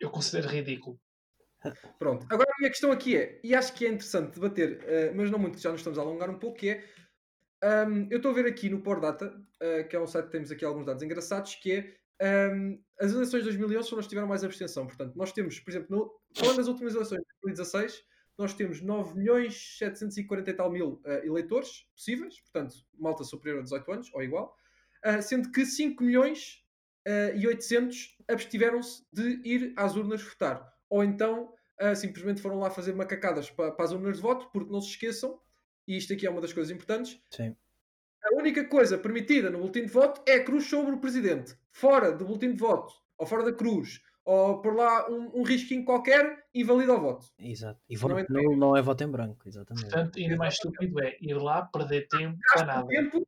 eu 0.00 0.10
considero 0.10 0.48
ridículo. 0.48 0.98
Pronto, 1.98 2.24
agora 2.30 2.48
a 2.48 2.58
minha 2.60 2.70
questão 2.70 2.92
aqui 2.92 3.16
é, 3.16 3.40
e 3.42 3.54
acho 3.54 3.74
que 3.74 3.84
é 3.84 3.88
interessante 3.88 4.34
debater, 4.34 4.80
eh, 4.84 5.12
mas 5.12 5.30
não 5.30 5.38
muito, 5.38 5.58
já 5.58 5.70
nos 5.70 5.80
estamos 5.80 5.98
a 5.98 6.02
alongar 6.02 6.30
um 6.30 6.38
pouco, 6.38 6.56
que 6.56 6.70
é, 6.70 6.84
ahm, 7.62 8.06
eu 8.10 8.18
estou 8.18 8.30
a 8.30 8.34
ver 8.34 8.46
aqui 8.46 8.70
no 8.70 8.80
Por 8.80 9.00
Data, 9.00 9.34
eh, 9.60 9.82
que 9.82 9.96
é 9.96 10.00
um 10.00 10.06
site 10.06 10.26
que 10.26 10.32
temos 10.32 10.52
aqui 10.52 10.64
alguns 10.64 10.86
dados 10.86 11.02
engraçados, 11.02 11.56
que 11.56 11.72
é, 11.72 11.96
ahm, 12.24 12.78
as 13.00 13.10
eleições 13.12 13.40
de 13.40 13.46
2011 13.46 13.88
foram 13.88 14.00
as 14.00 14.06
que 14.06 14.10
tiveram 14.10 14.28
mais 14.28 14.44
abstenção, 14.44 14.86
portanto, 14.86 15.16
nós 15.16 15.32
temos, 15.32 15.58
por 15.58 15.70
exemplo, 15.70 15.88
no, 15.90 16.20
falando 16.36 16.58
das 16.58 16.68
últimas 16.68 16.94
eleições 16.94 17.18
de 17.18 17.26
2016, 17.42 18.04
nós 18.38 18.54
temos 18.54 18.80
9 18.80 19.18
milhões 19.18 19.76
740 19.78 20.50
e 20.50 20.54
tal 20.54 20.70
mil 20.70 21.00
eh, 21.04 21.26
eleitores 21.26 21.88
possíveis, 21.92 22.40
portanto, 22.40 22.76
malta 22.96 23.24
superior 23.24 23.58
a 23.58 23.62
18 23.64 23.92
anos, 23.92 24.10
ou 24.14 24.22
igual, 24.22 24.56
ah, 25.02 25.20
sendo 25.20 25.50
que 25.50 25.66
5 25.66 26.02
milhões 26.04 26.64
eh, 27.04 27.34
e 27.36 27.46
800 27.48 28.16
abstiveram-se 28.28 29.04
de 29.12 29.40
ir 29.44 29.74
às 29.76 29.96
urnas 29.96 30.22
votar. 30.22 30.72
Ou 30.88 31.02
então 31.02 31.52
simplesmente 31.94 32.42
foram 32.42 32.58
lá 32.58 32.70
fazer 32.70 32.92
macacadas 32.92 33.52
para, 33.52 33.70
para 33.70 33.84
as 33.84 33.92
urnas 33.92 34.16
de 34.16 34.22
voto, 34.22 34.50
porque 34.52 34.72
não 34.72 34.80
se 34.80 34.88
esqueçam, 34.88 35.40
e 35.86 35.96
isto 35.96 36.12
aqui 36.12 36.26
é 36.26 36.30
uma 36.30 36.40
das 36.40 36.52
coisas 36.52 36.72
importantes, 36.72 37.22
Sim. 37.30 37.54
a 38.24 38.34
única 38.34 38.64
coisa 38.64 38.98
permitida 38.98 39.48
no 39.48 39.58
boletim 39.58 39.82
de 39.82 39.92
voto 39.92 40.20
é 40.26 40.34
a 40.34 40.44
cruz 40.44 40.64
sobre 40.64 40.96
o 40.96 40.98
presidente. 40.98 41.56
Fora 41.70 42.10
do 42.10 42.24
boletim 42.24 42.50
de 42.50 42.58
voto, 42.58 42.92
ou 43.16 43.24
fora 43.24 43.44
da 43.44 43.52
cruz, 43.52 44.02
ou 44.30 44.60
por 44.60 44.76
lá 44.76 45.08
um, 45.10 45.40
um 45.40 45.42
risquinho 45.42 45.82
qualquer, 45.86 46.44
invalida 46.54 46.92
o 46.92 47.00
voto. 47.00 47.26
Exato. 47.38 47.80
E 47.88 47.94
Não 47.94 48.00
voto 48.08 48.18
é- 48.18 48.26
nulo 48.28 48.56
não 48.58 48.76
é 48.76 48.82
voto 48.82 49.02
em 49.02 49.08
branco, 49.10 49.48
exatamente. 49.48 49.86
Portanto, 49.88 50.18
ainda 50.18 50.36
mais 50.36 50.52
estúpido 50.54 51.00
é 51.02 51.16
ir 51.22 51.32
lá 51.34 51.62
perder 51.62 52.06
tempo 52.08 52.38
para 52.52 52.66
nada. 52.66 52.86
tempo, 52.88 53.26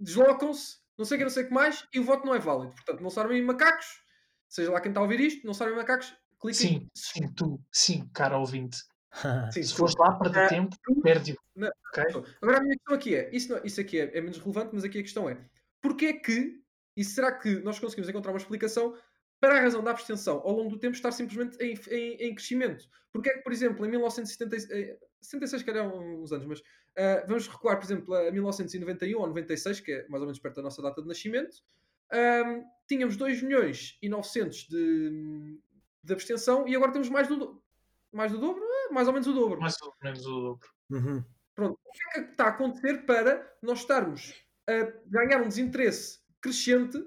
deslocam-se, 0.00 0.78
não 0.96 1.04
sei 1.04 1.16
o 1.16 1.18
que, 1.18 1.24
não 1.24 1.30
sei 1.30 1.44
o 1.44 1.48
que 1.48 1.52
mais, 1.54 1.86
e 1.92 2.00
o 2.00 2.04
voto 2.04 2.26
não 2.26 2.34
é 2.34 2.38
válido. 2.38 2.72
Portanto, 2.72 3.02
não 3.02 3.10
sabem 3.10 3.42
macacos, 3.42 4.00
seja 4.48 4.70
lá 4.72 4.80
quem 4.80 4.90
está 4.90 5.00
a 5.00 5.02
ouvir 5.04 5.20
isto, 5.20 5.46
não 5.46 5.52
sabem 5.52 5.74
macacos, 5.76 6.14
cliquem. 6.40 6.54
Sim, 6.54 6.90
sim, 6.94 7.32
tu, 7.34 7.60
sim, 7.70 8.08
cara 8.14 8.38
ouvinte. 8.38 8.78
Sim, 9.52 9.62
Se 9.62 9.74
fores 9.74 9.94
lá 9.98 10.12
perder 10.18 10.44
Ah, 10.44 10.48
tempo, 10.48 10.76
perde-o. 11.02 11.36
Não. 11.54 11.70
Ok? 11.88 12.04
Agora 12.42 12.58
a 12.58 12.60
minha 12.60 12.74
questão 12.76 12.94
aqui 12.94 13.14
é, 13.14 13.34
isso, 13.34 13.50
não- 13.50 13.64
isso 13.64 13.80
aqui 13.80 13.98
é, 13.98 14.18
é 14.18 14.20
menos 14.20 14.36
relevante, 14.38 14.70
mas 14.74 14.84
aqui 14.84 14.98
a 14.98 15.02
questão 15.02 15.26
é, 15.28 15.38
porquê 15.80 16.12
que, 16.14 16.60
e 16.94 17.02
será 17.02 17.32
que 17.32 17.60
nós 17.60 17.78
conseguimos 17.78 18.10
encontrar 18.10 18.32
uma 18.32 18.38
explicação 18.38 18.94
para 19.40 19.58
a 19.58 19.60
razão 19.60 19.82
da 19.84 19.90
abstenção 19.90 20.38
ao 20.44 20.52
longo 20.52 20.70
do 20.70 20.78
tempo 20.78 20.94
estar 20.94 21.12
simplesmente 21.12 21.56
em, 21.62 21.74
em, 21.90 22.14
em 22.28 22.34
crescimento? 22.34 22.88
Porque 23.12 23.30
é 23.30 23.34
que, 23.34 23.42
por 23.42 23.52
exemplo, 23.52 23.84
em 23.86 23.90
1976, 23.90 24.98
76 25.20 25.62
que 25.62 25.70
uns 25.80 26.32
anos, 26.32 26.46
mas 26.46 26.62
ah, 26.96 27.24
vamos 27.26 27.46
recuar, 27.48 27.76
por 27.78 27.84
exemplo, 27.84 28.14
a 28.14 28.30
1991 28.30 29.18
ou 29.20 29.26
96, 29.26 29.80
que 29.80 29.92
é 29.92 30.08
mais 30.08 30.20
ou 30.22 30.26
menos 30.26 30.38
perto 30.38 30.56
da 30.56 30.62
nossa 30.62 30.80
data 30.82 31.02
de 31.02 31.08
nascimento, 31.08 31.56
ahm, 32.10 32.62
tínhamos 32.88 33.16
2 33.16 33.42
milhões 33.42 33.98
e 34.02 34.08
900 34.08 34.68
de, 34.68 35.58
de 36.02 36.12
abstenção 36.12 36.66
e 36.68 36.74
agora 36.76 36.92
temos 36.92 37.08
mais 37.08 37.28
do, 37.28 37.36
do- 37.36 37.62
mais 38.12 38.32
do 38.32 38.38
dobro, 38.38 38.62
Ah, 38.64 38.92
mais 38.92 39.06
ou 39.08 39.12
menos 39.12 39.26
o 39.26 39.32
dobro 39.32 39.60
Mais 39.60 39.76
ou 39.82 39.92
menos 40.02 40.26
o 40.26 40.40
dobro. 40.40 40.68
Uhum. 40.90 41.24
o 41.58 41.74
que 41.92 42.18
é 42.18 42.22
que 42.22 42.30
está 42.30 42.44
a 42.44 42.48
acontecer 42.50 43.04
para 43.04 43.52
nós 43.62 43.80
estarmos 43.80 44.34
a 44.68 44.92
ganhar 45.06 45.42
um 45.42 45.48
desinteresse 45.48 46.20
crescente 46.40 46.98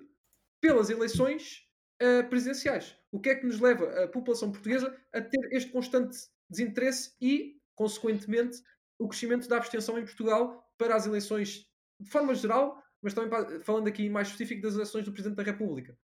pelas 0.60 0.90
eleições 0.90 1.66
eh, 2.00 2.24
presidenciais? 2.24 2.96
O 3.12 3.20
que 3.20 3.30
é 3.30 3.36
que 3.36 3.46
nos 3.46 3.60
leva 3.60 4.04
a 4.04 4.08
população 4.08 4.52
portuguesa 4.52 4.96
a 5.14 5.22
ter 5.22 5.40
este 5.54 5.72
constante 5.72 6.18
desinteresse 6.50 7.14
e, 7.22 7.60
consequentemente, 7.76 8.62
o 8.98 9.08
crescimento 9.08 9.48
da 9.48 9.58
abstenção 9.58 9.98
em 9.98 10.06
Portugal 10.06 10.70
para 10.78 10.96
as 10.96 11.06
eleições 11.06 11.68
de 12.00 12.10
forma 12.10 12.34
geral, 12.36 12.82
mas 13.02 13.14
também 13.14 13.30
para- 13.30 13.62
falando 13.62 13.88
aqui 13.88 14.10
mais 14.10 14.28
específico 14.28 14.62
das 14.62 14.74
eleições 14.76 15.06
do 15.06 15.12
Presidente 15.12 15.38
da 15.38 15.44
República? 15.44 15.98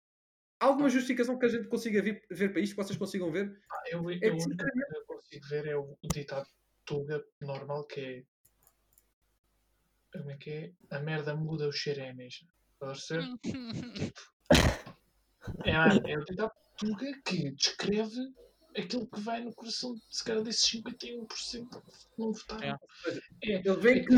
Há 0.61 0.67
alguma 0.67 0.89
justificação 0.89 1.39
que 1.39 1.45
a 1.47 1.49
gente 1.49 1.69
consiga 1.69 2.01
ver, 2.01 2.25
ver 2.31 2.51
para 2.53 2.61
isto, 2.61 2.75
que 2.77 2.83
vocês 2.83 2.99
consigam 2.99 3.31
ver? 3.31 3.61
Ah, 3.71 3.83
Eu, 3.91 4.11
eu, 4.11 4.19
É 4.23 4.29
a 4.29 4.33
única 4.33 4.57
coisa 4.65 4.87
que 4.89 4.97
eu 4.97 5.05
consigo 5.07 5.47
ver 5.49 5.67
é 5.67 5.77
o, 5.77 5.99
o 6.03 6.09
ditado 6.09 6.49
Tuga 6.85 7.25
normal 7.41 7.85
que 7.85 8.01
é. 8.01 8.25
Como 10.13 10.31
é 10.31 10.37
que 10.37 10.51
é? 10.51 10.73
A 10.91 11.01
merda 11.01 11.35
muda, 11.35 11.67
o 11.69 11.73
cheiro 11.73 12.01
é 12.01 12.11
a 12.11 12.15
mesma. 12.15 12.49
Pode 12.79 13.01
ser? 13.05 13.21
É, 15.67 16.13
é 16.13 16.19
o 16.19 16.25
ditado 16.25 16.53
Tuga 16.77 17.13
que 17.25 17.51
descreve 17.53 18.21
aquilo 18.77 19.07
que 19.07 19.21
vai 19.21 19.43
no 19.43 19.55
coração, 19.55 19.95
se 20.11 20.25
calhar, 20.25 20.43
desses 20.43 20.69
51% 20.71 21.29
que 21.29 22.19
não 22.19 22.33
votaram. 22.33 22.79
É. 23.43 23.51
É, 23.53 23.63
Ele 23.65 23.77
vê 23.77 23.99
é 24.01 24.05
que, 24.05 24.15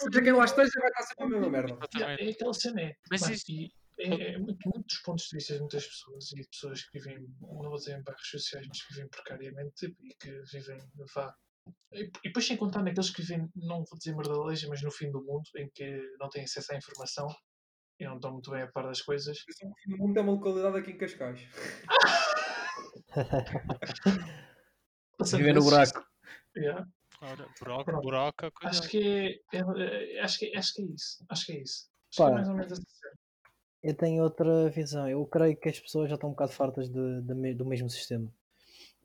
seja 0.00 0.22
quem 0.22 0.32
lá 0.32 0.44
esteja, 0.44 0.80
vai 0.80 0.88
estar 0.88 1.02
sempre 1.02 1.24
a 1.24 1.28
mesma 1.28 1.50
merda. 1.50 1.72
Exatamente. 1.72 2.22
é 2.22 2.30
aquela 2.30 2.54
cena, 2.54 2.80
é. 2.80 2.96
Mas 3.10 3.28
isso- 3.28 3.52
e 3.52 3.70
é, 3.98 4.32
é 4.34 4.38
muito, 4.38 4.58
muitos 4.74 4.98
pontos 5.02 5.24
de 5.26 5.36
vista 5.36 5.54
de 5.54 5.60
muitas 5.60 5.86
pessoas 5.86 6.32
e 6.32 6.48
pessoas 6.48 6.82
que 6.82 6.98
vivem, 6.98 7.26
não 7.40 7.68
vou 7.70 7.76
dizer 7.76 7.98
em 7.98 8.02
bairros 8.02 8.28
sociais, 8.28 8.66
mas 8.66 8.82
que 8.82 8.94
vivem 8.94 9.08
precariamente 9.08 9.86
e 10.00 10.14
que 10.14 10.42
vivem, 10.52 10.80
vá. 11.14 11.32
E, 11.92 12.04
e 12.04 12.10
depois 12.24 12.46
sem 12.46 12.56
contar 12.56 12.82
naqueles 12.82 13.10
que 13.10 13.22
vivem, 13.22 13.48
não 13.54 13.84
vou 13.84 13.98
dizer 13.98 14.16
merdaleja, 14.16 14.66
mas 14.68 14.82
no 14.82 14.90
fim 14.90 15.10
do 15.12 15.22
mundo, 15.22 15.48
em 15.56 15.70
que 15.72 16.00
não 16.18 16.28
têm 16.28 16.42
acesso 16.44 16.72
à 16.72 16.76
informação 16.76 17.28
e 18.02 18.06
não 18.06 18.16
estão 18.16 18.32
muito 18.32 18.50
bem 18.50 18.62
a 18.62 18.66
par 18.66 18.84
das 18.86 19.00
coisas. 19.00 19.38
O 19.88 19.96
mundo 19.96 20.18
é 20.18 20.20
uma 20.20 20.32
localidade 20.32 20.76
aqui 20.78 20.90
em 20.90 20.98
Cascais. 20.98 21.40
Viver 25.36 25.54
no 25.54 25.62
buraco. 25.62 26.04
Yeah. 26.56 26.86
Ora, 27.20 27.46
buraco, 27.60 27.84
Pronto. 27.84 28.02
buraca, 28.02 28.50
Acho 28.64 28.80
cuidado. 28.80 28.90
que 28.90 29.40
é, 29.52 29.58
é- 29.58 30.16
é- 30.16 30.20
acho 30.20 30.38
que, 30.40 30.56
acho 30.56 30.74
que 30.74 30.82
é 30.82 30.84
isso. 30.86 31.24
Acho 31.28 31.46
que 31.46 31.52
é 31.52 31.60
isso. 31.62 31.88
Acho 32.10 32.18
Pá. 32.18 32.24
que 32.26 32.32
é 32.32 32.34
mais 32.34 32.48
ou 32.48 32.54
menos 32.56 32.78
cena. 32.78 33.14
Eu 33.82 33.94
tenho 33.94 34.22
outra 34.24 34.68
visão. 34.70 35.08
Eu 35.08 35.24
creio 35.26 35.56
que 35.56 35.68
as 35.68 35.78
pessoas 35.78 36.08
já 36.08 36.16
estão 36.16 36.30
um 36.30 36.32
bocado 36.32 36.52
fartas 36.52 36.88
de- 36.88 37.20
de 37.22 37.54
do 37.54 37.64
mesmo 37.64 37.88
sistema. 37.88 38.32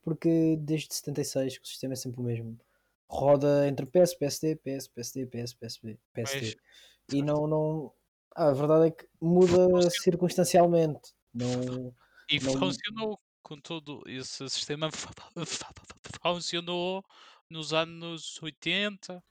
Porque 0.03 0.57
desde 0.59 0.93
76 0.93 1.57
que 1.57 1.63
o 1.63 1.67
sistema 1.67 1.93
é 1.93 1.95
sempre 1.95 2.21
o 2.21 2.23
mesmo. 2.23 2.59
Roda 3.09 3.67
entre 3.67 3.85
PS, 3.85 4.15
PSD, 4.17 4.55
PS, 4.55 4.87
PSD, 4.89 5.25
PS, 5.27 5.53
PSB, 5.53 5.97
PSD. 6.13 6.57
E 7.13 7.21
não, 7.21 7.47
não. 7.47 7.93
Ah, 8.37 8.49
a 8.49 8.53
verdade 8.53 8.87
é 8.87 8.91
que 8.91 9.07
muda 9.19 9.89
circunstancialmente. 9.89 11.11
Não. 11.33 11.91
E 12.29 12.39
não- 12.39 12.53
funcionou, 12.53 13.19
contudo, 13.41 14.03
esse 14.05 14.47
sistema 14.49 14.91
fu- 14.91 15.07
fu- 15.47 15.65
funcionou 16.21 17.03
nos 17.49 17.73
anos 17.73 18.39
80. 18.41 19.23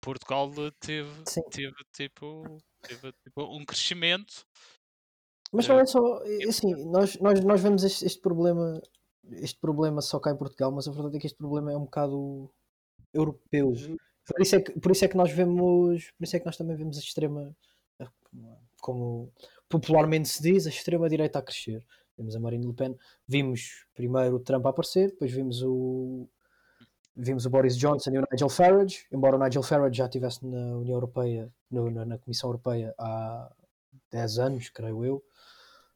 Portugal 0.00 0.50
teve, 0.80 1.10
Sim. 1.28 1.42
teve, 1.50 1.76
tipo, 1.92 2.58
teve 2.80 3.12
tipo, 3.22 3.42
um 3.54 3.64
crescimento. 3.64 4.46
Mas 5.52 5.68
não 5.68 5.78
é 5.78 5.84
só. 5.86 6.00
é 6.24 6.48
Assim, 6.48 6.72
nós, 6.90 7.18
nós, 7.20 7.44
nós 7.44 7.60
vemos 7.60 7.84
este, 7.84 8.06
este 8.06 8.20
problema. 8.20 8.80
Este 9.30 9.60
problema 9.60 10.00
só 10.00 10.18
cá 10.18 10.32
em 10.32 10.36
Portugal, 10.36 10.72
mas 10.72 10.88
a 10.88 10.90
verdade 10.90 11.16
é 11.18 11.20
que 11.20 11.26
este 11.26 11.36
problema 11.38 11.70
é 11.70 11.76
um 11.76 11.84
bocado 11.84 12.50
europeu. 13.14 13.72
Por 14.26 14.40
isso 14.40 14.56
é 14.56 14.60
que, 14.62 14.80
por 14.80 14.90
isso 14.90 15.04
é 15.04 15.08
que 15.08 15.16
nós 15.16 15.30
vemos. 15.30 16.10
Por 16.12 16.24
isso 16.24 16.36
é 16.36 16.40
que 16.40 16.46
nós 16.46 16.56
também 16.56 16.76
vemos 16.76 16.96
a 16.96 17.00
extrema. 17.00 17.54
Como 18.80 19.30
popularmente 19.68 20.28
se 20.28 20.42
diz, 20.42 20.66
a 20.66 20.70
extrema-direita 20.70 21.38
a 21.38 21.42
crescer. 21.42 21.84
Vimos 22.16 22.36
a 22.36 22.40
Marine 22.40 22.66
Le 22.66 22.72
Pen, 22.74 22.96
vimos 23.26 23.86
primeiro 23.94 24.36
o 24.36 24.40
Trump 24.40 24.66
a 24.66 24.70
aparecer, 24.70 25.10
depois 25.10 25.30
vimos 25.32 25.62
o. 25.62 26.28
Vimos 27.14 27.44
o 27.44 27.50
Boris 27.50 27.76
Johnson 27.76 28.10
e 28.10 28.18
o 28.18 28.24
Nigel 28.32 28.48
Farage, 28.48 29.06
embora 29.12 29.36
o 29.36 29.38
Nigel 29.38 29.62
Farage 29.62 29.98
já 29.98 30.06
estivesse 30.06 30.46
na 30.46 30.76
União 30.78 30.94
Europeia, 30.94 31.52
no- 31.70 31.90
na, 31.90 32.04
na 32.06 32.18
Comissão 32.18 32.48
Europeia 32.48 32.94
há 32.98 33.50
10 34.10 34.38
anos, 34.38 34.70
creio 34.70 35.04
eu. 35.04 35.22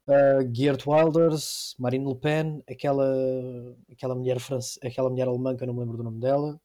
Uh, 0.07 0.47
Geert 0.53 0.85
Wilders, 0.87 1.75
Marine 1.79 2.05
Le 2.07 2.15
Pen, 2.15 2.63
aquela, 2.69 3.05
aquela, 3.91 4.15
mulher 4.15 4.39
france, 4.39 4.79
aquela 4.83 5.09
mulher 5.09 5.27
alemã 5.27 5.55
que 5.55 5.63
eu 5.63 5.67
não 5.67 5.73
me 5.73 5.79
lembro 5.81 5.97
do 5.97 6.03
nome 6.03 6.19
dela, 6.19 6.59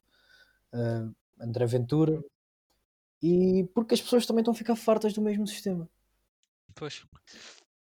uh, 0.74 1.14
André 1.40 1.66
Ventura, 1.66 2.22
e 3.22 3.64
porque 3.74 3.94
as 3.94 4.00
pessoas 4.00 4.26
também 4.26 4.40
estão 4.40 4.52
a 4.52 4.56
ficar 4.56 4.76
fartas 4.76 5.12
do 5.12 5.22
mesmo 5.22 5.46
sistema. 5.46 5.88
Pois. 6.74 7.04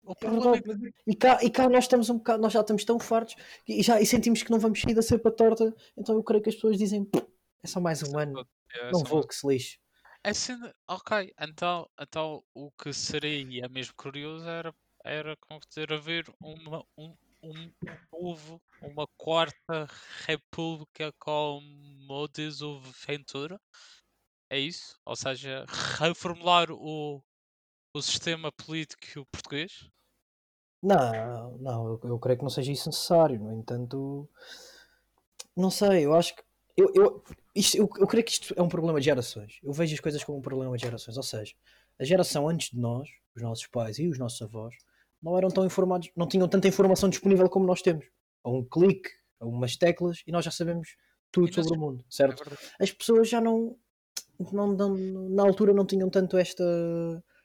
É 0.09 0.15
problema 0.15 0.57
é 0.57 0.61
verdade. 0.61 0.95
E 1.07 1.15
cá, 1.15 1.39
e 1.43 1.51
cá 1.51 1.69
nós 1.69 1.85
estamos 1.85 2.11
um 2.11 2.19
bocado, 2.19 2.43
nós 2.43 2.53
já 2.53 2.61
estamos 2.61 2.85
tão 2.85 2.99
fartos 2.99 3.37
e, 3.69 3.83
já, 3.83 4.01
e 4.01 4.07
sentimos 4.07 4.43
que 4.43 4.51
não 4.51 4.59
vamos 4.59 4.81
sair 4.81 4.95
da 4.95 5.03
cepa 5.03 5.31
torta, 5.31 5.75
então 5.97 6.15
eu 6.15 6.23
creio 6.23 6.43
que 6.43 6.49
as 6.49 6.55
pessoas 6.55 6.79
dizem 6.79 7.05
"Pff, 7.05 7.27
é 7.63 7.67
só 7.67 7.81
mais 7.81 8.03
um 8.03 8.19
ano, 8.19 8.47
é 8.75 8.91
não 8.91 9.05
vou 9.05 9.27
que 9.27 9.35
se 9.35 9.47
lixe. 9.47 9.79
A 10.23 10.35
cena, 10.35 10.75
ok, 10.89 11.33
então, 11.41 11.89
então 11.99 12.45
o 12.55 12.71
que 12.73 12.93
seria 12.93 13.69
mesmo 13.69 13.95
curioso 13.97 14.47
era, 14.47 14.75
era 15.05 15.37
como 15.37 15.61
dizer, 15.67 15.93
haver 15.93 16.27
uma, 16.41 16.85
um, 16.99 17.15
um 17.43 17.73
povo, 18.11 18.61
uma 18.83 19.07
quarta 19.17 19.89
república 20.27 21.13
como 21.19 22.29
diz 22.35 22.61
o 22.61 22.81
Ventura. 23.07 23.59
É 24.51 24.59
isso? 24.59 24.99
Ou 25.07 25.15
seja, 25.15 25.65
reformular 25.99 26.73
o, 26.73 27.23
o 27.95 28.03
sistema 28.03 28.51
político 28.51 29.25
português? 29.31 29.89
Não, 30.83 31.57
não, 31.59 31.87
eu, 31.89 32.01
eu 32.05 32.19
creio 32.19 32.39
que 32.39 32.43
não 32.43 32.51
seja 32.51 32.73
isso 32.73 32.89
necessário. 32.89 33.39
No 33.39 33.53
entanto, 33.53 34.29
não 35.57 35.71
sei, 35.71 36.05
eu 36.05 36.15
acho 36.15 36.35
que. 36.35 36.43
Eu, 36.77 36.93
eu, 36.95 37.25
isto, 37.55 37.77
eu, 37.77 37.89
eu 37.99 38.07
creio 38.07 38.25
que 38.25 38.33
isto 38.33 38.55
é 38.57 38.63
um 38.63 38.69
problema 38.69 38.99
de 38.99 39.05
gerações. 39.05 39.61
Eu 39.63 39.73
vejo 39.73 39.95
as 39.95 40.01
coisas 40.01 40.25
como 40.25 40.39
um 40.39 40.43
problema 40.43 40.77
de 40.77 40.83
gerações. 40.83 41.17
Ou 41.17 41.23
seja, 41.23 41.55
a 41.99 42.05
geração 42.05 42.49
antes 42.49 42.71
de 42.71 42.79
nós, 42.79 43.09
os 43.37 43.43
nossos 43.43 43.67
pais 43.67 43.99
e 43.99 44.09
os 44.09 44.19
nossos 44.19 44.41
avós, 44.43 44.75
não 45.23 45.37
eram 45.37 45.49
tão 45.49 45.65
informados, 45.65 46.11
não 46.17 46.27
tinham 46.27 46.49
tanta 46.49 46.67
informação 46.67 47.09
disponível 47.09 47.49
como 47.49 47.67
nós 47.67 47.83
temos. 47.83 48.07
A 48.43 48.51
um 48.51 48.65
clique, 48.65 49.11
a 49.39 49.47
umas 49.47 49.77
teclas, 49.77 50.23
e 50.27 50.33
nós 50.33 50.45
já 50.45 50.51
sabemos 50.51 50.97
tudo 51.31 51.53
sobre 51.55 51.77
o 51.77 51.81
mundo, 51.81 52.01
É 52.01 52.05
certo? 52.11 52.43
as 52.81 52.91
pessoas 52.91 53.29
já 53.29 53.41
não, 53.41 53.79
não, 54.53 54.67
não- 54.75 55.29
na 55.31 55.43
altura 55.43 55.73
não 55.73 55.87
tinham 55.87 56.09
tanto 56.11 56.37
esta 56.37 56.65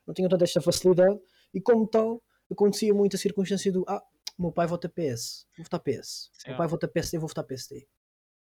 não 0.08 0.14
tinham 0.14 0.30
tanto 0.30 0.44
esta 0.44 0.62
facilidade 0.62 1.20
e 1.54 1.60
como 1.62 1.88
tal 1.88 2.22
acontecia 2.52 2.94
muita 2.94 3.18
circunstância 3.18 3.72
do 3.72 3.84
ah, 3.88 4.04
meu 4.38 4.52
pai 4.52 4.68
vota 4.68 4.88
PS, 4.90 5.46
vou 5.58 5.64
votar 5.64 5.80
PS, 5.80 6.30
o 6.46 6.50
meu 6.50 6.56
Sim. 6.56 6.58
pai 6.58 6.68
vota 6.68 6.88
PSD, 6.88 7.18
vou 7.18 7.28
votar 7.28 7.44
PSD. 7.44 7.88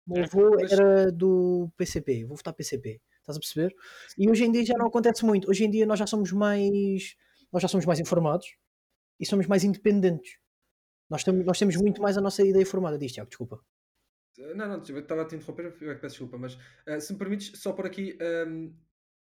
O 0.08 0.14
meu 0.14 0.24
avô 0.24 0.60
era 0.60 1.12
do 1.12 1.72
PCP, 1.78 2.26
vou 2.26 2.36
votar 2.36 2.54
PCP. 2.54 3.02
Estás 3.20 3.38
a 3.38 3.40
perceber? 3.40 3.74
E 4.18 4.30
hoje 4.30 4.44
em 4.44 4.52
dia 4.52 4.66
já 4.66 4.74
não 4.78 4.88
acontece 4.88 5.26
muito. 5.26 5.50
Hoje 5.50 5.64
em 5.64 5.70
dia 5.70 5.86
nós 5.86 5.98
já 5.98 6.06
somos 6.06 6.32
mais 6.32 7.16
nós 7.52 7.62
já 7.62 7.68
somos 7.68 7.86
mais 7.86 8.00
informados 8.00 8.48
e 9.20 9.26
somos 9.26 9.48
mais 9.48 9.64
independentes. 9.64 10.38
Nós 11.10 11.24
temos, 11.24 11.46
nós 11.46 11.60
temos 11.60 11.76
muito 11.78 12.02
mais 12.02 12.18
a 12.18 12.22
nossa 12.22 12.44
ideia 12.44 12.66
formada 12.66 12.98
disto, 12.98 13.16
Tiago, 13.16 13.30
desculpa. 13.30 13.60
Não, 14.38 14.68
não, 14.68 14.84
eu 14.88 15.00
estava 15.00 15.22
a 15.22 15.26
te 15.26 15.36
interromper, 15.36 15.76
eu 15.80 15.92
é 15.92 15.96
que 15.96 16.02
peço 16.02 16.16
desculpa, 16.16 16.38
mas 16.38 16.58
ah, 16.88 17.00
se 17.00 17.14
me 17.14 17.20
permites, 17.20 17.60
só 17.60 17.72
por 17.72 17.86
aqui 17.86 18.18
ahm, 18.20 18.74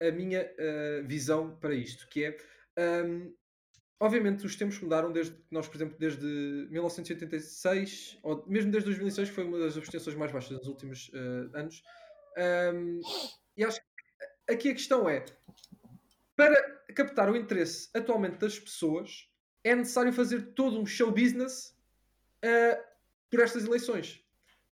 a 0.01 0.11
minha 0.11 0.43
ah, 0.59 1.03
visão 1.07 1.57
para 1.59 1.75
isto, 1.75 2.09
que 2.09 2.25
é, 2.25 2.37
ahm, 2.77 3.33
obviamente 3.99 4.45
os 4.45 4.55
tempos 4.55 4.79
mudaram 4.81 5.11
desde 5.11 5.37
nós, 5.51 5.67
por 5.67 5.77
exemplo, 5.77 5.97
desde 5.99 6.27
1986, 6.71 8.19
ou 8.23 8.45
mesmo 8.47 8.71
desde 8.71 8.91
2006, 8.91 9.31
que 9.31 9.35
foi 9.35 9.45
uma 9.45 9.59
das 9.59 9.77
abstenções 9.77 10.17
mais 10.17 10.31
baixas 10.31 10.59
nos 10.59 10.69
últimos 10.69 11.11
ah, 11.15 11.59
anos, 11.59 11.83
Ahm, 12.39 13.01
e 13.57 13.65
acho 13.65 13.81
que 13.81 14.53
aqui 14.53 14.71
a 14.71 14.75
questão 14.75 15.09
é, 15.09 15.25
para 16.37 16.55
captar 16.95 17.29
o 17.29 17.37
interesse 17.37 17.91
atualmente 17.93 18.39
das 18.39 18.59
pessoas, 18.59 19.29
é 19.65 19.75
necessário 19.75 20.13
fazer 20.13 20.55
todo 20.55 20.81
um 20.81 20.87
show 20.87 21.11
business 21.11 21.77
por 23.29 23.41
estas 23.41 23.65
eleições. 23.65 24.25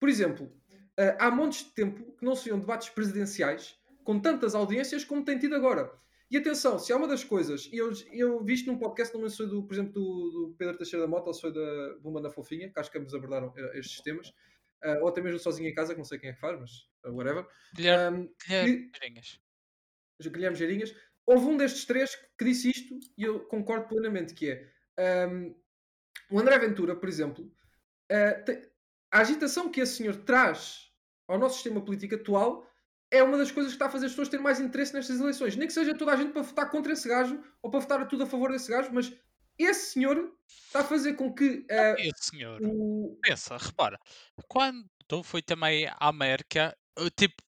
Por 0.01 0.09
exemplo, 0.09 0.51
ah, 0.99 1.27
há 1.27 1.31
montes 1.31 1.65
de 1.65 1.71
tempo 1.73 2.17
que 2.17 2.25
não 2.25 2.35
se 2.35 2.47
viam 2.47 2.59
debates 2.59 2.89
presidenciais 2.89 3.79
com 4.03 4.19
tantas 4.19 4.55
audiências 4.55 5.05
como 5.05 5.25
tem 5.25 5.39
tido 5.39 5.55
agora. 5.55 5.93
E 6.31 6.37
atenção, 6.37 6.79
se 6.79 6.93
há 6.93 6.97
uma 6.97 7.09
das 7.09 7.25
coisas, 7.25 7.69
e 7.73 7.77
eu, 7.77 7.93
eu 8.13 8.43
vi 8.45 8.55
isto 8.55 8.71
num 8.71 8.79
podcast, 8.79 9.17
não 9.19 9.29
sei 9.29 9.47
do, 9.47 9.65
por 9.65 9.75
exemplo, 9.75 9.93
do, 9.93 10.31
do 10.31 10.55
Pedro 10.57 10.77
Teixeira 10.77 11.05
da 11.05 11.11
Mota 11.11 11.29
ou 11.29 11.35
foi 11.35 11.53
da 11.53 11.99
Bumba 12.01 12.21
da 12.23 12.31
Fofinha, 12.31 12.71
que 12.73 12.79
acho 12.79 12.91
que 12.91 12.99
ambos 12.99 13.13
abordaram 13.15 13.53
eh, 13.57 13.79
estes 13.81 14.01
temas, 14.01 14.33
ah, 14.83 14.99
ou 15.01 15.09
até 15.09 15.21
mesmo 15.21 15.41
sozinho 15.41 15.69
em 15.69 15.75
casa, 15.75 15.93
que 15.93 15.99
não 15.99 16.05
sei 16.05 16.19
quem 16.21 16.31
é 16.31 16.33
que 16.33 16.41
faz, 16.41 16.59
mas 16.59 16.71
ah, 17.05 17.11
whatever. 17.11 17.47
Guilherme, 17.75 18.31
Guilherme 18.49 18.91
Geirinhas. 19.01 19.41
Guilherme 20.23 20.57
Geirinhas, 20.57 20.95
houve 21.27 21.47
um 21.47 21.57
destes 21.57 21.85
três 21.85 22.15
que 22.39 22.45
disse 22.45 22.71
isto 22.71 22.97
e 23.19 23.25
eu 23.25 23.41
concordo 23.47 23.89
plenamente, 23.89 24.33
que 24.33 24.51
é 24.51 24.71
ahm, 24.99 25.53
o 26.31 26.39
André 26.39 26.59
Ventura, 26.61 26.95
por 26.95 27.09
exemplo, 27.09 27.53
te- 28.45 28.70
a 29.11 29.21
agitação 29.21 29.71
que 29.71 29.81
esse 29.81 29.97
senhor 29.97 30.17
traz 30.17 30.91
ao 31.29 31.39
nosso 31.39 31.57
sistema 31.57 31.81
político 31.85 32.15
atual 32.15 32.67
é 33.11 33.23
uma 33.23 33.37
das 33.37 33.51
coisas 33.51 33.73
que 33.73 33.77
está 33.77 33.87
a 33.87 33.91
fazer 33.91 34.07
as 34.07 34.13
pessoas 34.13 34.29
terem 34.29 34.45
mais 34.45 34.61
interesse 34.61 34.95
nestas 34.95 35.19
eleições. 35.19 35.57
Nem 35.57 35.67
que 35.67 35.73
seja 35.73 35.95
toda 35.97 36.13
a 36.13 36.17
gente 36.17 36.33
para 36.33 36.43
votar 36.43 36.71
contra 36.71 36.93
esse 36.93 37.09
gajo 37.09 37.43
ou 37.61 37.71
para 37.71 37.81
votar 37.81 38.07
tudo 38.09 38.23
a 38.23 38.27
favor 38.27 38.53
desse 38.53 38.71
gajo, 38.71 38.91
mas 38.93 39.13
esse 39.59 39.93
senhor 39.93 40.33
está 40.49 40.81
a 40.81 40.85
fazer 40.85 41.15
com 41.15 41.33
que 41.35 41.67
ah, 41.71 41.95
Esse 41.99 42.31
senhor. 42.31 42.61
o, 42.63 43.19
Pensa, 43.23 43.57
repara, 43.57 43.99
quando 44.49 44.87
foi 45.25 45.43
também 45.43 45.87
à 45.89 45.97
América, 46.09 46.77
eh, 46.99 47.11
tipo, 47.17 47.43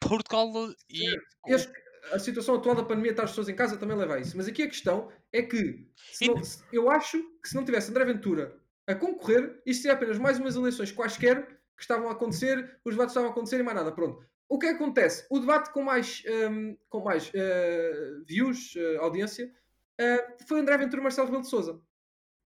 Portugal 0.00 0.50
e 0.88 1.04
Este- 1.46 1.72
a 2.10 2.18
situação 2.18 2.56
atual 2.56 2.74
da 2.74 2.82
pandemia 2.82 3.10
está 3.12 3.22
as 3.24 3.30
pessoas 3.30 3.48
em 3.50 3.54
casa 3.54 3.76
também 3.76 3.96
leva 3.96 4.14
a 4.14 4.18
isso. 4.18 4.36
Mas 4.36 4.48
aqui 4.48 4.62
a 4.62 4.68
questão 4.68 5.12
é 5.30 5.42
que 5.42 5.86
não- 6.22 6.42
eu 6.72 6.90
acho 6.90 7.22
que 7.42 7.48
se 7.48 7.54
não 7.54 7.64
tivesse 7.64 7.90
André 7.90 8.04
Ventura 8.06 8.58
a 8.86 8.94
concorrer, 8.94 9.60
isto 9.64 9.82
seria 9.82 9.96
apenas 9.96 10.18
mais 10.18 10.38
umas 10.38 10.56
eleições 10.56 10.90
quaisquer 10.92 11.46
que 11.76 11.82
estavam 11.82 12.08
a 12.08 12.12
acontecer, 12.12 12.78
os 12.84 12.94
debates 12.94 13.12
estavam 13.12 13.28
a 13.30 13.32
acontecer 13.32 13.58
e 13.60 13.62
mais 13.62 13.76
nada. 13.76 13.92
Pronto. 13.92 14.24
O 14.48 14.58
que 14.58 14.66
é 14.66 14.70
que 14.70 14.76
acontece? 14.82 15.26
O 15.30 15.38
debate 15.38 15.72
com 15.72 15.82
mais, 15.82 16.22
hum, 16.50 16.76
com 16.88 17.00
mais 17.02 17.30
eh, 17.34 18.12
views, 18.26 18.74
eh, 18.76 18.96
audiência, 18.98 19.50
eh, 19.98 20.36
foi 20.46 20.60
André 20.60 20.76
Ventura 20.76 21.00
e 21.00 21.02
Marcelo 21.02 21.26
Rebelo 21.26 21.42
de 21.42 21.48
Souza. 21.48 21.80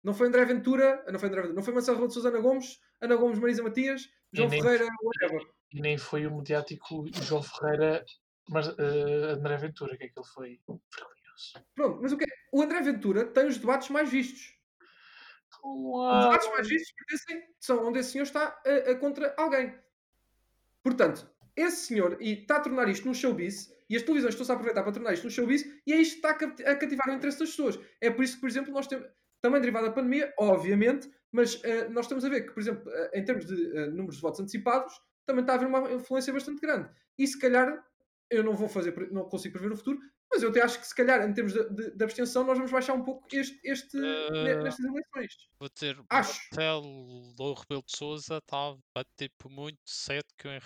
Não 0.03 0.14
foi 0.14 0.27
André 0.27 0.43
Ventura, 0.43 1.03
não 1.10 1.18
foi 1.18 1.30
André 1.30 1.41
Ventura, 1.41 1.55
não 1.55 1.64
foi 1.64 1.73
Marcelo 1.73 1.95
Rebelo 1.95 2.07
de 2.10 2.14
Sousa, 2.14 2.27
Ana 2.30 2.39
Gomes, 2.39 2.80
Ana 2.99 3.15
Gomes, 3.15 3.39
Marisa 3.39 3.64
Matias, 3.64 4.10
João 4.34 4.49
nem- 4.49 4.61
Ferreira, 4.61 4.85
whatever. 5.01 5.47
E 5.72 5.81
nem 5.81 5.97
foi 5.97 6.27
o 6.27 6.35
mediático 6.35 7.05
João 7.22 7.41
Ferreira, 7.41 8.03
mas 8.49 8.68
André 8.68 9.55
Ventura, 9.57 9.95
que 9.97 10.03
aquele 10.03 10.26
foi 10.27 10.60
vergonhoso. 10.68 11.65
Pronto, 11.73 11.99
mas 12.01 12.11
o 12.11 12.18
que 12.18 12.26
é? 12.26 12.27
O 12.51 12.61
André 12.61 12.81
Ventura 12.81 13.26
tem 13.26 13.47
os 13.47 13.57
debates 13.57 13.89
mais 13.89 14.10
vistos. 14.10 14.60
Os 15.64 15.91
Claro. 15.91 16.22
debates 16.23 16.49
mais 16.52 16.68
vistos 16.68 16.94
pertencem, 16.94 17.49
são 17.60 17.88
onde 17.88 17.99
esse 17.99 18.11
senhor 18.11 18.23
está 18.26 18.61
a, 18.65 18.91
a 18.91 18.95
contra 18.95 19.34
alguém. 19.38 19.73
Portanto, 20.84 21.30
esse 21.56 21.88
senhor 21.88 22.18
e 22.19 22.41
está 22.41 22.57
a 22.57 22.60
tornar 22.60 22.90
isto 22.90 23.06
num 23.06 23.14
showbiz 23.14 23.72
e 23.90 23.95
as 23.95 24.02
televisões 24.02 24.34
estão-se 24.34 24.52
a 24.52 24.56
aproveitar 24.56 24.84
para 24.84 24.91
tornar 24.91 25.14
isto 25.14 25.23
num 25.23 25.30
showbiz 25.30 25.64
e 25.85 25.94
é 25.94 25.98
isto 25.98 26.14
que 26.14 26.18
está 26.18 26.30
a 26.31 26.34
cati- 26.34 26.65
a 26.65 26.76
cativar 26.76 27.10
o 27.10 27.14
interesse 27.14 27.40
das 27.40 27.49
pessoas. 27.52 27.80
É 28.02 28.10
por 28.10 28.23
isso 28.23 28.35
que, 28.35 28.41
por 28.41 28.49
exemplo, 28.49 28.73
nós 28.73 28.88
temos, 28.88 29.07
também 29.41 29.61
derivado 29.61 29.88
da 29.88 29.94
pandemia, 29.94 30.34
obviamente, 30.38 31.10
mas 31.31 31.61
eh, 31.64 31.88
nós 31.90 32.06
estamos 32.06 32.26
a 32.26 32.30
ver 32.30 32.41
que, 32.45 32.52
por 32.52 32.60
exemplo, 32.60 32.91
eh, 32.91 33.11
em 33.19 33.23
termos 33.23 33.45
de 33.45 33.77
eh, 33.77 33.88
números 33.88 34.15
de 34.15 34.22
votos 34.22 34.40
antecipados, 34.41 34.99
também 35.26 35.41
está 35.41 35.53
a 35.53 35.56
haver 35.56 35.68
uma 35.68 35.91
influência 35.91 36.34
bastante 36.34 36.60
grande. 36.60 36.90
E 37.18 37.26
se 37.27 37.40
calhar, 37.40 37.85
eu 38.30 38.44
não 38.44 38.53
vou 38.56 38.68
fazer, 38.68 38.94
não 39.11 39.23
consigo 39.30 39.53
prever 39.57 39.73
o 39.73 39.77
futuro, 39.77 39.99
mas 40.34 40.43
eu 40.43 40.49
até 40.49 40.61
acho 40.64 40.80
que 40.80 40.88
se 40.88 40.95
calhar, 40.95 41.27
em 41.27 41.34
termos 41.34 41.53
de, 41.53 41.69
de- 41.69 41.91
de 41.95 42.03
abstenção, 42.03 42.43
nós 42.43 42.57
vamos 42.57 42.72
baixar 42.72 42.93
um 42.93 43.03
pouco 43.03 43.27
este, 43.31 43.60
este, 43.64 43.97
Eh, 43.97 44.64
nestas 44.64 44.84
eleições. 44.85 45.49
Vou 45.60 45.69
dizer, 45.69 45.97
Acho. 46.10 46.41
Do 47.38 47.53
Rebelo 47.53 47.84
de 47.85 47.97
Souza 47.97 48.38
estava 48.38 48.80
tipo 49.18 49.49
muito 49.49 49.80
cético 49.85 50.47
em 50.47 50.60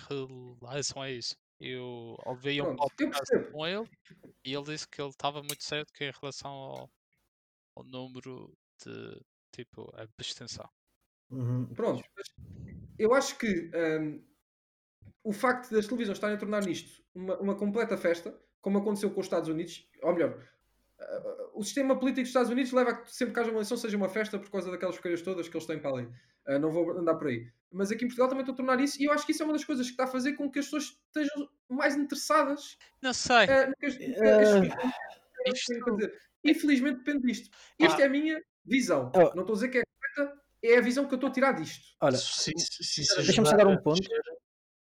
relação 0.63 1.01
a 1.01 1.11
isso. 1.11 1.35
Eu 1.59 2.15
ouvi 2.25 2.61
um 2.61 2.65
Pronto, 2.75 2.77
podcast 2.95 3.51
com 3.51 3.65
ele 3.65 3.89
e 4.45 4.53
ele 4.53 4.63
disse 4.63 4.87
que 4.87 5.01
ele 5.01 5.09
estava 5.09 5.41
muito 5.41 5.63
cético 5.63 6.03
em 6.03 6.11
relação 6.21 6.51
ao, 6.51 6.89
ao 7.75 7.83
número 7.83 8.53
de 8.85 9.19
tipo 9.51 9.91
abstenção. 9.95 10.69
Uhum. 11.31 11.65
Pronto, 11.73 12.03
mas 12.15 12.27
eu 12.99 13.13
acho 13.13 13.37
que 13.39 13.69
hum, 13.75 14.23
o 15.23 15.33
facto 15.33 15.71
das 15.71 15.87
televisões 15.87 16.17
estarem 16.17 16.35
a 16.37 16.39
tornar 16.39 16.63
nisto 16.63 17.03
uma, 17.15 17.37
uma 17.39 17.55
completa 17.55 17.97
festa, 17.97 18.39
como 18.61 18.77
aconteceu 18.79 19.09
com 19.11 19.19
os 19.19 19.25
Estados 19.25 19.49
Unidos, 19.49 19.87
ou 20.01 20.13
melhor, 20.13 20.31
uh, 20.99 21.49
o 21.59 21.63
sistema 21.63 21.95
político 21.97 22.21
dos 22.21 22.29
Estados 22.29 22.49
Unidos 22.51 22.71
leva 22.71 22.91
a 22.91 22.95
que 23.01 23.13
sempre 23.15 23.33
que 23.33 23.39
haja 23.39 23.49
uma 23.49 23.57
eleição 23.57 23.77
seja 23.77 23.97
uma 23.97 24.09
festa 24.09 24.37
por 24.39 24.49
causa 24.49 24.69
daquelas 24.71 24.95
escolhas 24.95 25.21
todas 25.21 25.47
que 25.47 25.55
eles 25.55 25.65
têm 25.67 25.79
para 25.79 25.91
ali. 25.91 26.05
Uh, 26.47 26.59
não 26.59 26.71
vou 26.71 26.91
andar 26.91 27.15
por 27.15 27.27
aí. 27.27 27.49
Mas 27.71 27.91
aqui 27.91 28.05
em 28.05 28.07
Portugal 28.07 28.29
também 28.29 28.41
estão 28.43 28.53
a 28.53 28.57
tornar 28.57 28.79
isso, 28.81 29.01
e 29.01 29.05
eu 29.05 29.11
acho 29.11 29.25
que 29.25 29.31
isso 29.33 29.43
é 29.43 29.45
uma 29.45 29.53
das 29.53 29.65
coisas 29.65 29.85
que 29.87 29.91
está 29.91 30.05
a 30.05 30.07
fazer 30.07 30.33
com 30.33 30.49
que 30.49 30.59
as 30.59 30.65
pessoas 30.65 30.97
estejam 31.07 31.49
mais 31.69 31.95
interessadas 31.97 32.77
Não 33.01 33.13
sei. 33.13 33.45
uh, 33.45 33.67
no 33.69 33.75
que 33.75 33.85
as- 33.85 33.93
no 33.99 33.99
que 33.99 34.21
as- 34.21 34.87
Ah, 35.47 35.49
Isto- 35.53 35.83
quer 35.83 35.91
dizer, 35.95 36.21
Infelizmente 36.43 36.97
depende 36.99 37.27
disto. 37.27 37.49
Isto 37.79 37.99
Ah. 37.99 38.03
é 38.03 38.05
a 38.05 38.09
minha 38.09 38.41
visão. 38.65 39.11
Oh. 39.13 39.19
Não 39.35 39.41
estou 39.41 39.49
a 39.49 39.53
dizer 39.53 39.69
que 39.69 39.77
é 39.79 39.83
correta, 40.15 40.41
é 40.63 40.77
a 40.77 40.81
visão 40.81 41.05
que 41.05 41.13
eu 41.13 41.17
estou 41.17 41.29
a 41.29 41.33
tirar 41.33 41.51
disto. 41.53 41.83
Olha, 41.99 42.17
Deixa-me 42.17 43.47
só 43.47 43.57
dar 43.57 43.67
um 43.67 43.77
ponto. 43.81 44.07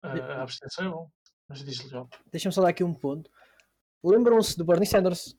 A, 0.03 0.43
abstenção 0.43 0.87
é 0.87 0.89
bom. 0.89 1.11
Mas 1.49 1.65
diz-lhe, 1.65 1.89
João. 1.89 2.09
deixa-me 2.31 2.55
só 2.55 2.63
dar 2.63 2.69
aqui 2.69 2.83
um 2.85 2.95
ponto. 2.95 3.31
Lembram-se 4.03 4.57
do 4.57 4.65
Bernie 4.65 4.87
Sanders? 4.87 5.37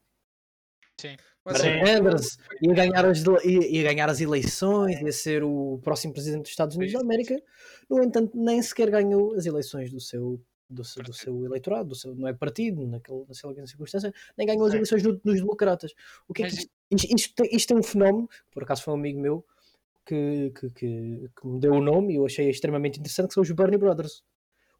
Sim. 0.99 1.15
Mas, 1.43 1.57
Sim. 1.57 1.67
é, 1.69 1.85
Sanders 1.97 2.37
ia 2.61 2.73
ganhar, 2.73 3.05
as, 3.05 3.23
ia, 3.43 3.83
ganhar 3.83 4.09
as 4.09 4.21
eleições, 4.21 5.01
ia 5.01 5.11
ser 5.11 5.43
o 5.43 5.79
próximo 5.83 6.13
presidente 6.13 6.43
dos 6.43 6.51
Estados 6.51 6.75
Unidos 6.75 6.93
da 6.93 6.99
América. 6.99 7.41
No 7.89 8.03
entanto, 8.03 8.37
nem 8.37 8.61
sequer 8.61 8.91
ganhou 8.91 9.33
as 9.33 9.47
eleições 9.47 9.91
do 9.91 9.99
seu, 9.99 10.39
do 10.69 10.83
seu, 10.83 11.01
do 11.01 11.13
seu 11.13 11.43
eleitorado, 11.43 11.89
do 11.89 11.95
seu, 11.95 12.13
não 12.13 12.27
é 12.27 12.33
partido, 12.33 12.85
naquele, 12.85 13.25
naquela 13.27 13.65
circunstância, 13.65 14.13
nem 14.37 14.45
ganhou 14.45 14.65
as 14.65 14.71
Sim. 14.71 14.77
eleições 14.77 15.01
no- 15.01 15.19
nos 15.23 15.39
democratas. 15.39 15.93
O 16.27 16.33
que 16.33 16.43
é 16.43 16.47
que 16.47 16.53
isto, 16.53 16.69
isto, 17.15 17.43
isto 17.51 17.73
é 17.73 17.75
um 17.75 17.81
fenómeno, 17.83 18.29
por 18.51 18.61
acaso 18.61 18.83
foi 18.83 18.93
um 18.93 18.97
amigo 18.97 19.19
meu 19.19 19.43
que, 20.05 20.51
que, 20.51 20.69
que, 20.69 21.29
que 21.35 21.47
me 21.47 21.59
deu 21.59 21.73
o 21.73 21.81
nome 21.81 22.13
e 22.13 22.17
eu 22.17 22.25
achei 22.27 22.47
extremamente 22.49 22.99
interessante, 22.99 23.29
que 23.29 23.33
são 23.33 23.41
os 23.41 23.49
Bernie 23.51 23.79
Brothers. 23.79 24.23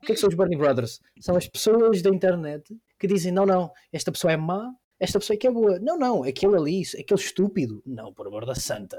O 0.02 0.06
que 0.06 0.14
é 0.14 0.16
que 0.16 0.22
são 0.22 0.30
os 0.30 0.36
Bernie 0.36 0.58
Brothers? 0.58 1.00
São 1.20 1.36
as 1.36 1.48
pessoas 1.48 2.02
da 2.02 2.10
internet 2.10 2.76
que 3.00 3.08
dizem, 3.08 3.32
não, 3.32 3.46
não, 3.46 3.72
esta 3.92 4.12
pessoa 4.12 4.34
é 4.34 4.38
má, 4.38 4.74
esta 5.02 5.20
pessoa 5.20 5.36
é 5.36 5.38
que 5.38 5.48
é 5.48 5.52
boa. 5.52 5.80
Não, 5.80 5.98
não, 5.98 6.24
aquele 6.24 6.56
ali, 6.56 6.84
aquele 7.00 7.20
estúpido. 7.20 7.82
Não, 7.84 8.14
por 8.14 8.28
amor 8.28 8.46
da 8.46 8.54
santa. 8.54 8.98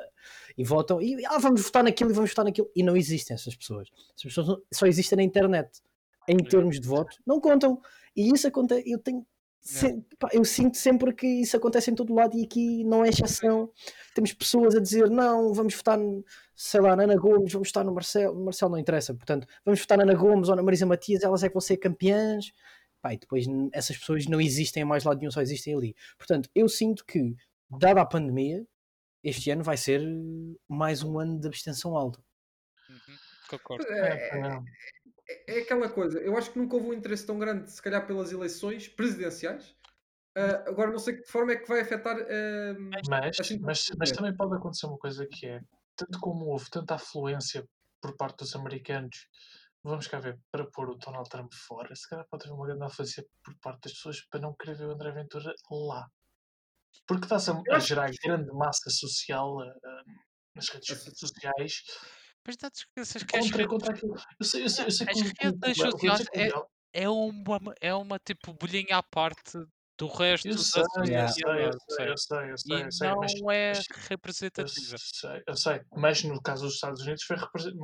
E 0.59 0.65
votam, 0.65 1.01
e 1.01 1.24
ah, 1.27 1.39
vamos 1.39 1.62
votar 1.62 1.85
naquilo 1.85 2.11
e 2.11 2.12
vamos 2.12 2.31
votar 2.31 2.45
naquilo. 2.45 2.69
E 2.74 2.83
não 2.83 2.97
existem 2.97 3.35
essas 3.35 3.55
pessoas. 3.55 3.89
Essas 4.16 4.35
pessoas 4.35 4.59
só 4.73 4.87
existem 4.87 5.16
na 5.16 5.23
internet. 5.23 5.81
Em 6.29 6.37
termos 6.39 6.81
de 6.81 6.87
voto, 6.87 7.16
não 7.24 7.41
contam. 7.41 7.81
E 8.16 8.33
isso 8.33 8.49
acontece, 8.49 8.91
eu 8.91 8.99
tenho. 8.99 9.24
Se- 9.62 10.02
pá, 10.18 10.28
eu 10.32 10.44
sinto 10.44 10.76
sempre 10.76 11.12
que 11.14 11.26
isso 11.26 11.56
acontece 11.56 11.90
em 11.90 11.94
todo 11.94 12.12
lado 12.14 12.36
e 12.36 12.44
aqui 12.44 12.84
não 12.84 13.05
é 13.05 13.09
exceção. 13.09 13.70
Temos 14.14 14.32
pessoas 14.32 14.74
a 14.74 14.80
dizer 14.80 15.09
não, 15.09 15.55
vamos 15.55 15.74
votar, 15.74 15.97
no- 15.97 16.24
sei 16.55 16.80
lá, 16.80 16.94
na 16.97 17.05
Ana 17.05 17.16
Gomes, 17.16 17.52
vamos 17.52 17.68
votar 17.68 17.84
no 17.84 17.94
Marcelo, 17.94 18.44
Marcelo 18.44 18.72
não 18.72 18.78
interessa, 18.78 19.14
portanto, 19.14 19.47
vamos 19.64 19.80
votar 19.80 19.97
na 19.98 20.05
Ana 20.05 20.14
Gomes 20.14 20.48
ou 20.48 20.56
na 20.56 20.62
Marisa 20.62 20.84
Matias, 20.84 21.22
elas 21.22 21.43
é 21.43 21.48
que 21.48 21.55
vão 21.55 21.60
ser 21.60 21.76
campeãs. 21.78 22.52
Pá, 23.01 23.12
e 23.14 23.18
depois 23.18 23.47
essas 23.72 23.97
pessoas 23.98 24.26
não 24.26 24.40
existem 24.40 24.82
em 24.84 24.86
mais 24.86 25.02
lado 25.02 25.18
nenhum, 25.18 25.30
só 25.32 25.40
existem 25.40 25.74
ali. 25.74 25.97
Portanto, 26.16 26.48
eu 26.55 26.68
sinto 26.68 27.05
que, 27.05 27.34
dada 27.68 28.01
a 28.01 28.06
pandemia, 28.06 28.64
este 29.24 29.51
ano 29.51 29.64
vai 29.64 29.76
ser 29.76 30.01
mais 30.68 31.02
um 31.02 31.18
ano 31.18 31.40
de 31.40 31.48
abstenção 31.48 31.97
alta. 31.97 32.20
Uhum, 32.89 33.16
Concordo. 33.51 33.84
é, 33.93 34.60
É, 35.46 35.59
é- 35.59 35.62
aquela 35.62 35.88
coisa. 35.88 36.18
Eu 36.20 36.36
acho 36.36 36.50
que 36.52 36.59
nunca 36.59 36.76
houve 36.76 36.88
um 36.88 36.92
interesse 36.92 37.26
tão 37.26 37.38
grande, 37.38 37.70
se 37.70 37.80
calhar, 37.80 38.06
pelas 38.06 38.32
eleições 38.32 38.88
presidenciais. 38.88 39.74
Ah, 40.36 40.64
agora, 40.66 40.90
não 40.90 40.98
sei 40.98 41.16
de 41.16 41.22
que 41.22 41.30
forma 41.30 41.52
é 41.52 41.56
que 41.56 41.68
vai 41.68 41.80
afetar. 41.80 42.16
ah, 42.18 42.74
Mas, 42.78 43.59
mas, 43.60 43.90
mas 43.98 44.12
também 44.12 44.34
pode 44.34 44.54
acontecer 44.54 44.86
uma 44.86 44.98
coisa 44.98 45.26
que 45.26 45.46
é, 45.46 45.60
tanto 45.96 46.18
como 46.20 46.46
houve 46.46 46.70
tanta 46.70 46.94
afluência 46.94 47.64
por 48.00 48.16
parte 48.16 48.38
dos 48.38 48.56
americanos, 48.56 49.28
vamos 49.84 50.06
cá 50.09 50.18
ver, 50.18 50.38
para 50.50 50.66
pôr 50.70 50.90
o 50.90 50.96
Donald 50.96 51.28
Trump 51.28 51.52
fora, 51.52 51.94
se 51.94 52.09
calhar 52.09 52.26
pode 52.28 52.44
haver 52.44 52.54
uma 52.54 52.66
grande 52.66 52.84
afluência 52.84 53.24
por 53.44 53.54
parte 53.60 53.82
das 53.84 53.92
pessoas 53.92 54.20
para 54.28 54.40
não 54.40 54.54
querer 54.54 54.76
ver 54.76 54.86
o 54.86 54.92
André 54.92 55.12
Ventura 55.12 55.54
lá. 55.70 56.09
Porque 57.06 57.24
está-se 57.24 57.50
a, 57.50 57.62
a 57.70 57.78
gerar 57.78 58.10
grande 58.22 58.50
massa 58.52 58.90
social 58.90 59.60
ah, 59.60 60.02
nas 60.54 60.68
redes 60.68 61.04
sociais 61.16 61.82
Mas 62.47 62.56
esqueças 62.74 63.23
que 63.23 63.39
contra, 63.39 63.66
contra 63.69 63.90
aquilo. 63.93 64.14
Eu 64.39 64.44
sei, 64.47 64.64
eu 64.64 64.69
sei, 64.69 64.86
eu 64.86 64.90
sei 64.90 65.06
as 65.09 65.16
redes 65.20 65.78
eu 65.78 65.90
sociais 65.90 66.27
é- 66.35 66.48
é 66.94 67.09
uma, 67.09 67.74
é 67.81 67.94
uma 67.94 68.19
tipo 68.19 68.52
bolhinha 68.55 68.97
à 68.98 69.02
parte 69.02 69.59
do 69.97 70.06
resto 70.09 70.48
Eu 70.48 70.55
da 70.56 70.62
sei, 70.62 70.82
eu 70.82 71.05
Yeah. 71.06 71.32
sei, 71.32 71.66
eu 71.66 71.73
sei, 71.89 72.09
eu 72.10 72.16
sei, 72.19 72.51
eu 72.51 72.59
sei, 72.59 72.77
E 72.78 72.82
eu 72.82 72.93
sei, 72.93 73.09
não 73.09 73.20
mas 73.20 73.32
é 73.35 73.40
mas- 73.44 73.86
Eu 73.89 74.09
representativa. 74.09 74.97
sei, 74.98 75.43
eu 75.47 75.56
sei, 75.56 75.81
mas 75.97 76.23
no 76.24 76.43
caso 76.43 76.64
dos 76.64 76.74
Estados 76.74 77.02
Unidos 77.02 77.23
foi 77.23 77.36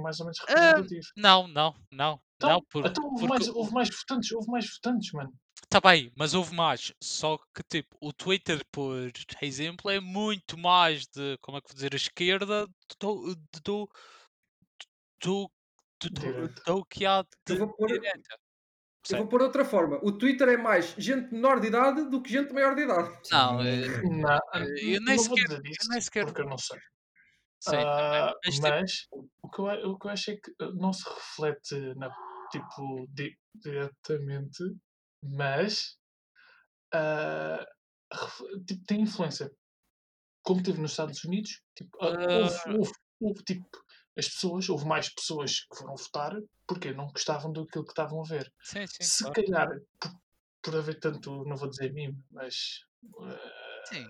mais 0.02 0.18
ou 0.20 0.26
menos 0.26 0.38
representativo. 0.40 1.06
Não, 1.16 1.46
não, 1.46 1.74
não, 1.92 2.20
Então, 2.36 2.50
não, 2.50 2.62
porque, 2.68 2.88
então 2.90 3.04
houve, 3.04 3.26
porque 3.26 3.44
mais, 3.44 3.48
houve 3.48 3.72
mais 3.72 3.88
votantes, 3.90 4.32
houve 4.32 4.50
mais 4.50 4.66
votantes, 4.68 5.12
mano. 5.12 5.32
Tá 5.70 5.80
bem, 5.80 6.10
mas 6.16 6.34
houve 6.34 6.54
mais. 6.54 6.92
Só 7.02 7.36
que, 7.54 7.62
tipo, 7.68 7.96
o 8.00 8.12
Twitter, 8.12 8.64
por 8.72 8.96
exemplo, 9.42 9.90
é 9.90 10.00
muito 10.00 10.56
mais 10.58 11.06
de, 11.06 11.36
como 11.42 11.58
é 11.58 11.60
que 11.60 11.68
vou 11.68 11.74
dizer, 11.74 11.92
a 11.92 11.96
esquerda 11.96 12.66
do, 13.00 13.34
do, 13.64 13.88
do, 15.22 15.50
do, 16.00 16.10
do, 16.10 16.20
Direita. 16.20 16.62
do 16.66 16.84
que 16.86 17.04
há 17.06 17.22
de 17.22 17.28
Eu 17.54 17.58
vou 17.58 17.72
pôr- 17.76 17.88
direita. 17.88 18.38
Eu 19.10 19.18
vou 19.18 19.28
pôr 19.28 19.38
de 19.38 19.44
outra 19.46 19.64
forma. 19.64 19.98
O 20.02 20.12
Twitter 20.12 20.48
é 20.48 20.56
mais 20.56 20.94
gente 20.98 21.32
menor 21.32 21.60
de 21.60 21.68
idade 21.68 22.10
do 22.10 22.20
que 22.22 22.30
gente 22.30 22.52
maior 22.52 22.74
de 22.74 22.82
idade. 22.82 23.08
Não, 23.30 23.62
Sim. 23.62 23.66
eh, 23.68 24.02
Não, 24.02 24.38
eu 24.76 25.00
nem 25.00 25.00
não 25.00 25.14
vou 25.16 25.24
sequer- 25.24 25.44
dizer 25.48 25.62
eu 25.64 25.70
isso, 25.70 25.88
nem 25.90 26.00
sequer- 26.00 26.24
porque 26.26 26.40
eu 26.42 26.46
não 26.48 26.58
sei. 26.58 26.78
sim, 27.60 27.76
Ah, 27.76 28.34
mas, 28.44 28.54
tipo, 28.54 28.68
mas 28.68 29.06
o, 29.10 29.48
que 29.48 29.60
eu, 29.60 29.64
o 29.92 29.98
que 29.98 30.06
eu 30.06 30.10
acho 30.10 30.30
é 30.30 30.36
que 30.36 30.50
uh, 30.62 30.74
não 30.74 30.92
se 30.92 31.08
reflete 31.08 31.94
na, 31.96 32.10
tipo, 32.52 33.06
di- 33.10 33.38
diretamente, 33.54 34.62
mas 35.22 35.96
ref- 38.12 38.64
tipo, 38.66 38.84
tem 38.84 39.00
influência. 39.02 39.50
Como 40.42 40.62
teve 40.62 40.80
nos 40.80 40.92
Estados 40.92 41.24
Unidos, 41.24 41.62
tipo, 41.74 41.96
ah, 42.02 42.08
houve, 42.10 42.78
houve- 42.78 42.92
houve, 43.20 43.44
tipo, 43.44 43.66
as 44.18 44.28
pessoas, 44.28 44.68
houve 44.68 44.84
mais 44.84 45.08
pessoas 45.08 45.60
que 45.60 45.76
foram 45.76 45.94
votar 45.94 46.36
porque 46.66 46.92
não 46.92 47.06
gostavam 47.06 47.52
daquilo 47.52 47.84
que 47.84 47.92
estavam 47.92 48.20
a 48.20 48.28
ver. 48.28 48.52
sim, 48.62 48.86
sim, 48.86 49.04
Se 49.04 49.24
claro. 49.24 49.42
calhar, 49.42 49.68
por, 50.00 50.10
por 50.62 50.76
haver 50.76 50.98
tanto, 50.98 51.44
não 51.44 51.56
vou 51.56 51.70
dizer 51.70 51.92
mime, 51.92 52.20
mas 52.30 52.80
Sim. 53.84 54.06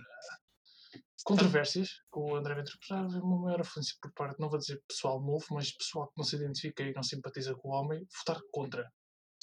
controvérsias 1.24 2.00
com 2.10 2.32
o 2.32 2.36
André 2.36 2.54
Ventura, 2.54 2.78
já 2.88 3.00
haver 3.00 3.22
uma 3.22 3.38
maior 3.38 3.60
afluência 3.60 3.94
por 4.00 4.10
parte, 4.14 4.40
não 4.40 4.48
vou 4.48 4.58
dizer 4.58 4.82
pessoal 4.88 5.20
novo, 5.20 5.44
mas 5.50 5.72
pessoal 5.72 6.08
que 6.08 6.14
não 6.16 6.24
se 6.24 6.36
identifica 6.36 6.82
e 6.82 6.94
não 6.94 7.02
simpatiza 7.02 7.54
com 7.54 7.68
o 7.68 7.72
homem, 7.72 8.06
votar 8.18 8.40
contra. 8.50 8.90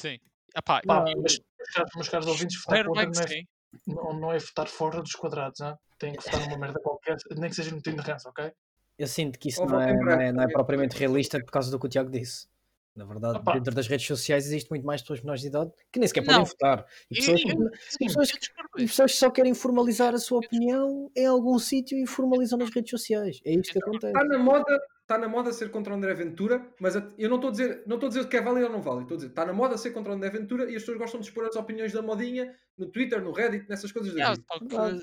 Sim. 0.02 0.18
Epá, 0.58 0.82
Pá, 0.82 1.04
Não, 1.04 1.22
mas, 1.22 1.40
meus 1.58 1.70
caros, 1.74 1.92
meus 1.96 2.10
caros 2.10 2.28
ouvintes, 2.28 2.62
votar 2.64 2.86
contra 2.86 3.06
não 3.06 3.22
é, 3.22 3.44
não, 3.86 4.20
não 4.20 4.34
é 4.34 4.40
votar 4.40 4.68
fora 4.68 5.02
dos 5.02 5.14
quadrados, 5.14 5.60
hein? 5.60 5.76
tem 6.00 6.14
que 6.14 6.24
votar 6.24 6.42
numa 6.42 6.58
merda 6.58 6.80
qualquer, 6.80 7.18
nem 7.38 7.50
que 7.50 7.56
seja 7.56 7.72
no 7.72 7.82
time 7.82 8.02
de 8.02 8.10
ranço, 8.10 8.30
ok? 8.30 8.52
Eu 8.98 9.08
sinto 9.08 9.38
que 9.38 9.50
isso 9.50 9.66
não 9.66 9.82
é, 9.82 9.94
não, 9.94 10.12
é, 10.12 10.32
não 10.32 10.44
é 10.44 10.48
propriamente 10.48 10.98
realista 10.98 11.40
por 11.40 11.52
causa 11.52 11.70
do 11.70 11.80
que 11.80 11.86
o 11.86 11.90
Tiago 11.90 12.10
disse. 12.10 12.48
Na 12.96 13.04
verdade, 13.04 13.40
Opa. 13.40 13.52
dentro 13.56 13.76
das 13.76 13.88
redes 13.88 14.08
sociais 14.08 14.46
existe 14.46 14.70
muito 14.70 14.86
mais 14.86 15.02
pessoas 15.02 15.20
menores 15.20 15.42
de 15.42 15.48
idade 15.48 15.70
que 15.92 16.00
nem 16.00 16.08
sequer 16.08 16.22
podem 16.22 16.40
Não. 16.40 16.46
votar. 16.46 16.86
E 17.12 17.16
pessoas, 17.16 17.42
e- 17.42 17.44
e 17.50 18.06
pessoas 18.08 18.30
e 18.78 18.86
pessoas 18.86 19.12
que 19.12 19.18
só 19.18 19.30
querem 19.30 19.54
formalizar 19.54 20.14
a 20.14 20.18
sua 20.18 20.38
opinião 20.40 21.12
em 21.14 21.26
algum 21.26 21.60
sítio 21.60 21.98
e 21.98 22.08
formalizam 22.08 22.58
nas 22.58 22.70
redes 22.74 22.90
sociais. 22.92 23.42
É 23.44 23.52
isto 23.52 23.74
que 23.74 23.80
acontece. 23.80 24.08
Está 24.14 24.24
na 24.24 24.38
moda, 24.38 24.80
está 25.02 25.18
na 25.18 25.28
moda 25.28 25.52
ser 25.52 25.72
contra 25.72 25.92
o 25.94 25.98
André 25.98 26.14
Ventura, 26.14 26.66
mas 26.80 26.96
eu 26.96 27.28
não 27.30 27.36
estou 27.36 27.50
a 27.50 27.52
dizer, 27.52 27.84
não 27.86 27.98
estou 27.98 28.08
a 28.08 28.10
dizer 28.12 28.30
que 28.30 28.38
é 28.38 28.42
válido 28.42 28.68
ou 28.68 28.72
não 28.72 28.82
válido. 28.82 29.02
Estou 29.04 29.16
a 29.16 29.18
dizer, 29.18 29.30
está 29.30 29.46
na 29.46 29.52
moda 29.52 29.78
ser 29.78 29.92
contra 29.92 30.14
o 30.14 30.16
André 30.16 30.30
Ventura 30.30 30.64
e 30.72 30.76
as 30.78 30.82
pessoas 30.84 30.98
gostam 30.98 31.20
de 31.20 31.28
expor 31.28 31.44
as 31.46 31.56
opiniões 31.58 31.92
da 31.92 32.02
modinha 32.02 32.56
no 32.78 32.86
Twitter, 32.86 33.22
no 33.22 33.34
Reddit, 33.34 33.68
nessas 33.68 33.92
coisas 33.92 34.14
Verdade. 34.14 34.42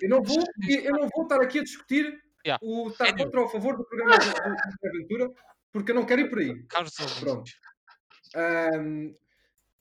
Eu 0.00 0.08
não 0.08 0.22
vou, 0.22 0.42
eu 0.66 0.92
não 0.92 1.10
vou 1.14 1.24
estar 1.24 1.42
aqui 1.42 1.58
a 1.58 1.62
discutir 1.62 2.18
Yeah. 2.44 2.64
o 2.64 2.88
estar 2.88 3.06
Sério. 3.06 3.24
contra 3.24 3.40
ou 3.40 3.46
a 3.46 3.48
favor 3.48 3.76
do 3.76 3.84
programa 3.84 4.18
do, 4.18 4.24
do 4.24 4.40
André 4.40 4.98
Ventura, 4.98 5.30
porque 5.72 5.90
eu 5.92 5.94
não 5.94 6.04
quero 6.04 6.22
ir 6.22 6.28
por 6.28 6.38
aí. 6.38 6.62
Carlos 6.66 6.94
Pronto. 7.20 7.50
Ahm, 8.34 9.14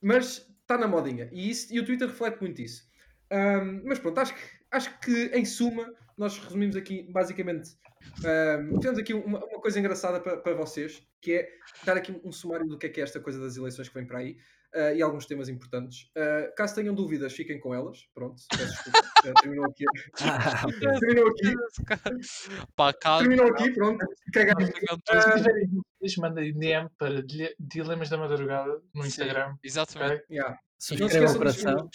mas 0.01 0.47
está 0.61 0.77
na 0.77 0.87
modinha 0.87 1.29
e, 1.31 1.49
isso, 1.49 1.73
e 1.73 1.79
o 1.79 1.85
Twitter 1.85 2.07
reflete 2.07 2.39
muito 2.41 2.61
isso. 2.61 2.83
Ahm, 3.31 3.81
mas 3.85 3.99
pronto, 3.99 4.19
acho 4.19 4.35
que, 4.35 4.41
acho 4.71 4.99
que 4.99 5.31
em 5.33 5.45
suma 5.45 5.91
nós 6.17 6.37
resumimos 6.37 6.75
aqui 6.75 7.03
basicamente. 7.11 7.71
ahm, 8.25 8.79
temos 8.79 8.99
aqui 8.99 9.13
uma, 9.13 9.43
uma 9.45 9.61
coisa 9.61 9.79
engraçada 9.79 10.19
para, 10.19 10.37
para 10.37 10.53
vocês 10.53 11.01
que 11.21 11.33
é 11.33 11.49
dar 11.83 11.97
aqui 11.97 12.19
um 12.23 12.31
sumário 12.31 12.67
do 12.67 12.77
que 12.77 12.87
é 12.87 12.89
que 12.89 12.99
é 12.99 13.03
esta 13.03 13.19
coisa 13.19 13.39
das 13.39 13.55
eleições 13.57 13.87
que 13.87 13.95
vem 13.95 14.05
para 14.05 14.19
aí 14.19 14.37
ah, 14.73 14.93
e 14.93 15.01
alguns 15.01 15.25
temas 15.25 15.49
importantes. 15.49 16.09
Ah, 16.17 16.51
caso 16.55 16.75
tenham 16.75 16.93
dúvidas, 16.95 17.33
fiquem 17.33 17.59
com 17.59 17.73
elas. 17.73 18.07
Pronto. 18.13 18.41
Ah, 18.53 19.33
terminou 19.41 19.65
aqui. 19.65 19.85
Ah. 20.21 20.65
Terminou 20.99 21.27
aqui. 21.27 21.53
Pá, 22.75 22.93
Terminou 22.93 23.47
aqui, 23.47 23.71
pronto. 23.71 24.05
Cagamos. 24.33 24.69
dúvidas, 24.69 26.17
mandem 26.17 26.53
DM 26.53 26.89
para 26.97 27.21
Dile- 27.23 27.55
Dilemas 27.59 28.09
da 28.09 28.17
Madrugada 28.17 28.81
no 28.93 29.01
Sim, 29.03 29.07
Instagram. 29.07 29.55
Exatamente. 29.63 30.13
ok? 30.23 30.25
Yeah. 30.29 30.51
Não 30.51 30.57
se 30.79 30.97
Subscrevam 30.97 31.27
o 31.27 31.31
esqueçam 31.31 31.37
coração. 31.37 31.89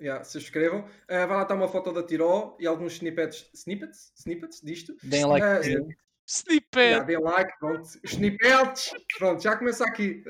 Yeah, 0.00 0.22
se 0.22 0.38
inscrevam. 0.38 0.80
Uh, 0.80 1.26
vai 1.26 1.28
lá 1.28 1.42
estar 1.42 1.54
uma 1.54 1.68
foto 1.68 1.92
da 1.92 2.02
Tiró 2.02 2.56
e 2.60 2.66
alguns 2.66 2.94
snippets, 2.94 3.48
snippets, 3.54 4.12
snippets 4.16 4.60
disto. 4.62 4.94
Deem 5.02 5.24
like. 5.24 5.64
Sim. 5.64 5.88
Snippet! 6.26 6.80
Yeah, 6.80 7.04
dê 7.04 7.18
like, 7.18 7.52
pronto. 7.58 7.88
Snippets, 8.04 8.92
pronto, 9.18 9.42
já 9.42 9.56
começa 9.56 9.84
aqui. 9.84 10.22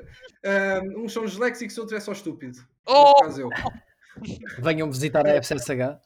Um, 0.45 1.05
uns 1.05 1.13
são 1.13 1.25
disléxicos, 1.25 1.79
outros 1.79 1.97
é 1.97 2.01
só 2.01 2.13
estúpido. 2.13 2.59
Oh! 2.87 3.15
Venham 4.59 4.91
visitar 4.91 5.27
a 5.27 5.31
FCSH. 5.43 5.99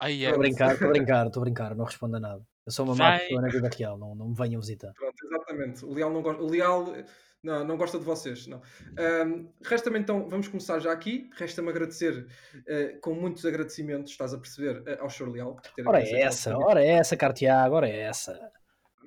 Ai, 0.00 0.14
Estou 0.14 0.32
é. 0.32 0.34
a 0.34 0.38
brincar, 0.38 0.72
estou 0.72 0.88
a 0.88 0.90
brincar, 0.90 1.26
estou 1.26 1.40
a 1.40 1.44
brincar, 1.44 1.74
não 1.76 1.84
respondo 1.84 2.16
a 2.16 2.20
nada. 2.20 2.42
Eu 2.66 2.72
sou 2.72 2.84
uma 2.84 2.94
má 2.94 3.10
Vai. 3.10 3.20
pessoa 3.20 3.42
na 3.42 3.48
vida 3.48 3.70
real, 3.76 3.98
não, 3.98 4.14
não 4.14 4.28
me 4.28 4.34
venham 4.34 4.60
visitar. 4.60 4.92
Pronto, 4.94 5.14
exatamente. 5.24 5.84
O 5.84 5.92
Leal 5.92 6.10
não 6.10 6.22
gosta. 6.22 6.42
O 6.42 6.48
Leal 6.48 6.94
não, 7.42 7.64
não 7.64 7.76
gosta 7.76 7.98
de 7.98 8.04
vocês. 8.04 8.46
Não. 8.46 8.62
Um, 8.98 9.52
Resta-me 9.64 9.98
então, 9.98 10.28
vamos 10.28 10.46
começar 10.46 10.78
já 10.78 10.92
aqui. 10.92 11.28
Resta-me 11.36 11.70
agradecer 11.70 12.26
uh, 12.54 13.00
com 13.00 13.14
muitos 13.14 13.44
agradecimentos, 13.44 14.12
estás 14.12 14.32
a 14.32 14.38
perceber, 14.38 14.80
uh, 14.82 15.02
ao 15.02 15.10
Sr. 15.10 15.28
Leal. 15.28 15.54
por 15.54 15.62
ter 15.72 15.86
Ora 15.86 16.00
é 16.00 16.22
essa, 16.22 16.56
ora 16.56 16.84
é 16.84 16.88
essa, 16.88 17.16
Cartiago, 17.16 17.74
ora 17.74 17.88
é 17.88 18.00
essa. 18.00 18.38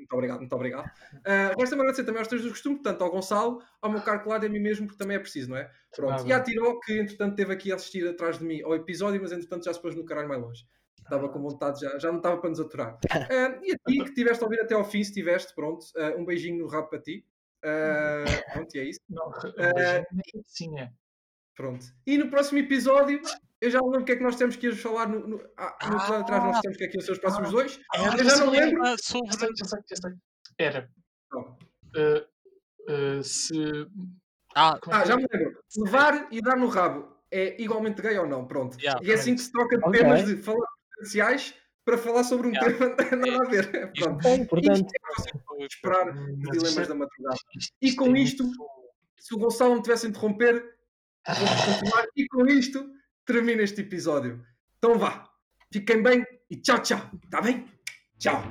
Muito 0.05 0.13
obrigado, 0.13 0.39
muito 0.39 0.53
obrigado. 0.53 0.85
Uh, 0.85 1.59
Resta-me 1.59 1.81
agradecer 1.81 2.03
também 2.03 2.19
aos 2.19 2.27
três 2.27 2.43
do 2.43 2.49
costume, 2.49 2.75
portanto, 2.75 3.03
ao 3.03 3.09
Gonçalo, 3.09 3.61
ao 3.81 3.91
meu 3.91 4.01
caro 4.01 4.23
colado 4.23 4.43
e 4.43 4.47
a 4.47 4.49
mim 4.49 4.59
mesmo, 4.59 4.85
porque 4.85 4.99
também 4.99 5.17
é 5.17 5.19
preciso, 5.19 5.49
não 5.49 5.57
é? 5.57 5.71
Pronto. 5.95 6.11
Nada. 6.11 6.29
E 6.29 6.33
à 6.33 6.39
Tiró, 6.39 6.79
que 6.79 6.99
entretanto 6.99 7.31
esteve 7.31 7.53
aqui 7.53 7.71
a 7.71 7.75
assistir 7.75 8.07
atrás 8.07 8.37
de 8.37 8.45
mim 8.45 8.61
ao 8.61 8.75
episódio, 8.75 9.19
mas 9.19 9.31
entretanto 9.31 9.65
já 9.65 9.73
se 9.73 9.81
pôs 9.81 9.95
no 9.95 10.05
caralho 10.05 10.29
mais 10.29 10.41
longe. 10.41 10.63
Estava 10.99 11.29
com 11.29 11.39
vontade, 11.39 11.79
já, 11.81 11.97
já 11.97 12.09
não 12.09 12.17
estava 12.17 12.37
para 12.37 12.49
nos 12.49 12.59
aturar. 12.59 12.95
Uh, 12.95 13.63
e 13.63 13.71
a 13.73 13.77
ti, 13.87 14.03
que 14.03 14.13
tiveste 14.13 14.43
a 14.43 14.45
ouvir 14.45 14.61
até 14.61 14.75
ao 14.75 14.83
fim, 14.83 15.03
se 15.03 15.13
tiveste, 15.13 15.53
pronto, 15.55 15.83
uh, 15.95 16.19
um 16.19 16.25
beijinho 16.25 16.59
no 16.59 16.67
rabo 16.67 16.89
para 16.89 17.01
ti. 17.01 17.25
Uh, 17.63 18.53
pronto, 18.53 18.75
e 18.75 18.79
é 18.79 18.83
isso. 18.83 18.99
Não, 19.09 19.27
um 19.27 19.31
beijinho, 19.31 20.43
sim, 20.45 20.79
é. 20.79 20.91
Pronto. 21.55 21.85
E 22.05 22.17
no 22.17 22.29
próximo 22.29 22.59
episódio, 22.59 23.21
eu 23.61 23.69
já 23.71 23.79
não 23.79 23.87
lembro 23.87 24.01
o 24.01 24.05
que 24.05 24.11
é 24.11 24.15
que 24.15 24.23
nós 24.23 24.35
temos 24.35 24.55
que 24.55 24.67
ir 24.67 24.75
falar 24.75 25.07
no, 25.07 25.27
no, 25.27 25.41
ah, 25.57 25.77
no 25.89 25.95
episódio 25.97 26.21
atrás, 26.21 26.43
nós 26.43 26.59
temos 26.61 26.77
que 26.77 26.85
é 26.85 27.01
ser 27.01 27.11
os 27.11 27.19
próximos 27.19 27.51
dois. 27.51 27.79
Era 27.93 28.17
eu 28.17 28.23
já 28.29 28.37
não 28.37 28.49
lembro. 28.51 28.83
ah, 28.85 28.95
sei, 28.97 29.21
já 29.57 29.65
sei. 29.65 30.11
Era 30.57 30.89
Não. 31.31 31.57
se. 33.23 33.53
Ah, 34.55 34.79
é 34.87 34.89
Ah, 34.93 35.05
já 35.05 35.13
é? 35.13 35.17
me 35.17 35.27
lembro. 35.31 35.57
Levar 35.77 36.27
e 36.31 36.41
dar 36.41 36.55
no 36.57 36.67
rabo 36.67 37.15
é 37.31 37.61
igualmente 37.61 38.01
gay 38.01 38.17
ou 38.17 38.27
não? 38.27 38.45
Pronto. 38.47 38.77
Yeah. 38.79 39.01
e 39.03 39.11
é 39.11 39.15
assim 39.15 39.35
que 39.35 39.41
se 39.41 39.51
troca 39.51 39.77
de 39.77 39.83
Ok. 39.83 39.99
temas 39.99 40.25
de 40.25 40.37
falar 40.37 40.65
potenciais 40.93 41.53
para 41.83 41.97
falar 41.97 42.23
sobre 42.23 42.47
um 42.47 42.51
Yeah. 42.51 42.77
tema 42.77 42.95
nada 43.37 43.45
a 43.45 43.49
ver. 43.49 43.91
Pronto. 43.93 44.27
É 44.27 44.35
importante. 44.35 44.93
Esperar 45.59 46.09
os 46.09 46.25
dilemas 46.51 46.77
é- 46.77 46.85
da 46.87 46.95
madrugada. 46.95 47.37
E 47.81 47.93
com 47.95 48.15
é 48.15 48.19
isto- 48.19 48.43
Se 49.19 49.33
o 49.33 49.39
Gonçalo 49.39 49.75
me 49.75 49.81
tivesse 49.81 50.05
a 50.05 50.09
interromper, 50.09 50.75
vamos 51.27 51.65
continuar. 51.65 52.05
E 52.15 52.27
com 52.27 52.45
isto, 52.45 52.87
termina 53.25 53.61
este 53.61 53.81
episódio. 53.81 54.43
Então 54.77 54.97
vá. 54.97 55.29
Fiquem 55.71 56.01
bem 56.01 56.25
e 56.49 56.55
tchau, 56.57 56.79
tchau. 56.79 57.09
Está 57.23 57.41
bem? 57.41 57.65
Tchau. 58.17 58.41